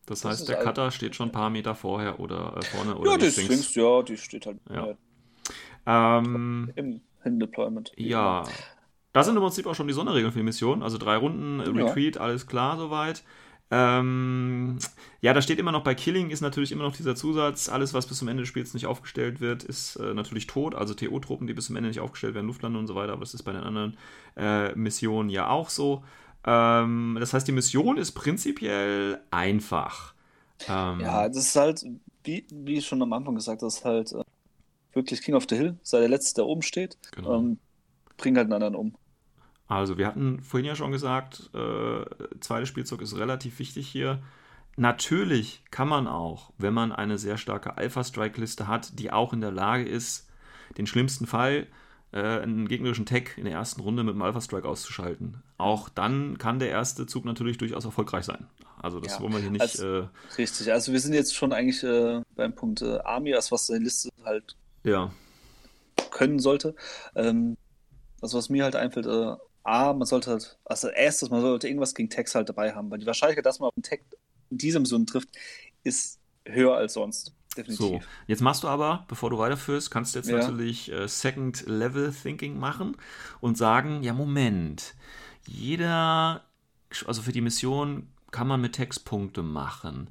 Das, 0.05 0.21
das 0.21 0.31
heißt, 0.31 0.49
der 0.49 0.57
Cutter 0.57 0.83
halt, 0.83 0.93
steht 0.93 1.15
schon 1.15 1.29
ein 1.29 1.31
paar 1.31 1.49
Meter 1.49 1.73
vorher 1.73 2.19
oder 2.19 2.57
äh, 2.57 2.65
vorne 2.65 2.97
oder 2.97 3.11
Ja, 3.11 3.17
die 3.17 3.31
Sphinx, 3.31 3.73
ja, 3.75 4.01
die 4.03 4.17
steht 4.17 4.45
halt. 4.45 4.59
Ja. 4.69 4.97
Ähm, 5.85 6.71
Im 6.75 7.01
Hin-Deployment. 7.23 7.91
Ja. 7.95 8.43
Da 9.13 9.23
sind 9.23 9.35
im 9.35 9.41
Prinzip 9.41 9.65
auch 9.65 9.75
schon 9.75 9.87
die 9.87 9.93
Sonderregeln 9.93 10.31
für 10.31 10.39
die 10.39 10.45
Mission. 10.45 10.83
Also 10.83 10.97
drei 10.97 11.17
Runden, 11.17 11.59
ja. 11.59 11.85
Retreat, 11.85 12.17
alles 12.17 12.47
klar 12.47 12.77
soweit. 12.77 13.23
Ähm, 13.73 14.79
ja, 15.21 15.33
da 15.33 15.41
steht 15.41 15.57
immer 15.57 15.71
noch 15.71 15.83
bei 15.83 15.95
Killing 15.95 16.29
ist 16.29 16.41
natürlich 16.41 16.73
immer 16.73 16.83
noch 16.83 16.95
dieser 16.95 17.15
Zusatz, 17.15 17.69
alles 17.69 17.93
was 17.93 18.05
bis 18.05 18.17
zum 18.17 18.27
Ende 18.27 18.43
des 18.43 18.49
Spiels 18.49 18.73
nicht 18.73 18.85
aufgestellt 18.85 19.39
wird, 19.39 19.63
ist 19.63 19.95
äh, 19.95 20.13
natürlich 20.13 20.45
tot, 20.45 20.75
also 20.75 20.93
TO-Truppen, 20.93 21.47
die 21.47 21.53
bis 21.53 21.67
zum 21.67 21.77
Ende 21.77 21.87
nicht 21.87 22.01
aufgestellt 22.01 22.35
werden, 22.35 22.47
Luftlandung 22.47 22.81
und 22.81 22.87
so 22.87 22.95
weiter, 22.95 23.13
aber 23.13 23.21
das 23.21 23.33
ist 23.33 23.43
bei 23.43 23.53
den 23.53 23.63
anderen 23.63 23.97
äh, 24.35 24.75
Missionen 24.75 25.29
ja 25.29 25.49
auch 25.49 25.69
so. 25.69 26.03
Ähm, 26.45 27.15
das 27.17 27.33
heißt, 27.33 27.47
die 27.47 27.53
Mission 27.53 27.97
ist 27.97 28.11
prinzipiell 28.11 29.21
einfach. 29.31 30.15
Ähm, 30.67 30.99
ja, 30.99 31.29
das 31.29 31.37
ist 31.37 31.55
halt, 31.55 31.85
wie, 32.25 32.45
wie 32.51 32.81
schon 32.81 33.01
am 33.01 33.13
Anfang 33.13 33.35
gesagt, 33.35 33.61
das 33.61 33.77
ist 33.77 33.85
halt 33.85 34.11
äh, 34.11 34.23
wirklich 34.93 35.21
King 35.21 35.35
of 35.35 35.45
the 35.49 35.55
Hill, 35.55 35.77
sei 35.83 35.99
der 35.99 36.09
Letzte, 36.09 36.41
der 36.41 36.45
oben 36.45 36.61
steht, 36.61 36.97
genau. 37.11 37.37
ähm, 37.37 37.59
bringt 38.17 38.37
halt 38.37 38.45
einen 38.45 38.53
anderen 38.53 38.75
um. 38.75 38.95
Also 39.67 39.97
wir 39.97 40.05
hatten 40.05 40.41
vorhin 40.41 40.67
ja 40.67 40.75
schon 40.75 40.91
gesagt, 40.91 41.49
äh, 41.53 42.03
zweites 42.41 42.67
Spielzeug 42.67 43.01
ist 43.01 43.17
relativ 43.17 43.57
wichtig 43.59 43.87
hier. 43.87 44.21
Natürlich 44.75 45.63
kann 45.71 45.87
man 45.87 46.07
auch, 46.07 46.51
wenn 46.57 46.73
man 46.73 46.91
eine 46.91 47.17
sehr 47.17 47.37
starke 47.37 47.77
Alpha-Strike-Liste 47.77 48.67
hat, 48.67 48.99
die 48.99 49.11
auch 49.11 49.31
in 49.31 49.41
der 49.41 49.51
Lage 49.51 49.85
ist, 49.85 50.29
den 50.77 50.87
schlimmsten 50.87 51.25
Fall 51.25 51.67
äh, 52.11 52.19
einen 52.19 52.67
gegnerischen 52.67 53.05
Tag 53.05 53.37
in 53.37 53.45
der 53.45 53.53
ersten 53.53 53.81
Runde 53.81 54.03
mit 54.03 54.13
dem 54.13 54.21
Alpha-Strike 54.21 54.67
auszuschalten. 54.67 55.41
Auch 55.57 55.87
dann 55.89 56.37
kann 56.37 56.59
der 56.59 56.69
erste 56.69 57.05
Zug 57.05 57.25
natürlich 57.25 57.57
durchaus 57.57 57.85
erfolgreich 57.85 58.25
sein. 58.25 58.47
Also 58.81 58.99
das 58.99 59.13
ja, 59.13 59.21
wollen 59.21 59.33
wir 59.33 59.39
hier 59.39 59.51
nicht. 59.51 59.61
Also, 59.61 59.99
äh, 60.01 60.07
richtig, 60.37 60.71
also 60.71 60.91
wir 60.91 60.99
sind 60.99 61.13
jetzt 61.13 61.35
schon 61.35 61.53
eigentlich 61.53 61.83
äh, 61.83 62.21
beim 62.35 62.53
Punkt 62.53 62.81
äh, 62.81 62.97
Army, 62.99 63.33
was 63.33 63.67
seine 63.67 63.83
Liste 63.83 64.09
halt 64.25 64.57
ja. 64.83 65.11
können 66.11 66.39
sollte. 66.39 66.75
Ähm, 67.15 67.57
also 68.21 68.37
was 68.37 68.49
mir 68.49 68.63
halt 68.63 68.75
einfällt, 68.75 69.07
äh, 69.07 69.35
A, 69.63 69.93
man 69.93 70.07
sollte 70.07 70.31
halt, 70.31 70.57
also 70.65 70.87
erstes, 70.87 71.29
man 71.29 71.41
sollte 71.41 71.67
irgendwas 71.67 71.93
gegen 71.93 72.09
Text 72.09 72.33
halt 72.35 72.49
dabei 72.49 72.73
haben, 72.73 72.89
weil 72.89 72.99
die 72.99 73.05
Wahrscheinlichkeit, 73.05 73.45
dass 73.45 73.59
man 73.59 73.69
auf 73.69 73.77
einen 73.77 73.83
Text 73.83 74.17
in 74.49 74.57
diesem 74.57 74.81
Mission 74.81 75.05
trifft, 75.05 75.29
ist 75.83 76.19
höher 76.45 76.75
als 76.75 76.93
sonst. 76.93 77.33
Definitiv. 77.55 77.77
So, 77.77 77.99
jetzt 78.27 78.41
machst 78.41 78.63
du 78.63 78.67
aber, 78.67 79.05
bevor 79.07 79.29
du 79.29 79.37
weiterführst, 79.37 79.91
kannst 79.91 80.15
du 80.15 80.19
jetzt 80.19 80.29
ja. 80.29 80.37
natürlich 80.37 80.91
äh, 80.91 81.07
Second 81.07 81.67
Level 81.67 82.13
Thinking 82.13 82.57
machen 82.57 82.95
und 83.41 83.57
sagen, 83.57 84.03
ja 84.03 84.13
Moment, 84.13 84.95
jeder, 85.45 86.45
also 87.05 87.21
für 87.21 87.33
die 87.33 87.41
Mission 87.41 88.07
kann 88.31 88.47
man 88.47 88.61
mit 88.61 88.73
Textpunkte 88.73 89.43
machen 89.43 90.09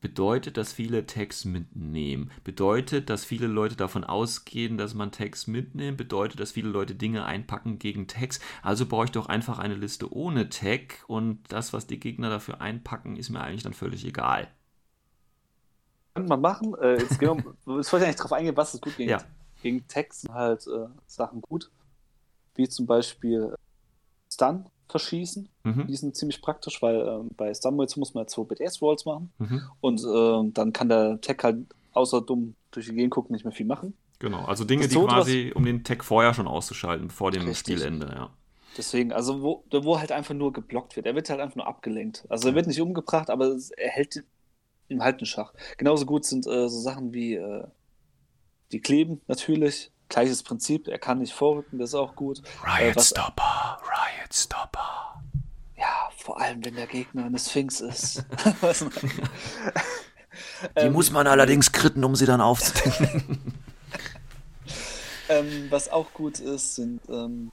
bedeutet, 0.00 0.56
dass 0.56 0.72
viele 0.72 1.06
Tags 1.06 1.44
mitnehmen. 1.44 2.30
Bedeutet, 2.42 3.10
dass 3.10 3.24
viele 3.24 3.46
Leute 3.46 3.76
davon 3.76 4.04
ausgehen, 4.04 4.78
dass 4.78 4.94
man 4.94 5.12
Tags 5.12 5.46
mitnimmt. 5.46 5.98
Bedeutet, 5.98 6.40
dass 6.40 6.52
viele 6.52 6.68
Leute 6.68 6.94
Dinge 6.94 7.24
einpacken 7.24 7.78
gegen 7.78 8.06
Tags. 8.06 8.40
Also 8.62 8.86
brauche 8.86 9.04
ich 9.04 9.10
doch 9.10 9.26
einfach 9.26 9.58
eine 9.58 9.74
Liste 9.74 10.12
ohne 10.12 10.48
Tag 10.48 11.04
und 11.06 11.40
das, 11.48 11.72
was 11.72 11.86
die 11.86 12.00
Gegner 12.00 12.30
dafür 12.30 12.60
einpacken, 12.60 13.16
ist 13.16 13.30
mir 13.30 13.40
eigentlich 13.40 13.62
dann 13.62 13.74
völlig 13.74 14.04
egal. 14.06 14.48
Kann 16.14 16.26
man 16.26 16.40
machen. 16.40 16.74
Äh, 16.80 16.98
jetzt, 16.98 17.18
gehen 17.18 17.28
wir, 17.28 17.76
jetzt 17.76 17.92
wollte 17.92 18.04
ich 18.04 18.04
eigentlich 18.04 18.16
darauf 18.16 18.32
eingehen, 18.32 18.56
was 18.56 18.74
ist 18.74 18.82
gut 18.82 18.96
gegen, 18.96 19.10
ja. 19.10 19.22
gegen 19.62 19.86
Tags 19.86 20.22
sind 20.22 20.32
halt 20.32 20.66
äh, 20.66 20.86
Sachen 21.06 21.42
gut. 21.42 21.70
Wie 22.54 22.68
zum 22.68 22.86
Beispiel 22.86 23.54
Stun 24.32 24.64
verschießen. 24.90 25.48
Mhm. 25.64 25.86
Die 25.86 25.96
sind 25.96 26.16
ziemlich 26.16 26.42
praktisch, 26.42 26.82
weil 26.82 27.00
ähm, 27.06 27.30
bei 27.36 27.52
Stumbles 27.54 27.96
muss 27.96 28.14
man 28.14 28.28
zwei 28.28 28.44
BDS-Rolls 28.44 29.04
machen 29.04 29.32
mhm. 29.38 29.62
und 29.80 30.00
äh, 30.00 30.52
dann 30.52 30.72
kann 30.72 30.88
der 30.88 31.20
Tech 31.20 31.38
halt 31.42 31.66
außer 31.92 32.20
dumm 32.20 32.54
durch 32.70 32.86
die 32.86 32.94
Gegend 32.94 33.12
gucken 33.12 33.32
nicht 33.34 33.44
mehr 33.44 33.52
viel 33.52 33.66
machen. 33.66 33.94
Genau, 34.20 34.44
also 34.44 34.64
Dinge, 34.64 34.86
die 34.86 34.94
quasi, 34.94 35.52
um 35.54 35.64
den 35.64 35.82
Tech 35.82 36.02
vorher 36.02 36.34
schon 36.34 36.46
auszuschalten, 36.46 37.10
vor 37.10 37.30
dem 37.30 37.46
Richtig. 37.46 37.78
Spielende, 37.78 38.06
ja. 38.14 38.30
Deswegen, 38.76 39.12
also 39.12 39.42
wo, 39.42 39.64
wo 39.70 39.98
halt 39.98 40.12
einfach 40.12 40.34
nur 40.34 40.52
geblockt 40.52 40.94
wird. 40.94 41.06
Er 41.06 41.14
wird 41.14 41.28
halt 41.28 41.40
einfach 41.40 41.56
nur 41.56 41.66
abgelenkt. 41.66 42.24
Also 42.28 42.48
er 42.48 42.54
wird 42.54 42.66
nicht 42.66 42.80
umgebracht, 42.80 43.28
aber 43.28 43.56
er 43.76 43.90
hält 43.90 44.22
ihm 44.88 45.02
halt 45.02 45.18
einen 45.18 45.26
Schach. 45.26 45.52
Genauso 45.76 46.06
gut 46.06 46.24
sind 46.24 46.46
äh, 46.46 46.68
so 46.68 46.80
Sachen 46.80 47.12
wie 47.12 47.34
äh, 47.34 47.64
die 48.72 48.80
Kleben 48.80 49.20
natürlich. 49.26 49.90
Gleiches 50.08 50.42
Prinzip, 50.42 50.88
er 50.88 50.98
kann 50.98 51.18
nicht 51.18 51.32
vorrücken, 51.32 51.78
das 51.78 51.90
ist 51.90 51.94
auch 51.94 52.16
gut. 52.16 52.42
Riot 52.64 52.96
äh, 52.96 53.00
Stopper, 53.00 53.78
Riot 53.82 54.34
Stopper. 54.34 54.59
Vor 56.20 56.38
allem, 56.38 56.62
wenn 56.64 56.76
der 56.76 56.86
Gegner 56.86 57.24
eine 57.24 57.38
Sphinx 57.38 57.80
ist. 57.80 58.26
Die 60.76 60.80
ähm, 60.80 60.92
muss 60.92 61.10
man 61.10 61.26
allerdings 61.26 61.72
kritten, 61.72 62.04
um 62.04 62.14
sie 62.14 62.26
dann 62.26 62.42
aufzudecken. 62.42 63.54
ähm, 65.30 65.66
was 65.70 65.88
auch 65.88 66.12
gut 66.12 66.38
ist, 66.38 66.74
sind 66.74 67.00
ähm, 67.08 67.50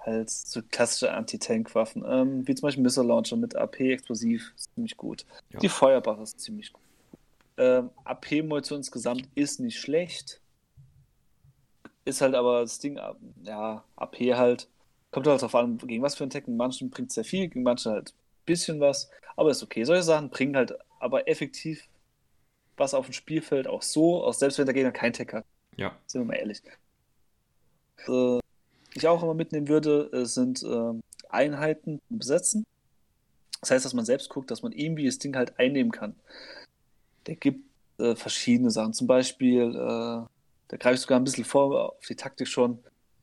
halt 0.00 0.28
so 0.28 0.60
klassische 0.60 1.12
Anti-Tank-Waffen, 1.12 2.04
ähm, 2.04 2.48
wie 2.48 2.54
zum 2.56 2.66
Beispiel 2.66 2.82
Missile 2.82 3.06
Launcher 3.06 3.36
mit 3.36 3.54
AP-Explosiv, 3.54 4.54
ziemlich 4.56 4.96
gut. 4.96 5.24
Ja. 5.50 5.60
Die 5.60 5.68
Feuerbare 5.68 6.24
ist 6.24 6.40
ziemlich 6.40 6.72
gut. 6.72 6.82
Ähm, 7.58 7.90
AP-Munition 8.04 8.78
insgesamt 8.78 9.28
ist 9.36 9.60
nicht 9.60 9.78
schlecht. 9.78 10.40
Ist 12.04 12.22
halt 12.22 12.34
aber 12.34 12.62
das 12.62 12.80
Ding, 12.80 12.98
ja, 13.44 13.84
AP 13.94 14.16
halt. 14.34 14.68
Kommt 15.10 15.26
halt 15.26 15.40
darauf 15.40 15.54
an, 15.54 15.78
gegen 15.78 16.02
was 16.02 16.14
für 16.14 16.24
ein 16.24 16.30
Tekken. 16.30 16.56
Manchen 16.56 16.90
bringt 16.90 17.08
es 17.08 17.14
sehr 17.14 17.24
viel, 17.24 17.48
gegen 17.48 17.62
manche 17.62 17.90
halt 17.90 18.10
ein 18.10 18.44
bisschen 18.46 18.80
was. 18.80 19.10
Aber 19.36 19.50
ist 19.50 19.62
okay. 19.62 19.84
Solche 19.84 20.02
Sachen 20.02 20.30
bringen 20.30 20.56
halt 20.56 20.74
aber 20.98 21.28
effektiv 21.28 21.88
was 22.76 22.94
auf 22.94 23.06
dem 23.06 23.12
Spielfeld 23.12 23.66
auch 23.66 23.82
so, 23.82 24.24
auch 24.24 24.34
selbst 24.34 24.58
wenn 24.58 24.66
der 24.66 24.74
Gegner 24.74 24.92
kein 24.92 25.12
Tech 25.12 25.28
hat. 25.32 25.44
Ja. 25.76 25.96
Sind 26.06 26.22
wir 26.22 26.26
mal 26.26 26.34
ehrlich. 26.34 26.62
Äh, 28.08 28.40
ich 28.94 29.06
auch 29.06 29.22
immer 29.22 29.34
mitnehmen 29.34 29.68
würde, 29.68 30.10
äh, 30.12 30.24
sind 30.24 30.62
äh, 30.62 30.92
Einheiten 31.28 32.00
besetzen. 32.08 32.64
Das 33.60 33.70
heißt, 33.70 33.84
dass 33.84 33.94
man 33.94 34.04
selbst 34.04 34.30
guckt, 34.30 34.50
dass 34.50 34.62
man 34.62 34.72
irgendwie 34.72 35.06
das 35.06 35.18
Ding 35.18 35.36
halt 35.36 35.58
einnehmen 35.58 35.92
kann. 35.92 36.16
Der 37.26 37.36
gibt 37.36 37.64
äh, 37.98 38.16
verschiedene 38.16 38.70
Sachen. 38.70 38.94
Zum 38.94 39.06
Beispiel, 39.06 39.70
äh, 39.70 40.26
da 40.68 40.76
greife 40.78 40.94
ich 40.94 41.00
sogar 41.00 41.20
ein 41.20 41.24
bisschen 41.24 41.44
vor 41.44 41.92
auf 41.92 42.06
die 42.06 42.16
Taktik 42.16 42.48
schon. 42.48 42.78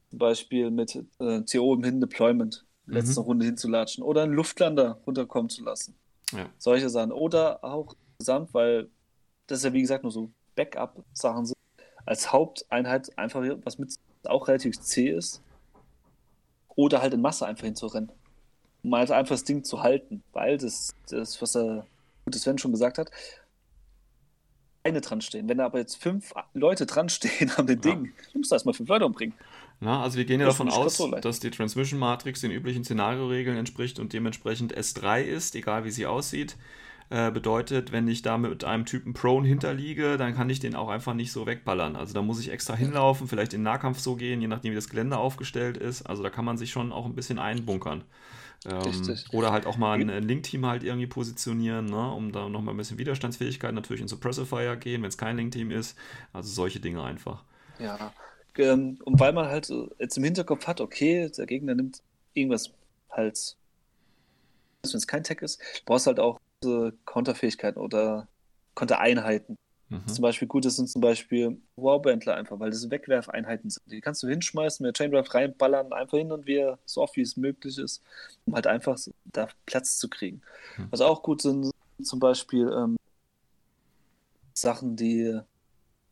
Zum 0.09 0.19
Beispiel 0.19 0.71
mit 0.71 0.95
äh, 1.19 1.41
CO 1.41 1.73
im 1.73 1.83
Hin 1.83 1.99
Deployment, 1.99 2.65
letzte 2.85 3.19
mhm. 3.19 3.25
Runde 3.25 3.45
hinzulatschen 3.45 4.03
oder 4.03 4.23
einen 4.23 4.33
Luftlander 4.33 4.99
runterkommen 5.05 5.49
zu 5.49 5.63
lassen. 5.63 5.95
Ja. 6.31 6.49
Solche 6.57 6.89
Sachen. 6.89 7.11
Oder 7.11 7.63
auch 7.63 7.95
gesamt, 8.19 8.53
weil 8.53 8.89
das 9.47 9.63
ja 9.63 9.73
wie 9.73 9.81
gesagt 9.81 10.03
nur 10.03 10.11
so 10.11 10.31
Backup-Sachen 10.55 11.45
sind, 11.45 11.57
als 12.05 12.31
Haupteinheit 12.31 13.17
einfach 13.17 13.43
was 13.63 13.77
mit 13.77 13.95
auch 14.25 14.47
relativ 14.47 14.79
zäh 14.79 15.09
ist. 15.09 15.41
Oder 16.75 17.01
halt 17.01 17.13
in 17.13 17.21
Masse 17.21 17.45
einfach 17.45 17.65
hinzurennen. 17.65 18.11
Um 18.83 18.95
halt 18.95 19.11
einfach 19.11 19.35
das 19.35 19.43
Ding 19.43 19.63
zu 19.63 19.81
halten, 19.81 20.23
weil 20.33 20.57
das, 20.57 20.93
das 21.09 21.41
was 21.41 21.53
der 21.53 21.85
gute 22.25 22.39
Sven 22.39 22.57
schon 22.57 22.71
gesagt 22.71 22.97
hat, 22.97 23.11
eine 24.83 25.01
dran 25.01 25.21
stehen. 25.21 25.49
Wenn 25.49 25.57
da 25.57 25.65
aber 25.65 25.79
jetzt 25.79 25.95
fünf 25.95 26.33
Leute 26.53 26.85
dran 26.85 27.09
stehen 27.09 27.51
an 27.57 27.67
dem 27.67 27.81
Ding, 27.81 28.05
ja. 28.05 28.11
du 28.33 28.39
musst 28.39 28.51
erstmal 28.51 28.73
fünf 28.73 28.89
Leute 28.89 29.05
umbringen. 29.05 29.35
Na, 29.79 30.01
also 30.01 30.17
wir 30.17 30.25
gehen 30.25 30.39
ja 30.39 30.47
das 30.47 30.57
davon 30.57 30.69
aus, 30.71 30.97
so 30.97 31.11
dass 31.11 31.39
die 31.39 31.51
Transmission 31.51 31.99
Matrix 31.99 32.41
den 32.41 32.51
üblichen 32.51 32.83
Szenarioregeln 32.83 33.57
entspricht 33.57 33.99
und 33.99 34.11
dementsprechend 34.13 34.75
S3 34.75 35.21
ist, 35.21 35.55
egal 35.55 35.85
wie 35.85 35.91
sie 35.91 36.07
aussieht. 36.07 36.57
Äh, 37.09 37.31
bedeutet, 37.31 37.93
wenn 37.93 38.05
ich 38.09 38.21
da 38.21 38.37
mit 38.37 38.65
einem 38.65 38.85
Typen 38.85 39.13
Prone 39.13 39.47
hinterliege, 39.47 40.17
dann 40.17 40.35
kann 40.35 40.49
ich 40.49 40.59
den 40.59 40.75
auch 40.75 40.89
einfach 40.89 41.13
nicht 41.13 41.31
so 41.31 41.45
wegballern. 41.45 41.95
Also 41.95 42.13
da 42.13 42.21
muss 42.21 42.39
ich 42.39 42.51
extra 42.51 42.75
hinlaufen, 42.75 43.29
vielleicht 43.29 43.53
in 43.53 43.59
den 43.59 43.63
Nahkampf 43.63 43.99
so 43.99 44.17
gehen, 44.17 44.41
je 44.41 44.47
nachdem 44.47 44.71
wie 44.71 44.75
das 44.75 44.89
Gelände 44.89 45.17
aufgestellt 45.17 45.77
ist. 45.77 46.01
Also 46.01 46.21
da 46.21 46.29
kann 46.29 46.43
man 46.43 46.57
sich 46.57 46.69
schon 46.69 46.91
auch 46.91 47.05
ein 47.05 47.15
bisschen 47.15 47.39
einbunkern. 47.39 48.03
Ähm, 48.65 49.15
oder 49.31 49.53
halt 49.53 49.67
auch 49.67 49.77
mal 49.77 49.97
ein 49.97 50.09
Link-Team 50.27 50.65
halt 50.65 50.83
irgendwie 50.83 51.07
positionieren, 51.07 51.85
ne, 51.85 52.11
um 52.11 52.33
da 52.33 52.49
nochmal 52.49 52.73
ein 52.73 52.77
bisschen 52.77 52.97
Widerstandsfähigkeit 52.97 53.73
natürlich 53.73 54.01
in 54.01 54.09
Suppressor 54.09 54.45
Fire 54.45 54.75
gehen, 54.75 55.01
wenn 55.01 55.09
es 55.09 55.17
kein 55.17 55.37
Link-Team 55.37 55.71
ist. 55.71 55.97
Also 56.33 56.49
solche 56.49 56.81
Dinge 56.81 57.03
einfach. 57.03 57.43
Ja, 57.79 58.11
ähm, 58.59 58.99
und 59.03 59.19
weil 59.19 59.33
man 59.33 59.47
halt 59.47 59.71
jetzt 59.99 60.17
im 60.17 60.23
Hinterkopf 60.23 60.67
hat, 60.67 60.81
okay, 60.81 61.29
der 61.29 61.45
Gegner 61.45 61.75
nimmt 61.75 62.01
irgendwas 62.33 62.71
halt, 63.09 63.55
wenn 64.83 64.95
es 64.95 65.07
kein 65.07 65.23
Tech 65.23 65.41
ist, 65.41 65.61
brauchst 65.85 66.07
halt 66.07 66.19
auch 66.19 66.39
Konterfähigkeiten 67.05 67.79
oder 67.79 68.27
Kontereinheiten. 68.73 69.57
Mhm. 69.89 70.07
Zum 70.07 70.21
Beispiel 70.21 70.47
gut, 70.47 70.65
das 70.65 70.75
sind 70.75 70.89
zum 70.89 71.01
Beispiel 71.01 71.57
Warbandler 71.77 72.35
einfach, 72.35 72.59
weil 72.59 72.71
das 72.71 72.89
Wegwerfeinheiten 72.89 73.69
sind. 73.69 73.83
Die 73.89 74.01
kannst 74.01 74.21
du 74.21 74.27
hinschmeißen, 74.27 74.85
mit 74.85 74.97
der 74.97 75.05
Chaindraft 75.05 75.33
reinballern, 75.33 75.93
einfach 75.93 76.17
hin 76.17 76.31
und 76.31 76.45
wieder, 76.45 76.77
so 76.85 77.01
oft 77.01 77.15
wie 77.15 77.21
es 77.21 77.37
möglich 77.37 77.77
ist, 77.77 78.03
um 78.45 78.53
halt 78.55 78.67
einfach 78.67 78.99
da 79.25 79.47
Platz 79.65 79.97
zu 79.97 80.09
kriegen. 80.09 80.41
Mhm. 80.77 80.87
Was 80.91 81.01
auch 81.01 81.23
gut 81.23 81.41
sind, 81.41 81.71
zum 82.01 82.19
Beispiel 82.19 82.69
ähm, 82.75 82.97
Sachen, 84.53 84.95
die, 84.95 85.39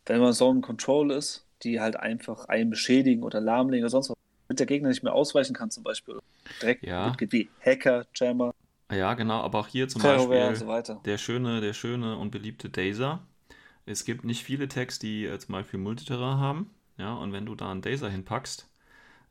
wenn 0.06 0.20
man 0.22 0.34
so 0.34 0.52
ein 0.52 0.62
Control 0.62 1.12
ist, 1.12 1.45
die 1.66 1.82
halt 1.82 1.98
einfach 1.98 2.46
einen 2.46 2.70
beschädigen 2.70 3.24
oder 3.24 3.42
lahmlegen 3.42 3.84
oder 3.84 3.90
sonst 3.90 4.10
was, 4.10 4.18
damit 4.48 4.60
der 4.60 4.68
Gegner 4.68 4.90
nicht 4.90 5.04
mehr 5.04 5.14
ausweichen 5.14 5.54
kann, 5.54 5.72
zum 5.72 5.84
Beispiel. 5.84 6.20
Direkt 6.62 6.86
ja. 6.86 7.12
geht 7.18 7.32
wie 7.32 7.50
Hacker, 7.60 8.06
Jammer. 8.16 8.54
Ja, 8.92 9.16
genau, 9.16 9.42
aber 9.42 9.60
auch 9.60 9.68
hier 9.68 9.88
zum 9.88 10.04
Beispiel 10.04 10.56
so 10.56 11.02
der 11.04 11.18
schöne, 11.18 11.60
der 11.60 11.74
schöne 11.74 12.18
und 12.18 12.32
beliebte 12.32 12.70
Dazer. 12.70 13.22
Es 13.88 14.06
gibt 14.06 14.24
nicht 14.24 14.44
viele 14.44 14.68
Tags, 14.68 15.00
die 15.00 15.26
äh, 15.26 15.38
zum 15.40 15.54
Beispiel 15.54 15.80
Multiterrain 15.80 16.40
haben. 16.40 16.70
Ja, 16.98 17.16
und 17.16 17.34
wenn 17.34 17.46
du 17.46 17.56
da 17.56 17.72
einen 17.72 17.82
Dazer 17.82 18.10
hinpackst, 18.10 18.68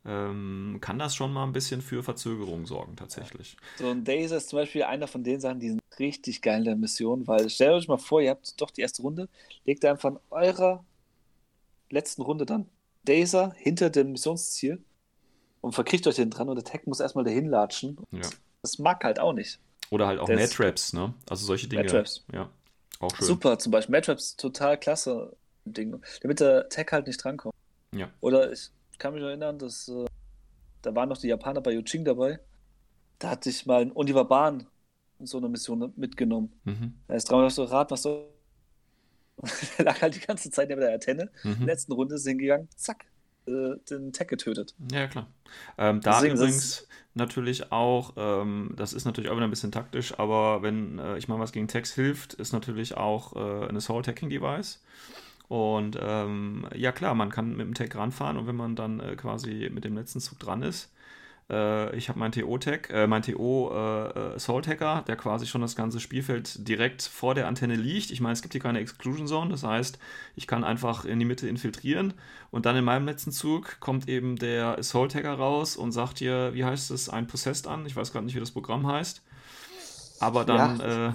ähm, 0.06 0.78
kann 0.80 0.98
das 0.98 1.14
schon 1.14 1.32
mal 1.32 1.44
ein 1.44 1.52
bisschen 1.52 1.80
für 1.80 2.02
Verzögerung 2.02 2.66
sorgen, 2.66 2.94
tatsächlich. 2.96 3.56
So 3.78 3.88
ein 3.88 4.04
Dazer 4.04 4.36
ist 4.36 4.50
zum 4.50 4.58
Beispiel 4.58 4.82
einer 4.82 5.06
von 5.06 5.24
den 5.24 5.40
Sachen, 5.40 5.60
die 5.60 5.70
sind 5.70 5.82
richtig 5.98 6.42
geil 6.42 6.58
in 6.58 6.64
der 6.64 6.76
Mission, 6.76 7.26
weil 7.26 7.48
stellt 7.48 7.72
euch 7.72 7.88
mal 7.88 7.96
vor, 7.96 8.20
ihr 8.20 8.30
habt 8.30 8.60
doch 8.60 8.70
die 8.70 8.82
erste 8.82 9.02
Runde, 9.02 9.28
legt 9.64 9.84
einfach 9.84 10.10
in 10.10 10.18
eurer 10.30 10.84
letzten 11.94 12.22
Runde 12.22 12.46
dann 12.46 12.68
Dazer 13.04 13.52
hinter 13.56 13.90
dem 13.90 14.12
Missionsziel 14.12 14.82
und 15.60 15.72
verkriegt 15.72 16.06
euch 16.06 16.16
den 16.16 16.30
dran 16.30 16.48
und 16.48 16.56
der 16.56 16.64
Tag 16.64 16.86
muss 16.86 17.00
erstmal 17.00 17.24
dahin 17.24 17.48
latschen. 17.48 17.98
Ja. 18.10 18.22
Das 18.62 18.78
mag 18.78 19.02
halt 19.04 19.18
auch 19.18 19.32
nicht. 19.32 19.58
Oder 19.90 20.06
halt 20.06 20.18
auch 20.18 20.28
Matraps, 20.28 20.92
ne? 20.92 21.14
Also 21.28 21.46
solche 21.46 21.68
Dinge. 21.68 21.84
Matraps. 21.84 22.24
Ja, 22.32 22.50
auch 23.00 23.14
schön. 23.14 23.26
Super, 23.26 23.58
zum 23.58 23.72
Beispiel 23.72 23.92
Matraps, 23.92 24.36
total 24.36 24.78
klasse 24.78 25.36
Ding. 25.64 26.00
Damit 26.22 26.40
der 26.40 26.68
Tag 26.68 26.92
halt 26.92 27.06
nicht 27.06 27.22
drankommt. 27.22 27.54
Ja. 27.94 28.10
Oder 28.20 28.52
ich 28.52 28.70
kann 28.98 29.14
mich 29.14 29.22
erinnern, 29.22 29.58
dass 29.58 29.88
äh, 29.88 30.06
da 30.82 30.94
waren 30.94 31.08
noch 31.08 31.18
die 31.18 31.28
Japaner 31.28 31.60
bei 31.60 31.72
Yuching 31.72 32.04
dabei. 32.04 32.40
Da 33.18 33.30
hatte 33.30 33.50
ich 33.50 33.66
mal 33.66 33.82
einen 33.82 33.92
Oliver 33.92 34.24
Bahn 34.24 34.66
in 35.18 35.26
so 35.26 35.38
einer 35.38 35.48
Mission 35.48 35.92
mitgenommen. 35.96 36.52
Mhm. 36.64 36.94
Er 37.08 37.16
ist 37.16 37.30
dreimal 37.30 37.50
so 37.50 37.64
Rad, 37.64 37.90
was 37.90 38.02
so. 39.36 39.66
er 39.78 39.84
lag 39.84 40.00
halt 40.00 40.14
die 40.14 40.20
ganze 40.20 40.50
Zeit 40.50 40.68
neben 40.68 40.80
der 40.80 40.94
Antenne. 40.94 41.30
Mhm. 41.42 41.52
In 41.52 41.58
der 41.58 41.66
letzten 41.66 41.92
Runde 41.92 42.14
ist 42.14 42.26
hingegangen, 42.26 42.68
zack, 42.76 43.06
äh, 43.46 43.76
den 43.90 44.12
Tech 44.12 44.28
getötet. 44.28 44.74
Ja, 44.90 45.06
klar. 45.06 45.26
Ähm, 45.78 46.00
da 46.00 46.12
Deswegen 46.12 46.36
übrigens 46.36 46.88
natürlich 47.14 47.72
auch, 47.72 48.14
ähm, 48.16 48.72
das 48.76 48.92
ist 48.92 49.04
natürlich 49.04 49.30
auch 49.30 49.36
wieder 49.36 49.46
ein 49.46 49.50
bisschen 49.50 49.72
taktisch, 49.72 50.18
aber 50.18 50.62
wenn 50.62 50.98
äh, 50.98 51.18
ich 51.18 51.28
mal 51.28 51.38
was 51.38 51.52
gegen 51.52 51.68
Tags 51.68 51.92
hilft, 51.92 52.34
ist 52.34 52.52
natürlich 52.52 52.96
auch 52.96 53.36
äh, 53.36 53.68
ein 53.68 53.76
Assault 53.76 54.08
Hacking 54.08 54.30
Device. 54.30 54.82
Und 55.48 55.98
ähm, 56.00 56.66
ja 56.74 56.90
klar, 56.90 57.14
man 57.14 57.30
kann 57.30 57.50
mit 57.56 57.66
dem 57.66 57.74
Tag 57.74 57.94
ranfahren 57.94 58.38
und 58.38 58.46
wenn 58.46 58.56
man 58.56 58.76
dann 58.76 59.00
äh, 59.00 59.14
quasi 59.14 59.70
mit 59.72 59.84
dem 59.84 59.94
letzten 59.94 60.20
Zug 60.20 60.38
dran 60.38 60.62
ist, 60.62 60.90
äh, 61.50 61.94
ich 61.96 62.08
habe 62.08 62.18
mein 62.18 62.32
TO-Tag, 62.32 62.90
äh, 62.90 63.06
mein 63.06 63.22
TO 63.22 63.70
äh, 63.70 64.34
Assault 64.34 64.66
Hacker, 64.66 65.04
der 65.06 65.16
quasi 65.16 65.46
schon 65.46 65.60
das 65.60 65.76
ganze 65.76 66.00
Spielfeld 66.00 66.66
direkt 66.66 67.02
vor 67.02 67.34
der 67.34 67.46
Antenne 67.46 67.76
liegt. 67.76 68.10
Ich 68.10 68.20
meine, 68.20 68.32
es 68.32 68.42
gibt 68.42 68.54
hier 68.54 68.60
keine 68.60 68.80
Exclusion 68.80 69.26
Zone, 69.26 69.50
das 69.50 69.62
heißt, 69.62 69.98
ich 70.36 70.46
kann 70.46 70.64
einfach 70.64 71.04
in 71.04 71.18
die 71.18 71.24
Mitte 71.24 71.48
infiltrieren 71.48 72.14
und 72.50 72.66
dann 72.66 72.76
in 72.76 72.84
meinem 72.84 73.06
letzten 73.06 73.32
Zug 73.32 73.78
kommt 73.80 74.08
eben 74.08 74.36
der 74.36 74.78
Assault 74.78 75.14
Hacker 75.14 75.34
raus 75.34 75.76
und 75.76 75.92
sagt 75.92 76.18
hier, 76.18 76.54
wie 76.54 76.64
heißt 76.64 76.90
es, 76.90 77.08
ein 77.08 77.26
Possessed 77.26 77.66
an. 77.66 77.86
Ich 77.86 77.96
weiß 77.96 78.12
gerade 78.12 78.24
nicht, 78.24 78.34
wie 78.34 78.40
das 78.40 78.52
Programm 78.52 78.86
heißt. 78.86 79.22
Aber 80.20 80.44
dann, 80.44 80.78
ja, 80.78 81.08
äh, 81.08 81.12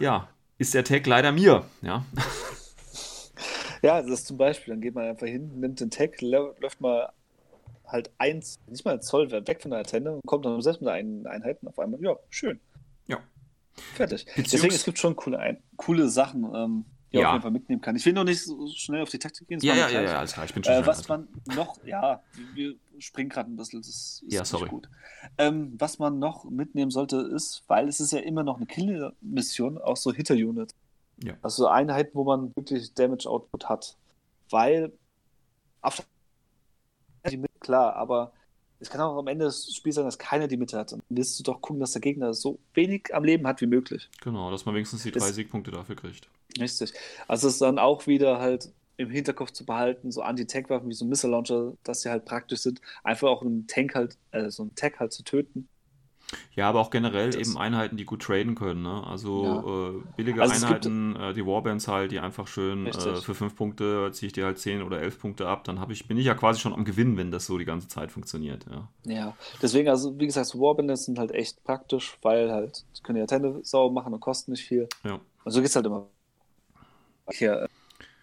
ja 0.00 0.28
ist 0.58 0.74
der 0.74 0.84
Tag 0.84 1.06
leider 1.06 1.32
mir, 1.32 1.64
ja. 1.82 2.04
Ja, 3.82 4.00
das 4.00 4.10
ist 4.20 4.26
zum 4.28 4.38
Beispiel, 4.38 4.72
dann 4.72 4.80
geht 4.80 4.94
man 4.94 5.04
einfach 5.04 5.26
hin, 5.26 5.60
nimmt 5.60 5.78
den 5.78 5.90
Tag, 5.90 6.22
läuft 6.22 6.80
mal 6.80 7.12
halt 7.94 8.10
eins, 8.18 8.58
nicht 8.66 8.84
mal 8.84 8.94
ein 8.94 9.02
Zoll 9.02 9.30
weg 9.30 9.62
von 9.62 9.70
der 9.70 9.80
Antenne 9.80 10.12
und 10.12 10.26
kommt 10.26 10.44
dann 10.44 10.60
selbst 10.60 10.82
mit 10.82 10.90
einer 10.90 11.30
Einheiten 11.30 11.66
auf 11.66 11.78
einmal. 11.78 12.02
Ja, 12.02 12.16
schön. 12.28 12.60
Ja. 13.06 13.18
Fertig. 13.94 14.26
Beziehungs 14.26 14.50
Deswegen, 14.50 14.74
es 14.74 14.84
gibt 14.84 14.98
schon 14.98 15.16
coole, 15.16 15.38
ein, 15.38 15.62
coole 15.76 16.08
Sachen, 16.08 16.44
ähm, 16.54 16.84
die 17.12 17.18
ja. 17.18 17.28
auf 17.28 17.32
jeden 17.34 17.42
Fall 17.42 17.50
mitnehmen 17.52 17.80
kann. 17.80 17.96
Ich 17.96 18.04
will 18.04 18.12
noch 18.12 18.24
nicht 18.24 18.42
so 18.42 18.68
schnell 18.68 19.02
auf 19.02 19.10
die 19.10 19.18
Taktik 19.18 19.48
gehen. 19.48 19.60
Ja, 19.60 19.74
ja, 19.74 19.88
ja, 19.88 20.02
ja, 20.02 20.18
alles 20.18 20.32
klar, 20.32 20.44
ich 20.44 20.52
bin 20.52 20.62
schon 20.62 20.74
äh, 20.74 20.86
Was 20.86 21.08
man 21.08 21.28
noch, 21.54 21.82
ja, 21.84 22.22
wir 22.54 22.74
springen 22.98 23.30
gerade 23.30 23.50
ein 23.50 23.56
bisschen, 23.56 23.80
das 23.80 23.88
ist 23.88 24.24
ja, 24.28 24.44
sorry. 24.44 24.68
gut. 24.68 24.88
Ähm, 25.38 25.74
was 25.78 25.98
man 25.98 26.18
noch 26.18 26.44
mitnehmen 26.44 26.90
sollte, 26.90 27.16
ist, 27.16 27.62
weil 27.68 27.88
es 27.88 28.00
ist 28.00 28.12
ja 28.12 28.18
immer 28.18 28.42
noch 28.42 28.56
eine 28.56 28.66
Kill-Mission, 28.66 29.78
auch 29.78 29.96
so 29.96 30.12
Hitter-Unit. 30.12 30.74
Ja. 31.22 31.34
Also 31.42 31.68
Einheiten, 31.68 32.10
wo 32.14 32.24
man 32.24 32.54
wirklich 32.56 32.92
Damage-Output 32.94 33.68
hat. 33.68 33.96
Weil 34.50 34.92
mit, 35.80 36.04
klar, 37.64 37.96
aber 37.96 38.32
es 38.78 38.90
kann 38.90 39.00
auch 39.00 39.16
am 39.16 39.26
Ende 39.26 39.46
des 39.46 39.74
Spiels 39.74 39.96
sein, 39.96 40.04
dass 40.04 40.18
keiner 40.18 40.46
die 40.46 40.56
Mitte 40.56 40.78
hat. 40.78 40.92
Und 40.92 41.02
dann 41.08 41.16
willst 41.16 41.38
du 41.38 41.42
doch 41.42 41.60
gucken, 41.60 41.80
dass 41.80 41.92
der 41.92 42.00
Gegner 42.00 42.34
so 42.34 42.58
wenig 42.74 43.14
am 43.14 43.24
Leben 43.24 43.46
hat 43.46 43.60
wie 43.60 43.66
möglich. 43.66 44.08
Genau, 44.20 44.50
dass 44.50 44.66
man 44.66 44.74
wenigstens 44.74 45.02
die 45.02 45.10
drei 45.10 45.26
das, 45.26 45.34
Siegpunkte 45.34 45.70
dafür 45.70 45.96
kriegt. 45.96 46.28
Richtig. 46.60 46.92
Also 47.26 47.48
es 47.48 47.54
ist 47.54 47.62
dann 47.62 47.78
auch 47.78 48.06
wieder 48.06 48.38
halt 48.38 48.72
im 48.96 49.10
Hinterkopf 49.10 49.50
zu 49.50 49.66
behalten, 49.66 50.12
so 50.12 50.22
Anti-Tank-Waffen 50.22 50.88
wie 50.88 50.94
so 50.94 51.04
Missile 51.04 51.32
Launcher, 51.32 51.72
dass 51.82 52.02
sie 52.02 52.10
halt 52.10 52.24
praktisch 52.24 52.60
sind, 52.60 52.80
einfach 53.02 53.28
auch 53.28 53.42
einen 53.42 53.66
Tank 53.66 53.94
halt, 53.94 54.16
äh, 54.30 54.50
so 54.50 54.62
einen 54.62 54.74
Tag 54.76 55.00
halt 55.00 55.12
zu 55.12 55.24
töten. 55.24 55.68
Ja, 56.56 56.68
aber 56.68 56.80
auch 56.80 56.90
generell 56.90 57.30
das, 57.30 57.36
eben 57.36 57.58
Einheiten, 57.58 57.96
die 57.96 58.04
gut 58.04 58.22
traden 58.22 58.54
können. 58.54 58.82
Ne? 58.82 59.04
Also 59.06 59.44
ja. 59.44 59.90
äh, 59.90 60.02
billige 60.16 60.42
also 60.42 60.54
Einheiten, 60.54 61.16
äh, 61.16 61.34
die 61.34 61.44
Warbands 61.46 61.88
halt, 61.88 62.12
die 62.12 62.20
einfach 62.20 62.46
schön 62.46 62.86
äh, 62.86 62.92
für 62.92 63.34
fünf 63.34 63.56
Punkte 63.56 64.10
ziehe 64.12 64.28
ich 64.28 64.32
dir 64.32 64.44
halt 64.44 64.58
zehn 64.58 64.82
oder 64.82 65.00
elf 65.00 65.18
Punkte 65.18 65.48
ab, 65.48 65.64
dann 65.64 65.84
ich, 65.90 66.06
bin 66.06 66.16
ich 66.16 66.26
ja 66.26 66.34
quasi 66.34 66.60
schon 66.60 66.72
am 66.72 66.84
Gewinnen, 66.84 67.16
wenn 67.16 67.30
das 67.30 67.46
so 67.46 67.58
die 67.58 67.64
ganze 67.64 67.88
Zeit 67.88 68.10
funktioniert. 68.10 68.66
Ja, 68.70 68.88
ja. 69.04 69.36
deswegen, 69.62 69.88
also 69.88 70.18
wie 70.18 70.26
gesagt, 70.26 70.46
so 70.46 70.60
Warbands 70.60 71.04
sind 71.04 71.18
halt 71.18 71.32
echt 71.32 71.62
praktisch, 71.64 72.16
weil 72.22 72.50
halt, 72.50 72.84
die 72.96 73.02
können 73.02 73.18
ja 73.18 73.26
Tende 73.26 73.60
sauber 73.62 73.92
machen 73.92 74.14
und 74.14 74.20
kosten 74.20 74.52
nicht 74.52 74.64
viel. 74.64 74.88
Ja. 75.04 75.20
Und 75.44 75.50
so 75.50 75.60
geht 75.60 75.68
es 75.68 75.76
halt 75.76 75.86
immer. 75.86 76.06
Hier, 77.30 77.62
äh, 77.62 77.68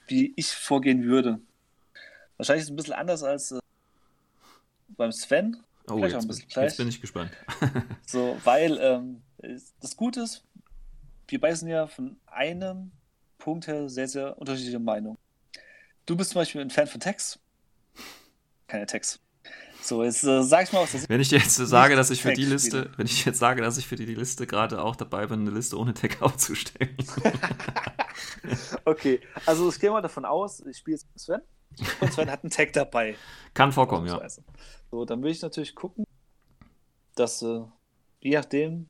wie 0.08 0.34
ich 0.36 0.52
vorgehen 0.52 1.04
würde. 1.04 1.40
Wahrscheinlich 2.38 2.64
ist 2.64 2.70
es 2.70 2.74
ein 2.74 2.76
bisschen 2.76 2.94
anders 2.94 3.24
als 3.24 3.52
äh, 3.52 3.60
beim 4.90 5.12
Sven, 5.12 5.58
Oh, 5.92 6.06
jetzt, 6.06 6.28
bin, 6.28 6.64
jetzt, 6.64 6.78
bin 6.78 6.88
ich 6.88 7.02
gespannt. 7.02 7.32
so, 8.06 8.38
weil 8.44 8.78
ähm, 8.80 9.22
das 9.80 9.96
Gute 9.96 10.22
ist, 10.22 10.44
wir 11.28 11.40
beide 11.40 11.56
sind 11.56 11.70
ja 11.70 11.88
von 11.88 12.18
einem 12.26 12.92
Punkt 13.38 13.68
her 13.68 13.90
sehr, 13.90 14.08
sehr 14.08 14.38
unterschiedliche 14.38 14.80
Meinung. 14.80 15.18
Du 16.06 16.16
bist 16.16 16.32
zum 16.32 16.42
Beispiel 16.42 16.62
ein 16.62 16.70
Fan 16.70 16.88
von 16.88 17.00
Text. 17.00 17.40
keine 18.68 18.86
Tags. 18.86 19.20
So, 19.82 20.04
jetzt 20.04 20.24
äh, 20.24 20.44
sag 20.44 20.64
ich 20.64 20.74
mal 20.74 20.82
was. 20.82 21.10
Wenn 21.10 21.22
ich 21.22 21.32
jetzt 21.32 21.56
sage, 21.56 21.96
dass 21.96 22.12
ich 22.12 22.22
für 22.22 22.34
die 22.34 22.46
Liste, 22.46 22.92
wenn 22.98 23.08
ich 23.08 23.26
jetzt 23.26 23.40
sage, 23.40 23.62
dass 23.62 23.78
ich 23.78 23.88
für 23.88 23.96
die 23.96 24.06
Liste 24.06 24.46
gerade 24.46 24.82
auch 24.82 24.96
dabei 24.96 25.26
bin, 25.26 25.42
eine 25.42 25.50
Liste 25.50 25.78
ohne 25.78 25.94
Tag 25.94 26.22
aufzustellen. 26.22 26.96
okay, 28.86 29.20
also 29.46 29.70
ich 29.70 29.80
gehe 29.80 29.90
mal 29.90 30.02
davon 30.02 30.26
aus, 30.26 30.60
ich 30.62 30.78
spiele 30.78 30.96
jetzt 30.96 31.08
mit 31.08 31.20
Sven 31.20 31.42
und 32.00 32.14
Sven 32.14 32.30
hat 32.30 32.44
einen 32.44 32.52
Tag 32.52 32.74
dabei. 32.74 33.16
Kann 33.54 33.72
vorkommen, 33.72 34.08
ja. 34.08 34.22
So, 34.90 35.06
dann 35.06 35.24
will 35.24 35.32
ich 35.32 35.42
natürlich 35.42 35.76
gucken, 35.76 36.06
dass 37.16 37.42
äh, 37.42 37.62
je 38.20 38.36
nachdem, 38.36 38.88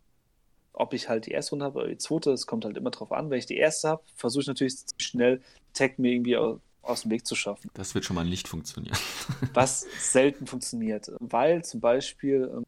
ob 0.73 0.93
ich 0.93 1.09
halt 1.09 1.25
die 1.25 1.31
erste 1.31 1.51
Runde 1.51 1.65
habe 1.65 1.79
oder 1.79 1.87
die 1.89 1.97
zweite, 1.97 2.31
es 2.31 2.47
kommt 2.47 2.65
halt 2.65 2.77
immer 2.77 2.91
drauf 2.91 3.11
an. 3.11 3.29
Wenn 3.29 3.39
ich 3.39 3.45
die 3.45 3.57
erste 3.57 3.89
habe, 3.89 4.03
versuche 4.15 4.41
ich 4.41 4.47
natürlich 4.47 4.75
schnell 4.97 5.41
Tag 5.73 5.99
mir 5.99 6.11
irgendwie 6.11 6.37
aus 6.81 7.03
dem 7.03 7.11
Weg 7.11 7.25
zu 7.25 7.35
schaffen. 7.35 7.69
Das 7.73 7.93
wird 7.95 8.05
schon 8.05 8.15
mal 8.15 8.25
nicht 8.25 8.47
funktionieren. 8.47 8.97
Was 9.53 9.85
selten 9.99 10.47
funktioniert, 10.47 11.11
weil 11.19 11.63
zum 11.63 11.79
Beispiel, 11.79 12.51
ähm, 12.53 12.65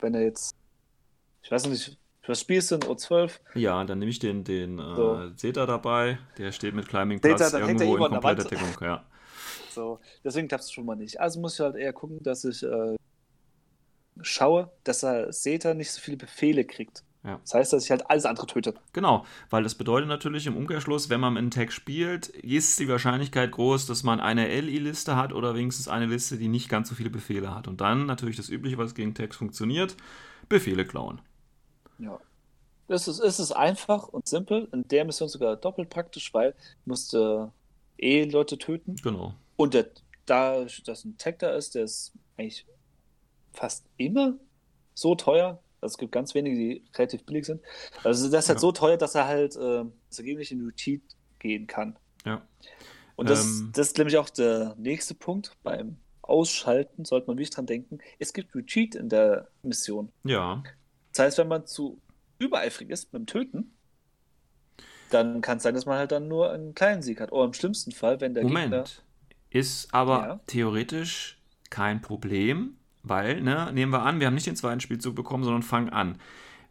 wenn 0.00 0.14
er 0.14 0.22
jetzt, 0.22 0.54
ich 1.42 1.50
weiß 1.50 1.66
nicht, 1.66 1.96
was 2.26 2.40
spielst 2.40 2.70
du 2.70 2.76
in 2.76 2.82
O12? 2.82 3.32
Ja, 3.54 3.82
dann 3.82 3.98
nehme 3.98 4.10
ich 4.10 4.20
den, 4.20 4.44
den 4.44 4.78
äh, 4.78 4.94
so. 4.94 5.20
äh, 5.20 5.36
Zeta 5.36 5.66
dabei, 5.66 6.18
der 6.38 6.52
steht 6.52 6.72
mit 6.72 6.88
Climbing 6.88 7.20
Plus 7.20 7.40
Zeta, 7.40 7.58
irgendwo 7.58 7.96
in 7.96 8.12
kompletter 8.12 8.44
Deckung, 8.44 8.68
ja. 8.80 9.04
So, 9.74 10.00
deswegen 10.24 10.48
klappt 10.48 10.64
es 10.64 10.72
schon 10.72 10.86
mal 10.86 10.96
nicht. 10.96 11.20
Also 11.20 11.40
muss 11.40 11.54
ich 11.54 11.60
halt 11.60 11.76
eher 11.76 11.92
gucken, 11.92 12.22
dass 12.22 12.44
ich 12.44 12.62
äh, 12.62 12.96
schaue, 14.20 14.70
dass 14.84 15.02
er 15.02 15.30
Zeta 15.30 15.74
nicht 15.74 15.90
so 15.90 16.00
viele 16.00 16.16
Befehle 16.16 16.64
kriegt. 16.64 17.04
Ja. 17.24 17.38
Das 17.42 17.54
heißt, 17.54 17.72
dass 17.72 17.84
ich 17.84 17.90
halt 17.90 18.10
alles 18.10 18.26
andere 18.26 18.46
töte. 18.46 18.74
Genau, 18.92 19.24
weil 19.48 19.62
das 19.62 19.76
bedeutet 19.76 20.08
natürlich 20.08 20.46
im 20.46 20.56
Umkehrschluss, 20.56 21.08
wenn 21.08 21.20
man 21.20 21.36
einen 21.36 21.52
Tag 21.52 21.72
spielt, 21.72 22.28
ist 22.28 22.80
die 22.80 22.88
Wahrscheinlichkeit 22.88 23.52
groß, 23.52 23.86
dass 23.86 24.02
man 24.02 24.20
eine 24.20 24.48
LI-Liste 24.60 25.14
hat 25.14 25.32
oder 25.32 25.54
wenigstens 25.54 25.86
eine 25.86 26.06
Liste, 26.06 26.36
die 26.36 26.48
nicht 26.48 26.68
ganz 26.68 26.88
so 26.88 26.96
viele 26.96 27.10
Befehle 27.10 27.54
hat. 27.54 27.68
Und 27.68 27.80
dann 27.80 28.06
natürlich 28.06 28.36
das 28.36 28.48
Übliche, 28.48 28.76
was 28.76 28.96
gegen 28.96 29.14
Tags 29.14 29.36
funktioniert, 29.36 29.96
Befehle 30.48 30.84
klauen. 30.84 31.20
Ja. 31.98 32.18
Es 32.88 33.06
ist, 33.06 33.20
es 33.20 33.38
ist 33.38 33.52
einfach 33.52 34.08
und 34.08 34.26
simpel, 34.26 34.68
in 34.72 34.86
der 34.88 35.04
Mission 35.04 35.28
sogar 35.28 35.56
doppelt 35.56 35.88
praktisch, 35.88 36.34
weil 36.34 36.52
du 36.52 36.90
musst 36.90 37.14
äh, 37.14 37.46
eh 37.98 38.24
Leute 38.24 38.58
töten. 38.58 38.96
Genau. 38.96 39.34
Und 39.62 39.74
der, 39.74 39.90
da 40.26 40.66
dass 40.86 41.04
ein 41.04 41.16
Tag 41.18 41.38
da 41.38 41.50
ist, 41.54 41.76
der 41.76 41.84
ist 41.84 42.12
eigentlich 42.36 42.66
fast 43.52 43.86
immer 43.96 44.34
so 44.92 45.14
teuer, 45.14 45.62
also 45.80 45.92
es 45.92 45.98
gibt 45.98 46.10
ganz 46.10 46.34
wenige, 46.34 46.56
die 46.56 46.84
relativ 46.96 47.24
billig 47.24 47.46
sind. 47.46 47.62
Also 48.02 48.28
das 48.28 48.44
ist 48.44 48.48
halt 48.48 48.56
ja. 48.56 48.60
so 48.60 48.72
teuer, 48.72 48.96
dass 48.96 49.14
er 49.14 49.28
halt 49.28 49.54
äh, 49.54 49.84
angeblich 50.18 50.50
in 50.50 50.66
Retreat 50.66 51.02
gehen 51.38 51.68
kann. 51.68 51.96
Ja. 52.24 52.42
Und 53.14 53.30
das, 53.30 53.44
ähm, 53.44 53.70
das 53.72 53.86
ist 53.86 53.98
nämlich 53.98 54.18
auch 54.18 54.30
der 54.30 54.74
nächste 54.78 55.14
Punkt. 55.14 55.52
Beim 55.62 55.96
Ausschalten 56.22 57.04
sollte 57.04 57.28
man 57.28 57.36
wirklich 57.36 57.50
dran 57.50 57.66
denken, 57.66 58.00
es 58.18 58.32
gibt 58.32 58.56
Retreat 58.56 58.96
in 58.96 59.08
der 59.08 59.46
Mission. 59.62 60.10
Ja. 60.24 60.64
Das 61.12 61.24
heißt, 61.24 61.38
wenn 61.38 61.46
man 61.46 61.66
zu 61.66 62.00
übereifrig 62.40 62.90
ist 62.90 63.12
beim 63.12 63.26
Töten, 63.26 63.76
dann 65.10 65.40
kann 65.40 65.58
es 65.58 65.62
sein, 65.62 65.74
dass 65.74 65.86
man 65.86 65.98
halt 65.98 66.10
dann 66.10 66.26
nur 66.26 66.50
einen 66.50 66.74
kleinen 66.74 67.02
Sieg 67.02 67.20
hat. 67.20 67.30
Oder 67.30 67.44
im 67.44 67.52
schlimmsten 67.52 67.92
Fall, 67.92 68.20
wenn 68.20 68.34
der 68.34 68.42
Moment. 68.42 68.72
Gegner... 68.72 68.84
Ist 69.52 69.92
aber 69.92 70.26
ja. 70.26 70.40
theoretisch 70.46 71.38
kein 71.70 72.00
Problem, 72.00 72.76
weil, 73.02 73.42
ne, 73.42 73.70
nehmen 73.72 73.92
wir 73.92 74.02
an, 74.02 74.20
wir 74.20 74.26
haben 74.26 74.34
nicht 74.34 74.46
den 74.46 74.56
zweiten 74.56 74.80
Spielzug 74.80 75.14
bekommen, 75.14 75.44
sondern 75.44 75.62
fangen 75.62 75.90
an. 75.90 76.18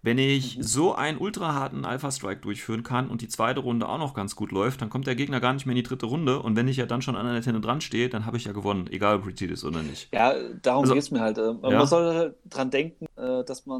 Wenn 0.03 0.17
ich 0.17 0.57
mhm. 0.57 0.63
so 0.63 0.95
einen 0.95 1.19
ultra 1.19 1.53
harten 1.53 1.85
Alpha-Strike 1.85 2.41
durchführen 2.41 2.81
kann 2.81 3.09
und 3.09 3.21
die 3.21 3.27
zweite 3.27 3.59
Runde 3.59 3.87
auch 3.87 3.99
noch 3.99 4.15
ganz 4.15 4.35
gut 4.35 4.51
läuft, 4.51 4.81
dann 4.81 4.89
kommt 4.89 5.05
der 5.05 5.13
Gegner 5.13 5.39
gar 5.39 5.53
nicht 5.53 5.67
mehr 5.67 5.73
in 5.73 5.83
die 5.83 5.87
dritte 5.87 6.07
Runde. 6.07 6.41
Und 6.41 6.55
wenn 6.55 6.67
ich 6.67 6.77
ja 6.77 6.87
dann 6.87 7.03
schon 7.03 7.15
an 7.15 7.31
der 7.31 7.41
Tenne 7.43 7.61
dran 7.61 7.81
stehe, 7.81 8.09
dann 8.09 8.25
habe 8.25 8.37
ich 8.37 8.45
ja 8.45 8.51
gewonnen, 8.51 8.87
egal 8.89 9.17
ob 9.17 9.27
Retreat 9.27 9.51
ist 9.51 9.63
oder 9.63 9.83
nicht. 9.83 10.11
Ja, 10.11 10.33
darum 10.63 10.81
also, 10.81 10.95
geht 10.95 11.03
es 11.03 11.11
mir 11.11 11.19
halt. 11.19 11.37
Äh, 11.37 11.53
man 11.53 11.71
ja. 11.71 11.85
soll 11.85 12.15
halt 12.15 12.35
dran 12.49 12.71
denken, 12.71 13.05
äh, 13.15 13.43
dass 13.43 13.67
man 13.67 13.79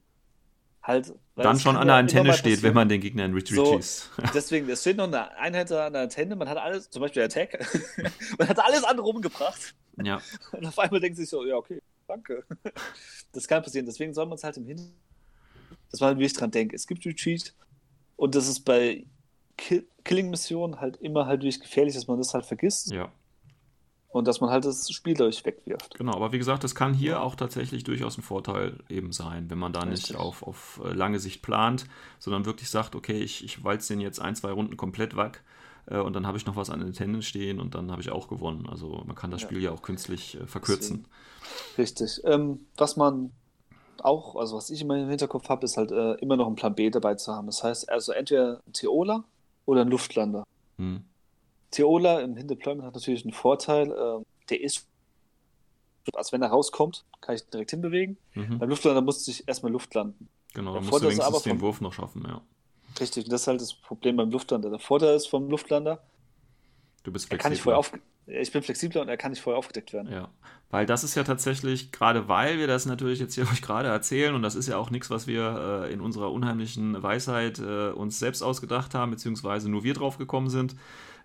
halt. 0.83 1.13
Dann 1.35 1.59
schon 1.59 1.75
an 1.75 1.87
der 1.87 1.97
Antenne 1.97 2.33
steht, 2.33 2.63
wenn 2.63 2.73
man 2.73 2.89
den 2.89 3.01
Gegner 3.01 3.25
in 3.25 3.33
Retreat 3.33 3.65
so, 3.65 3.73
schießt. 3.73 4.09
Deswegen, 4.33 4.69
es 4.69 4.81
steht 4.81 4.97
noch 4.97 5.07
eine 5.07 5.35
Einheit 5.37 5.71
an 5.71 5.93
der 5.93 6.03
Antenne, 6.03 6.35
man 6.35 6.49
hat 6.49 6.57
alles, 6.57 6.89
zum 6.89 7.01
Beispiel 7.01 7.23
Attack, 7.23 7.65
man 8.37 8.47
hat 8.47 8.59
alles 8.59 8.83
andere 8.83 9.05
rumgebracht. 9.05 9.73
Ja. 10.03 10.21
Und 10.51 10.65
auf 10.65 10.77
einmal 10.79 10.99
denkt 10.99 11.17
sich 11.17 11.29
so, 11.29 11.45
ja, 11.45 11.55
okay, 11.55 11.81
danke. 12.07 12.43
Das 13.33 13.47
kann 13.47 13.63
passieren. 13.63 13.85
Deswegen 13.85 14.13
soll 14.13 14.25
man 14.25 14.35
es 14.35 14.43
halt 14.43 14.57
im 14.57 14.65
Hintergrund, 14.65 14.97
dass 15.89 16.01
man 16.01 16.07
halt 16.09 16.17
wirklich 16.17 16.33
dran 16.33 16.51
denkt. 16.51 16.73
Es 16.73 16.85
gibt 16.85 17.05
Retreat 17.05 17.53
und 18.17 18.35
das 18.35 18.49
ist 18.49 18.65
bei 18.65 19.05
Kill 19.55 19.87
Killing-Missionen 20.03 20.81
halt 20.81 20.97
immer 20.97 21.27
halt 21.27 21.41
wirklich 21.41 21.61
gefährlich, 21.61 21.93
dass 21.93 22.07
man 22.07 22.17
das 22.17 22.33
halt 22.33 22.45
vergisst. 22.45 22.91
Ja. 22.91 23.09
Und 24.11 24.27
dass 24.27 24.41
man 24.41 24.49
halt 24.49 24.65
das 24.65 24.91
Spiel 24.91 25.13
dadurch 25.13 25.45
wegwirft. 25.45 25.97
Genau, 25.97 26.13
aber 26.13 26.33
wie 26.33 26.37
gesagt, 26.37 26.65
das 26.65 26.75
kann 26.75 26.93
hier 26.93 27.21
auch 27.21 27.35
tatsächlich 27.35 27.85
durchaus 27.85 28.17
ein 28.17 28.23
Vorteil 28.23 28.77
eben 28.89 29.13
sein, 29.13 29.49
wenn 29.49 29.57
man 29.57 29.71
da 29.71 29.85
nicht 29.85 30.03
Richtig. 30.03 30.17
auf, 30.17 30.43
auf 30.43 30.81
äh, 30.83 30.91
lange 30.91 31.19
Sicht 31.19 31.41
plant, 31.41 31.85
sondern 32.19 32.45
wirklich 32.45 32.69
sagt, 32.69 32.95
okay, 32.95 33.19
ich, 33.19 33.43
ich 33.45 33.63
walze 33.63 33.93
den 33.93 34.01
jetzt 34.01 34.19
ein, 34.19 34.35
zwei 34.35 34.51
Runden 34.51 34.75
komplett 34.75 35.15
weg 35.15 35.43
äh, 35.85 35.97
und 35.99 36.13
dann 36.13 36.27
habe 36.27 36.37
ich 36.37 36.45
noch 36.45 36.55
was 36.55 36.69
an 36.69 36.79
den 36.79 36.93
Tennis 36.93 37.25
stehen 37.25 37.59
und 37.59 37.73
dann 37.73 37.91
habe 37.91 38.01
ich 38.01 38.11
auch 38.11 38.27
gewonnen. 38.27 38.67
Also 38.69 39.01
man 39.05 39.15
kann 39.15 39.31
das 39.31 39.41
ja. 39.41 39.47
Spiel 39.47 39.61
ja 39.61 39.71
auch 39.71 39.81
künstlich 39.81 40.39
äh, 40.39 40.45
verkürzen. 40.45 41.07
Richtig. 41.77 42.21
Ähm, 42.25 42.65
was 42.77 42.97
man 42.97 43.31
auch, 43.99 44.35
also 44.35 44.57
was 44.57 44.69
ich 44.69 44.81
immer 44.81 44.97
im 44.97 45.09
Hinterkopf 45.09 45.49
habe, 45.49 45.65
ist 45.65 45.77
halt 45.77 45.91
äh, 45.91 46.13
immer 46.15 46.35
noch 46.35 46.47
ein 46.47 46.55
Plan 46.55 46.75
B 46.75 46.89
dabei 46.89 47.15
zu 47.15 47.33
haben. 47.33 47.47
Das 47.47 47.63
heißt 47.63 47.89
also 47.89 48.11
entweder 48.11 48.61
ein 48.67 48.73
Theola 48.73 49.23
oder 49.65 49.81
ein 49.81 49.89
Luftlander. 49.89 50.43
Hm. 50.77 51.05
Theola 51.71 52.19
im 52.19 52.35
Hindeployment 52.35 52.85
hat 52.85 52.93
natürlich 52.93 53.23
einen 53.23 53.33
Vorteil, 53.33 53.91
äh, 53.91 54.23
der 54.49 54.61
ist, 54.61 54.87
als 56.13 56.31
wenn 56.31 56.41
er 56.41 56.49
rauskommt, 56.49 57.05
kann 57.21 57.35
ich 57.35 57.43
direkt 57.49 57.71
hinbewegen. 57.71 58.17
Mhm. 58.33 58.59
Beim 58.59 58.69
Luftlander 58.69 59.01
muss 59.01 59.27
ich 59.27 59.47
erstmal 59.47 59.71
Luft 59.71 59.93
landen. 59.93 60.27
Genau, 60.53 60.73
dann 60.73 60.85
musst 60.85 61.03
du 61.03 61.07
wenigstens 61.07 61.43
den 61.43 61.61
Wurf 61.61 61.81
noch 61.81 61.93
schaffen, 61.93 62.25
ja. 62.27 62.41
Richtig, 62.99 63.29
das 63.29 63.41
ist 63.41 63.47
halt 63.47 63.61
das 63.61 63.73
Problem 63.73 64.17
beim 64.17 64.31
Luftlander. 64.31 64.69
Der 64.69 64.79
Vorteil 64.79 65.15
ist 65.15 65.27
vom 65.27 65.49
Luftlander, 65.49 66.01
du 67.03 67.11
bist 67.11 67.27
flexibler. 67.27 67.49
Er 67.49 67.55
kann 67.55 67.63
vorher 67.63 67.79
auf, 67.79 67.93
ich 68.27 68.51
bin 68.51 68.61
flexibler 68.61 69.01
und 69.01 69.07
er 69.07 69.15
kann 69.15 69.31
nicht 69.31 69.41
vorher 69.41 69.57
aufgedeckt 69.57 69.93
werden. 69.93 70.11
Ja, 70.11 70.29
weil 70.69 70.85
das 70.85 71.05
ist 71.05 71.15
ja 71.15 71.23
tatsächlich, 71.23 71.93
gerade 71.93 72.27
weil 72.27 72.59
wir 72.59 72.67
das 72.67 72.85
natürlich 72.85 73.19
jetzt 73.19 73.35
hier 73.35 73.45
euch 73.51 73.61
gerade 73.61 73.87
erzählen 73.87 74.35
und 74.35 74.41
das 74.41 74.55
ist 74.55 74.67
ja 74.67 74.77
auch 74.77 74.89
nichts, 74.89 75.09
was 75.09 75.25
wir 75.25 75.85
äh, 75.85 75.93
in 75.93 76.01
unserer 76.01 76.33
unheimlichen 76.33 77.01
Weisheit 77.01 77.59
äh, 77.59 77.91
uns 77.91 78.19
selbst 78.19 78.41
ausgedacht 78.41 78.93
haben, 78.93 79.11
beziehungsweise 79.11 79.69
nur 79.69 79.83
wir 79.83 79.93
drauf 79.93 80.17
gekommen 80.17 80.49
sind. 80.49 80.75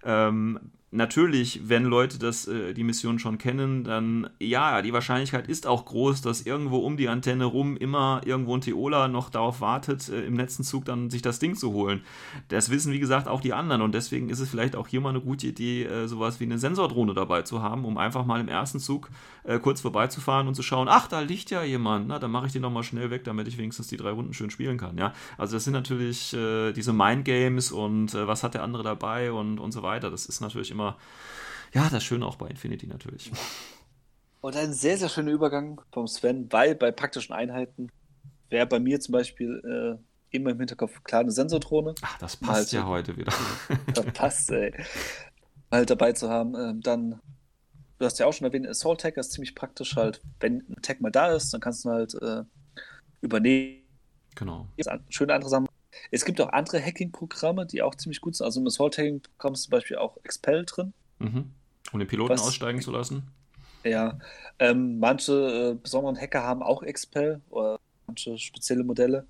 Ähm, 0.06 0.70
natürlich, 0.96 1.68
wenn 1.68 1.84
Leute 1.84 2.18
das, 2.18 2.48
äh, 2.48 2.74
die 2.74 2.84
Mission 2.84 3.18
schon 3.18 3.38
kennen, 3.38 3.84
dann 3.84 4.28
ja, 4.40 4.82
die 4.82 4.92
Wahrscheinlichkeit 4.92 5.48
ist 5.48 5.66
auch 5.66 5.84
groß, 5.84 6.22
dass 6.22 6.42
irgendwo 6.42 6.78
um 6.78 6.96
die 6.96 7.08
Antenne 7.08 7.44
rum 7.44 7.76
immer 7.76 8.22
irgendwo 8.24 8.56
ein 8.56 8.60
Theola 8.60 9.08
noch 9.08 9.30
darauf 9.30 9.60
wartet, 9.60 10.08
äh, 10.08 10.24
im 10.24 10.36
letzten 10.36 10.64
Zug 10.64 10.84
dann 10.84 11.10
sich 11.10 11.22
das 11.22 11.38
Ding 11.38 11.54
zu 11.54 11.72
holen. 11.72 12.02
Das 12.48 12.70
wissen, 12.70 12.92
wie 12.92 12.98
gesagt, 12.98 13.28
auch 13.28 13.40
die 13.40 13.52
anderen 13.52 13.82
und 13.82 13.94
deswegen 13.94 14.28
ist 14.28 14.40
es 14.40 14.48
vielleicht 14.48 14.76
auch 14.76 14.88
hier 14.88 15.00
mal 15.00 15.10
eine 15.10 15.20
gute 15.20 15.46
Idee, 15.46 15.84
äh, 15.84 16.08
sowas 16.08 16.40
wie 16.40 16.44
eine 16.44 16.58
Sensordrohne 16.58 17.14
dabei 17.14 17.42
zu 17.42 17.62
haben, 17.62 17.84
um 17.84 17.98
einfach 17.98 18.24
mal 18.24 18.40
im 18.40 18.48
ersten 18.48 18.80
Zug 18.80 19.10
äh, 19.44 19.58
kurz 19.58 19.80
vorbeizufahren 19.80 20.48
und 20.48 20.54
zu 20.54 20.62
schauen, 20.62 20.88
ach, 20.88 21.08
da 21.08 21.20
liegt 21.20 21.50
ja 21.50 21.62
jemand, 21.62 22.08
na, 22.08 22.18
dann 22.18 22.30
mache 22.30 22.46
ich 22.46 22.52
den 22.52 22.62
nochmal 22.62 22.82
schnell 22.82 23.10
weg, 23.10 23.24
damit 23.24 23.48
ich 23.48 23.58
wenigstens 23.58 23.88
die 23.88 23.96
drei 23.96 24.10
Runden 24.10 24.32
schön 24.32 24.50
spielen 24.50 24.78
kann, 24.78 24.96
ja. 24.96 25.12
Also 25.36 25.56
das 25.56 25.64
sind 25.64 25.74
natürlich 25.74 26.32
äh, 26.34 26.72
diese 26.72 26.92
Mindgames 26.92 27.70
und 27.72 28.14
äh, 28.14 28.26
was 28.26 28.42
hat 28.42 28.54
der 28.54 28.62
andere 28.62 28.82
dabei 28.82 29.32
und, 29.32 29.58
und 29.58 29.72
so 29.72 29.82
weiter. 29.82 30.10
Das 30.10 30.26
ist 30.26 30.40
natürlich 30.40 30.70
immer 30.70 30.85
immer, 30.86 30.98
ja, 31.74 31.88
das 31.90 32.04
Schöne 32.04 32.26
auch 32.26 32.36
bei 32.36 32.48
Infinity 32.48 32.86
natürlich. 32.86 33.30
Und 34.40 34.56
ein 34.56 34.72
sehr, 34.72 34.96
sehr 34.96 35.08
schöner 35.08 35.32
Übergang 35.32 35.80
vom 35.92 36.06
Sven, 36.06 36.50
weil 36.52 36.74
bei 36.74 36.92
praktischen 36.92 37.34
Einheiten 37.34 37.90
wäre 38.48 38.66
bei 38.66 38.78
mir 38.78 39.00
zum 39.00 39.12
Beispiel 39.12 39.98
äh, 40.00 40.36
immer 40.36 40.50
im 40.50 40.58
Hinterkopf 40.58 41.02
klar 41.02 41.22
eine 41.22 41.32
Sensordrohne. 41.32 41.94
Ach, 42.02 42.18
das 42.18 42.36
passt 42.36 42.72
halt, 42.72 42.72
ja 42.72 42.86
heute 42.86 43.16
wieder. 43.16 43.32
das 43.94 44.06
passt, 44.06 44.50
ey. 44.50 44.72
Halt 45.70 45.90
dabei 45.90 46.12
zu 46.12 46.30
haben. 46.30 46.54
Ähm, 46.54 46.80
dann, 46.80 47.20
du 47.98 48.04
hast 48.04 48.18
ja 48.18 48.26
auch 48.26 48.32
schon 48.32 48.46
erwähnt, 48.46 48.68
Assault 48.68 49.00
Tag 49.00 49.16
ist 49.16 49.32
ziemlich 49.32 49.54
praktisch 49.54 49.96
halt, 49.96 50.22
wenn 50.40 50.64
ein 50.68 50.82
Tag 50.82 51.00
mal 51.00 51.10
da 51.10 51.32
ist, 51.32 51.52
dann 51.52 51.60
kannst 51.60 51.84
du 51.84 51.90
halt 51.90 52.14
äh, 52.22 52.44
übernehmen. 53.20 53.82
Genau. 54.36 54.68
Schöne 55.08 55.34
andere 55.34 55.50
Sachen. 55.50 55.66
Es 56.10 56.24
gibt 56.24 56.40
auch 56.40 56.50
andere 56.50 56.80
Hacking-Programme, 56.80 57.66
die 57.66 57.82
auch 57.82 57.94
ziemlich 57.94 58.20
gut 58.20 58.36
sind. 58.36 58.44
Also 58.44 58.60
im 58.60 58.66
Assault-Hacking-Programm 58.66 59.54
ist 59.54 59.62
zum 59.62 59.70
Beispiel 59.70 59.96
auch 59.96 60.16
Expel 60.24 60.64
drin. 60.64 60.92
Mhm. 61.18 61.50
Um 61.92 61.98
den 61.98 62.08
Piloten 62.08 62.32
Was, 62.32 62.42
aussteigen 62.42 62.80
zu 62.80 62.90
lassen. 62.90 63.30
Ja, 63.84 64.18
ähm, 64.58 64.98
manche 64.98 65.72
äh, 65.72 65.74
besonderen 65.80 66.16
Hacker 66.20 66.42
haben 66.42 66.62
auch 66.62 66.82
Expel 66.82 67.40
oder 67.50 67.78
manche 68.06 68.36
spezielle 68.38 68.82
Modelle. 68.84 69.26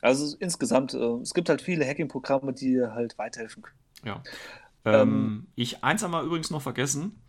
Also 0.00 0.36
insgesamt, 0.40 0.94
äh, 0.94 0.98
es 1.22 1.32
gibt 1.32 1.48
halt 1.48 1.62
viele 1.62 1.86
Hacking-Programme, 1.86 2.52
die 2.52 2.82
halt 2.82 3.16
weiterhelfen 3.18 3.62
können. 3.62 3.78
Ja. 4.04 4.22
Ähm, 4.84 5.00
ähm, 5.00 5.46
ich 5.54 5.84
eins 5.84 6.02
einmal 6.02 6.24
übrigens 6.24 6.50
noch 6.50 6.62
vergessen. 6.62 7.22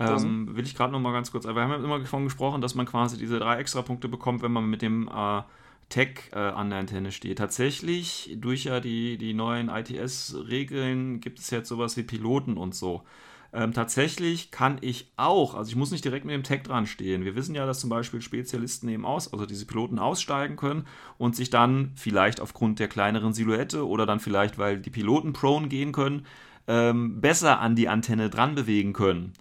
Ähm, 0.00 0.54
will 0.54 0.64
ich 0.64 0.76
gerade 0.76 0.92
noch 0.92 1.00
mal 1.00 1.12
ganz 1.12 1.32
kurz, 1.32 1.44
wir 1.44 1.54
haben 1.54 1.70
ja 1.70 1.76
immer 1.76 1.98
davon 1.98 2.22
gesprochen, 2.22 2.60
dass 2.60 2.76
man 2.76 2.86
quasi 2.86 3.18
diese 3.18 3.40
drei 3.40 3.58
Extra-Punkte 3.58 4.08
bekommt, 4.08 4.42
wenn 4.42 4.52
man 4.52 4.66
mit 4.66 4.80
dem 4.80 5.08
äh, 5.08 5.42
Tech 5.88 6.30
äh, 6.32 6.38
an 6.38 6.70
der 6.70 6.80
Antenne 6.80 7.12
steht. 7.12 7.38
Tatsächlich, 7.38 8.36
durch 8.36 8.64
ja 8.64 8.80
die, 8.80 9.18
die 9.18 9.34
neuen 9.34 9.68
ITS-Regeln 9.68 11.20
gibt 11.20 11.38
es 11.38 11.50
jetzt 11.50 11.68
sowas 11.68 11.96
wie 11.96 12.02
Piloten 12.02 12.56
und 12.56 12.74
so. 12.74 13.04
Ähm, 13.50 13.72
tatsächlich 13.72 14.50
kann 14.50 14.76
ich 14.82 15.10
auch, 15.16 15.54
also 15.54 15.70
ich 15.70 15.76
muss 15.76 15.90
nicht 15.90 16.04
direkt 16.04 16.26
mit 16.26 16.34
dem 16.34 16.42
Tag 16.42 16.64
dran 16.64 16.86
stehen. 16.86 17.24
Wir 17.24 17.34
wissen 17.34 17.54
ja, 17.54 17.64
dass 17.64 17.80
zum 17.80 17.88
Beispiel 17.88 18.20
Spezialisten 18.20 18.88
eben 18.88 19.06
aus, 19.06 19.32
also 19.32 19.46
diese 19.46 19.64
Piloten 19.64 19.98
aussteigen 19.98 20.56
können 20.56 20.86
und 21.16 21.34
sich 21.34 21.48
dann 21.48 21.92
vielleicht 21.94 22.40
aufgrund 22.40 22.78
der 22.78 22.88
kleineren 22.88 23.32
Silhouette 23.32 23.86
oder 23.86 24.04
dann 24.04 24.20
vielleicht, 24.20 24.58
weil 24.58 24.80
die 24.80 24.90
Piloten 24.90 25.32
prone 25.32 25.68
gehen 25.68 25.92
können, 25.92 26.26
ähm, 26.66 27.22
besser 27.22 27.60
an 27.60 27.74
die 27.74 27.88
Antenne 27.88 28.28
dran 28.28 28.54
bewegen 28.54 28.92
können. 28.92 29.32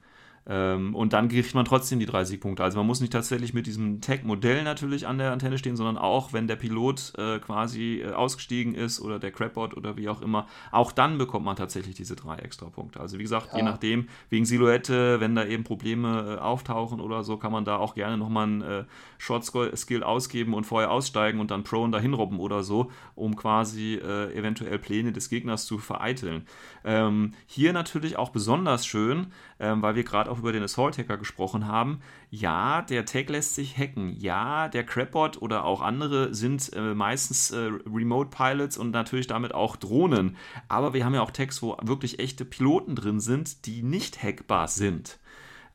Ähm, 0.49 0.95
und 0.95 1.13
dann 1.13 1.27
kriegt 1.27 1.53
man 1.55 1.65
trotzdem 1.65 1.99
die 1.99 2.05
30 2.05 2.39
Punkte. 2.39 2.63
Also 2.63 2.77
man 2.77 2.87
muss 2.87 3.01
nicht 3.01 3.11
tatsächlich 3.11 3.53
mit 3.53 3.67
diesem 3.67 3.99
Tag-Modell 3.99 4.63
natürlich 4.63 5.05
an 5.05 5.17
der 5.17 5.31
Antenne 5.33 5.57
stehen, 5.57 5.75
sondern 5.75 5.97
auch, 5.97 6.31
wenn 6.31 6.47
der 6.47 6.55
Pilot 6.55 7.13
äh, 7.17 7.39
quasi 7.39 8.01
äh, 8.01 8.13
ausgestiegen 8.13 8.73
ist 8.73 9.01
oder 9.01 9.19
der 9.19 9.31
Crabbot 9.31 9.75
oder 9.75 9.97
wie 9.97 10.07
auch 10.07 10.21
immer, 10.21 10.47
auch 10.71 10.93
dann 10.93 11.17
bekommt 11.17 11.45
man 11.45 11.57
tatsächlich 11.57 11.95
diese 11.95 12.15
drei 12.15 12.37
extra 12.37 12.69
Punkte. 12.69 13.01
Also 13.01 13.19
wie 13.19 13.23
gesagt, 13.23 13.49
ja. 13.51 13.57
je 13.57 13.63
nachdem, 13.63 14.07
wegen 14.29 14.45
Silhouette, 14.45 15.19
wenn 15.19 15.35
da 15.35 15.45
eben 15.45 15.65
Probleme 15.65 16.37
äh, 16.37 16.41
auftauchen 16.41 17.01
oder 17.01 17.23
so, 17.23 17.35
kann 17.37 17.51
man 17.51 17.65
da 17.65 17.75
auch 17.75 17.93
gerne 17.93 18.17
nochmal 18.17 18.43
einen 18.43 18.61
äh, 18.61 18.83
Short-Skill 19.17 20.03
ausgeben 20.03 20.53
und 20.53 20.63
vorher 20.63 20.91
aussteigen 20.91 21.41
und 21.41 21.51
dann 21.51 21.63
Prone 21.63 21.91
dahin 21.91 22.13
robben 22.13 22.39
oder 22.39 22.63
so, 22.63 22.89
um 23.15 23.35
quasi 23.35 23.95
äh, 23.95 24.33
eventuell 24.33 24.79
Pläne 24.79 25.11
des 25.11 25.29
Gegners 25.29 25.65
zu 25.65 25.77
vereiteln. 25.77 26.45
Ähm, 26.85 27.33
hier 27.47 27.73
natürlich 27.73 28.17
auch 28.17 28.29
besonders 28.29 28.85
schön, 28.85 29.27
ähm, 29.59 29.81
weil 29.81 29.95
wir 29.95 30.03
gerade 30.03 30.29
auch 30.29 30.39
über 30.39 30.51
den 30.51 30.63
Assault 30.63 30.97
Hacker 30.97 31.17
gesprochen 31.17 31.67
haben. 31.67 32.01
Ja, 32.29 32.81
der 32.81 33.05
Tag 33.05 33.29
lässt 33.29 33.55
sich 33.55 33.77
hacken. 33.77 34.15
Ja, 34.17 34.67
der 34.69 34.83
Crabbot 34.83 35.41
oder 35.41 35.65
auch 35.65 35.81
andere 35.81 36.33
sind 36.33 36.71
äh, 36.73 36.93
meistens 36.93 37.51
äh, 37.51 37.71
Remote 37.91 38.29
Pilots 38.29 38.77
und 38.77 38.91
natürlich 38.91 39.27
damit 39.27 39.53
auch 39.53 39.75
Drohnen. 39.75 40.37
Aber 40.67 40.93
wir 40.93 41.05
haben 41.05 41.13
ja 41.13 41.21
auch 41.21 41.31
Tags, 41.31 41.61
wo 41.61 41.77
wirklich 41.81 42.19
echte 42.19 42.45
Piloten 42.45 42.95
drin 42.95 43.19
sind, 43.19 43.65
die 43.65 43.83
nicht 43.83 44.21
hackbar 44.21 44.67
sind. 44.67 45.19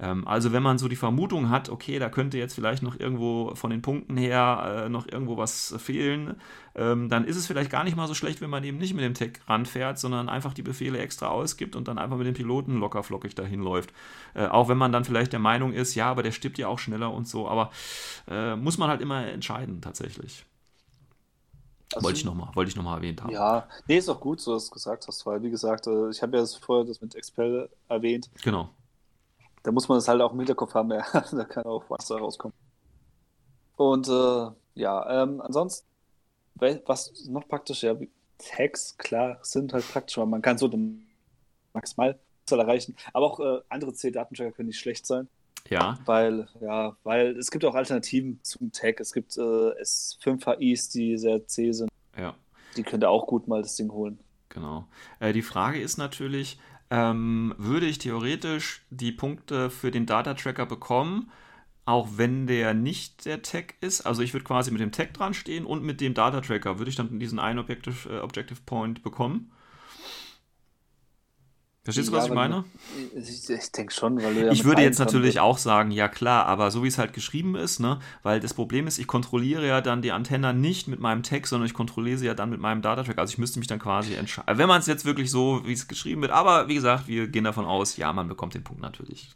Ähm, 0.03 0.27
also 0.27 0.53
wenn 0.53 0.65
man 0.65 0.79
so 0.79 0.89
die 0.89 0.97
Vermutung 0.97 1.49
hat, 1.49 1.69
okay, 1.69 2.01
da 2.01 2.09
könnte 2.09 2.37
jetzt 2.37 2.55
vielleicht 2.55 2.83
noch 2.83 2.99
irgendwo 2.99 3.55
von 3.55 3.71
den 3.71 3.83
Punkten 3.83 4.17
her 4.17 4.85
äh, 4.85 4.89
noch 4.89 5.07
irgendwo 5.07 5.37
was 5.37 5.75
fehlen, 5.79 6.35
ähm, 6.75 7.09
dann 7.09 7.25
ist 7.25 7.37
es 7.37 7.47
vielleicht 7.47 7.71
gar 7.71 7.85
nicht 7.85 7.97
mal 7.97 8.09
so 8.09 8.15
schlecht, 8.15 8.41
wenn 8.41 8.51
man 8.51 8.65
eben 8.65 8.79
nicht 8.79 8.95
mit 8.95 9.05
dem 9.05 9.15
Tech 9.15 9.35
ranfährt, 9.47 10.01
sondern 10.01 10.29
einfach 10.29 10.55
die 10.55 10.63
Befehle 10.63 10.99
extra 10.99 11.29
ausgibt 11.29 11.77
und 11.77 11.87
dann 11.87 11.99
einfach 11.99 12.17
mit 12.17 12.27
dem 12.27 12.35
Piloten 12.35 12.79
lockerflockig 12.81 13.37
dahin 13.37 13.61
läuft. 13.61 13.93
Äh, 14.35 14.47
auch 14.47 14.69
wenn 14.69 14.77
man 14.77 14.91
dann 14.91 15.05
vielleicht 15.05 15.33
der 15.33 15.41
Meinung 15.41 15.73
ist, 15.73 15.95
ja, 15.95 16.11
aber 16.11 16.25
der 16.25 16.33
stirbt 16.33 16.59
ja 16.59 16.67
auch 16.67 16.81
schneller 16.81 17.13
und 17.13 17.29
so, 17.29 17.49
aber 17.49 17.71
äh, 18.29 18.57
muss 18.57 18.79
man 18.79 18.91
halt 18.91 19.01
immer 19.01 19.25
entscheiden 19.29 19.81
tatsächlich. 19.81 20.45
Also, 21.95 22.07
wollte 22.07 22.19
ich 22.19 22.25
nochmal 22.25 22.49
noch, 22.57 22.97
erwähnt 22.97 23.23
haben. 23.23 23.31
Ja, 23.31 23.69
nee, 23.87 23.99
ist 23.99 24.09
auch 24.09 24.19
gut, 24.19 24.41
so 24.41 24.55
dass 24.55 24.65
du 24.65 24.73
gesagt 24.73 25.07
hast, 25.07 25.25
weil, 25.27 25.43
wie 25.43 25.51
gesagt, 25.51 25.87
äh, 25.87 26.11
ich 26.11 26.23
habe 26.23 26.39
ja 26.39 26.41
das 26.41 26.57
vorher 26.57 26.87
das 26.87 27.01
mit 27.01 27.15
Expel 27.15 27.69
erwähnt. 27.89 28.31
Genau 28.43 28.71
da 29.63 29.73
muss 29.73 29.89
man 29.89 29.99
das 29.99 30.09
halt 30.09 30.21
auch 30.21 30.33
im 30.33 30.39
Hinterkopf 30.39 30.75
haben, 30.75 30.91
ja, 30.91 31.05
da 31.33 31.45
kann 31.45 31.65
auch 31.65 31.85
was 31.89 32.07
da 32.07 32.17
rauskommen. 32.17 32.55
Und 33.77 34.09
äh, 34.09 34.51
ja, 34.75 35.23
ähm, 35.23 35.41
ansonsten, 35.41 35.87
was 36.55 37.27
noch 37.29 37.49
praktisch, 37.49 37.83
ja, 37.83 37.95
Tags, 38.39 38.97
klar, 38.99 39.39
sind 39.43 39.73
halt 39.73 39.89
praktisch, 39.91 40.19
weil 40.19 40.27
man 40.27 40.43
kann 40.43 40.59
so 40.59 40.69
den 40.69 41.07
maximal 41.73 42.19
erreichen, 42.51 42.95
aber 43.15 43.27
auch 43.27 43.41
äh, 43.41 43.63
andere 43.71 43.95
C-Datentracker 43.95 44.53
können 44.53 44.69
nicht 44.69 44.79
schlecht 44.79 45.07
sein. 45.07 45.29
Ja. 45.71 45.99
Weil, 46.05 46.49
ja, 46.61 46.97
weil 47.03 47.37
es 47.39 47.51
gibt 47.51 47.65
auch 47.65 47.75
Alternativen 47.75 48.41
zum 48.43 48.73
Tag. 48.73 49.01
Es 49.01 49.13
gibt 49.13 49.37
äh, 49.39 49.41
S5HIs, 49.41 50.93
die 50.93 51.17
sehr 51.17 51.47
C 51.47 51.73
sind. 51.73 51.89
Ja. 52.17 52.35
Die 52.77 52.83
könnte 52.83 53.09
auch 53.09 53.27
gut 53.27 53.49
mal 53.49 53.63
das 53.63 53.77
Ding 53.77 53.91
holen. 53.91 54.19
Genau. 54.49 54.87
Äh, 55.21 55.33
die 55.33 55.43
Frage 55.43 55.81
ist 55.81 55.97
natürlich, 55.97 56.59
ähm, 56.93 57.55
würde 57.57 57.87
ich 57.87 57.97
theoretisch 57.97 58.83
die 58.91 59.13
Punkte 59.13 59.71
für 59.71 59.91
den 59.91 60.05
Data 60.05 60.35
Tracker 60.35 60.67
bekommen, 60.67 61.31
auch 61.87 62.07
wenn 62.17 62.47
der 62.47 62.75
nicht 62.75 63.25
der 63.25 63.41
Tag 63.41 63.77
ist. 63.81 64.03
Also 64.03 64.21
ich 64.21 64.35
würde 64.35 64.45
quasi 64.45 64.71
mit 64.71 64.83
dem 64.83 64.93
Tag 64.93 65.15
dran 65.15 65.33
stehen 65.33 65.65
und 65.65 65.83
mit 65.83 66.03
dem 66.03 66.13
Data 66.13 66.43
Tracker 66.43 66.79
würde 66.79 66.91
ich 66.91 66.97
dann 66.97 67.19
diesen 67.19 67.39
einen 67.39 67.59
Objective, 67.61 68.11
äh, 68.11 68.21
Objective 68.21 68.61
Point 68.67 69.03
bekommen. 69.03 69.51
Verstehst 71.85 72.11
du, 72.11 72.13
was 72.13 72.27
ich 72.27 72.33
meine? 72.33 72.65
Ich, 73.17 73.51
ich 73.51 73.73
denke 73.73 73.93
schon, 73.93 74.23
weil 74.23 74.35
du 74.35 74.47
ja 74.47 74.53
Ich 74.53 74.65
würde 74.65 74.83
jetzt 74.83 75.01
natürlich 75.01 75.41
auch 75.41 75.59
sagen, 75.59 75.91
ja 75.91 76.07
klar, 76.07 76.47
aber 76.47 76.71
so 76.71 76.85
wie 76.85 76.89
es 76.89 76.97
halt 76.97 77.13
geschrieben 77.13 77.57
ist, 77.57 77.81
ne, 77.81 77.99
weil 78.23 78.39
das 78.39 78.55
Problem 78.55 78.87
ist, 78.87 78.99
ich 78.99 79.09
kontrolliere 79.09 79.67
ja 79.67 79.81
dann 79.81 80.01
die 80.01 80.13
Antenne 80.13 80.55
nicht 80.55 80.87
mit 80.87 81.01
meinem 81.01 81.25
Text, 81.25 81.51
sondern 81.51 81.67
ich 81.67 81.75
kontrolliere 81.75 82.19
sie 82.19 82.27
ja 82.27 82.35
dann 82.35 82.51
mit 82.51 82.61
meinem 82.61 82.83
Datatrack. 82.83 83.19
Also 83.19 83.33
ich 83.33 83.39
müsste 83.39 83.59
mich 83.59 83.67
dann 83.67 83.81
quasi 83.81 84.15
entscheiden. 84.15 84.59
Wenn 84.59 84.69
man 84.69 84.79
es 84.79 84.87
jetzt 84.87 85.05
wirklich 85.05 85.29
so, 85.29 85.67
wie 85.67 85.73
es 85.73 85.89
geschrieben 85.89 86.23
wird, 86.23 86.31
aber 86.31 86.69
wie 86.69 86.77
gesagt, 86.77 87.09
wir 87.09 87.27
gehen 87.27 87.43
davon 87.43 87.65
aus, 87.65 87.97
ja, 87.97 88.13
man 88.13 88.29
bekommt 88.29 88.55
den 88.55 88.63
Punkt 88.63 88.81
natürlich. 88.81 89.33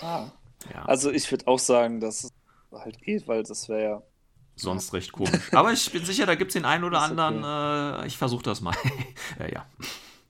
Ah. 0.00 0.26
Ja. 0.74 0.84
Also 0.86 1.12
ich 1.12 1.30
würde 1.30 1.46
auch 1.46 1.60
sagen, 1.60 2.00
dass 2.00 2.24
es 2.24 2.32
halt 2.72 3.00
geht, 3.00 3.28
weil 3.28 3.44
das 3.44 3.68
wäre 3.68 3.82
ja 3.82 4.02
sonst 4.56 4.92
recht 4.92 5.12
komisch. 5.12 5.52
Aber 5.52 5.72
ich 5.72 5.90
bin 5.92 6.04
sicher, 6.04 6.26
da 6.26 6.34
gibt 6.34 6.50
es 6.50 6.54
den 6.54 6.64
einen 6.64 6.82
oder 6.82 7.00
anderen, 7.00 7.38
okay. 7.38 8.02
äh, 8.02 8.06
ich 8.08 8.18
versuche 8.18 8.42
das 8.42 8.60
mal. 8.60 8.74
ja, 9.38 9.46
ja. 9.46 9.66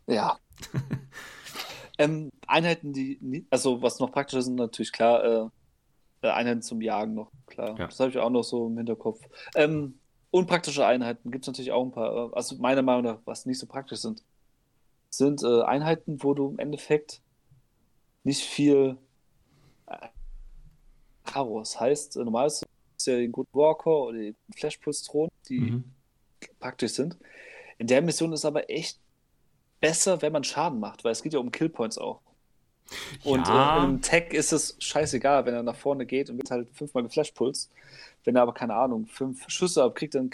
Ja. 0.07 0.39
ähm, 2.01 2.31
Einheiten, 2.47 2.93
die, 2.95 3.47
also 3.51 3.83
was 3.83 3.99
noch 3.99 4.11
praktischer 4.11 4.41
sind, 4.43 4.55
natürlich 4.55 4.91
klar, 4.91 5.23
äh, 5.23 6.27
äh, 6.27 6.31
Einheiten 6.31 6.63
zum 6.63 6.81
Jagen 6.81 7.13
noch, 7.15 7.31
klar. 7.47 7.79
Ja. 7.79 7.87
Das 7.87 8.01
habe 8.01 8.11
ich 8.11 8.19
auch 8.19 8.31
noch 8.31 8.43
so 8.43 8.69
im 8.69 8.77
Hinterkopf. 8.79 9.21
Ähm, 9.55 9.99
unpraktische 10.31 10.87
Einheiten 10.87 11.31
gibt 11.31 11.45
es 11.45 11.49
natürlich 11.49 11.73
auch 11.73 11.85
ein 11.85 11.93
paar. 11.93 12.31
Äh, 12.31 12.35
also 12.35 12.57
meiner 12.57 12.81
Meinung 12.81 13.05
nach, 13.05 13.19
was 13.27 13.45
nicht 13.45 13.59
so 13.59 13.67
praktisch 13.67 14.01
sind, 14.01 14.25
sind 15.11 15.43
äh, 15.43 15.63
Einheiten, 15.63 16.23
wo 16.23 16.33
du 16.33 16.49
im 16.49 16.59
Endeffekt 16.59 17.21
nicht 18.25 18.45
viel 18.45 18.97
äh, 19.87 20.09
Chaos 21.25 21.79
heißt. 21.79 22.17
Äh, 22.17 22.25
normalerweise 22.25 22.65
ist 22.97 23.07
ja 23.07 23.17
den 23.17 23.33
guten 23.33 23.53
Walker 23.53 24.05
oder 24.05 24.19
die 24.19 24.35
Flashpulse-Thron, 24.57 25.29
die 25.51 25.61
mhm. 25.61 25.85
praktisch 26.61 26.93
sind. 26.93 27.19
In 27.77 27.89
der 27.89 28.01
Mission 28.01 28.33
ist 28.33 28.47
aber 28.47 28.71
echt 28.71 28.99
besser, 29.81 30.23
wenn 30.23 30.33
man 30.33 30.45
Schaden 30.45 30.81
macht, 30.81 31.05
weil 31.05 31.13
es 31.13 31.23
geht 31.23 31.33
ja 31.33 31.39
um 31.39 31.51
Killpoints 31.51 31.99
auch. 31.99 32.21
Und 33.25 33.47
ja. 33.47 33.83
äh, 33.83 33.85
im 33.85 34.03
Tech 34.03 34.33
ist 34.33 34.53
es 34.53 34.77
scheißegal, 34.79 35.47
wenn 35.47 35.55
er 35.55 35.63
nach 35.63 35.77
vorne 35.77 36.07
geht 36.07 36.29
und 36.29 36.39
wird 36.39 36.51
halt 36.51 36.69
fünfmal 36.73 37.05
geflashpulst. 37.05 37.71
Wenn 38.25 38.37
er 38.37 38.43
aber, 38.43 38.53
keine 38.53 38.75
Ahnung, 38.75 39.07
fünf 39.07 39.49
Schüsse 39.49 39.83
abkriegt, 39.85 40.15
dann 40.15 40.31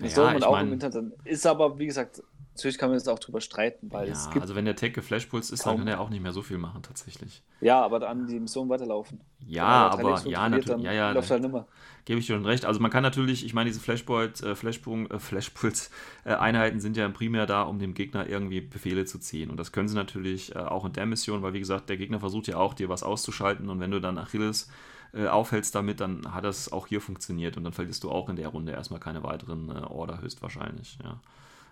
ja, 0.00 0.08
soll 0.08 0.32
man 0.32 0.42
auch 0.42 0.52
mein... 0.52 0.66
im 0.66 0.72
Internet. 0.74 0.96
Dann 0.96 1.12
ist 1.24 1.46
aber, 1.46 1.78
wie 1.78 1.86
gesagt, 1.86 2.22
Natürlich 2.58 2.76
kann 2.76 2.90
man 2.90 2.98
jetzt 2.98 3.08
auch 3.08 3.20
drüber 3.20 3.40
streiten, 3.40 3.92
weil 3.92 4.08
ja, 4.08 4.14
es 4.14 4.28
gibt. 4.30 4.42
Also 4.42 4.56
wenn 4.56 4.64
der 4.64 4.74
Tech 4.74 4.92
geflashpulst 4.92 5.52
ist, 5.52 5.64
dann 5.64 5.78
kann 5.78 5.86
er 5.86 6.00
auch 6.00 6.10
nicht 6.10 6.20
mehr 6.20 6.32
so 6.32 6.42
viel 6.42 6.58
machen 6.58 6.82
tatsächlich. 6.82 7.44
Ja, 7.60 7.80
aber 7.80 8.00
dann 8.00 8.26
die 8.26 8.40
Mission 8.40 8.68
weiterlaufen. 8.68 9.20
Ja, 9.46 9.88
aber 9.88 10.20
ja, 10.24 10.48
natürlich. 10.48 10.82
Ja, 10.82 10.92
ja, 10.92 11.12
läuft 11.12 11.30
halt 11.30 11.42
nimmer. 11.42 11.68
Gebe 12.04 12.18
ich 12.18 12.26
dir 12.26 12.34
schon 12.34 12.44
recht. 12.46 12.64
Also 12.64 12.80
man 12.80 12.90
kann 12.90 13.04
natürlich, 13.04 13.44
ich 13.44 13.54
meine, 13.54 13.70
diese 13.70 13.78
Flashpoint, 13.78 14.42
äh, 14.42 14.56
Flashpunkt, 14.56 15.12
äh, 15.12 15.20
Flashpuls-Einheiten 15.20 16.78
äh, 16.78 16.80
sind 16.80 16.96
ja 16.96 17.08
primär 17.10 17.46
da, 17.46 17.62
um 17.62 17.78
dem 17.78 17.94
Gegner 17.94 18.28
irgendwie 18.28 18.60
Befehle 18.60 19.04
zu 19.04 19.20
ziehen. 19.20 19.50
Und 19.50 19.56
das 19.56 19.70
können 19.70 19.86
sie 19.86 19.94
natürlich 19.94 20.56
äh, 20.56 20.58
auch 20.58 20.84
in 20.84 20.92
der 20.94 21.06
Mission, 21.06 21.42
weil 21.42 21.52
wie 21.52 21.60
gesagt, 21.60 21.88
der 21.88 21.96
Gegner 21.96 22.18
versucht 22.18 22.48
ja 22.48 22.56
auch, 22.56 22.74
dir 22.74 22.88
was 22.88 23.04
auszuschalten. 23.04 23.70
Und 23.70 23.78
wenn 23.78 23.92
du 23.92 24.00
dann 24.00 24.18
Achilles 24.18 24.68
aufhältst 25.14 25.74
damit, 25.74 26.00
dann 26.00 26.34
hat 26.34 26.44
das 26.44 26.70
auch 26.70 26.86
hier 26.86 27.00
funktioniert. 27.00 27.56
Und 27.56 27.64
dann 27.64 27.72
verlierst 27.72 28.04
du 28.04 28.10
auch 28.10 28.28
in 28.28 28.36
der 28.36 28.48
Runde 28.48 28.72
erstmal 28.72 29.00
keine 29.00 29.22
weiteren 29.22 29.70
Order 29.70 30.20
höchstwahrscheinlich. 30.20 30.98
Ja. 31.02 31.20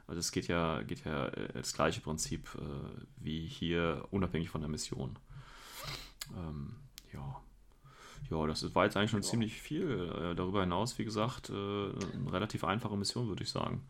Also 0.06 0.20
es 0.20 0.30
geht 0.32 0.48
ja, 0.48 0.82
geht 0.82 1.04
ja 1.04 1.26
äh, 1.28 1.48
das 1.54 1.72
gleiche 1.72 2.00
Prinzip 2.00 2.48
äh, 2.56 3.00
wie 3.16 3.46
hier, 3.46 4.04
unabhängig 4.10 4.50
von 4.50 4.60
der 4.60 4.70
Mission. 4.70 5.18
Ähm, 6.36 6.76
ja. 7.12 7.40
Ja, 8.30 8.46
das 8.46 8.74
war 8.74 8.84
jetzt 8.84 8.96
eigentlich 8.96 9.10
schon 9.10 9.22
ja. 9.22 9.28
ziemlich 9.28 9.60
viel. 9.60 10.10
Äh, 10.10 10.34
darüber 10.34 10.60
hinaus, 10.60 10.98
wie 10.98 11.04
gesagt, 11.04 11.50
äh, 11.50 11.52
eine 11.52 12.32
relativ 12.32 12.64
einfache 12.64 12.96
Mission, 12.96 13.28
würde 13.28 13.42
ich 13.42 13.50
sagen. 13.50 13.86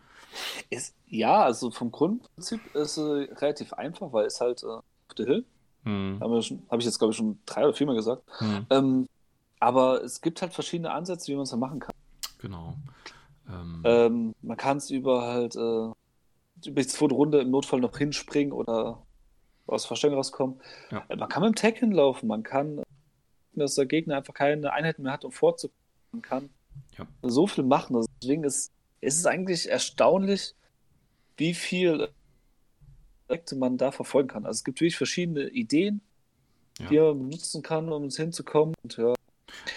Ist, 0.69 0.95
ja, 1.07 1.43
also 1.43 1.71
vom 1.71 1.91
Grundprinzip 1.91 2.61
ist 2.75 2.97
es 2.97 3.41
relativ 3.41 3.73
einfach, 3.73 4.13
weil 4.13 4.27
es 4.27 4.41
halt 4.41 4.65
auf 4.65 4.83
der 5.17 5.27
Hill. 5.27 5.45
Hm. 5.85 6.19
Habe 6.21 6.41
hab 6.41 6.79
ich 6.81 6.85
jetzt, 6.85 6.99
glaube 6.99 7.13
ich, 7.13 7.17
schon 7.17 7.39
drei 7.47 7.65
oder 7.65 7.75
viermal 7.75 7.97
gesagt. 7.97 8.23
Hm. 8.39 8.67
Ähm, 8.71 9.09
aber 9.61 10.03
es 10.03 10.21
gibt 10.21 10.43
halt 10.43 10.53
verschiedene 10.53 10.91
Ansätze, 10.93 11.29
wie 11.29 11.37
man 11.37 11.45
es 11.45 11.51
dann 11.51 11.61
machen 11.61 11.81
kann. 11.81 11.95
Genau. 12.39 12.77
Ähm, 13.49 13.83
ähm, 13.85 14.35
man 14.43 14.57
kann 14.57 14.79
es 14.79 14.91
über 14.91 15.23
halt 15.23 15.57
äh, 15.57 15.93
über 16.65 16.83
die 16.83 16.89
zweite 16.89 17.15
Runde 17.15 17.41
im 17.41 17.51
Notfall 17.51 17.81
noch 17.81 17.97
hinspringen 17.99 18.53
oder 18.53 19.03
aus 19.67 19.85
Verstellung 19.85 20.17
rauskommen. 20.17 20.61
Ja. 20.91 21.05
Äh, 21.09 21.17
man 21.17 21.29
kann 21.29 21.43
mit 21.43 21.51
dem 21.51 21.55
Tag 21.57 21.79
hinlaufen, 21.79 22.29
man 22.29 22.43
kann, 22.43 22.83
dass 23.55 23.75
der 23.75 23.87
Gegner 23.87 24.17
einfach 24.17 24.35
keine 24.35 24.73
Einheiten 24.73 25.03
mehr 25.03 25.13
hat, 25.13 25.25
um 25.25 25.33
vorzukommen. 25.33 25.77
Man 26.13 26.23
kann 26.23 26.51
ja. 26.97 27.07
so 27.23 27.47
viel 27.47 27.65
machen. 27.65 27.97
Also 27.97 28.09
deswegen 28.23 28.45
ist, 28.45 28.73
ist 29.01 29.19
es 29.19 29.27
eigentlich 29.27 29.69
erstaunlich, 29.69 30.55
wie 31.37 31.55
viel 31.55 32.09
Projekte 33.27 33.57
man 33.57 33.77
da 33.77 33.91
verfolgen 33.91 34.29
kann. 34.29 34.47
Also 34.47 34.59
es 34.59 34.65
gibt 34.65 34.81
wirklich 34.81 34.97
verschiedene 34.97 35.49
Ideen, 35.49 36.01
ja. 36.79 36.89
die 36.89 36.99
man 37.01 37.19
benutzen 37.19 37.63
kann, 37.63 37.93
um 37.93 38.05
uns 38.05 38.17
hinzukommen. 38.17 38.75
Und 38.83 38.97
ja, 38.97 39.15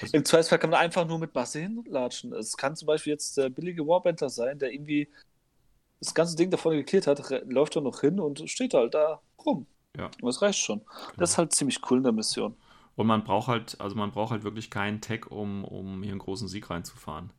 also 0.02 0.18
Im 0.18 0.26
Zweifelsfall 0.26 0.60
kann 0.60 0.70
man 0.70 0.80
einfach 0.80 1.08
nur 1.08 1.20
mit 1.20 1.34
Masse 1.34 1.60
hinlatschen. 1.60 2.34
Es 2.34 2.58
kann 2.58 2.76
zum 2.76 2.88
Beispiel 2.88 3.14
jetzt 3.14 3.38
der 3.38 3.50
billige 3.50 3.86
Warbandler 3.88 4.30
sein, 4.30 4.60
der 4.60 4.72
irgendwie 4.72 5.10
das 6.00 6.14
ganze 6.14 6.36
Ding 6.36 6.50
davon 6.50 6.74
geklärt 6.74 7.08
hat, 7.08 7.22
läuft 7.48 7.76
er 7.76 7.82
noch 7.82 8.02
hin 8.02 8.20
und 8.20 8.50
steht 8.50 8.74
halt 8.74 8.94
da 8.94 9.22
rum. 9.46 9.66
Ja. 9.98 10.06
Und 10.06 10.26
das 10.26 10.42
reicht 10.42 10.60
schon. 10.60 10.80
Genau. 10.80 11.14
Das 11.18 11.32
ist 11.32 11.38
halt 11.38 11.54
ziemlich 11.54 11.80
cool 11.90 11.98
in 11.98 12.04
der 12.04 12.12
Mission. 12.12 12.56
Und 12.96 13.08
man 13.08 13.24
braucht 13.24 13.48
halt, 13.48 13.80
also 13.80 13.96
man 13.96 14.12
braucht 14.12 14.32
halt 14.32 14.44
wirklich 14.44 14.70
keinen 14.70 15.02
Tag, 15.02 15.32
um, 15.32 15.64
um 15.64 16.04
hier 16.04 16.12
einen 16.12 16.20
großen 16.20 16.48
Sieg 16.48 16.70
reinzufahren. 16.70 17.32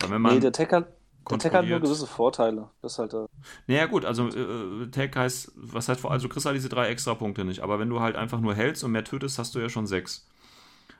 Weil 0.00 0.10
wenn 0.10 0.22
man 0.22 0.34
nee, 0.34 0.40
der 0.40 0.52
Tag 0.52 0.72
hat, 0.72 0.88
der 1.30 1.38
Tag 1.38 1.54
hat 1.54 1.66
nur 1.66 1.80
gewisse 1.80 2.06
Vorteile. 2.06 2.68
Das 2.82 2.98
halt. 2.98 3.14
Äh 3.14 3.26
naja, 3.66 3.86
gut, 3.86 4.04
also 4.04 4.28
äh, 4.28 4.88
Tag 4.90 5.16
heißt, 5.16 5.52
was 5.56 5.88
heißt, 5.88 6.04
also 6.04 6.28
du 6.28 6.32
kriegst 6.32 6.46
halt 6.46 6.56
diese 6.56 6.68
drei 6.68 6.88
extra 6.88 7.14
Punkte 7.14 7.44
nicht. 7.44 7.60
Aber 7.60 7.78
wenn 7.78 7.88
du 7.88 8.00
halt 8.00 8.16
einfach 8.16 8.40
nur 8.40 8.54
hältst 8.54 8.84
und 8.84 8.92
mehr 8.92 9.04
tötest, 9.04 9.38
hast 9.38 9.54
du 9.54 9.58
ja 9.60 9.68
schon 9.68 9.86
sechs. 9.86 10.26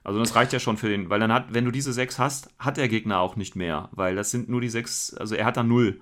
Also 0.05 0.21
das 0.21 0.35
reicht 0.35 0.53
ja 0.53 0.61
schon 0.61 0.77
für 0.77 0.89
den, 0.89 1.11
weil 1.11 1.21
dann 1.21 1.33
hat, 1.33 1.53
wenn 1.53 1.65
du 1.65 1.71
diese 1.71 1.93
sechs 1.93 2.19
hast, 2.19 2.49
hat 2.59 2.77
der 2.77 2.89
Gegner 2.89 3.21
auch 3.21 3.37
nicht 3.37 3.57
mehr, 3.57 3.89
weil 3.93 4.15
das 4.15 4.31
sind 4.31 4.49
nur 4.49 4.61
die 4.61 4.69
sechs, 4.69 5.13
also 5.15 5.35
er 5.35 5.45
hat 5.45 5.57
dann 5.57 5.69
null. 5.69 6.01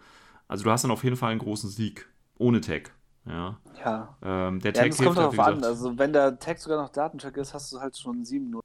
Also 0.49 0.65
du 0.65 0.71
hast 0.71 0.83
dann 0.83 0.91
auf 0.91 1.05
jeden 1.05 1.17
Fall 1.17 1.31
einen 1.31 1.41
großen 1.41 1.71
Sieg 1.71 2.09
ohne 2.39 2.61
Tag. 2.61 2.93
Ja. 3.27 3.59
Ja. 3.85 4.17
Ähm, 4.23 4.61
der 4.61 4.73
ja, 4.73 4.83
Tag 4.83 4.91
das 4.91 5.03
kommt 5.03 5.19
darauf 5.19 5.39
an. 5.39 5.65
Also 5.65 5.99
wenn 5.99 6.13
der 6.13 6.39
Tag 6.39 6.59
sogar 6.59 6.81
noch 6.81 6.91
Datencheck 6.91 7.37
ist, 7.37 7.55
hast 7.55 7.73
du 7.73 7.81
halt 7.81 7.97
schon 7.97 8.25
7-0. 8.25 8.61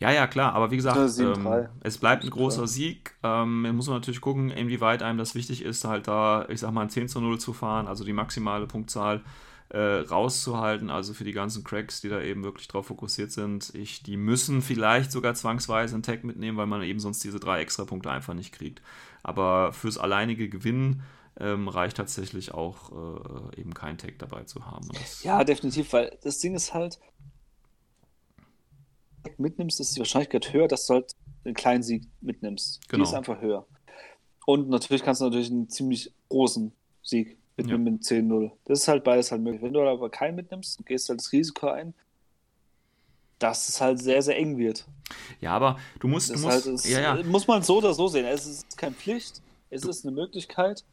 Ja, 0.00 0.12
ja, 0.12 0.28
klar, 0.28 0.52
aber 0.54 0.70
wie 0.70 0.76
gesagt, 0.76 0.96
ähm, 1.18 1.68
es 1.80 1.98
bleibt 1.98 2.22
ein 2.22 2.30
großer 2.30 2.68
Sieg. 2.68 3.16
Ähm, 3.24 3.62
muss 3.74 3.88
man 3.88 3.96
natürlich 3.96 4.20
gucken, 4.20 4.50
inwieweit 4.50 5.02
einem 5.02 5.18
das 5.18 5.34
wichtig 5.34 5.62
ist, 5.62 5.84
halt 5.84 6.06
da, 6.06 6.46
ich 6.48 6.60
sag 6.60 6.70
mal, 6.70 6.82
ein 6.82 6.90
10 6.90 7.08
zu 7.08 7.20
0 7.20 7.40
zu 7.40 7.52
fahren, 7.52 7.88
also 7.88 8.04
die 8.04 8.12
maximale 8.12 8.68
Punktzahl 8.68 9.22
äh, 9.70 9.78
rauszuhalten. 9.78 10.90
Also 10.90 11.14
für 11.14 11.24
die 11.24 11.32
ganzen 11.32 11.64
Cracks, 11.64 12.00
die 12.00 12.08
da 12.08 12.20
eben 12.20 12.44
wirklich 12.44 12.68
drauf 12.68 12.86
fokussiert 12.86 13.32
sind, 13.32 13.74
ich, 13.74 14.02
die 14.02 14.16
müssen 14.16 14.62
vielleicht 14.62 15.10
sogar 15.10 15.34
zwangsweise 15.34 15.94
einen 15.94 16.04
Tag 16.04 16.24
mitnehmen, 16.24 16.56
weil 16.56 16.66
man 16.66 16.82
eben 16.82 17.00
sonst 17.00 17.24
diese 17.24 17.40
drei 17.40 17.60
extra 17.60 17.84
Punkte 17.84 18.10
einfach 18.10 18.34
nicht 18.34 18.52
kriegt. 18.52 18.80
Aber 19.28 19.72
fürs 19.72 19.98
alleinige 19.98 20.48
Gewinnen 20.48 21.02
ähm, 21.38 21.68
reicht 21.68 21.98
tatsächlich 21.98 22.52
auch 22.52 22.90
äh, 23.52 23.60
eben 23.60 23.74
kein 23.74 23.98
Tag 23.98 24.18
dabei 24.18 24.44
zu 24.44 24.66
haben. 24.66 24.88
Ja, 25.22 25.44
definitiv, 25.44 25.92
weil 25.92 26.16
das 26.22 26.38
Ding 26.38 26.54
ist 26.54 26.74
halt, 26.74 26.98
mitnimmst, 29.36 29.80
ist 29.80 29.94
die 29.94 30.00
Wahrscheinlichkeit 30.00 30.52
höher, 30.52 30.68
dass 30.68 30.86
du 30.86 30.94
halt 30.94 31.14
einen 31.44 31.54
kleinen 31.54 31.82
Sieg 31.82 32.04
mitnimmst. 32.20 32.88
Genau. 32.88 33.04
Die 33.04 33.08
ist 33.08 33.14
einfach 33.14 33.40
höher. 33.40 33.66
Und 34.46 34.68
natürlich 34.68 35.02
kannst 35.02 35.20
du 35.20 35.26
natürlich 35.26 35.50
einen 35.50 35.68
ziemlich 35.68 36.12
großen 36.28 36.72
Sieg 37.02 37.38
mitnehmen 37.56 37.86
ja. 37.86 37.92
mit 37.92 38.02
10-0. 38.02 38.50
Das 38.64 38.80
ist 38.80 38.88
halt 38.88 39.04
beides 39.04 39.30
halt 39.30 39.42
möglich. 39.42 39.62
Wenn 39.62 39.72
du 39.72 39.80
aber 39.80 40.10
keinen 40.10 40.36
mitnimmst 40.36 40.84
gehst 40.86 41.08
halt 41.08 41.20
das 41.20 41.32
Risiko 41.32 41.68
ein, 41.68 41.94
dass 43.38 43.68
es 43.68 43.80
halt 43.80 44.00
sehr, 44.00 44.22
sehr 44.22 44.36
eng 44.36 44.58
wird. 44.58 44.86
Ja, 45.40 45.52
aber 45.52 45.78
du 46.00 46.08
musst. 46.08 46.30
Du 46.30 46.34
musst 46.34 46.46
halt, 46.46 46.66
es, 46.66 46.88
ja, 46.88 47.16
ja. 47.16 47.22
muss 47.22 47.46
man 47.46 47.62
so 47.62 47.78
oder 47.78 47.94
so 47.94 48.08
sehen. 48.08 48.26
Es 48.26 48.46
ist 48.46 48.76
keine 48.76 48.94
Pflicht, 48.94 49.40
es 49.70 49.82
du, 49.82 49.90
ist 49.90 50.04
eine 50.04 50.14
Möglichkeit. 50.14 50.84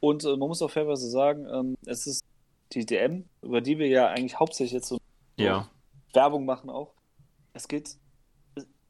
Und 0.00 0.24
äh, 0.24 0.36
man 0.36 0.48
muss 0.48 0.62
auch 0.62 0.70
fairerweise 0.70 1.10
sagen, 1.10 1.46
ähm, 1.52 1.76
es 1.84 2.06
ist 2.06 2.22
die 2.72 2.86
DM, 2.86 3.24
über 3.42 3.60
die 3.60 3.78
wir 3.78 3.88
ja 3.88 4.08
eigentlich 4.08 4.38
hauptsächlich 4.38 4.72
jetzt 4.72 4.88
so 4.88 4.98
ja. 5.36 5.68
Werbung 6.12 6.44
machen 6.44 6.70
auch. 6.70 6.92
Es 7.52 7.66
geht, 7.66 7.96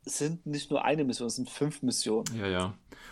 sind 0.05 0.47
nicht 0.47 0.71
nur 0.71 0.85
eine 0.85 1.05
Mission, 1.05 1.29
es 1.29 1.37
sind 1.37 1.51
fünf 1.51 1.83
Missionen. 1.83 2.27
Ja, 2.39 2.47
ja. 2.47 2.65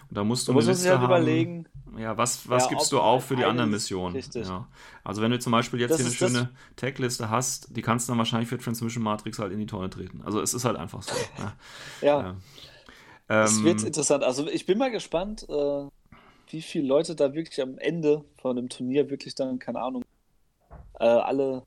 Und 0.08 0.16
da 0.16 0.24
musst 0.24 0.46
du 0.46 0.52
da 0.52 0.58
eine 0.58 0.68
Liste 0.68 0.90
halt 0.90 1.00
haben, 1.00 1.06
überlegen. 1.06 1.68
Ja, 1.98 2.16
was, 2.16 2.48
was 2.48 2.64
ja, 2.64 2.70
gibst 2.70 2.92
du 2.92 3.00
auf 3.00 3.24
für 3.24 3.36
die 3.36 3.44
anderen 3.44 3.70
Missionen? 3.70 4.14
Richtig. 4.14 4.46
Ja. 4.46 4.68
Also 5.02 5.22
wenn 5.22 5.30
du 5.30 5.38
zum 5.38 5.52
Beispiel 5.52 5.80
jetzt 5.80 5.92
das 5.92 5.98
hier 5.98 6.06
eine 6.06 6.14
schöne 6.14 6.50
Tag-Liste 6.76 7.30
hast, 7.30 7.76
die 7.76 7.82
kannst 7.82 8.08
du 8.08 8.12
dann 8.12 8.18
wahrscheinlich 8.18 8.48
für 8.48 8.58
Transmission 8.58 9.02
Matrix 9.02 9.38
halt 9.38 9.52
in 9.52 9.58
die 9.58 9.66
Tonne 9.66 9.90
treten. 9.90 10.22
Also 10.22 10.40
es 10.40 10.54
ist 10.54 10.64
halt 10.64 10.76
einfach 10.76 11.02
so. 11.02 11.14
ja. 12.02 12.20
ja. 12.20 12.36
Es 13.28 13.58
ähm, 13.58 13.64
wird 13.64 13.82
interessant. 13.82 14.24
Also 14.24 14.48
ich 14.48 14.66
bin 14.66 14.78
mal 14.78 14.90
gespannt, 14.90 15.46
äh, 15.48 15.86
wie 16.50 16.62
viele 16.62 16.86
Leute 16.86 17.14
da 17.14 17.34
wirklich 17.34 17.60
am 17.60 17.78
Ende 17.78 18.24
von 18.40 18.56
dem 18.56 18.68
Turnier 18.68 19.10
wirklich 19.10 19.34
dann, 19.34 19.58
keine 19.58 19.80
Ahnung, 19.80 20.04
äh, 21.00 21.04
alle 21.04 21.64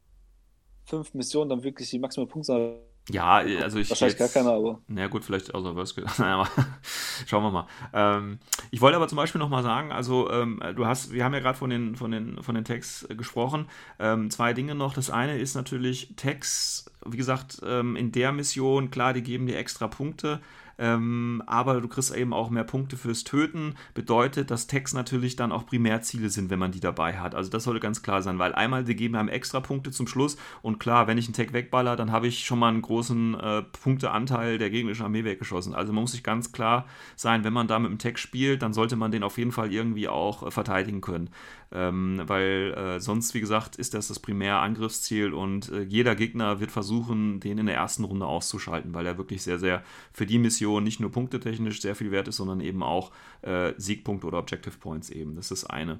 fünf 0.85 1.13
Missionen 1.13 1.49
dann 1.49 1.63
wirklich 1.63 1.89
die 1.89 1.99
maximale 1.99 2.29
Punktzahl 2.29 2.79
ja, 3.11 3.35
also 3.35 3.79
ich. 3.79 3.89
Wahrscheinlich 3.89 4.19
jetzt, 4.19 4.33
gar 4.33 4.43
keiner, 4.43 4.55
aber. 4.55 4.79
Na 4.87 5.07
gut, 5.07 5.23
vielleicht 5.23 5.53
außer 5.53 5.73
naja, 6.17 6.47
Schauen 7.25 7.43
wir 7.43 7.51
mal. 7.51 7.67
Ähm, 7.93 8.39
ich 8.71 8.81
wollte 8.81 8.97
aber 8.97 9.07
zum 9.07 9.17
Beispiel 9.17 9.39
nochmal 9.39 9.63
sagen, 9.63 9.91
also 9.91 10.29
ähm, 10.31 10.61
du 10.75 10.85
hast, 10.85 11.11
wir 11.11 11.23
haben 11.23 11.33
ja 11.33 11.39
gerade 11.39 11.57
von 11.57 11.69
den, 11.69 11.95
von 11.95 12.11
den, 12.11 12.41
von 12.43 12.55
den 12.55 12.65
Tags 12.65 13.07
gesprochen. 13.09 13.67
Ähm, 13.99 14.29
zwei 14.29 14.53
Dinge 14.53 14.75
noch. 14.75 14.93
Das 14.93 15.09
eine 15.09 15.37
ist 15.37 15.55
natürlich 15.55 16.13
Tags, 16.15 16.91
wie 17.05 17.17
gesagt, 17.17 17.61
ähm, 17.65 17.95
in 17.95 18.11
der 18.11 18.31
Mission, 18.31 18.91
klar, 18.91 19.13
die 19.13 19.23
geben 19.23 19.47
dir 19.47 19.57
extra 19.57 19.87
Punkte. 19.87 20.39
Ähm, 20.79 21.43
aber 21.45 21.81
du 21.81 21.87
kriegst 21.89 22.15
eben 22.15 22.33
auch 22.33 22.49
mehr 22.49 22.63
Punkte 22.63 22.95
fürs 22.95 23.25
Töten. 23.25 23.75
Bedeutet, 23.93 24.49
dass 24.49 24.67
Tags 24.67 24.93
natürlich 24.93 25.35
dann 25.35 25.51
auch 25.51 25.65
Primärziele 25.65 26.29
sind, 26.29 26.49
wenn 26.49 26.59
man 26.59 26.71
die 26.71 26.79
dabei 26.79 27.19
hat. 27.19 27.35
Also 27.35 27.51
das 27.51 27.65
sollte 27.65 27.81
ganz 27.81 28.01
klar 28.01 28.21
sein, 28.21 28.39
weil 28.39 28.55
einmal, 28.55 28.85
die 28.85 28.95
geben 28.95 29.15
einem 29.15 29.27
extra 29.27 29.59
Punkte 29.59 29.91
zum 29.91 30.07
Schluss 30.07 30.37
und 30.61 30.79
klar, 30.79 31.07
wenn 31.07 31.17
ich 31.17 31.27
einen 31.27 31.33
Tag 31.33 31.51
wegballer, 31.51 31.97
dann 31.97 32.11
habe 32.11 32.27
ich 32.27 32.45
schon 32.45 32.59
mal 32.59 32.69
einen 32.69 32.81
großen 32.81 33.39
äh, 33.39 33.61
Punkteanteil 33.61 34.57
der 34.57 34.69
gegnerischen 34.69 35.03
Armee 35.03 35.25
weggeschossen. 35.25 35.75
Also 35.75 35.91
man 35.91 36.03
muss 36.03 36.13
sich 36.13 36.23
ganz 36.23 36.51
klar 36.53 36.85
sein, 37.17 37.43
wenn 37.43 37.53
man 37.53 37.67
da 37.67 37.77
mit 37.77 37.89
einem 37.89 37.99
Tag 37.99 38.17
spielt, 38.17 38.61
dann 38.61 38.73
sollte 38.73 38.95
man 38.95 39.11
den 39.11 39.23
auf 39.23 39.37
jeden 39.37 39.51
Fall 39.51 39.73
irgendwie 39.73 40.07
auch 40.07 40.43
äh, 40.43 40.51
verteidigen 40.51 41.01
können. 41.01 41.29
Ähm, 41.71 42.21
weil 42.25 42.73
äh, 42.75 42.99
sonst, 42.99 43.35
wie 43.35 43.39
gesagt, 43.39 43.75
ist 43.75 43.93
das 43.93 44.07
das 44.07 44.19
Primärangriffsziel 44.19 45.33
und 45.33 45.71
äh, 45.71 45.83
jeder 45.83 46.15
Gegner 46.15 46.59
wird 46.59 46.71
versuchen, 46.71 47.39
den 47.39 47.59
in 47.59 47.67
der 47.67 47.75
ersten 47.75 48.05
Runde 48.05 48.25
auszuschalten, 48.25 48.93
weil 48.95 49.05
er 49.05 49.19
wirklich 49.19 49.43
sehr, 49.43 49.59
sehr 49.59 49.83
für 50.11 50.25
die 50.25 50.39
Mission 50.39 50.83
nicht 50.83 50.99
nur 50.99 51.11
punktetechnisch 51.11 51.81
sehr 51.81 51.95
viel 51.95 52.09
wert 52.09 52.27
ist, 52.27 52.37
sondern 52.37 52.59
eben 52.59 52.81
auch 52.81 53.11
äh, 53.43 53.73
Siegpunkte 53.77 54.25
oder 54.25 54.39
Objective 54.39 54.77
Points 54.79 55.11
eben. 55.11 55.35
Das 55.35 55.51
ist 55.51 55.65
eine. 55.65 55.99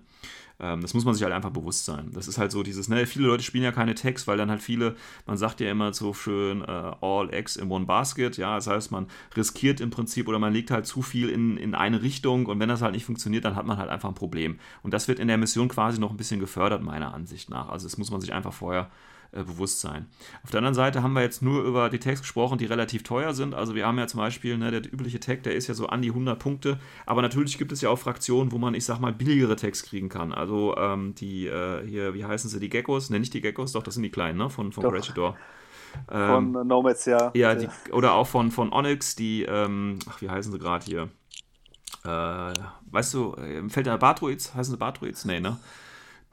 Ähm, 0.60 0.82
das 0.82 0.94
muss 0.94 1.06
man 1.06 1.14
sich 1.14 1.24
halt 1.24 1.34
einfach 1.34 1.52
bewusst 1.52 1.86
sein. 1.86 2.12
Das 2.14 2.28
ist 2.28 2.38
halt 2.38 2.52
so 2.52 2.64
dieses, 2.64 2.90
ne, 2.90 3.06
viele 3.06 3.28
Leute 3.28 3.44
spielen 3.44 3.64
ja 3.64 3.72
keine 3.72 3.96
Tags, 3.96 4.28
weil 4.28 4.38
dann 4.38 4.50
halt 4.50 4.62
viele, 4.62 4.96
man 5.26 5.38
sagt 5.38 5.62
ja 5.62 5.72
immer 5.72 5.94
so 5.94 6.14
schön, 6.14 6.62
äh, 6.62 6.66
all 7.02 7.34
eggs 7.34 7.56
in 7.56 7.72
one 7.72 7.86
basket, 7.86 8.38
ja, 8.38 8.56
das 8.56 8.68
heißt, 8.68 8.92
man 8.92 9.08
riskiert 9.38 9.80
im 9.80 9.90
Prinzip 9.90 10.28
oder 10.28 10.40
man 10.40 10.52
legt 10.54 10.72
halt 10.72 10.86
zu 10.86 11.02
viel 11.02 11.30
in, 11.30 11.58
in 11.58 11.76
eine 11.76 12.02
Richtung 12.02 12.46
und 12.48 12.60
wenn 12.60 12.70
das 12.70 12.82
halt 12.82 12.94
nicht 12.94 13.06
funktioniert, 13.06 13.46
dann 13.46 13.56
hat 13.56 13.66
man 13.66 13.78
halt 13.78 13.90
einfach 13.90 14.10
ein 14.10 14.16
Problem. 14.16 14.60
Und 14.84 14.94
das 14.94 15.08
wird 15.08 15.20
in 15.20 15.28
der 15.28 15.38
Mission 15.38 15.70
quasi 15.70 16.00
noch 16.00 16.12
ein 16.12 16.18
bisschen 16.18 16.40
gefördert, 16.40 16.82
meiner 16.82 17.14
Ansicht 17.14 17.50
nach. 17.50 17.70
Also 17.70 17.88
das 17.88 17.98
muss 17.98 18.12
man 18.12 18.20
sich 18.20 18.34
einfach 18.34 18.54
vorher 18.54 18.90
äh, 19.32 19.44
Bewusstsein. 19.44 20.08
Auf 20.44 20.52
der 20.52 20.60
anderen 20.60 20.76
Seite 20.76 21.04
haben 21.04 21.14
wir 21.14 21.22
jetzt 21.22 21.42
nur 21.42 21.64
über 21.64 21.90
die 21.90 22.00
Tags 22.00 22.22
gesprochen, 22.22 22.58
die 22.58 22.66
relativ 22.66 23.04
teuer 23.04 23.34
sind. 23.34 23.54
Also 23.54 23.76
wir 23.76 23.86
haben 23.86 23.98
ja 23.98 24.08
zum 24.08 24.20
Beispiel, 24.20 24.58
ne, 24.58 24.72
der 24.72 24.92
übliche 24.92 25.20
Tag, 25.20 25.44
der 25.44 25.56
ist 25.56 25.68
ja 25.68 25.74
so 25.74 25.88
an 25.88 26.02
die 26.02 26.10
100 26.10 26.40
Punkte. 26.40 26.80
Aber 27.06 27.22
natürlich 27.22 27.58
gibt 27.58 27.72
es 27.72 27.82
ja 27.82 27.90
auch 27.90 28.00
Fraktionen, 28.00 28.52
wo 28.52 28.58
man, 28.58 28.74
ich 28.74 28.86
sag 28.86 29.00
mal, 29.00 29.14
billigere 29.14 29.56
Tags 29.56 29.84
kriegen 29.84 30.10
kann. 30.10 30.34
Also 30.34 30.76
ähm, 30.78 31.14
die, 31.16 31.48
äh, 31.48 31.86
hier, 31.88 32.14
wie 32.14 32.26
heißen 32.26 32.50
sie, 32.50 32.60
die 32.60 32.70
Geckos? 32.70 33.10
Ne, 33.10 33.20
nicht 33.20 33.34
die 33.34 33.42
Geckos, 33.42 33.72
doch, 33.74 33.84
das 33.84 33.94
sind 33.94 34.04
die 34.04 34.12
kleinen, 34.12 34.38
ne, 34.38 34.50
von, 34.50 34.72
von 34.72 34.84
Corregidor. 34.84 35.38
Ähm, 36.12 36.54
von 36.54 36.68
Nomads, 36.68 37.06
ja. 37.06 37.32
Ja, 37.34 37.56
die, 37.56 37.68
oder 37.92 38.14
auch 38.14 38.28
von, 38.28 38.52
von 38.52 38.72
Onyx, 38.72 39.16
die, 39.16 39.44
ähm, 39.44 40.00
ach, 40.10 40.22
wie 40.22 40.30
heißen 40.30 40.52
sie 40.52 40.60
gerade 40.60 40.86
hier? 40.86 41.10
Äh, 42.04 42.54
weißt 42.92 43.14
du, 43.14 43.34
im 43.34 43.68
äh, 43.68 43.70
Feld 43.70 43.86
der 43.86 43.98
Bartroids, 43.98 44.56
heißen 44.56 44.72
sie 44.72 44.78
Bartroids? 44.78 45.26
Nee, 45.26 45.40
ne? 45.40 45.58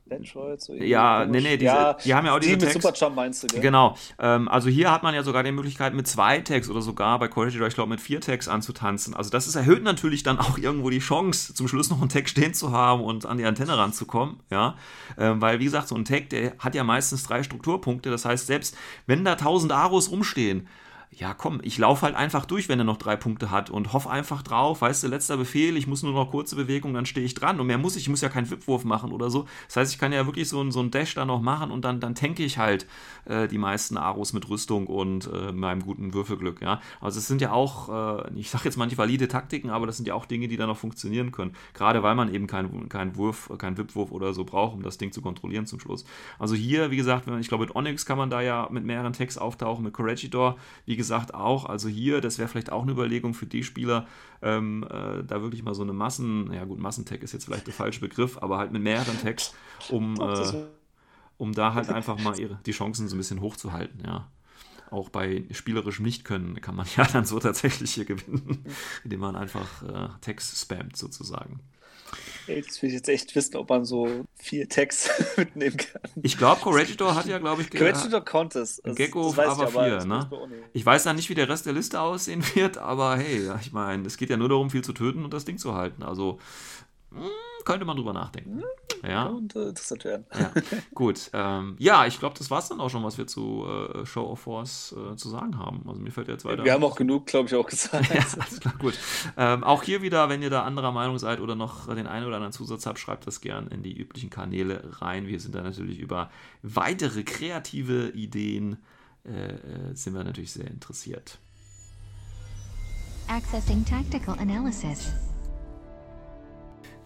Landroid, 0.09 0.61
so 0.61 0.73
Ja, 0.74 1.24
nee, 1.24 1.41
nee, 1.41 1.57
diese, 1.57 1.65
ja, 1.65 1.93
die 1.95 2.15
haben 2.15 2.27
ja 2.27 2.35
auch 2.35 2.39
diese 2.39 2.57
die 2.57 2.65
mit 2.65 2.73
Superjump 2.73 3.16
meinst 3.16 3.43
du, 3.43 3.49
gell? 3.49 3.61
Genau. 3.61 3.97
Ähm, 4.20 4.49
also 4.49 4.69
hier 4.69 4.93
hat 4.93 5.03
man 5.03 5.15
ja 5.15 5.23
sogar 5.24 5.43
die 5.43 5.51
Möglichkeit, 5.51 5.95
mit 5.95 6.07
zwei 6.07 6.41
Tags 6.41 6.70
oder 6.70 6.81
sogar 6.81 7.19
bei 7.19 7.27
Corridor, 7.27 7.66
ich 7.66 7.74
glaube, 7.74 7.91
mit 7.91 8.01
vier 8.01 8.20
Tags 8.20 8.47
anzutanzen. 8.47 9.15
Also 9.15 9.31
das 9.31 9.49
ist, 9.49 9.57
erhöht 9.57 9.83
natürlich 9.83 10.23
dann 10.23 10.39
auch 10.39 10.59
irgendwo 10.59 10.91
die 10.91 11.01
Chance, 11.01 11.55
zum 11.55 11.66
Schluss 11.66 11.91
noch 11.91 12.01
einen 12.01 12.09
Tag 12.09 12.28
stehen 12.28 12.55
zu 12.55 12.70
haben 12.70 13.03
und 13.03 13.27
an 13.27 13.39
die 13.39 13.45
Antenne 13.45 13.77
ranzukommen, 13.77 14.41
ja. 14.51 14.77
Ähm, 15.19 15.41
weil, 15.41 15.59
wie 15.59 15.65
gesagt, 15.65 15.89
so 15.89 15.97
ein 15.97 16.05
Tag, 16.05 16.31
der 16.31 16.53
hat 16.59 16.74
ja 16.77 16.85
meistens 16.85 17.24
drei 17.24 17.43
Strukturpunkte. 17.43 18.11
Das 18.11 18.24
heißt, 18.24 18.47
selbst 18.47 18.77
wenn 19.07 19.24
da 19.24 19.33
1000 19.33 19.73
Aros 19.73 20.11
rumstehen, 20.11 20.69
ja 21.11 21.35
komm, 21.35 21.61
ich 21.62 21.78
laufe 21.78 22.03
halt 22.03 22.15
einfach 22.15 22.45
durch, 22.45 22.69
wenn 22.69 22.78
er 22.78 22.85
noch 22.85 22.99
drei 22.99 23.16
Punkte 23.16 23.51
hat 23.51 23.70
und 23.70 23.93
hoffe 23.93 24.11
einfach 24.11 24.43
drauf, 24.43 24.83
weißt 24.83 25.05
du, 25.05 25.09
letzter 25.09 25.37
Befehl, 25.37 25.77
ich 25.77 25.87
muss 25.87 26.03
nur 26.03 26.12
noch 26.12 26.31
kurze 26.31 26.57
Bewegung, 26.57 26.93
dann 26.95 27.07
stehe 27.07 27.24
ich 27.24 27.35
dran 27.35 27.59
und 27.61 27.66
mehr 27.66 27.78
muss 27.78 27.97
ich, 27.97 28.03
ich 28.03 28.09
muss 28.09 28.20
ja 28.20 28.28
keinen 28.28 28.51
Wipwurf 28.51 28.85
machen 28.85 29.12
oder 29.12 29.31
so. 29.31 29.47
Das 29.66 29.77
heißt, 29.77 29.93
ich 29.93 29.99
kann 29.99 30.12
ja 30.12 30.27
wirklich 30.27 30.49
so, 30.49 30.70
so 30.70 30.81
einen 30.81 30.91
Dash 30.91 31.15
da 31.15 31.24
noch 31.24 31.41
machen 31.41 31.70
und 31.70 31.85
dann, 31.85 32.01
dann 32.01 32.15
tanke 32.15 32.45
ich 32.45 32.59
halt 32.59 32.87
äh, 33.24 33.49
die 33.49 33.59
meisten 33.59 33.97
Aros 33.97 34.33
mit 34.33 34.49
Rüstung 34.49 34.87
und 34.87 35.31
äh, 35.33 35.53
meinem 35.53 35.83
guten 35.83 36.12
Würfelglück, 36.12 36.61
ja. 36.61 36.81
Also 37.01 37.19
es 37.19 37.27
sind 37.27 37.41
ja 37.41 37.53
auch, 37.53 37.89
äh, 38.19 38.31
ich 38.35 38.51
sage 38.51 38.65
jetzt 38.65 38.77
manche 38.77 38.99
valide 38.99 39.28
Taktiken, 39.28 39.70
aber 39.70 39.87
das 39.87 39.97
sind 39.97 40.07
ja 40.07 40.15
auch 40.15 40.27
Dinge, 40.27 40.49
die 40.49 40.57
da 40.57 40.66
noch 40.66 40.77
funktionieren 40.77 41.33
können. 41.33 41.55
Gerade 41.74 42.03
weil 42.03 42.15
man 42.15 42.33
eben 42.33 42.47
keinen 42.47 42.89
kein 42.89 43.16
Wurf, 43.16 43.51
keinen 43.59 43.78
Wipwurf 43.78 44.12
oder 44.12 44.35
so 44.35 44.45
braucht, 44.45 44.74
um 44.74 44.83
das 44.83 44.99
Ding 44.99 45.12
zu 45.12 45.23
kontrollieren 45.23 45.66
zum 45.66 45.81
Schluss. 45.81 46.05
Also 46.39 46.55
hier, 46.55 46.91
wie 46.91 46.97
gesagt, 46.97 47.27
ich 47.41 47.49
glaube 47.49 47.65
mit 47.65 47.74
Onyx 47.74 48.07
kann 48.07 48.19
man 48.19 48.31
da 48.31 48.41
ja 48.41 48.69
mit 48.70 48.85
mehreren 48.85 49.12
Tags 49.12 49.39
auftauchen, 49.39 49.85
mit 49.85 49.95
Corregidor, 49.95 50.57
wie 50.85 50.95
gesagt, 50.97 51.35
auch. 51.35 51.66
Also 51.66 51.89
hier, 51.89 52.20
das 52.20 52.39
wäre 52.39 52.48
vielleicht 52.48 52.73
auch 52.73 52.82
eine 52.82 52.93
Überlegung 52.93 53.35
für 53.35 53.47
die 53.47 53.62
Spieler, 53.62 54.06
ähm, 54.43 54.85
äh, 54.85 55.23
da 55.24 55.43
wirklich 55.43 55.62
mal 55.62 55.74
so 55.74 55.82
eine 55.82 55.93
Massen, 55.93 56.52
ja 56.52 56.64
gut, 56.64 56.78
Massentag 56.78 57.23
ist 57.23 57.32
jetzt 57.32 57.44
vielleicht 57.44 57.66
der 57.66 57.74
falsche 57.74 58.01
Begriff, 58.01 58.39
aber 58.39 58.59
halt 58.59 58.73
mit 58.73 58.82
mehreren 58.82 59.20
Tags, 59.20 59.55
um, 59.90 60.20
äh, 60.20 60.66
um 61.39 61.52
da 61.52 61.74
halt 61.74 61.90
einfach 61.90 62.18
mal 62.18 62.39
ihre, 62.39 62.59
die 62.66 62.73
Chancen 62.73 63.09
so 63.09 63.14
ein 63.14 63.18
bisschen 63.18 63.40
hochzuhalten, 63.40 64.02
ja. 64.05 64.28
Auch 64.90 65.09
bei 65.09 65.44
spielerischem 65.51 66.05
Nichtkönnen 66.05 66.60
kann 66.60 66.77
man 66.77 66.86
ja 66.97 67.05
dann 67.05 67.24
so 67.24 67.39
tatsächlich 67.39 67.94
hier 67.94 68.05
gewinnen, 68.05 68.64
indem 69.05 69.20
man 69.20 69.36
einfach 69.36 69.82
äh, 69.82 70.09
Tags 70.20 70.60
spammt 70.60 70.97
sozusagen. 70.97 71.60
Das 72.47 72.81
will 72.81 72.91
ich 72.91 72.95
jetzt 72.95 73.09
echt 73.09 73.35
wissen, 73.35 73.57
ob 73.57 73.69
man 73.70 73.85
so 73.85 74.24
vier 74.37 74.69
Tags 74.69 75.11
mitnehmen 75.37 75.77
kann. 75.77 76.11
Ich 76.23 76.39
glaube, 76.39 76.61
Corregidor 76.61 77.15
hat 77.15 77.27
ja, 77.27 77.39
glaube 77.39 77.62
ich, 77.62 77.70
Corregidor 77.70 78.24
konnte 78.24 78.61
es. 78.61 78.81
Gecko 78.85 79.28
auf 79.28 79.39
AVA 79.39 79.66
4, 79.66 80.05
ne? 80.05 80.31
Ich 80.73 80.87
weiß 80.87 81.05
dann 81.05 81.16
nicht, 81.16 81.28
wie 81.28 81.35
der 81.35 81.49
Rest 81.49 81.66
der 81.66 81.73
Liste 81.73 82.01
aussehen 82.01 82.45
wird, 82.55 82.78
aber 82.78 83.16
hey, 83.16 83.51
ich 83.61 83.73
meine, 83.73 84.07
es 84.07 84.16
geht 84.16 84.31
ja 84.31 84.37
nur 84.37 84.49
darum, 84.49 84.70
viel 84.70 84.83
zu 84.83 84.93
töten 84.93 85.24
und 85.24 85.35
das 85.35 85.45
Ding 85.45 85.59
zu 85.59 85.74
halten. 85.74 86.03
Also, 86.03 86.39
mh, 87.11 87.23
hm, 87.23 87.31
könnte 87.67 87.85
man 87.85 87.97
drüber 87.97 88.15
nachdenken. 88.15 88.63
Hm, 88.63 89.11
ja. 89.11 89.27
Und 89.27 89.55
äh, 89.55 89.69
interessant 89.69 90.05
werden. 90.05 90.25
Ja. 90.33 90.53
Gut. 90.95 91.31
Ähm, 91.35 91.77
ja, 91.79 92.07
ich 92.07 92.19
glaube, 92.19 92.37
das 92.39 92.51
war 92.51 92.61
es 92.61 92.69
dann 92.69 92.81
auch 92.81 92.89
schon, 92.89 93.05
was 93.05 93.19
wir 93.19 93.27
zu 93.27 93.67
äh, 93.67 94.07
Show 94.07 94.23
of 94.23 94.41
Force 94.41 94.97
äh, 94.97 95.17
zu 95.17 95.29
sagen 95.29 95.59
haben. 95.59 95.83
Also 95.87 96.01
mir 96.01 96.11
fällt 96.11 96.29
jetzt 96.29 96.47
weiter. 96.47 96.65
Wir 96.65 96.73
haben 96.73 96.85
auch 96.85 96.97
genug, 96.97 97.27
glaube 97.27 97.49
ich, 97.49 97.55
auch 97.55 97.67
gesagt. 97.67 98.09
ja, 98.15 98.25
alles 98.39 98.61
klar, 98.61 98.75
gut. 98.79 98.99
Ähm, 99.37 99.65
auch 99.65 99.83
hier 99.83 100.01
wieder, 100.01 100.31
wenn 100.31 100.41
ihr 100.41 100.51
da 100.51 100.63
anderer 100.63 100.93
Meinung 100.93 101.19
seid 101.19 101.41
oder 101.41 101.55
noch 101.55 101.87
den 101.95 102.07
einen 102.07 102.27
oder 102.27 102.37
anderen 102.37 102.53
Zusatz 102.53 102.87
habt, 102.87 102.99
schreibt 102.99 103.27
das 103.27 103.43
gern 103.43 103.69
in 103.69 103.83
die 103.83 103.95
üblichen 103.95 104.31
Kanäle 104.31 104.83
rein. 105.03 105.27
Wir 105.27 105.41
sind 105.41 105.55
da 105.55 105.63
natürlich 105.63 105.99
über 105.99 106.31
weitere 106.63 107.25
kreative 107.25 108.11
Ideen 108.11 108.79
äh, 109.27 109.55
äh, 109.55 109.95
sind 109.95 110.15
wir 110.15 110.23
natürlich 110.23 110.53
sehr 110.53 110.69
interessiert. 110.69 111.39
Accessing 113.29 113.85
Tactical 113.85 114.39
Analysis. 114.39 115.13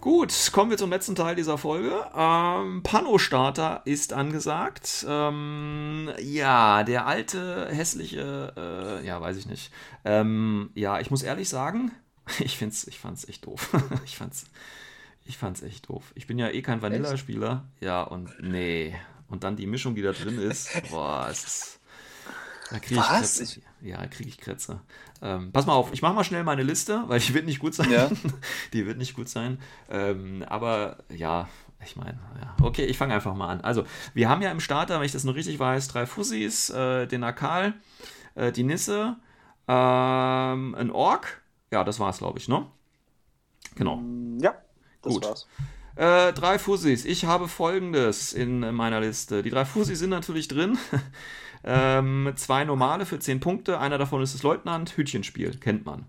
Gut, 0.00 0.50
kommen 0.52 0.70
wir 0.70 0.78
zum 0.78 0.88
letzten 0.88 1.14
Teil 1.14 1.36
dieser 1.36 1.58
Folge. 1.58 2.06
Ähm, 2.16 2.82
Pano-Starter 2.82 3.82
ist 3.84 4.14
angesagt. 4.14 5.04
Ähm, 5.06 6.10
ja, 6.18 6.84
der 6.84 7.06
alte, 7.06 7.68
hässliche, 7.70 8.54
äh, 9.02 9.06
ja, 9.06 9.20
weiß 9.20 9.36
ich 9.36 9.44
nicht. 9.44 9.70
Ähm, 10.06 10.70
ja, 10.74 11.00
ich 11.00 11.10
muss 11.10 11.22
ehrlich 11.22 11.50
sagen, 11.50 11.92
ich, 12.38 12.56
find's, 12.56 12.86
ich 12.86 12.98
fand's 12.98 13.28
echt 13.28 13.44
doof. 13.44 13.76
ich 14.06 14.16
fand's, 14.16 14.46
ich 15.26 15.36
fand's 15.36 15.60
echt 15.60 15.90
doof. 15.90 16.12
Ich 16.14 16.26
bin 16.26 16.38
ja 16.38 16.48
eh 16.48 16.62
kein 16.62 16.80
Vanilla-Spieler. 16.80 17.66
Ja, 17.80 18.02
und 18.02 18.32
nee. 18.40 18.96
Und 19.28 19.44
dann 19.44 19.56
die 19.56 19.66
Mischung, 19.66 19.94
die 19.94 20.02
da 20.02 20.12
drin 20.12 20.38
ist. 20.38 20.70
Boah, 20.90 21.28
es 21.30 21.44
ist. 21.44 21.80
Da 22.70 22.78
kriege 22.78 23.00
ich 23.00 23.06
Kretze. 23.06 23.60
Ja, 23.82 24.06
kriege 24.06 24.30
ich 24.30 24.38
Kretze. 24.38 24.80
Ähm, 25.22 25.52
pass 25.52 25.66
mal 25.66 25.74
auf, 25.74 25.92
ich 25.92 26.02
mache 26.02 26.14
mal 26.14 26.24
schnell 26.24 26.44
meine 26.44 26.62
Liste, 26.62 27.04
weil 27.06 27.20
die 27.20 27.34
wird 27.34 27.46
nicht 27.46 27.58
gut 27.58 27.74
sein. 27.74 27.90
Ja. 27.90 28.10
die 28.72 28.86
wird 28.86 28.98
nicht 28.98 29.14
gut 29.14 29.28
sein. 29.28 29.58
Ähm, 29.90 30.44
aber 30.48 30.98
ja, 31.10 31.48
ich 31.84 31.96
meine, 31.96 32.18
ja. 32.40 32.56
okay, 32.62 32.84
ich 32.84 32.96
fange 32.98 33.14
einfach 33.14 33.34
mal 33.34 33.48
an. 33.48 33.60
Also, 33.60 33.84
wir 34.14 34.28
haben 34.28 34.42
ja 34.42 34.50
im 34.50 34.60
Starter, 34.60 34.98
wenn 34.98 35.06
ich 35.06 35.12
das 35.12 35.24
noch 35.24 35.34
richtig 35.34 35.58
weiß, 35.58 35.88
drei 35.88 36.06
Fussis, 36.06 36.70
äh, 36.70 37.06
den 37.06 37.24
Akal, 37.24 37.74
äh, 38.34 38.52
die 38.52 38.64
Nisse, 38.64 39.16
ähm, 39.68 40.74
ein 40.74 40.90
Ork. 40.90 41.42
Ja, 41.70 41.84
das 41.84 42.00
war's, 42.00 42.18
glaube 42.18 42.38
ich, 42.38 42.48
ne? 42.48 42.66
Genau. 43.76 43.96
Mm, 43.96 44.38
ja, 44.40 44.54
das 45.02 45.14
Gut. 45.14 45.24
war's. 45.24 45.46
Äh, 45.96 46.32
drei 46.32 46.58
Fussis. 46.58 47.04
Ich 47.04 47.24
habe 47.24 47.46
folgendes 47.46 48.32
in 48.32 48.74
meiner 48.74 49.00
Liste. 49.00 49.42
Die 49.42 49.50
drei 49.50 49.64
Fussis 49.64 49.98
sind 49.98 50.10
natürlich 50.10 50.48
drin. 50.48 50.78
Ähm, 51.64 52.32
zwei 52.36 52.64
normale 52.64 53.06
für 53.06 53.18
10 53.18 53.40
Punkte. 53.40 53.78
Einer 53.78 53.98
davon 53.98 54.22
ist 54.22 54.34
das 54.34 54.42
Leutnant. 54.42 54.96
Hütchenspiel, 54.96 55.56
kennt 55.58 55.84
man. 55.84 56.06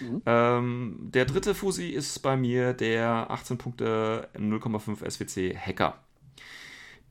Mhm. 0.00 0.22
Ähm, 0.26 0.96
der 1.00 1.24
dritte 1.24 1.54
Fusi 1.54 1.88
ist 1.88 2.18
bei 2.20 2.36
mir 2.36 2.72
der 2.72 3.30
18 3.30 3.58
Punkte 3.58 4.28
0,5 4.34 5.08
SWC 5.08 5.56
Hacker. 5.56 5.98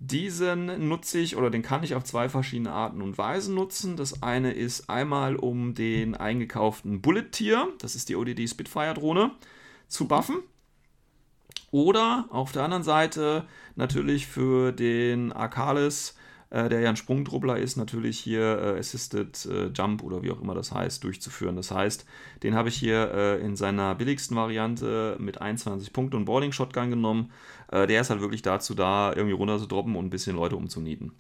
Diesen 0.02 0.88
nutze 0.88 1.20
ich 1.20 1.36
oder 1.36 1.50
den 1.50 1.62
kann 1.62 1.84
ich 1.84 1.94
auf 1.94 2.06
zwei 2.06 2.30
verschiedene 2.30 2.72
Arten 2.72 3.02
und 3.02 3.18
Weisen 3.18 3.54
nutzen. 3.54 3.98
Das 3.98 4.24
eine 4.24 4.54
ist 4.54 4.90
einmal, 4.90 5.36
um 5.36 5.76
den 5.76 6.16
eingekauften 6.16 7.02
Bullet 7.02 7.32
Tier, 7.32 7.68
das 7.80 7.96
ist 7.96 8.08
die 8.08 8.16
ODD 8.16 8.48
Spitfire 8.48 8.94
Drohne, 8.94 9.32
zu 9.90 10.08
buffen. 10.08 10.38
Oder 11.72 12.28
auf 12.30 12.54
der 12.54 12.64
anderen 12.64 12.84
Seite 12.84 13.46
natürlich 13.76 14.26
für 14.26 14.72
den 14.72 15.34
Arcalis 15.34 16.16
äh, 16.52 16.70
der 16.70 16.80
ja 16.80 16.90
ein 16.90 16.96
Sprungtruppler 16.96 17.58
ist, 17.58 17.78
natürlich 17.78 18.20
hier 18.20 18.60
äh, 18.60 18.80
Assisted 18.80 19.46
äh, 19.46 19.68
Jump 19.68 20.04
oder 20.04 20.24
wie 20.24 20.32
auch 20.32 20.42
immer 20.42 20.56
das 20.56 20.72
heißt, 20.72 21.04
durchzuführen. 21.04 21.56
Das 21.56 21.72
heißt, 21.72 22.06
den 22.44 22.56
habe 22.56 22.70
ich 22.70 22.76
hier 22.76 23.12
äh, 23.14 23.42
in 23.42 23.56
seiner 23.56 23.96
billigsten 23.96 24.36
Variante 24.36 25.16
mit 25.20 25.42
21 25.42 25.94
Punkten 25.94 26.18
und 26.18 26.26
Boarding 26.26 26.52
Shotgun 26.52 26.90
genommen. 26.90 27.32
Äh, 27.72 27.88
der 27.88 28.02
ist 28.02 28.10
halt 28.10 28.22
wirklich 28.22 28.42
dazu 28.42 28.74
da, 28.74 29.14
irgendwie 29.14 29.36
runter 29.36 29.60
zu 29.60 29.68
droppen 29.68 29.96
und 29.96 30.06
ein 30.06 30.10
bisschen 30.10 30.36
Leute 30.36 30.56
umzunieten. 30.56 31.14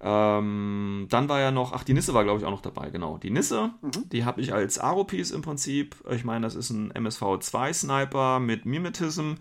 Ähm, 0.00 1.06
dann 1.10 1.28
war 1.28 1.40
ja 1.40 1.50
noch, 1.50 1.72
ach, 1.72 1.82
die 1.82 1.92
Nisse 1.94 2.14
war, 2.14 2.22
glaube 2.22 2.38
ich, 2.38 2.46
auch 2.46 2.52
noch 2.52 2.60
dabei, 2.60 2.90
genau. 2.90 3.18
Die 3.18 3.30
Nisse, 3.30 3.70
mhm. 3.82 4.08
die 4.12 4.24
habe 4.24 4.40
ich 4.40 4.52
als 4.52 4.78
Aro-Piece 4.78 5.32
im 5.32 5.42
Prinzip. 5.42 5.96
Ich 6.10 6.24
meine, 6.24 6.46
das 6.46 6.54
ist 6.54 6.70
ein 6.70 6.92
MSV2-Sniper 6.92 8.38
mit 8.38 8.64
Mimetism 8.64 9.34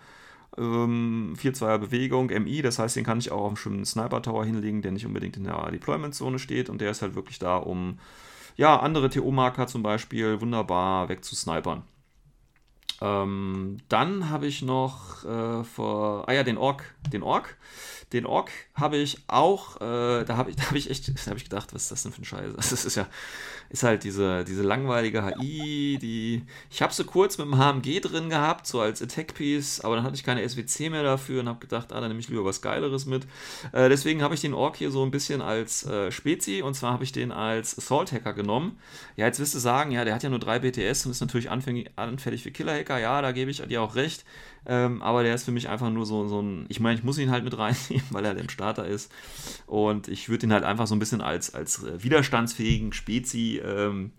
ähm, 0.57 1.35
4-2er 1.38 1.77
Bewegung, 1.77 2.27
MI, 2.29 2.61
das 2.61 2.79
heißt, 2.79 2.95
den 2.95 3.03
kann 3.03 3.19
ich 3.19 3.31
auch 3.31 3.41
auf 3.41 3.47
einem 3.47 3.57
schönen 3.57 3.85
Sniper 3.85 4.21
Tower 4.21 4.45
hinlegen, 4.45 4.81
der 4.81 4.91
nicht 4.91 5.05
unbedingt 5.05 5.38
in 5.38 5.43
der 5.43 5.71
Deployment-Zone 5.71 6.39
steht 6.39 6.69
und 6.69 6.81
der 6.81 6.91
ist 6.91 7.01
halt 7.01 7.15
wirklich 7.15 7.39
da, 7.39 7.57
um 7.57 7.99
ja, 8.55 8.79
andere 8.79 9.09
TO-Marker 9.09 9.67
zum 9.67 9.84
Beispiel 9.84 10.41
wunderbar 10.41 11.09
wegzusnipern. 11.09 11.84
Ähm, 12.99 13.77
dann 13.89 14.29
habe 14.29 14.47
ich 14.47 14.63
noch 14.63 15.23
äh, 15.23 15.63
vor, 15.63 16.27
ah 16.27 16.34
ja, 16.34 16.43
den 16.43 16.57
Ork, 16.57 16.95
den 17.11 17.21
Ork. 17.21 17.57
Den 18.13 18.25
Ork 18.25 18.49
habe 18.73 18.97
ich 18.97 19.19
auch, 19.27 19.75
äh, 19.77 20.23
da 20.23 20.38
habe 20.38 20.49
ich, 20.49 20.57
hab 20.65 20.73
ich 20.73 20.89
echt, 20.89 21.09
da 21.09 21.29
habe 21.29 21.38
ich 21.38 21.43
gedacht, 21.43 21.73
was 21.73 21.84
ist 21.84 21.91
das 21.91 22.03
denn 22.03 22.11
für 22.11 22.21
ein 22.21 22.25
Scheiß? 22.25 22.53
Das 22.55 22.85
ist 22.85 22.95
ja, 22.95 23.07
ist 23.69 23.84
halt 23.84 24.03
diese, 24.03 24.44
diese 24.44 24.64
langweilige 24.64 25.26
HI, 25.26 25.98
die. 26.02 26.44
Ich 26.69 26.81
habe 26.81 26.94
sie 26.94 27.03
kurz 27.03 27.38
mit 27.38 27.48
dem 27.48 27.57
HMG 27.57 27.99
drin 28.02 28.30
gehabt, 28.30 28.68
so 28.68 28.80
als 28.80 29.02
Attack-Piece, 29.02 29.81
aber 29.81 29.95
dann 29.95 30.06
hatte 30.06 30.15
ich 30.15 30.23
keine 30.23 30.48
SWC 30.48 30.89
mehr 30.89 31.03
dafür 31.03 31.41
und 31.41 31.49
habe 31.49 31.60
gedacht, 31.60 31.91
ah, 31.91 31.99
dann 31.99 32.10
nehme 32.10 32.19
ich 32.19 32.30
lieber 32.30 32.45
was 32.45 32.61
Geileres 32.61 33.06
mit. 33.06 33.26
Äh, 33.72 33.89
deswegen 33.89 34.22
habe 34.22 34.35
ich 34.35 34.41
den 34.41 34.53
Ork 34.53 34.77
hier 34.77 34.91
so 34.91 35.03
ein 35.03 35.11
bisschen 35.11 35.41
als 35.41 35.85
äh, 35.85 36.11
Spezi 36.11 36.61
und 36.61 36.76
zwar 36.76 36.94
habe 36.94 37.03
ich 37.03 37.11
den 37.11 37.31
als 37.31 37.77
Assault-Hacker 37.77 38.34
genommen. 38.34 38.77
Ja, 39.15 39.26
jetzt 39.26 39.39
wirst 39.39 39.56
du 39.56 39.60
sagen, 39.60 39.91
ja, 39.91 40.06
der 40.06 40.15
hat 40.15 40.23
ja 40.23 40.30
nur 40.30 40.39
drei 40.39 40.60
BTS 40.60 41.06
und 41.06 41.11
ist 41.11 41.22
natürlich 41.22 41.49
anfängig, 41.49 41.91
anfällig 41.95 42.44
für 42.44 42.52
Killer-Hacker. 42.52 42.99
Ja, 42.99 43.22
da 43.22 43.31
gebe 43.31 43.52
ich 43.52 43.61
dir 43.61 43.81
auch 43.81 43.95
recht. 43.95 44.23
Ähm, 44.69 45.02
aber 45.02 45.23
der 45.23 45.34
ist 45.34 45.45
für 45.45 45.52
mich 45.52 45.69
einfach 45.69 45.89
nur 45.89 46.06
so, 46.06 46.27
so 46.27 46.41
ein. 46.41 46.65
Ich 46.68 46.81
meine, 46.81 46.98
ich 46.98 47.03
muss 47.03 47.18
ihn 47.18 47.31
halt 47.31 47.45
mit 47.45 47.57
reinnehmen, 47.57 48.06
weil 48.11 48.26
er 48.26 48.38
im 48.38 48.49
Starter 48.49 48.85
ist. 48.85 49.11
Und 49.65 50.10
ich 50.10 50.27
würde 50.27 50.45
ihn 50.45 50.53
halt 50.53 50.65
einfach 50.65 50.88
so 50.88 50.95
ein 50.95 50.99
bisschen 50.99 51.22
als, 51.22 51.56
als 51.56 51.84
äh, 51.84 52.03
widerstandsfähigen 52.03 52.91
Spezi 52.91 53.56
ähm, 53.59 54.11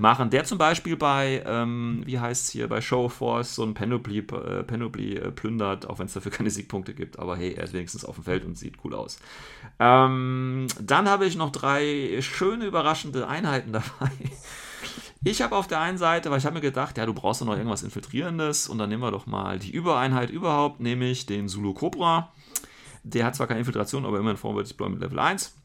machen. 0.00 0.30
Der 0.30 0.44
zum 0.44 0.58
Beispiel 0.58 0.96
bei, 0.96 1.42
ähm, 1.46 2.02
wie 2.06 2.18
heißt 2.18 2.46
es 2.46 2.50
hier, 2.50 2.68
bei 2.68 2.80
Show 2.80 3.04
of 3.04 3.12
Force 3.12 3.54
so 3.54 3.62
ein 3.62 3.74
Panoply, 3.74 4.18
äh, 4.18 4.62
Panoply 4.64 5.16
äh, 5.16 5.30
plündert, 5.30 5.88
auch 5.88 5.98
wenn 5.98 6.06
es 6.06 6.14
dafür 6.14 6.32
keine 6.32 6.50
Siegpunkte 6.50 6.94
gibt. 6.94 7.18
Aber 7.18 7.36
hey, 7.36 7.54
er 7.54 7.64
ist 7.64 7.72
wenigstens 7.72 8.04
auf 8.04 8.16
dem 8.16 8.24
Feld 8.24 8.44
und 8.44 8.56
sieht 8.56 8.76
cool 8.84 8.94
aus. 8.94 9.18
Ähm, 9.78 10.66
dann 10.80 11.08
habe 11.08 11.26
ich 11.26 11.36
noch 11.36 11.52
drei 11.52 12.18
schöne, 12.20 12.66
überraschende 12.66 13.28
Einheiten 13.28 13.72
dabei. 13.72 14.10
Ich 15.22 15.42
habe 15.42 15.54
auf 15.54 15.66
der 15.66 15.80
einen 15.80 15.98
Seite, 15.98 16.30
weil 16.30 16.38
ich 16.38 16.46
habe 16.46 16.54
mir 16.54 16.62
gedacht, 16.62 16.96
ja, 16.96 17.04
du 17.04 17.12
brauchst 17.12 17.42
doch 17.42 17.46
noch 17.46 17.56
irgendwas 17.56 17.82
Infiltrierendes 17.82 18.68
und 18.68 18.78
dann 18.78 18.88
nehmen 18.88 19.02
wir 19.02 19.10
doch 19.10 19.26
mal 19.26 19.58
die 19.58 19.70
Übereinheit 19.70 20.30
überhaupt, 20.30 20.80
nämlich 20.80 21.26
den 21.26 21.48
Zulu 21.48 21.74
Cobra. 21.74 22.32
Der 23.02 23.26
hat 23.26 23.36
zwar 23.36 23.46
keine 23.46 23.60
Infiltration, 23.60 24.06
aber 24.06 24.18
immerhin 24.18 24.38
Forward 24.38 24.68
Deployment 24.68 25.02
Level 25.02 25.18
1. 25.18 25.59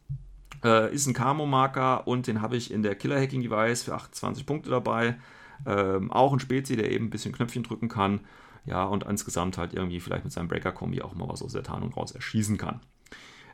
Äh, 0.66 0.94
ist 0.94 1.06
ein 1.06 1.14
Camo-Marker 1.14 2.08
und 2.08 2.26
den 2.26 2.42
habe 2.42 2.58
ich 2.58 2.72
in 2.72 2.82
der 2.82 2.96
Killer 2.96 3.22
Hacking 3.22 3.44
Device 3.44 3.84
für 3.84 3.94
28 3.94 4.48
Punkte 4.48 4.72
dabei. 4.72 5.16
Ähm, 5.66 6.12
auch 6.12 6.34
ein 6.34 6.40
Spezi, 6.40 6.76
der 6.76 6.92
eben 6.92 7.06
ein 7.06 7.10
bisschen 7.12 7.34
Knöpfchen 7.34 7.62
drücken 7.62 7.88
kann. 7.88 8.22
Ja, 8.66 8.84
und 8.84 9.04
insgesamt 9.04 9.60
halt 9.60 9.74
irgendwie 9.74 10.00
vielleicht 10.00 10.24
mit 10.24 10.34
seinem 10.34 10.48
Breaker-Kombi 10.48 11.04
auch 11.04 11.14
mal 11.14 11.30
was 11.30 11.44
aus 11.44 11.54
der 11.54 11.62
Tarnung 11.62 11.94
raus 11.94 12.14
erschießen 12.14 12.58
kann. 12.58 12.80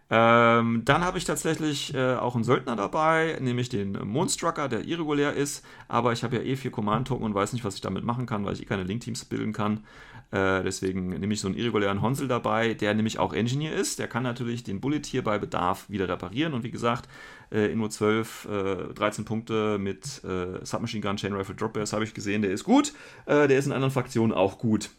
Ähm, 0.10 0.84
dann 0.86 1.06
habe 1.06 1.18
ich 1.18 1.26
tatsächlich 1.26 1.94
äh, 1.94 2.16
auch 2.16 2.36
einen 2.36 2.44
Söldner 2.44 2.76
dabei, 2.76 3.38
nämlich 3.40 3.70
den 3.70 3.94
Moonstrucker, 3.94 4.68
der 4.68 4.86
irregulär 4.86 5.34
ist, 5.34 5.66
aber 5.88 6.12
ich 6.12 6.24
habe 6.24 6.38
ja 6.38 6.42
eh 6.42 6.58
vier 6.58 6.72
Command-Token 6.72 7.26
und 7.26 7.34
weiß 7.34 7.54
nicht, 7.54 7.64
was 7.64 7.76
ich 7.76 7.82
damit 7.82 8.04
machen 8.04 8.26
kann, 8.26 8.44
weil 8.46 8.54
ich 8.54 8.62
eh 8.62 8.66
keine 8.66 8.84
Link-Teams 8.84 9.26
bilden 9.26 9.54
kann. 9.54 9.86
Äh, 10.32 10.64
deswegen 10.64 11.10
nehme 11.10 11.34
ich 11.34 11.42
so 11.42 11.48
einen 11.48 11.58
irregulären 11.58 12.02
Honsel 12.02 12.28
dabei, 12.28 12.74
der 12.74 12.94
nämlich 12.94 13.20
auch 13.20 13.34
Engineer 13.34 13.74
ist. 13.74 14.00
Der 14.00 14.08
kann 14.08 14.24
natürlich 14.24 14.64
den 14.64 14.80
Bullet 14.80 15.02
hier 15.06 15.24
bei 15.24 15.38
Bedarf 15.38 15.90
wieder 15.90 16.08
reparieren 16.08 16.54
und 16.54 16.64
wie 16.64 16.72
gesagt, 16.72 17.10
äh, 17.52 17.72
in 17.72 17.80
nur 17.80 17.90
12, 17.90 18.48
13 18.96 19.24
äh, 19.24 19.28
Punkte 19.28 19.78
mit 19.78 20.24
äh, 20.24 20.66
Submachine 20.66 21.02
Gun, 21.02 21.18
Chain 21.18 21.34
Rifle, 21.34 21.56
Drop 21.56 21.74
Bears 21.74 21.92
habe 21.92 22.06
ich 22.06 22.14
gesehen, 22.14 22.42
der 22.42 22.52
ist 22.52 22.64
gut. 22.64 22.94
Äh, 23.26 23.50
der 23.50 23.60
ist 23.60 23.66
in 23.66 23.74
anderen 23.74 23.92
Fraktionen 23.92 24.32
auch 24.32 24.58
gut. 24.58 24.90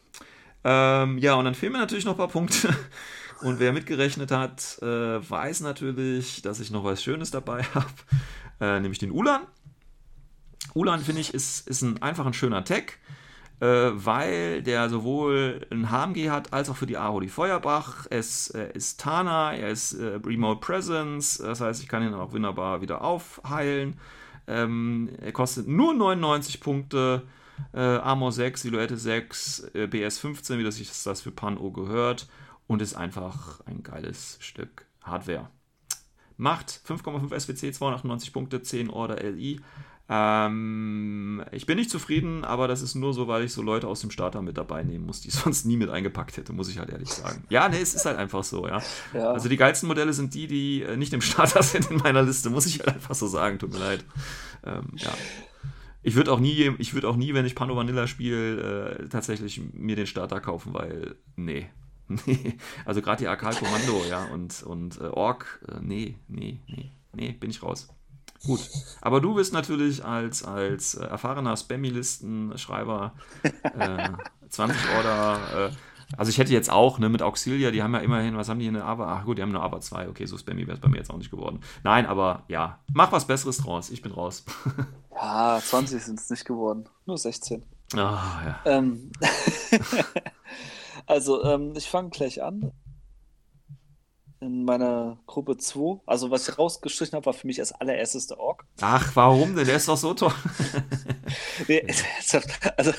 Ähm, 0.65 1.17
ja, 1.19 1.35
und 1.35 1.47
dann 1.47 1.55
fehlen 1.55 1.73
mir 1.73 1.79
natürlich 1.79 2.05
noch 2.05 2.13
ein 2.13 2.19
paar 2.19 2.29
Punkte. 2.29 2.69
Und 3.41 3.59
wer 3.59 3.73
mitgerechnet 3.73 4.31
hat, 4.31 4.79
äh, 4.83 4.87
weiß 4.87 5.63
natürlich, 5.63 6.43
dass 6.43 6.61
ich 6.61 6.71
noch 6.71 6.85
was 6.85 7.03
Schönes 7.03 7.33
dabei 7.33 7.65
habe, 7.75 8.81
nämlich 8.81 9.01
den 9.01 9.11
Ulan. 9.11 9.41
Ulan, 10.75 11.01
finde 11.01 11.23
ich, 11.23 11.35
ist, 11.35 11.67
ist 11.67 11.83
ein 11.83 12.01
einfach 12.01 12.25
ein 12.25 12.35
schöner 12.35 12.65
Tag, 12.65 12.99
weil 13.65 14.63
der 14.63 14.89
sowohl 14.89 15.67
ein 15.71 15.91
HMG 15.91 16.31
hat, 16.31 16.53
als 16.53 16.69
auch 16.69 16.77
für 16.77 16.87
die 16.87 16.97
Aro 16.97 17.21
die 17.21 17.29
Feuerbach. 17.29 18.07
Es 18.11 18.51
äh, 18.51 18.73
ist 18.73 19.01
Tana, 19.01 19.55
er 19.55 19.71
ist 19.71 19.95
äh, 19.95 20.21
Remote 20.25 20.61
Presence, 20.61 21.39
das 21.39 21.61
heißt, 21.61 21.83
ich 21.83 21.89
kann 21.89 22.03
ihn 22.03 22.15
auch 22.15 22.33
wunderbar 22.33 22.81
wieder 22.81 23.03
aufheilen. 23.03 23.99
Ähm, 24.47 25.11
er 25.21 25.33
kostet 25.33 25.69
nur 25.69 25.95
99 25.95 26.61
Punkte 26.61 27.23
Äh, 27.73 27.81
Armor 27.81 28.33
6, 28.33 28.63
Silhouette 28.63 28.97
6, 28.97 29.71
äh, 29.75 29.87
BS 29.87 30.19
15, 30.19 30.59
wie 30.59 30.65
das 30.65 30.77
sich 30.77 30.91
das 31.03 31.21
für 31.21 31.31
Pan-O 31.31 31.71
gehört. 31.71 32.29
Und 32.67 32.83
ist 32.83 32.95
einfach 32.95 33.61
ein 33.67 33.83
geiles 33.83 34.39
Stück 34.41 34.87
Hardware. 35.03 35.51
Macht 36.37 36.81
5,5 36.87 37.39
SWC, 37.39 37.73
298 37.73 38.33
Punkte, 38.33 38.63
10 38.63 38.91
Order 38.91 39.23
LI. 39.23 39.61
Ähm, 40.15 41.43
ich 41.53 41.65
bin 41.65 41.79
nicht 41.79 41.89
zufrieden, 41.89 42.45
aber 42.45 42.69
das 42.69 42.83
ist 42.83 42.95
nur 42.95 43.15
so, 43.15 43.29
weil 43.29 43.45
ich 43.45 43.53
so 43.55 43.63
Leute 43.63 43.87
aus 43.87 44.01
dem 44.01 44.11
Starter 44.11 44.43
mit 44.43 44.59
dabei 44.59 44.83
nehmen 44.83 45.07
muss, 45.07 45.23
die 45.23 45.29
ich 45.29 45.35
sonst 45.43 45.65
nie 45.65 45.79
mit 45.79 45.89
eingepackt 45.89 46.37
hätte, 46.37 46.53
muss 46.53 46.69
ich 46.69 46.79
halt 46.79 46.91
ehrlich 46.91 47.09
sagen. 47.09 47.45
Ja, 47.49 47.69
nee, 47.71 47.81
es 47.81 47.95
ist 47.95 48.05
halt 48.05 48.19
einfach 48.19 48.45
so, 48.45 48.69
ja. 48.69 48.83
ja. 49.15 49.33
Also 49.33 49.49
die 49.49 49.57
geilsten 49.57 49.87
Modelle 49.89 50.13
sind 50.13 50.35
die, 50.35 50.47
die 50.47 50.83
äh, 50.83 50.99
nicht 50.99 51.15
im 51.15 51.23
Starter 51.23 51.63
sind 51.63 51.91
in 51.91 51.97
meiner 51.97 52.23
Liste, 52.23 52.51
muss 52.51 52.67
ich 52.67 52.81
halt 52.81 52.89
einfach 52.89 53.15
so 53.15 53.27
sagen, 53.27 53.59
tut 53.59 53.73
mir 53.73 53.79
leid. 53.79 54.05
Ähm, 54.65 54.89
ja. 54.97 55.15
Ich 56.03 56.15
würde 56.15 56.33
auch 56.33 56.41
nie, 56.41 56.71
ich 56.79 56.93
würde 56.93 57.09
auch 57.09 57.17
nie, 57.17 57.33
wenn 57.33 57.47
ich 57.47 57.55
Pano 57.55 57.75
Vanilla 57.75 58.07
spiele, 58.07 58.99
äh, 58.99 59.09
tatsächlich 59.09 59.63
mir 59.73 59.97
den 59.97 60.07
Starter 60.07 60.41
kaufen, 60.41 60.75
weil, 60.75 61.17
nee. 61.37 61.71
Nee, 62.27 62.59
also 62.85 63.01
gerade 63.01 63.21
die 63.21 63.29
Akal 63.29 63.55
Kommando, 63.55 64.05
ja, 64.11 64.25
und, 64.27 64.63
und 64.65 65.01
äh, 65.01 65.05
Ork, 65.05 65.65
äh, 65.69 65.79
nee, 65.81 66.19
nee, 66.29 66.61
nee, 66.67 66.91
nee, 67.15 67.33
bin 67.33 67.49
ich 67.49 67.63
raus. 67.63 67.89
Gut. 68.45 68.61
Aber 69.01 69.21
du 69.21 69.35
bist 69.35 69.53
natürlich 69.53 70.05
als, 70.05 70.43
als 70.43 70.95
äh, 70.95 71.05
erfahrener 71.05 71.57
Spammy-Listenschreiber 71.57 73.13
äh, 73.43 74.09
20 74.49 74.81
Order. 74.97 75.69
Äh, 75.69 75.71
also 76.17 76.31
ich 76.31 76.39
hätte 76.39 76.53
jetzt 76.53 76.71
auch, 76.71 76.99
ne, 76.99 77.09
mit 77.09 77.23
Auxilia, 77.23 77.71
die 77.71 77.83
haben 77.83 77.95
ja 77.95 78.01
immerhin, 78.01 78.37
was 78.37 78.49
haben 78.49 78.59
die 78.59 78.67
in 78.67 78.75
der 78.75 78.85
Aber? 78.85 79.09
Ach 79.09 79.25
gut, 79.25 79.39
die 79.39 79.43
haben 79.43 79.51
eine 79.51 79.61
Aber 79.61 79.81
2. 79.81 80.09
Okay, 80.09 80.27
so 80.27 80.37
Spammy 80.37 80.67
wäre 80.67 80.75
es 80.75 80.81
bei 80.81 80.89
mir 80.89 80.99
jetzt 80.99 81.11
auch 81.11 81.17
nicht 81.17 81.31
geworden. 81.31 81.61
Nein, 81.85 82.07
aber 82.07 82.43
ja, 82.49 82.81
mach 82.93 83.13
was 83.13 83.27
Besseres 83.27 83.59
draus. 83.59 83.91
Ich 83.91 84.03
bin 84.03 84.13
raus. 84.13 84.45
ja, 85.15 85.61
20 85.63 86.03
sind 86.03 86.19
es 86.19 86.29
nicht 86.29 86.45
geworden. 86.45 86.87
Nur 87.07 87.17
16. 87.17 87.63
Ah, 87.95 88.43
ja. 88.45 88.61
Ähm, 88.65 89.11
also, 91.07 91.45
ähm, 91.45 91.75
ich 91.77 91.89
fange 91.89 92.11
gleich 92.11 92.43
an 92.43 92.73
in 94.43 94.65
meiner 94.65 95.19
Gruppe 95.27 95.57
2. 95.57 96.01
Also, 96.07 96.31
was 96.31 96.49
ich 96.49 96.59
rausgestrichen 96.59 97.17
habe, 97.17 97.27
war 97.27 97.33
für 97.33 97.47
mich 97.47 97.61
als 97.61 97.73
allererstes 97.73 98.27
der 98.27 98.39
Ork. 98.39 98.65
Ach, 98.81 99.11
warum 99.15 99.55
denn? 99.57 99.67
Der 99.67 99.77
ist 99.77 99.89
doch 99.89 99.97
so 99.97 100.15
toll. 100.15 100.35
nee, 101.69 101.87
also, 102.77 102.93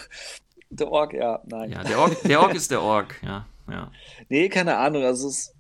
der 0.70 0.92
Ork, 0.92 1.14
ja, 1.14 1.42
nein. 1.46 1.72
Ja, 1.72 1.84
der 1.84 2.00
Ork, 2.00 2.22
der 2.24 2.42
Ork 2.42 2.56
ist 2.56 2.72
der 2.72 2.82
Ork, 2.82 3.22
ja, 3.24 3.46
ja. 3.70 3.92
Nee, 4.30 4.50
keine 4.50 4.78
Ahnung, 4.78 5.04
also 5.04 5.28
es 5.28 5.54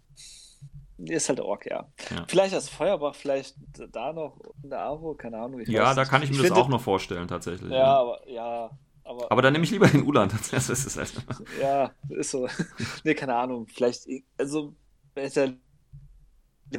ist 0.98 1.30
halt 1.30 1.40
der 1.40 1.46
Ork, 1.46 1.66
ja. 1.66 1.88
ja. 2.10 2.26
Vielleicht 2.28 2.54
als 2.54 2.70
Feuerbach, 2.70 3.16
vielleicht 3.16 3.56
da 3.92 4.14
noch 4.14 4.40
in 4.64 4.70
der 4.70 4.80
Aro, 4.80 5.14
keine 5.16 5.38
Ahnung. 5.40 5.62
ja, 5.66 5.94
da 5.94 6.06
kann 6.06 6.24
ich 6.24 6.30
mir 6.30 6.36
ich 6.36 6.42
das 6.42 6.48
finde, 6.48 6.62
auch 6.62 6.70
noch 6.70 6.82
vorstellen, 6.82 7.28
tatsächlich. 7.28 7.72
Ja, 7.72 7.78
ja. 7.78 7.98
aber 8.00 8.30
ja. 8.30 8.70
Aber, 9.06 9.30
aber 9.32 9.42
dann 9.42 9.52
nehme 9.54 9.66
ich 9.66 9.72
lieber 9.72 9.88
den 9.88 10.04
Ulan. 10.04 10.30
Das 10.52 10.70
ist 10.70 10.98
halt 10.98 11.14
ja, 11.62 11.92
ist 12.10 12.32
so. 12.32 12.48
nee, 13.04 13.14
keine 13.14 13.36
Ahnung. 13.36 13.68
Vielleicht, 13.68 14.08
also, 14.38 14.74
wenn 15.14 15.26
es 15.26 15.36
ja 15.36 15.48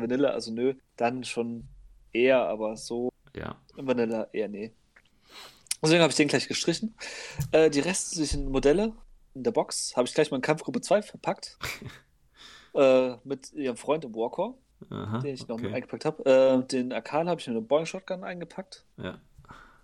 Vanilla, 0.00 0.30
also 0.30 0.52
nö, 0.52 0.74
dann 0.96 1.24
schon 1.24 1.68
eher, 2.12 2.40
aber 2.46 2.76
so 2.76 3.10
ja. 3.34 3.56
Vanilla 3.74 4.28
eher 4.32 4.48
nee. 4.48 4.72
Deswegen 5.82 6.00
habe 6.00 6.10
ich 6.10 6.16
den 6.16 6.28
gleich 6.28 6.48
gestrichen. 6.48 6.94
Äh, 7.52 7.68
die 7.68 7.80
restlichen 7.80 8.50
Modelle 8.50 8.92
in 9.34 9.42
der 9.42 9.50
Box 9.50 9.96
habe 9.96 10.06
ich 10.06 10.14
gleich 10.14 10.30
mal 10.30 10.38
in 10.38 10.42
Kampfgruppe 10.42 10.80
2 10.80 11.02
verpackt. 11.02 11.58
äh, 12.74 13.16
mit 13.24 13.52
ihrem 13.52 13.76
Freund 13.76 14.04
im 14.04 14.14
Warcore, 14.14 14.54
Aha, 14.88 15.18
den 15.18 15.34
ich 15.34 15.46
noch 15.46 15.58
okay. 15.58 15.74
eingepackt 15.74 16.04
habe. 16.04 16.24
Äh, 16.24 16.66
den 16.66 16.92
Akal 16.92 17.28
habe 17.28 17.40
ich 17.40 17.46
in 17.46 17.52
eine 17.52 17.62
Boeing 17.62 17.86
Shotgun 17.86 18.24
eingepackt. 18.24 18.84
Ja. 18.96 19.20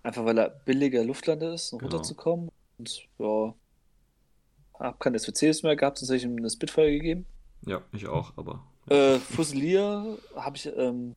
Einfach 0.03 0.25
weil 0.25 0.37
er 0.39 0.49
billiger 0.49 1.03
Luftlande 1.03 1.53
ist, 1.53 1.71
um 1.73 1.79
genau. 1.79 1.91
runterzukommen. 1.91 2.49
Und 2.79 3.07
ja, 3.19 3.53
habe 4.79 4.97
keine 4.97 5.19
SWCs 5.19 5.61
mehr 5.61 5.75
gehabt, 5.75 5.99
sonst 5.99 6.09
hätte 6.09 6.17
ich 6.17 6.23
ihm 6.23 6.37
eine 6.37 6.49
Spitfire 6.49 6.89
gegeben. 6.89 7.25
Ja, 7.67 7.83
ich 7.91 8.07
auch, 8.07 8.35
aber 8.37 8.65
äh, 8.87 9.19
Fusilier 9.19 10.17
habe 10.35 10.57
ich 10.57 10.65
ähm, 10.65 11.15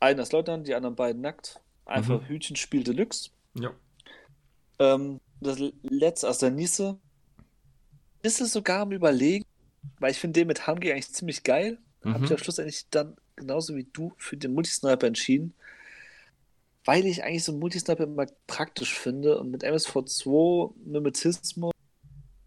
einen 0.00 0.20
als 0.20 0.32
Leutnant, 0.32 0.66
die 0.66 0.74
anderen 0.74 0.96
beiden 0.96 1.22
nackt. 1.22 1.60
Einfach 1.84 2.20
mhm. 2.20 2.28
Hütchenspiel 2.28 2.84
Deluxe. 2.84 3.30
Ja. 3.54 3.72
Ähm, 4.78 5.20
das 5.40 5.58
letzte 5.82 6.28
aus 6.28 6.38
der 6.38 6.50
Nisse 6.50 6.98
ist 8.22 8.40
es 8.40 8.52
sogar 8.52 8.82
am 8.82 8.92
Überlegen, 8.92 9.44
weil 9.98 10.10
ich 10.10 10.18
finde 10.18 10.40
den 10.40 10.48
mit 10.48 10.66
HMG 10.66 10.92
eigentlich 10.92 11.12
ziemlich 11.12 11.42
geil. 11.42 11.78
Mhm. 12.02 12.14
Habe 12.14 12.24
ich 12.24 12.30
ja 12.30 12.38
schlussendlich 12.38 12.86
dann 12.90 13.16
genauso 13.36 13.76
wie 13.76 13.86
du 13.92 14.12
für 14.16 14.36
den 14.36 14.52
Multisniper 14.52 15.06
entschieden. 15.06 15.54
Weil 16.84 17.06
ich 17.06 17.22
eigentlich 17.22 17.44
so 17.44 17.52
einen 17.52 17.60
Multisniper 17.60 18.04
immer 18.04 18.26
praktisch 18.46 18.98
finde 18.98 19.38
und 19.38 19.50
mit 19.50 19.64
MSV2, 19.64 20.72
Mimetismus, 20.84 21.72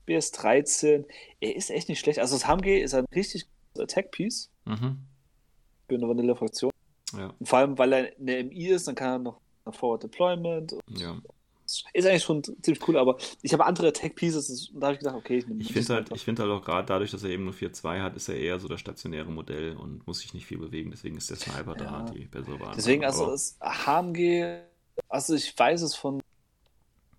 BS13, 0.07 1.05
er 1.39 1.55
ist 1.55 1.69
echt 1.69 1.89
nicht 1.89 1.99
schlecht. 1.99 2.19
Also 2.19 2.35
das 2.35 2.47
HMG 2.47 2.81
ist 2.81 2.93
ein 2.93 3.05
richtig 3.13 3.47
Attack-Piece 3.77 4.49
mhm. 4.65 4.97
für 5.87 5.95
eine 5.95 6.07
Vanilla-Fraktion. 6.07 6.71
Ja. 7.17 7.33
vor 7.43 7.59
allem, 7.59 7.77
weil 7.77 7.91
er 7.91 8.11
eine 8.19 8.43
MI 8.45 8.67
ist, 8.67 8.87
dann 8.87 8.95
kann 8.95 9.09
er 9.09 9.19
noch 9.19 9.41
Forward 9.73 10.03
Deployment. 10.03 10.77
Ja. 10.87 11.17
Ist 11.93 12.05
eigentlich 12.05 12.23
schon 12.23 12.43
ziemlich 12.43 12.85
cool, 12.87 12.97
aber 12.97 13.17
ich 13.41 13.53
habe 13.53 13.65
andere 13.65 13.89
Attack-Pieces 13.89 14.69
und 14.69 14.81
da 14.81 14.87
habe 14.87 14.95
ich 14.95 14.99
gedacht, 14.99 15.15
okay, 15.15 15.37
ich 15.37 15.47
nehme 15.47 15.61
Ich 15.61 15.71
finde 15.71 15.93
halt, 15.93 16.19
find 16.19 16.39
halt 16.39 16.49
auch 16.49 16.63
gerade 16.63 16.85
dadurch, 16.85 17.11
dass 17.11 17.23
er 17.23 17.29
eben 17.29 17.45
nur 17.45 17.53
4-2 17.53 18.01
hat, 18.01 18.15
ist 18.15 18.27
er 18.27 18.35
eher 18.35 18.59
so 18.59 18.67
das 18.67 18.79
stationäre 18.81 19.31
Modell 19.31 19.77
und 19.77 20.05
muss 20.05 20.19
sich 20.19 20.33
nicht 20.33 20.45
viel 20.45 20.57
bewegen. 20.57 20.91
Deswegen 20.91 21.15
ist 21.15 21.29
der 21.29 21.37
Sniper 21.37 21.77
ja. 21.77 22.03
da 22.05 22.11
die 22.11 22.25
bessere 22.25 22.59
Wahl. 22.59 22.73
Deswegen, 22.75 23.05
also 23.05 23.27
das 23.27 23.57
HMG, 23.61 24.63
also 25.07 25.35
ich 25.35 25.57
weiß 25.57 25.81
es 25.81 25.95
von 25.95 26.21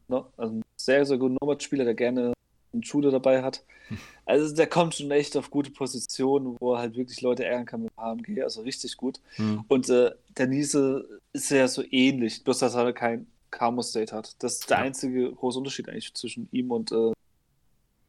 ne, 0.09 0.25
also 0.37 0.61
sehr, 0.77 1.05
sehr 1.07 1.19
guter 1.19 1.37
Nomad-Spieler, 1.41 1.85
der 1.85 1.95
gerne 1.95 2.33
einen 2.73 2.85
Shooter 2.85 3.11
dabei 3.11 3.43
hat. 3.43 3.65
Also 4.25 4.55
der 4.55 4.69
kommt 4.69 4.95
schon 4.95 5.11
echt 5.11 5.37
auf 5.37 5.51
gute 5.51 5.73
Positionen, 5.73 6.57
wo 6.61 6.75
er 6.75 6.79
halt 6.79 6.97
wirklich 6.97 7.21
Leute 7.21 7.45
ärgern 7.45 7.67
kann 7.67 7.83
mit 7.83 7.93
HMG, 7.97 8.41
also 8.43 8.63
richtig 8.63 8.97
gut. 8.97 9.21
Hm. 9.35 9.65
Und 9.67 9.91
äh, 9.91 10.13
der 10.39 10.47
Niese 10.47 11.21
ist 11.33 11.51
ja 11.51 11.67
so 11.67 11.83
ähnlich, 11.91 12.43
bloß 12.45 12.61
dass 12.61 12.75
er 12.75 12.93
kein 12.93 13.27
Camo 13.51 13.83
State 13.83 14.15
hat. 14.15 14.37
Das 14.39 14.55
ist 14.55 14.71
der 14.71 14.79
ja. 14.79 14.85
einzige 14.85 15.33
große 15.33 15.59
Unterschied 15.59 15.89
eigentlich 15.89 16.15
zwischen 16.15 16.49
ihm 16.53 16.71
und 16.71 16.93
äh, 16.93 17.13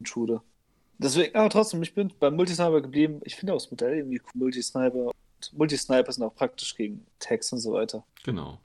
Shooter. 0.04 0.44
Deswegen, 0.98 1.36
aber 1.36 1.50
trotzdem, 1.50 1.84
ich 1.84 1.94
bin 1.94 2.14
beim 2.20 2.36
Multisniper 2.36 2.82
geblieben. 2.82 3.20
Ich 3.24 3.36
finde 3.36 3.54
auch 3.54 3.58
das 3.58 3.70
Modell 3.70 3.98
irgendwie 3.98 4.22
cool, 4.22 4.44
Multisniper. 4.44 5.08
Und 5.08 5.54
Multisniper 5.54 6.12
sind 6.12 6.24
auch 6.24 6.36
praktisch 6.36 6.76
gegen 6.76 7.06
Tags 7.20 7.52
und 7.52 7.60
so 7.60 7.74
weiter. 7.74 8.06
Genau. 8.24 8.60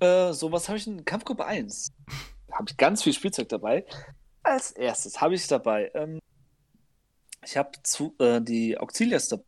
Äh, 0.00 0.32
so, 0.32 0.52
was 0.52 0.68
habe 0.68 0.78
ich 0.78 0.86
in 0.86 1.04
Kampfgruppe 1.04 1.44
1? 1.44 1.92
habe 2.52 2.66
ich 2.68 2.76
ganz 2.76 3.02
viel 3.02 3.12
Spielzeug 3.12 3.48
dabei. 3.48 3.84
Als 4.48 4.70
erstes 4.70 5.20
habe 5.20 5.34
ich 5.34 5.46
dabei, 5.46 5.90
ähm, 5.94 6.20
ich 7.44 7.56
habe 7.56 7.70
äh, 8.18 8.40
die 8.40 8.78
Auxilias 8.78 9.28
dabei. 9.28 9.44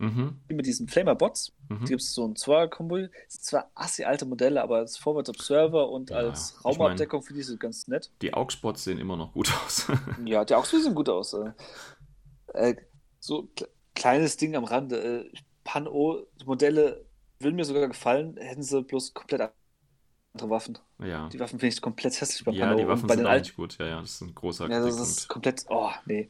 Mhm. 0.00 0.40
Mit 0.48 0.66
diesen 0.66 0.86
Flamer-Bots. 0.86 1.52
Mhm. 1.68 1.80
Die 1.80 1.86
gibt 1.86 2.02
es 2.02 2.12
so 2.12 2.26
ein 2.26 2.36
Zweier-Kombo. 2.36 2.96
sind 2.96 3.10
zwar 3.42 3.70
assi 3.74 4.04
alte 4.04 4.26
Modelle, 4.26 4.62
aber 4.62 4.76
als 4.76 4.96
Forward 4.96 5.28
Observer 5.28 5.90
und 5.90 6.10
ja, 6.10 6.16
als 6.16 6.62
Raumabdeckung 6.64 7.22
finde 7.22 7.40
ich 7.40 7.46
sie 7.46 7.56
ganz 7.56 7.88
nett. 7.88 8.10
Die 8.22 8.34
Augspots 8.34 8.84
sehen 8.84 8.98
immer 8.98 9.16
noch 9.16 9.32
gut 9.32 9.50
aus. 9.64 9.90
ja, 10.24 10.44
die 10.44 10.54
Augspots 10.54 10.84
sehen 10.84 10.94
gut 10.94 11.08
aus. 11.08 11.32
Äh, 11.32 11.52
äh 12.52 12.76
so 13.18 13.48
kleines 13.94 14.36
Ding 14.36 14.54
am 14.54 14.64
Rande. 14.64 15.24
Äh, 15.24 15.38
Pan-O-Modelle 15.64 17.04
würden 17.40 17.56
mir 17.56 17.64
sogar 17.64 17.88
gefallen, 17.88 18.36
hätten 18.36 18.62
sie 18.62 18.82
bloß 18.82 19.14
komplett 19.14 19.50
andere 20.34 20.50
Waffen. 20.50 20.78
Ja. 20.98 21.28
Die 21.28 21.40
Waffen 21.40 21.58
finde 21.58 21.74
ich 21.74 21.80
komplett 21.80 22.20
hässlich 22.20 22.44
bei 22.44 22.52
Ja, 22.52 22.74
die 22.74 22.86
Waffen 22.86 23.06
bei 23.06 23.16
sind 23.16 23.26
auch 23.26 23.34
nicht 23.34 23.56
gut. 23.56 23.78
Ja, 23.78 23.86
ja, 23.86 24.00
das 24.00 24.12
ist 24.12 24.20
ein 24.22 24.34
großer 24.34 24.68
Ja, 24.68 24.80
das 24.80 24.98
ist 24.98 25.28
komplett, 25.28 25.64
oh, 25.68 25.90
nee. 26.06 26.28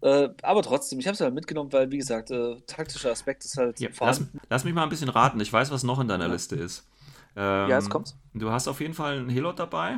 Äh, 0.00 0.28
aber 0.42 0.62
trotzdem, 0.62 0.98
ich 0.98 1.06
habe 1.06 1.14
es 1.14 1.20
halt 1.20 1.32
mitgenommen, 1.32 1.72
weil, 1.72 1.90
wie 1.90 1.96
gesagt, 1.96 2.30
äh, 2.30 2.60
taktischer 2.66 3.10
Aspekt 3.10 3.44
ist 3.44 3.56
halt. 3.56 3.80
Ja, 3.80 3.88
lass, 4.00 4.22
lass, 4.50 4.64
mich 4.64 4.74
mal 4.74 4.82
ein 4.82 4.90
bisschen 4.90 5.08
raten. 5.08 5.40
Ich 5.40 5.50
weiß, 5.50 5.70
was 5.70 5.82
noch 5.82 5.98
in 5.98 6.08
deiner 6.08 6.26
ja. 6.26 6.32
Liste 6.32 6.56
ist. 6.56 6.86
Ähm, 7.36 7.70
ja, 7.70 7.78
jetzt 7.78 7.88
kommt's. 7.88 8.14
Du 8.34 8.50
hast 8.50 8.68
auf 8.68 8.80
jeden 8.80 8.92
Fall 8.92 9.18
einen 9.18 9.30
Helot 9.30 9.58
dabei. 9.58 9.96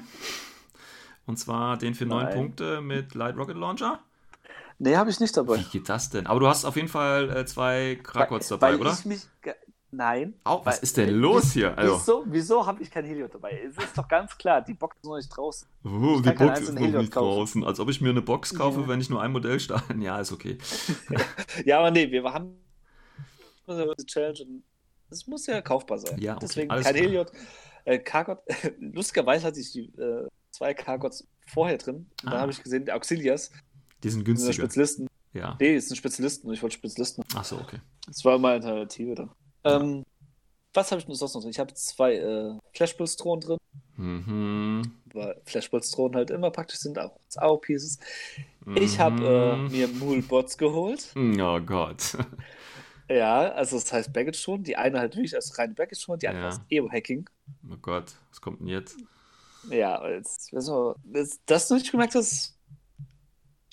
Und 1.26 1.38
zwar 1.38 1.76
den 1.76 1.94
für 1.94 2.06
neun 2.06 2.30
Punkte 2.30 2.80
mit 2.80 3.14
Light 3.14 3.36
Rocket 3.36 3.56
Launcher. 3.56 3.98
Nee, 4.78 4.96
habe 4.96 5.10
ich 5.10 5.18
nicht 5.18 5.36
dabei. 5.36 5.58
Wie 5.58 5.64
geht 5.64 5.88
das 5.88 6.10
denn? 6.10 6.26
Aber 6.26 6.38
du 6.38 6.46
hast 6.46 6.64
auf 6.64 6.76
jeden 6.76 6.88
Fall 6.88 7.30
äh, 7.36 7.46
zwei 7.46 7.98
Krakots 8.02 8.48
dabei, 8.48 8.74
weil 8.74 8.80
oder? 8.80 8.92
Ich 8.92 9.06
mich, 9.06 9.22
Nein. 9.90 10.34
Oh, 10.44 10.60
was 10.64 10.80
ist 10.80 10.96
denn 10.96 11.10
los 11.10 11.52
hier? 11.52 11.76
Also. 11.78 11.94
Wieso, 11.94 12.24
wieso 12.26 12.66
habe 12.66 12.82
ich 12.82 12.90
kein 12.90 13.04
Helios 13.04 13.30
dabei? 13.32 13.60
Es 13.66 13.76
ist 13.82 13.96
doch 13.96 14.08
ganz 14.08 14.36
klar, 14.36 14.60
die 14.60 14.74
Box 14.74 14.96
ist 14.96 15.04
noch 15.04 15.16
nicht 15.16 15.28
draußen. 15.28 15.68
Oh, 15.84 16.20
die 16.20 16.30
Box 16.32 16.60
ist 16.60 16.72
noch 16.72 16.80
nicht 16.80 17.12
kaufen. 17.12 17.36
draußen. 17.36 17.64
Als 17.64 17.80
ob 17.80 17.88
ich 17.88 18.00
mir 18.00 18.10
eine 18.10 18.22
Box 18.22 18.54
kaufe, 18.54 18.80
ja. 18.82 18.88
wenn 18.88 19.00
ich 19.00 19.10
nur 19.10 19.22
ein 19.22 19.32
Modell 19.32 19.60
starte. 19.60 19.94
Ja, 19.98 20.20
ist 20.20 20.32
okay. 20.32 20.58
ja, 21.64 21.78
aber 21.78 21.90
nee, 21.90 22.10
wir 22.10 22.22
haben 22.24 22.56
eine 23.66 23.94
Challenge 24.06 24.38
und 24.42 24.62
es 25.10 25.26
muss 25.26 25.46
ja 25.46 25.60
kaufbar 25.62 25.98
sein. 25.98 26.18
Ja, 26.20 26.32
okay, 26.32 26.46
Deswegen 26.46 26.68
kein 26.68 26.94
Helios. 26.94 27.28
Äh, 27.84 27.98
Kargot, 28.00 28.38
lustigerweise 28.80 29.46
hatte 29.46 29.60
ich 29.60 29.72
die 29.72 29.86
äh, 30.00 30.26
zwei 30.50 30.74
Kargots 30.74 31.26
vorher 31.46 31.78
drin. 31.78 32.06
Und 32.22 32.28
ah. 32.28 32.30
dann 32.32 32.40
habe 32.40 32.52
ich 32.52 32.62
gesehen, 32.62 32.84
die 32.84 32.92
Auxilias. 32.92 33.50
Die 34.02 34.10
sind 34.10 34.24
günstiger. 34.24 34.52
Spezialisten. 34.52 35.06
Ja. 35.32 35.56
Nee, 35.60 35.74
die 35.74 35.80
sind 35.80 35.96
Spezialisten. 35.96 36.52
Ich 36.52 36.62
wollte 36.62 36.74
Spezialisten. 36.74 37.22
Ach 37.34 37.44
so, 37.44 37.56
okay. 37.56 37.78
Das 38.06 38.24
war 38.24 38.38
meine 38.38 38.56
Alternative 38.56 39.14
dann. 39.14 39.30
Ähm, 39.66 40.04
was 40.74 40.90
habe 40.90 41.00
ich 41.00 41.08
noch 41.08 41.14
sonst 41.14 41.34
noch 41.34 41.40
drin? 41.42 41.50
Ich 41.50 41.58
habe 41.58 41.72
zwei 41.74 42.14
äh, 42.16 42.58
Flashpulse-Drohnen 42.74 43.40
drin. 43.40 43.58
Mhm. 43.98 44.92
weil 45.14 45.40
Flashbolts-Drohnen 45.46 46.16
halt 46.16 46.30
immer 46.30 46.50
praktisch 46.50 46.80
sind, 46.80 46.98
auch 46.98 47.18
als 47.24 47.38
AO-Pieces. 47.38 47.98
Ich 48.74 48.98
habe 49.00 49.16
Mhm. 49.56 49.66
äh, 49.68 49.70
mir 49.70 49.88
Moolbots 49.88 50.58
geholt. 50.58 51.12
Oh 51.16 51.60
Gott. 51.60 52.16
Ja, 53.08 53.52
also 53.52 53.76
das 53.78 53.92
heißt 53.92 54.12
Baggage-Drohnen. 54.12 54.64
Die 54.64 54.74
eine 54.76 54.98
halt 54.98 55.14
wirklich 55.14 55.36
als 55.36 55.56
reine 55.56 55.74
Baggage-Drohnen, 55.74 56.18
die 56.18 56.26
andere 56.26 56.42
Ja. 56.46 56.50
als 56.50 56.60
Evo-Hacking. 56.68 57.30
Oh 57.70 57.76
Gott, 57.80 58.12
was 58.30 58.40
kommt 58.40 58.58
denn 58.58 58.66
jetzt? 58.66 58.96
Ja, 59.70 60.04
jetzt, 60.10 60.52
also, 60.52 60.96
das, 61.04 61.38
das 61.46 61.68
du 61.68 61.74
nicht 61.74 61.88
gemerkt 61.92 62.16
hast. 62.16 62.55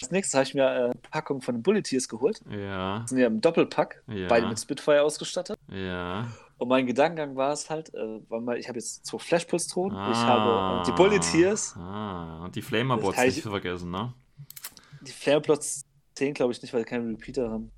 Als 0.03 0.11
nächstes 0.11 0.33
habe 0.33 0.43
ich 0.43 0.53
mir 0.53 0.63
äh, 0.65 0.83
eine 0.85 0.95
Packung 1.11 1.41
von 1.41 1.63
Bulleteers 1.63 2.09
geholt. 2.09 2.41
Ja, 2.49 2.99
Die 2.99 3.07
sind 3.07 3.17
ja 3.19 3.27
im 3.27 3.39
Doppelpack, 3.39 4.03
Ja. 4.07 4.27
beide 4.27 4.47
mit 4.47 4.59
Spitfire 4.59 5.01
ausgestattet. 5.01 5.57
ja. 5.69 6.27
Und 6.59 6.69
mein 6.69 6.85
Gedankengang 6.85 7.35
war 7.35 7.51
es 7.51 7.69
halt, 7.69 7.93
äh, 7.93 8.19
weil 8.29 8.57
ich 8.57 8.67
habe 8.69 8.77
jetzt 8.79 9.05
zwei 9.05 9.17
Flashpulse-Drohnen, 9.17 9.97
ich 10.11 10.17
Ah. 10.17 10.27
habe 10.27 10.81
äh, 10.81 10.85
die 10.85 10.91
Bulleteers, 10.95 11.75
Ah, 11.77 12.43
und 12.45 12.55
die 12.55 12.61
Flamerbots 12.61 13.15
Das 13.17 13.25
nicht 13.25 13.37
ich- 13.37 13.43
vergessen, 13.43 13.91
ne? 13.91 14.13
die 15.01 15.11
Flameplots 15.11 15.85
10 16.15 16.33
glaube 16.33 16.53
ich 16.53 16.61
nicht, 16.61 16.73
weil 16.73 16.83
die 16.83 16.89
keinen 16.89 17.15
Repeater 17.15 17.49
haben. 17.49 17.71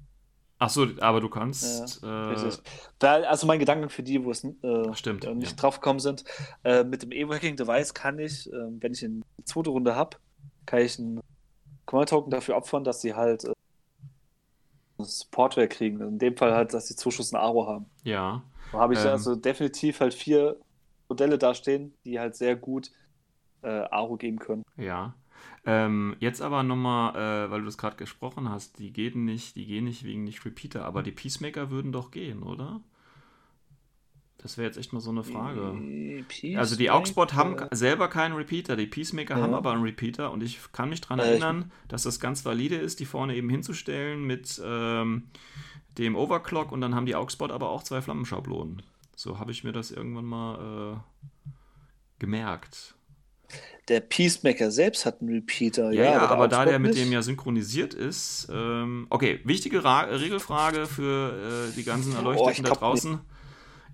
Ach 0.59 0.69
so, 0.69 0.87
aber 0.99 1.19
du 1.21 1.29
kannst. 1.29 2.03
äh, 2.03 2.07
Richtig. 2.07 2.59
Weil, 2.99 3.25
also 3.25 3.47
mein 3.47 3.59
Gedankengang 3.59 3.89
für 3.89 4.03
die, 4.03 4.23
wo 4.23 4.31
es 4.31 4.43
äh, 4.43 4.93
Stimmt, 4.93 5.25
äh, 5.25 5.33
nicht 5.33 5.51
ja. 5.51 5.57
drauf 5.57 5.79
gekommen 5.79 5.99
sind, 5.99 6.23
äh, 6.63 6.83
mit 6.83 7.01
dem 7.01 7.11
Evo-Hacking-Device 7.11 7.93
kann 7.93 8.19
ich, 8.19 8.47
äh, 8.51 8.55
wenn 8.79 8.93
ich 8.93 9.03
in 9.03 9.23
die 9.39 9.45
zweite 9.45 9.69
Runde 9.71 9.95
habe, 9.95 10.17
kann 10.65 10.79
ich 10.81 10.99
einen 10.99 11.19
Command-Token 11.85 12.31
dafür 12.31 12.55
opfern, 12.57 12.83
dass 12.83 13.01
sie 13.01 13.13
halt 13.15 13.43
äh, 13.45 13.53
Supportware 14.99 15.67
kriegen. 15.67 15.99
In 16.01 16.19
dem 16.19 16.37
Fall 16.37 16.53
halt, 16.53 16.73
dass 16.73 16.87
sie 16.87 16.95
Zuschuss 16.95 17.33
ein 17.33 17.37
Aro 17.39 17.67
haben. 17.67 17.85
ja. 18.03 18.43
Da 18.71 18.79
habe 18.79 18.93
ich 18.95 19.05
Ähm. 19.05 19.11
also 19.11 19.35
definitiv 19.35 19.99
halt 20.01 20.13
vier 20.13 20.59
Modelle 21.07 21.37
da 21.37 21.53
stehen, 21.53 21.93
die 22.03 22.19
halt 22.19 22.35
sehr 22.35 22.55
gut 22.55 22.91
äh, 23.63 23.67
Aro 23.91 24.17
geben 24.17 24.39
können. 24.39 24.63
Ja. 24.77 25.15
Ähm, 25.65 26.15
jetzt 26.19 26.41
aber 26.41 26.63
nochmal, 26.63 27.15
äh, 27.47 27.51
weil 27.51 27.59
du 27.61 27.65
das 27.65 27.77
gerade 27.77 27.95
gesprochen 27.97 28.49
hast, 28.49 28.79
die 28.79 28.91
gehen 28.93 29.25
nicht, 29.25 29.55
die 29.55 29.65
gehen 29.65 29.85
nicht 29.85 30.03
wegen 30.03 30.23
nicht 30.23 30.45
Repeater, 30.45 30.85
aber 30.85 31.03
die 31.03 31.11
Peacemaker 31.11 31.71
würden 31.71 31.91
doch 31.91 32.11
gehen, 32.11 32.43
oder? 32.43 32.81
Das 34.45 34.59
wäre 34.59 34.67
jetzt 34.67 34.77
echt 34.77 34.93
mal 34.93 34.99
so 34.99 35.09
eine 35.09 35.23
Frage. 35.23 35.73
Die 35.75 36.55
Also 36.55 36.75
die 36.75 36.83
Peacemaker- 36.83 36.93
Augsburg 36.93 37.33
haben 37.33 37.55
selber 37.71 38.09
keinen 38.09 38.35
Repeater, 38.35 38.75
die 38.75 38.85
Peacemaker 38.85 39.37
Ja. 39.37 39.41
haben 39.41 39.55
aber 39.55 39.71
einen 39.71 39.81
Repeater 39.81 40.31
und 40.31 40.43
ich 40.43 40.59
kann 40.71 40.89
mich 40.89 41.01
daran 41.01 41.17
Äh, 41.17 41.23
erinnern, 41.31 41.71
dass 41.87 42.03
das 42.03 42.19
ganz 42.19 42.45
valide 42.45 42.75
ist, 42.75 42.99
die 42.99 43.05
vorne 43.05 43.35
eben 43.35 43.49
hinzustellen 43.49 44.23
mit 44.23 44.61
ähm, 44.63 45.23
dem 45.97 46.15
Overclock 46.15 46.71
und 46.71 46.81
dann 46.81 46.93
haben 46.93 47.07
die 47.07 47.15
Augsburg 47.15 47.49
aber 47.49 47.69
auch 47.71 47.81
zwei 47.81 48.03
Flammenschablonen. 48.03 48.83
So 49.15 49.39
habe 49.39 49.49
ich 49.51 49.63
mir 49.63 49.71
das 49.71 49.89
irgendwann 49.89 50.25
mal 50.25 50.93
äh, 51.47 51.49
gemerkt. 52.19 52.93
Der 53.87 53.99
Peacemaker 54.01 54.69
selbst 54.69 55.07
hat 55.07 55.21
einen 55.21 55.31
Repeater, 55.33 55.91
Ja, 55.91 56.03
ja, 56.03 56.11
ja, 56.11 56.19
der 56.19 56.29
aber 56.29 56.47
da 56.47 56.65
der 56.65 56.77
mit 56.77 56.91
nicht. 56.93 57.03
dem 57.03 57.11
ja 57.11 57.23
synchronisiert 57.23 57.95
ist. 57.95 58.47
Ähm, 58.51 59.07
okay, 59.09 59.39
wichtige 59.43 59.83
Ra 59.83 60.01
Regelfrage 60.01 60.85
für 60.85 61.67
äh, 61.71 61.75
die 61.75 61.83
ganzen 61.83 62.13
Oh, 62.13 62.17
Erleuchteten 62.17 62.65
ich 62.65 62.69
da 62.69 62.75
draußen. 62.75 63.19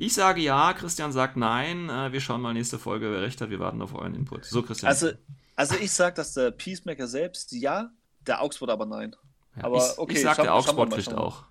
Ich 0.01 0.15
sage 0.15 0.41
ja, 0.41 0.73
Christian 0.73 1.11
sagt 1.11 1.37
nein. 1.37 1.87
Äh, 1.87 2.11
wir 2.11 2.21
schauen 2.21 2.41
mal 2.41 2.53
nächste 2.55 2.79
Folge, 2.79 3.11
wer 3.11 3.21
recht 3.21 3.39
hat. 3.39 3.51
Wir 3.51 3.59
warten 3.59 3.83
auf 3.83 3.93
euren 3.93 4.15
Input. 4.15 4.45
So, 4.45 4.63
Christian. 4.63 4.89
Also, 4.89 5.11
also 5.55 5.75
ich 5.75 5.91
sag, 5.91 6.15
dass 6.15 6.33
der 6.33 6.49
Peacemaker 6.49 7.05
selbst 7.07 7.51
ja, 7.51 7.91
der 8.25 8.41
Augsburg 8.41 8.71
aber 8.71 8.87
nein. 8.87 9.15
ja, 9.55 9.63
aber 9.65 9.77
ich, 9.77 9.99
okay, 9.99 10.13
ich 10.15 10.21
sag, 10.23 10.37
schauen- 10.37 10.45
der 10.45 10.55
Augsburg 10.55 10.89
mal, 10.89 10.95
kriegt 10.95 11.13
auch. 11.13 11.43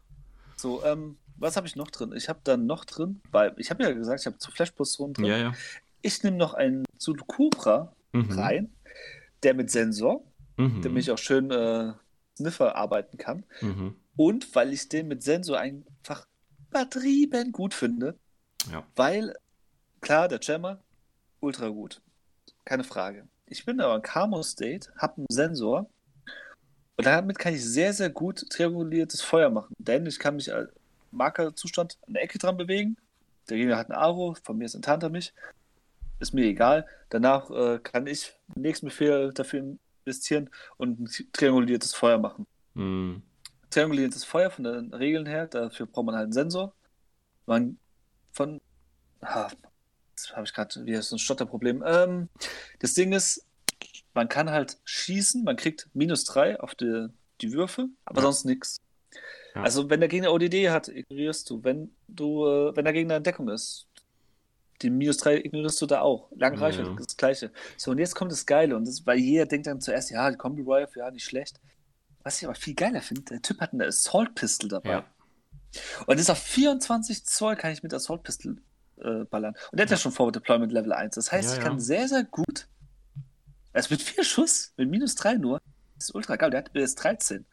So, 0.56 0.84
ähm, 0.84 1.16
was 1.36 1.56
habe 1.56 1.68
ich 1.68 1.76
noch 1.76 1.92
drin? 1.92 2.12
Ich 2.16 2.28
habe 2.28 2.40
dann 2.42 2.66
noch 2.66 2.84
drin, 2.84 3.20
weil 3.30 3.54
ich 3.56 3.70
habe 3.70 3.84
ja 3.84 3.92
gesagt, 3.92 4.18
ich 4.20 4.26
habe 4.26 4.38
zu 4.38 4.50
Flashpost-Drohnen 4.50 5.14
drin. 5.14 5.26
Ja, 5.26 5.36
ja. 5.38 5.52
Ich 6.02 6.20
nehme 6.24 6.36
noch 6.36 6.54
einen 6.54 6.84
Zulu 6.98 7.24
Cobra 7.26 7.94
Mhm. 8.12 8.32
rein, 8.32 8.74
der 9.44 9.54
mit 9.54 9.70
Sensor, 9.70 10.24
Mhm. 10.56 10.82
damit 10.82 11.04
ich 11.04 11.12
auch 11.12 11.18
schön 11.18 11.52
äh, 11.52 11.92
Sniffer 12.36 12.74
arbeiten 12.74 13.16
kann. 13.16 13.44
Mhm. 13.60 13.94
Und 14.16 14.52
weil 14.56 14.72
ich 14.72 14.88
den 14.88 15.06
mit 15.06 15.22
Sensor 15.22 15.60
einfach 15.60 16.26
übertrieben 16.68 17.52
gut 17.52 17.74
finde, 17.74 18.18
Ja. 18.70 18.84
weil, 18.96 19.34
klar, 20.00 20.28
der 20.28 20.40
Jammer, 20.40 20.78
ultra 21.40 21.68
gut. 21.68 22.00
Keine 22.64 22.84
Frage. 22.84 23.26
Ich 23.46 23.64
bin 23.64 23.80
aber 23.80 23.96
in 23.96 24.02
Camo 24.02 24.42
State, 24.42 24.92
habe 24.96 25.16
einen 25.18 25.26
Sensor 25.30 25.88
und 26.96 27.06
damit 27.06 27.38
kann 27.38 27.54
ich 27.54 27.64
sehr, 27.64 27.92
sehr 27.92 28.10
gut 28.10 28.48
trianguliertes 28.50 29.22
Feuer 29.22 29.50
machen. 29.50 29.74
Denn 29.78 30.06
ich 30.06 30.18
kann 30.18 30.36
mich 30.36 30.52
als 30.52 30.70
Markerzustand 31.10 31.98
an 32.06 32.12
der 32.14 32.22
Ecke 32.22 32.38
dran 32.38 32.56
bewegen. 32.56 32.96
Der 33.48 33.56
Gegner 33.56 33.76
hat 33.78 33.88
ein 33.90 33.96
Aro, 33.96 34.36
von 34.44 34.56
mir 34.58 34.66
ist 34.66 34.74
ein 34.76 34.82
hinter 34.84 35.08
mich. 35.08 35.32
Ist 36.20 36.34
mir 36.34 36.44
egal. 36.44 36.86
Danach 37.08 37.50
äh, 37.50 37.78
kann 37.80 38.06
ich 38.06 38.32
den 38.54 38.62
nächsten 38.62 38.86
Befehl 38.86 39.32
dafür 39.32 39.76
investieren 40.04 40.50
und 40.76 41.00
ein 41.00 41.08
trianguliertes 41.32 41.94
Feuer 41.94 42.18
machen 42.18 42.46
Mhm. 42.74 43.22
trianguliertes 43.70 44.22
Feuer 44.24 44.50
von 44.50 44.62
den 44.64 44.94
Regeln 44.94 45.26
her, 45.26 45.48
dafür 45.48 45.86
braucht 45.86 46.06
man 46.06 46.14
halt 46.14 46.24
einen 46.24 46.32
Sensor. 46.32 46.72
Man 47.46 47.78
von. 48.32 48.60
Ah, 49.20 49.50
jetzt 50.10 50.32
habe 50.34 50.44
ich 50.46 50.52
gerade 50.54 50.84
wieder 50.86 51.02
so 51.02 51.16
ein 51.16 51.18
Stotterproblem. 51.18 51.82
Ähm, 51.86 52.28
das 52.78 52.94
Ding 52.94 53.12
ist, 53.12 53.44
man 54.14 54.28
kann 54.28 54.50
halt 54.50 54.78
schießen, 54.84 55.44
man 55.44 55.56
kriegt 55.56 55.88
minus 55.92 56.24
3 56.24 56.60
auf 56.60 56.74
die, 56.74 57.08
die 57.40 57.52
Würfe, 57.52 57.88
aber 58.04 58.18
Ja. 58.18 58.22
sonst 58.22 58.44
nichts. 58.44 58.80
Ja. 59.54 59.62
Also 59.62 59.90
wenn 59.90 60.00
der 60.00 60.08
Gegner 60.08 60.32
ODD 60.32 60.70
hat, 60.70 60.88
ignorierst 60.88 61.48
du. 61.50 61.62
Wenn 61.64 61.90
du, 62.08 62.46
äh, 62.46 62.76
wenn 62.76 62.84
der 62.84 62.92
Gegner 62.94 63.16
in 63.16 63.22
Deckung 63.24 63.48
ist, 63.48 63.86
die 64.82 64.90
minus 64.90 65.18
3 65.18 65.36
ignorierst 65.38 65.80
du 65.82 65.86
da 65.86 66.00
auch. 66.00 66.30
Lange 66.36 66.58
Ja, 66.60 66.68
ja. 66.70 66.94
das 66.96 67.16
Gleiche. 67.16 67.50
So, 67.76 67.90
und 67.90 67.98
jetzt 67.98 68.14
kommt 68.14 68.32
das 68.32 68.46
Geile. 68.46 68.76
Und 68.76 68.86
das, 68.88 69.04
weil 69.06 69.18
jeder 69.18 69.46
denkt 69.46 69.66
dann 69.66 69.80
zuerst, 69.80 70.10
ja, 70.10 70.30
die 70.30 70.36
Combi 70.36 70.62
Rifle, 70.62 71.02
ja, 71.02 71.10
nicht 71.10 71.24
schlecht. 71.24 71.60
Was 72.22 72.38
ich 72.40 72.46
aber 72.46 72.54
viel 72.54 72.74
geiler 72.74 73.00
finde, 73.02 73.22
der 73.22 73.42
Typ 73.42 73.60
hat 73.60 73.72
eine 73.72 73.86
Assault 73.86 74.34
Pistol 74.34 74.68
dabei. 74.70 74.90
Ja. 74.90 75.04
Und 76.06 76.18
das 76.18 76.30
auf 76.30 76.38
24 76.38 77.24
Zoll 77.24 77.56
kann 77.56 77.72
ich 77.72 77.82
mit 77.82 77.94
Assault 77.94 78.22
Pistol 78.22 78.56
äh, 78.98 79.24
ballern. 79.24 79.54
Und 79.70 79.78
der 79.78 79.86
hat 79.86 79.90
ja 79.90 79.96
schon 79.96 80.12
Forward 80.12 80.36
Deployment 80.36 80.72
Level 80.72 80.92
1. 80.92 81.14
Das 81.14 81.32
heißt, 81.32 81.50
Ja, 81.50 81.56
ich 81.56 81.62
ja. 81.62 81.68
kann 81.68 81.80
sehr, 81.80 82.08
sehr 82.08 82.24
gut. 82.24 82.68
Also 83.72 83.88
mit 83.94 84.02
vier 84.02 84.24
Schuss, 84.24 84.72
mit 84.76 84.90
minus 84.90 85.14
3 85.14 85.34
nur. 85.34 85.60
Das 85.94 86.08
ist 86.08 86.14
ultra 86.14 86.36
geil. 86.36 86.50
Der 86.50 86.58
hat 86.60 86.72
bis 86.72 86.94
13. 86.96 87.44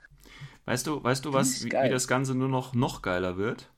Weißt 0.65 0.87
du, 0.87 1.03
weißt 1.03 1.23
du 1.25 1.33
was, 1.33 1.63
wie, 1.63 1.71
wie 1.71 1.89
das 1.89 2.07
Ganze 2.07 2.33
nur 2.35 2.49
noch, 2.49 2.73
noch 2.73 3.01
geiler 3.01 3.37
wird? 3.37 3.69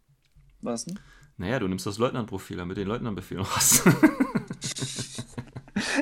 Was 0.61 0.85
denn? 0.85 0.99
Naja, 1.37 1.59
du 1.59 1.67
nimmst 1.67 1.85
das 1.85 1.97
Leutnantprofil, 1.97 2.57
damit 2.57 2.77
du 2.77 2.81
den 2.81 2.87
Leutnantbefehl 2.87 3.37
noch 3.37 3.55
hast. 3.55 3.83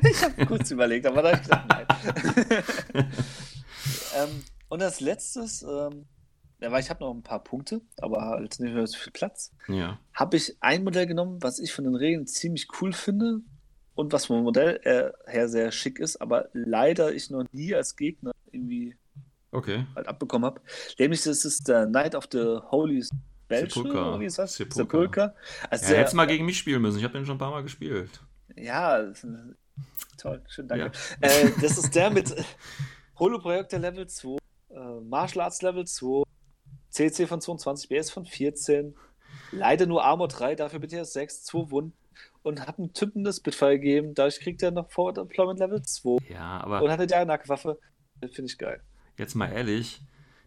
Ich 0.04 0.24
habe 0.24 0.46
kurz 0.46 0.72
überlegt, 0.72 1.06
aber 1.06 1.22
da 1.22 1.32
habe 1.32 1.38
ich 1.38 1.44
gedacht, 1.44 1.66
nein. 1.70 1.88
ähm, 4.16 4.44
und 4.70 4.82
als 4.82 5.00
letztes, 5.00 5.64
ähm, 5.64 6.06
ja, 6.17 6.17
weil 6.60 6.80
ich 6.82 6.90
habe 6.90 7.04
noch 7.04 7.14
ein 7.14 7.24
paar 7.24 7.44
Punkte, 7.44 7.82
aber 7.98 8.22
halt 8.22 8.60
nicht 8.60 8.74
mehr 8.74 8.88
so 8.88 8.98
viel 8.98 9.12
Platz, 9.14 9.52
ja. 9.68 10.00
habe 10.14 10.38
ich 10.38 10.58
ein 10.62 10.84
Modell 10.84 11.06
genommen, 11.08 11.42
was 11.42 11.60
ich 11.60 11.74
von 11.74 11.84
den 11.86 11.96
Regeln 11.96 12.26
ziemlich 12.28 12.68
cool 12.82 12.94
finde 12.94 13.42
und 13.96 14.14
was 14.14 14.26
vom 14.28 14.44
Modell 14.44 14.80
äh, 14.84 15.12
her 15.32 15.50
sehr 15.50 15.72
schick 15.72 16.00
ist, 16.00 16.18
aber 16.22 16.50
leider 16.54 17.14
ich 17.14 17.30
noch 17.30 17.44
nie 17.52 17.74
als 17.76 17.96
Gegner 17.96 18.32
irgendwie 18.52 18.96
Okay. 19.52 19.86
halt 19.96 20.08
abbekommen 20.08 20.46
habe. 20.46 20.62
Nämlich 21.00 21.24
das 21.24 21.46
ist 21.46 21.68
der 21.68 21.86
Knight 21.88 22.16
of 22.16 22.28
the 22.32 22.58
Holy 22.70 23.04
Belcher, 23.48 23.80
oder 23.86 24.20
wie 24.20 24.26
ist 24.26 24.38
das? 24.38 24.60
Also 24.60 24.84
Ja, 24.84 25.32
der- 25.72 25.98
hättest 26.00 26.16
mal 26.16 26.26
gegen 26.28 26.46
mich 26.46 26.58
spielen 26.58 26.82
müssen. 26.82 26.98
Ich 26.98 27.04
habe 27.06 27.14
den 27.14 27.26
schon 27.26 27.36
ein 27.36 27.40
paar 27.40 27.52
Mal 27.52 27.64
gespielt. 27.64 28.22
Ja, 28.56 29.06
toll, 30.18 30.42
schön, 30.50 30.68
danke. 30.68 30.92
Äh, 31.22 31.52
das 31.62 31.78
ist 31.78 31.96
der 31.96 32.10
mit 32.10 32.34
Holo-Projekte 33.20 33.78
Level 33.78 34.08
2, 34.08 34.38
äh, 34.70 35.00
Martial 35.02 35.46
Arts 35.46 35.62
Level 35.62 35.86
2, 35.86 36.24
CC 36.98 37.28
von 37.28 37.42
22, 37.42 37.90
BS 37.90 38.10
von 38.10 38.26
14, 38.26 38.96
leider 39.52 39.86
nur 39.86 40.04
Armor 40.04 40.28
3, 40.28 40.56
dafür 40.56 40.80
bitte 40.80 40.96
erst 40.98 41.14
6, 41.14 41.44
2 41.44 41.70
Wunden 41.72 41.94
und 42.44 42.62
hat 42.66 42.80
einen 42.80 42.94
Typen 42.94 43.24
das 43.24 43.40
Bitfire 43.40 43.80
gegeben, 43.80 44.14
dadurch 44.16 44.40
kriegt 44.40 44.64
er 44.64 44.72
noch 44.72 44.90
Forward 44.90 45.18
Deployment 45.18 45.60
Level 45.60 45.82
2 45.82 46.18
Ja, 46.30 46.58
und 46.64 46.74
aber 46.74 46.92
hat 46.92 47.00
eine 47.14 47.26
Nahkampfwaffe. 47.26 47.80
Das 48.20 48.32
finde 48.32 48.52
ich 48.52 48.58
geil. 48.58 48.82
jetzt 49.18 49.36
mal 49.36 49.52
ehrlich, 49.52 50.02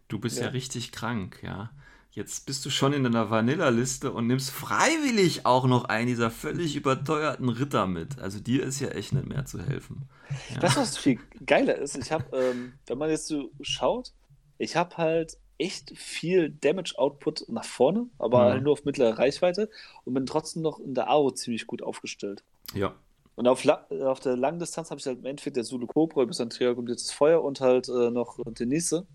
du 0.09 0.19
bist 0.19 0.37
ja, 0.39 0.45
Ja. 0.45 0.49
richtig 0.49 0.91
krank, 0.91 1.39
ja. 1.41 1.71
Jetzt 2.13 2.45
bist 2.45 2.65
du 2.65 2.69
schon 2.69 2.91
in 2.91 3.05
deiner 3.05 3.29
Vanilla-Liste 3.29 4.11
und 4.11 4.27
nimmst 4.27 4.51
freiwillig 4.51 5.45
auch 5.45 5.65
noch 5.65 5.85
einen 5.85 6.07
dieser 6.07 6.29
völlig 6.29 6.75
überteuerten 6.75 7.47
Ritter 7.47 7.87
mit. 7.87 8.19
Also 8.19 8.41
dir 8.41 8.63
ist 8.63 8.81
ja 8.81 8.89
echt 8.89 9.13
nicht 9.13 9.27
mehr 9.27 9.45
zu 9.45 9.61
helfen. 9.61 10.09
Ja. 10.49 10.59
Du, 10.59 10.75
was 10.75 10.97
viel 10.97 11.19
geiler 11.45 11.77
ist? 11.77 11.95
Ich 11.97 12.11
habe, 12.11 12.25
ähm, 12.37 12.73
wenn 12.87 12.97
man 12.97 13.09
jetzt 13.09 13.27
so 13.27 13.51
schaut, 13.61 14.11
ich 14.57 14.75
habe 14.75 14.97
halt 14.97 15.37
echt 15.61 15.97
viel 15.97 16.49
Damage-Output 16.61 17.45
nach 17.49 17.65
vorne, 17.65 18.07
aber 18.17 18.45
Mhm. 18.47 18.51
halt 18.51 18.63
nur 18.63 18.73
auf 18.73 18.85
mittlere 18.85 19.17
Reichweite 19.17 19.69
und 20.05 20.13
bin 20.13 20.25
trotzdem 20.25 20.61
noch 20.63 20.79
in 20.79 20.93
der 20.95 21.07
Aro 21.09 21.31
ziemlich 21.31 21.67
gut 21.67 21.81
aufgestellt. 21.83 22.43
Ja. 22.73 22.95
Und 23.35 23.47
auf, 23.47 23.65
auf 23.67 24.19
der 24.19 24.35
langen 24.37 24.59
Distanz 24.59 24.91
habe 24.91 24.99
ich 24.99 25.05
halt 25.07 25.19
im 25.19 25.25
Endeffekt 25.25 25.55
der 25.57 25.63
Zulu 25.63 25.87
Cobra 25.87 26.23
über 26.23 26.33
sein 26.33 26.49
trianguliertes 26.49 27.11
Feuer 27.11 27.43
und 27.43 27.61
halt 27.61 27.87
äh, 27.89 28.11
noch 28.11 28.37
Denise. 28.45 29.05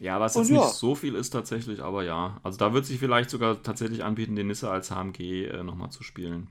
Ja, 0.00 0.18
was 0.20 0.34
jetzt 0.34 0.50
ja. 0.50 0.56
nicht 0.56 0.74
so 0.74 0.94
viel 0.94 1.14
ist 1.14 1.30
tatsächlich, 1.30 1.80
aber 1.80 2.02
ja. 2.02 2.40
Also 2.42 2.58
da 2.58 2.72
wird 2.74 2.84
sich 2.84 2.98
vielleicht 2.98 3.30
sogar 3.30 3.62
tatsächlich 3.62 4.02
anbieten, 4.02 4.34
den 4.34 4.48
Nissa 4.48 4.70
als 4.70 4.90
HMG 4.90 5.46
äh, 5.46 5.62
nochmal 5.62 5.90
zu 5.90 6.02
spielen. 6.02 6.50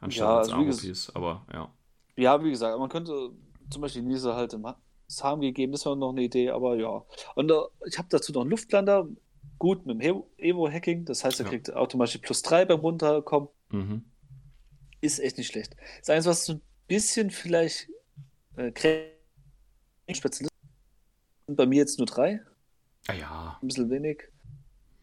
Anstatt 0.00 0.28
Ja, 0.28 0.38
als 0.38 0.48
also 0.50 0.56
Aro-Piece. 0.62 1.10
Aber 1.14 1.46
ja. 1.52 1.70
Ja, 2.16 2.42
wie 2.42 2.50
gesagt, 2.50 2.78
man 2.78 2.88
könnte 2.88 3.32
zum 3.70 3.82
Beispiel 3.82 4.02
Nisa 4.02 4.34
halt 4.34 4.52
im 4.54 4.64
Sam 5.10 5.40
gegeben, 5.40 5.72
das 5.72 5.84
wäre 5.84 5.96
noch 5.96 6.10
eine 6.10 6.22
Idee, 6.22 6.50
aber 6.50 6.76
ja. 6.76 7.04
Und 7.34 7.50
uh, 7.50 7.66
ich 7.86 7.98
habe 7.98 8.08
dazu 8.10 8.32
noch 8.32 8.42
einen 8.42 8.50
Luftlander, 8.50 9.08
gut 9.58 9.84
mit 9.86 10.02
dem 10.02 10.22
Evo-Hacking, 10.38 11.04
das 11.04 11.24
heißt, 11.24 11.40
er 11.40 11.44
ja. 11.46 11.50
kriegt 11.50 11.72
automatisch 11.72 12.18
plus 12.18 12.42
3 12.42 12.64
beim 12.66 12.80
Runterkommen. 12.80 13.48
Mhm. 13.70 14.04
Ist 15.00 15.18
echt 15.18 15.38
nicht 15.38 15.48
schlecht. 15.48 15.76
Das 16.00 16.10
Einzige, 16.10 16.30
was 16.30 16.44
so 16.44 16.54
ein 16.54 16.62
bisschen 16.86 17.30
vielleicht 17.30 17.88
äh, 18.56 18.72
Spezialist 20.12 20.50
bei 21.46 21.66
mir 21.66 21.78
jetzt 21.78 21.98
nur 21.98 22.06
3. 22.06 22.40
Ah 23.08 23.12
ja. 23.14 23.58
Ein 23.60 23.66
bisschen 23.66 23.90
wenig. 23.90 24.22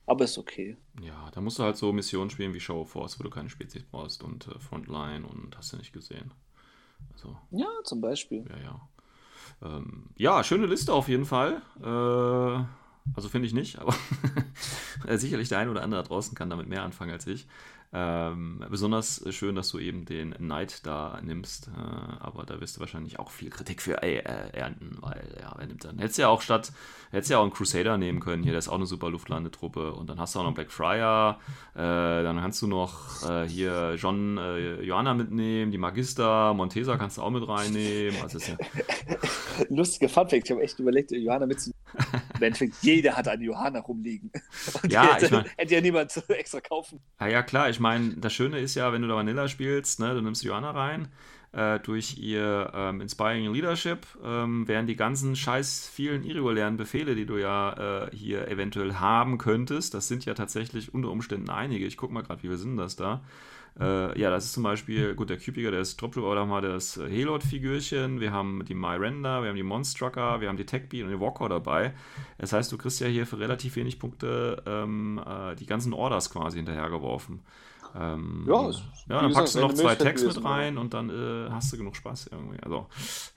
Aber 0.06 0.24
ist 0.24 0.38
okay. 0.38 0.78
Ja, 1.02 1.30
da 1.32 1.42
musst 1.42 1.60
du 1.60 1.64
halt 1.64 1.76
so 1.76 1.92
Missionen 1.92 2.30
spielen 2.30 2.54
wie 2.54 2.62
Show 2.62 2.82
of 2.82 2.92
Force, 2.92 3.20
wo 3.20 3.24
du 3.24 3.30
keine 3.30 3.50
Spezies 3.50 3.84
brauchst 3.84 4.24
und 4.24 4.48
äh, 4.48 4.60
Frontline 4.60 5.28
und 5.28 5.58
hast 5.58 5.74
du 5.74 5.78
nicht 5.78 5.92
gesehen. 5.92 6.32
Also, 7.12 7.38
ja, 7.52 7.68
zum 7.84 8.00
Beispiel. 8.00 8.46
Ja, 8.50 8.58
ja. 8.58 8.90
Ähm, 9.64 10.04
ja, 10.18 10.44
schöne 10.44 10.68
Liste 10.68 10.94
auf 10.94 11.08
jeden 11.08 11.26
Fall. 11.26 11.62
Äh, 11.82 12.64
also 13.16 13.30
finde 13.30 13.48
ich 13.48 13.54
nicht, 13.54 13.80
aber 13.80 13.96
sicherlich 15.18 15.50
der 15.50 15.60
eine 15.60 15.72
oder 15.72 15.84
andere 15.84 16.04
draußen 16.04 16.36
kann 16.36 16.50
damit 16.50 16.68
mehr 16.68 16.84
anfangen 16.84 17.12
als 17.12 17.28
ich. 17.28 17.48
Ähm, 18.00 18.64
besonders 18.70 19.24
schön, 19.34 19.56
dass 19.56 19.70
du 19.70 19.80
eben 19.80 20.06
den 20.06 20.34
Knight 20.36 20.86
da 20.86 21.20
nimmst, 21.24 21.70
äh, 21.70 21.72
aber 22.20 22.44
da 22.46 22.62
wirst 22.62 22.76
du 22.76 22.80
wahrscheinlich 22.82 23.18
auch 23.18 23.32
viel 23.32 23.50
Kritik 23.50 23.82
für 23.82 24.04
äh, 24.04 24.18
ernten, 24.18 24.98
weil 25.00 25.36
ja, 25.42 25.56
wer 25.58 25.66
nimmt 25.66 25.84
dann? 25.84 25.98
Hättest 25.98 26.20
ja 26.20 26.28
auch 26.28 26.44
statt, 26.44 26.72
hättest 27.10 27.32
ja 27.32 27.40
auch 27.40 27.44
einen 27.44 27.54
Crusader 27.54 27.98
nehmen 27.98 28.20
können, 28.20 28.44
hier, 28.44 28.52
der 28.52 28.60
ist 28.60 28.68
auch 28.68 28.76
eine 28.76 28.86
super 28.86 29.10
Luftlandetruppe 29.10 29.94
und 29.94 30.12
dann 30.12 30.20
hast 30.20 30.36
du 30.36 30.40
auch 30.40 30.44
noch 30.44 30.54
Black 30.54 30.72
Friar, 30.72 31.40
äh, 31.74 31.80
dann 31.80 32.38
kannst 32.40 32.62
du 32.62 32.68
noch 32.68 33.28
äh, 33.28 33.48
hier 33.48 33.96
John 33.96 34.38
äh, 34.38 34.82
Joanna 34.84 35.16
mitnehmen, 35.16 35.72
die 35.72 35.80
Magister, 35.80 36.54
Montesa 36.54 36.98
kannst 36.98 37.18
du 37.18 37.24
auch 37.24 37.32
mit 37.32 37.48
reinnehmen. 37.48 38.22
Also 38.22 38.38
ja 38.38 38.58
Lustige 39.70 40.10
Funfact, 40.10 40.46
ich 40.46 40.52
habe 40.52 40.62
echt 40.62 40.78
überlegt, 40.80 41.12
Johanna 41.12 41.46
mitzunehmen. 41.46 41.78
Im 42.36 42.44
Endeffekt, 42.44 42.76
jeder 42.82 43.16
hat 43.16 43.28
eine 43.28 43.44
Johanna 43.44 43.80
rumliegen. 43.80 44.32
Und 44.84 44.92
ja, 44.92 45.16
hätte, 45.16 45.26
ich 45.26 45.32
mein, 45.32 45.46
hätte 45.58 45.76
ja 45.76 45.82
niemand 45.82 46.24
extra 46.30 46.62
kaufen. 46.62 47.00
Ja, 47.20 47.28
ja, 47.28 47.44
klar, 47.44 47.70
ich 47.70 47.80
meine, 47.80 47.87
das 48.18 48.34
Schöne 48.34 48.60
ist 48.60 48.76
ja, 48.76 48.92
wenn 48.94 49.02
du 49.02 49.08
da 49.08 49.16
Vanilla 49.16 49.48
spielst, 49.48 50.00
ne, 50.00 50.14
du 50.14 50.22
nimmst 50.22 50.44
Johanna 50.44 50.72
rein, 50.72 51.08
äh, 51.54 51.80
durch 51.80 52.18
ihr 52.18 52.72
ähm, 52.74 53.02
Inspiring 53.02 53.52
Leadership 53.54 54.06
ähm, 54.24 54.68
werden 54.68 54.88
die 54.88 54.96
ganzen 54.96 55.36
scheiß 55.36 55.90
vielen 55.94 56.24
irregulären 56.24 56.78
Befehle, 56.78 57.16
die 57.16 57.26
du 57.26 57.38
ja 57.38 58.06
äh, 58.06 58.16
hier 58.16 58.48
eventuell 58.48 58.96
haben 58.96 59.38
könntest, 59.38 59.94
das 59.94 60.08
sind 60.08 60.26
ja 60.26 60.34
tatsächlich 60.34 60.94
unter 60.94 61.10
Umständen 61.10 61.50
einige. 61.50 61.86
Ich 61.86 61.98
guck 61.98 62.12
mal 62.12 62.24
gerade, 62.24 62.44
wie 62.44 62.50
wir 62.50 62.58
sind 62.58 62.78
das 62.78 62.96
da. 62.96 63.22
Äh, 63.80 64.20
ja, 64.20 64.32
das 64.32 64.46
ist 64.46 64.54
zum 64.54 64.64
Beispiel, 64.64 65.14
gut, 65.14 65.30
der 65.30 65.38
Cupiger, 65.38 65.72
der 65.72 65.82
ist 65.82 66.02
Droptrooper, 66.02 66.36
da 66.36 66.42
haben 66.42 66.50
wir 66.50 66.62
das 66.62 66.98
Helot-Figürchen, 66.98 68.20
wir 68.20 68.32
haben 68.32 68.66
die 68.66 68.74
Myranda, 68.74 69.42
wir 69.44 69.50
haben 69.50 69.56
die 69.56 69.64
Monstrucker, 69.64 70.42
wir 70.42 70.50
haben 70.50 70.58
die 70.58 70.66
Techbeat 70.66 71.04
und 71.04 71.12
die 71.12 71.20
Walker 71.20 71.48
dabei. 71.48 71.94
Das 72.40 72.54
heißt, 72.54 72.72
du 72.72 72.78
kriegst 72.78 73.00
ja 73.02 73.08
hier 73.08 73.28
für 73.28 73.40
relativ 73.40 73.76
wenig 73.76 74.00
Punkte 74.00 74.64
ähm, 74.66 75.22
äh, 75.24 75.56
die 75.56 75.68
ganzen 75.68 75.94
Orders 75.94 76.32
quasi 76.32 76.58
hinterhergeworfen. 76.58 77.42
Ähm, 78.00 78.46
ja, 78.48 78.70
ja, 78.70 79.22
dann 79.22 79.34
packst 79.34 79.56
du 79.56 79.60
noch 79.60 79.74
zwei 79.74 79.96
Tags 79.96 80.24
mit 80.24 80.44
rein 80.44 80.78
und 80.78 80.94
dann 80.94 81.10
äh, 81.10 81.50
hast 81.50 81.74
du 81.74 81.78
genug 81.78 81.96
Spaß 81.96 82.28
irgendwie. 82.32 82.62
Also, 82.62 82.88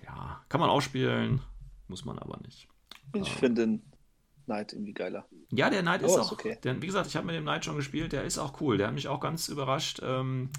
ja, 0.05 0.43
kann 0.49 0.61
man 0.61 0.69
ausspielen, 0.69 1.41
muss 1.89 2.05
man 2.05 2.19
aber 2.19 2.39
nicht. 2.45 2.69
Ich 3.15 3.28
äh, 3.28 3.39
finde 3.39 3.66
den 3.66 3.82
Knight 4.45 4.73
irgendwie 4.73 4.93
geiler. 4.93 5.27
Ja, 5.51 5.70
der 5.70 5.82
Knight 5.82 6.03
oh, 6.03 6.07
ist 6.07 6.19
auch. 6.19 6.32
okay. 6.32 6.59
Denn, 6.62 6.82
wie 6.82 6.87
gesagt, 6.87 7.07
ich 7.07 7.16
habe 7.16 7.27
mit 7.27 7.37
dem 7.37 7.45
Knight 7.45 7.65
schon 7.65 7.77
gespielt, 7.77 8.12
der 8.12 8.24
ist 8.24 8.39
auch 8.39 8.61
cool. 8.61 8.77
Der 8.77 8.89
hat 8.89 8.95
mich 8.95 9.09
auch 9.09 9.20
ganz 9.20 9.49
überrascht. 9.49 10.01
Ähm, 10.03 10.51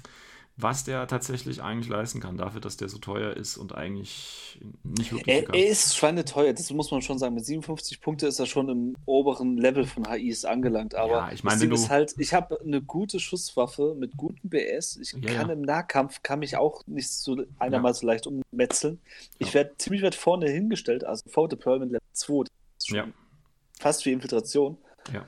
was 0.56 0.84
der 0.84 1.06
tatsächlich 1.06 1.62
eigentlich 1.62 1.88
leisten 1.88 2.20
kann, 2.20 2.36
dafür, 2.36 2.60
dass 2.60 2.76
der 2.76 2.88
so 2.88 2.98
teuer 2.98 3.34
ist 3.34 3.56
und 3.56 3.74
eigentlich 3.74 4.60
nicht 4.82 5.12
wirklich. 5.12 5.48
Er, 5.48 5.54
er 5.54 5.66
ist 5.66 5.96
schweineteuer, 5.96 6.52
das 6.52 6.70
muss 6.70 6.90
man 6.90 7.00
schon 7.00 7.18
sagen. 7.18 7.34
Mit 7.34 7.46
57 7.46 8.00
Punkte 8.00 8.26
ist 8.26 8.38
er 8.38 8.46
schon 8.46 8.68
im 8.68 8.96
oberen 9.06 9.56
Level 9.56 9.86
von 9.86 10.08
HIs 10.08 10.44
angelangt. 10.44 10.94
Aber 10.94 11.12
ja, 11.12 11.32
ich 11.32 11.42
meine, 11.42 11.54
das 11.54 11.60
Ding 11.62 11.72
ist 11.72 11.88
halt, 11.88 12.14
ich 12.18 12.34
habe 12.34 12.60
eine 12.60 12.82
gute 12.82 13.18
Schusswaffe 13.18 13.94
mit 13.98 14.16
gutem 14.16 14.50
BS. 14.50 14.96
Ich 14.96 15.12
ja, 15.12 15.32
kann 15.32 15.48
ja. 15.48 15.54
im 15.54 15.62
Nahkampf, 15.62 16.22
kann 16.22 16.40
mich 16.40 16.56
auch 16.56 16.86
nicht 16.86 17.10
so 17.10 17.42
einermal 17.58 17.94
so 17.94 18.06
leicht 18.06 18.26
ummetzeln. 18.26 19.00
Ich 19.38 19.54
werde 19.54 19.76
ziemlich 19.78 20.02
weit 20.02 20.14
vorne 20.14 20.50
hingestellt, 20.50 21.04
also 21.04 21.28
vor 21.30 21.48
Deployment 21.48 21.92
Level 21.92 22.06
2. 22.12 22.44
Ja. 22.88 23.06
Fast 23.78 24.04
wie 24.04 24.12
Infiltration. 24.12 24.76
Ja. 25.12 25.24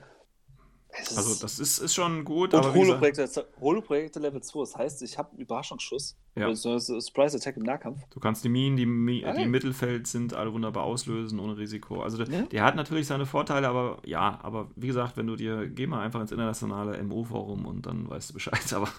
Also 1.15 1.35
das 1.35 1.59
ist, 1.59 1.79
ist 1.79 1.93
schon 1.93 2.23
gut. 2.23 2.53
Und 2.53 2.73
Holo-Projekte 2.73 3.27
Holo 3.59 3.83
Level 3.89 4.41
2, 4.41 4.59
das 4.59 4.75
heißt, 4.75 5.01
ich 5.03 5.17
habe 5.17 5.31
einen 5.31 5.39
Überraschungsschuss. 5.39 6.17
Ja. 6.35 6.47
Also 6.47 6.77
Surprise 6.79 7.37
Attack 7.37 7.55
im 7.55 7.63
Nahkampf. 7.63 8.01
Du 8.09 8.19
kannst 8.19 8.43
die 8.43 8.49
Minen, 8.49 8.75
die, 8.75 8.85
Mi 8.85 9.25
die 9.37 9.43
im 9.43 9.51
Mittelfeld 9.51 10.05
sind, 10.05 10.33
alle 10.33 10.51
wunderbar 10.51 10.83
auslösen, 10.83 11.39
ohne 11.39 11.57
Risiko. 11.57 12.01
Also 12.01 12.17
der, 12.17 12.27
ja. 12.27 12.41
der, 12.43 12.63
hat 12.63 12.75
natürlich 12.75 13.07
seine 13.07 13.25
Vorteile, 13.25 13.69
aber 13.69 13.99
ja, 14.05 14.39
aber 14.43 14.69
wie 14.75 14.87
gesagt, 14.87 15.15
wenn 15.15 15.27
du 15.27 15.37
dir, 15.37 15.67
geh 15.67 15.87
mal 15.87 16.01
einfach 16.01 16.19
ins 16.19 16.31
internationale 16.31 17.01
MO-Forum 17.03 17.65
und 17.65 17.85
dann 17.85 18.09
weißt 18.09 18.29
du 18.29 18.33
Bescheid. 18.33 18.55
Aber 18.73 18.89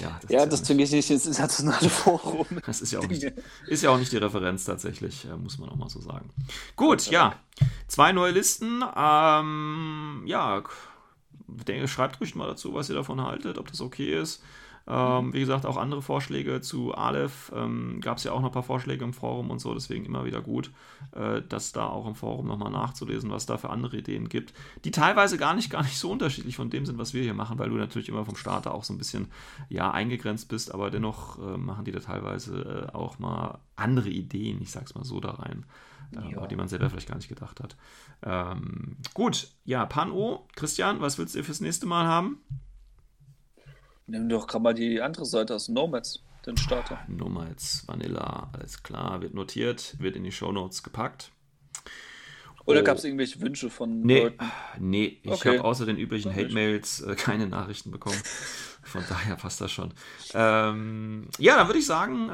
ja, 0.00 0.18
das, 0.20 0.30
ja, 0.30 0.44
das 0.44 0.62
zwinge 0.62 0.82
ich 0.82 0.92
nicht 0.92 1.10
ins 1.10 1.26
internationale 1.26 1.88
Forum. 1.88 2.46
Das 2.66 2.82
ist 2.82 2.92
ja, 2.92 2.98
auch 2.98 3.06
nicht, 3.06 3.22
ist 3.66 3.82
ja 3.82 3.90
auch 3.90 3.98
nicht 3.98 4.12
die 4.12 4.18
Referenz 4.18 4.64
tatsächlich, 4.64 5.26
muss 5.40 5.58
man 5.58 5.70
auch 5.70 5.76
mal 5.76 5.88
so 5.88 6.00
sagen. 6.00 6.30
Gut, 6.76 7.10
ja. 7.10 7.34
Zwei 7.86 8.12
neue 8.12 8.32
Listen. 8.32 8.84
Ähm, 8.94 10.22
ja, 10.26 10.62
denke, 11.48 11.88
schreibt 11.88 12.20
ruhig 12.20 12.34
mal 12.34 12.46
dazu, 12.46 12.74
was 12.74 12.88
ihr 12.88 12.96
davon 12.96 13.22
haltet, 13.22 13.58
ob 13.58 13.68
das 13.68 13.80
okay 13.80 14.14
ist. 14.14 14.42
Ähm, 14.90 15.34
wie 15.34 15.40
gesagt, 15.40 15.66
auch 15.66 15.76
andere 15.76 16.00
Vorschläge 16.00 16.62
zu 16.62 16.94
Aleph. 16.94 17.52
Ähm, 17.54 18.00
Gab 18.00 18.16
es 18.16 18.24
ja 18.24 18.32
auch 18.32 18.40
noch 18.40 18.48
ein 18.48 18.52
paar 18.52 18.62
Vorschläge 18.62 19.04
im 19.04 19.12
Forum 19.12 19.50
und 19.50 19.58
so, 19.58 19.74
deswegen 19.74 20.06
immer 20.06 20.24
wieder 20.24 20.40
gut, 20.40 20.70
äh, 21.12 21.42
das 21.46 21.72
da 21.72 21.86
auch 21.86 22.06
im 22.06 22.14
Forum 22.14 22.46
nochmal 22.46 22.72
nachzulesen, 22.72 23.30
was 23.30 23.44
da 23.44 23.58
für 23.58 23.68
andere 23.68 23.98
Ideen 23.98 24.30
gibt, 24.30 24.54
die 24.84 24.90
teilweise 24.90 25.36
gar 25.36 25.52
nicht, 25.54 25.68
gar 25.68 25.82
nicht 25.82 25.98
so 25.98 26.10
unterschiedlich 26.10 26.56
von 26.56 26.70
dem 26.70 26.86
sind, 26.86 26.96
was 26.96 27.12
wir 27.12 27.22
hier 27.22 27.34
machen, 27.34 27.58
weil 27.58 27.68
du 27.68 27.76
natürlich 27.76 28.08
immer 28.08 28.24
vom 28.24 28.36
Starter 28.36 28.72
auch 28.72 28.84
so 28.84 28.94
ein 28.94 28.98
bisschen 28.98 29.28
ja, 29.68 29.90
eingegrenzt 29.90 30.48
bist, 30.48 30.72
aber 30.72 30.90
dennoch 30.90 31.38
äh, 31.38 31.58
machen 31.58 31.84
die 31.84 31.92
da 31.92 32.00
teilweise 32.00 32.88
äh, 32.90 32.96
auch 32.96 33.18
mal 33.18 33.58
andere 33.76 34.08
Ideen, 34.08 34.62
ich 34.62 34.70
sag's 34.70 34.94
mal 34.94 35.04
so, 35.04 35.20
da 35.20 35.32
rein. 35.32 35.66
Äh, 36.16 36.48
die 36.48 36.56
man 36.56 36.68
selber 36.68 36.88
vielleicht 36.88 37.08
gar 37.08 37.16
nicht 37.16 37.28
gedacht 37.28 37.60
hat. 37.60 37.76
Ähm, 38.22 38.96
gut, 39.14 39.48
ja, 39.64 39.84
Pan-O. 39.86 40.46
Christian, 40.56 41.00
was 41.00 41.18
willst 41.18 41.34
du 41.34 41.42
fürs 41.44 41.60
nächste 41.60 41.86
Mal 41.86 42.06
haben? 42.06 42.42
Nimm 44.06 44.28
doch 44.28 44.46
gerade 44.46 44.62
mal 44.62 44.74
die 44.74 45.02
andere 45.02 45.26
Seite 45.26 45.54
aus 45.54 45.68
Nomads, 45.68 46.22
den 46.46 46.56
Starter. 46.56 46.98
Nomads, 47.08 47.86
Vanilla, 47.86 48.50
alles 48.54 48.82
klar, 48.82 49.20
wird 49.20 49.34
notiert, 49.34 49.96
wird 49.98 50.16
in 50.16 50.24
die 50.24 50.32
Show 50.32 50.50
Notes 50.50 50.82
gepackt. 50.82 51.30
Oder 52.64 52.80
oh. 52.80 52.84
gab 52.84 52.96
es 52.98 53.04
irgendwelche 53.04 53.40
Wünsche 53.40 53.70
von 53.70 54.00
nee, 54.00 54.24
Leuten? 54.24 54.50
Nee, 54.78 55.20
ich 55.22 55.30
okay. 55.30 55.58
habe 55.58 55.64
außer 55.64 55.86
den 55.86 55.98
üblichen 55.98 56.34
Hate-Mails 56.34 57.00
äh, 57.00 57.14
keine 57.16 57.46
Nachrichten 57.46 57.90
bekommen. 57.90 58.20
Von 58.88 59.04
daher 59.08 59.36
passt 59.36 59.60
das 59.60 59.70
schon. 59.70 59.92
Ähm, 60.34 61.28
ja, 61.38 61.56
dann 61.56 61.68
würde 61.68 61.78
ich 61.78 61.86
sagen, 61.86 62.28
äh, 62.28 62.32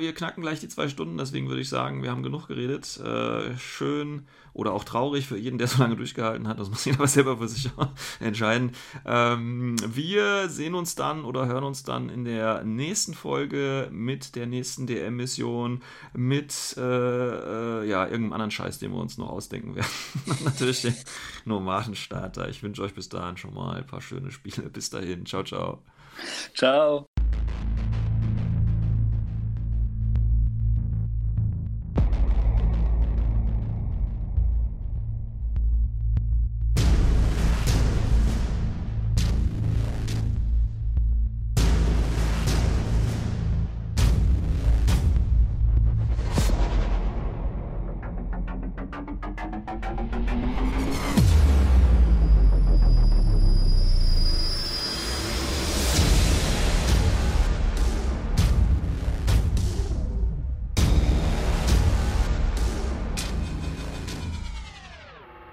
wir 0.00 0.14
knacken 0.14 0.42
gleich 0.42 0.60
die 0.60 0.68
zwei 0.68 0.88
Stunden. 0.88 1.18
Deswegen 1.18 1.48
würde 1.48 1.60
ich 1.60 1.68
sagen, 1.68 2.02
wir 2.02 2.10
haben 2.10 2.22
genug 2.22 2.48
geredet. 2.48 3.00
Äh, 3.00 3.56
schön 3.58 4.26
oder 4.54 4.72
auch 4.72 4.84
traurig 4.84 5.26
für 5.26 5.36
jeden, 5.36 5.58
der 5.58 5.66
so 5.66 5.82
lange 5.82 5.96
durchgehalten 5.96 6.48
hat. 6.48 6.60
Das 6.60 6.70
muss 6.70 6.84
jeder 6.84 7.06
selber 7.08 7.38
für 7.38 7.48
sich 7.48 7.70
entscheiden. 8.20 8.72
Ähm, 9.04 9.76
wir 9.86 10.48
sehen 10.48 10.74
uns 10.74 10.94
dann 10.94 11.24
oder 11.24 11.46
hören 11.46 11.64
uns 11.64 11.82
dann 11.82 12.08
in 12.08 12.24
der 12.24 12.64
nächsten 12.64 13.14
Folge 13.14 13.88
mit 13.92 14.36
der 14.36 14.46
nächsten 14.46 14.86
DM-Mission, 14.86 15.82
mit 16.14 16.76
äh, 16.78 16.80
äh, 16.80 17.88
ja, 17.88 18.04
irgendeinem 18.04 18.32
anderen 18.32 18.50
Scheiß, 18.52 18.78
den 18.78 18.92
wir 18.92 18.98
uns 18.98 19.18
noch 19.18 19.28
ausdenken 19.28 19.74
werden. 19.74 19.88
Natürlich 20.44 20.82
den 20.82 20.94
Nomadenstarter. 21.44 22.48
Ich 22.48 22.62
wünsche 22.62 22.82
euch 22.82 22.94
bis 22.94 23.08
dahin 23.08 23.36
schon 23.36 23.54
mal 23.54 23.76
ein 23.76 23.86
paar 23.86 24.00
schöne 24.00 24.30
Spiele. 24.30 24.70
Bis 24.70 24.88
dahin. 24.90 25.26
Ciao, 25.26 25.42
ciao. 25.42 25.82
Ciao. 26.54 27.13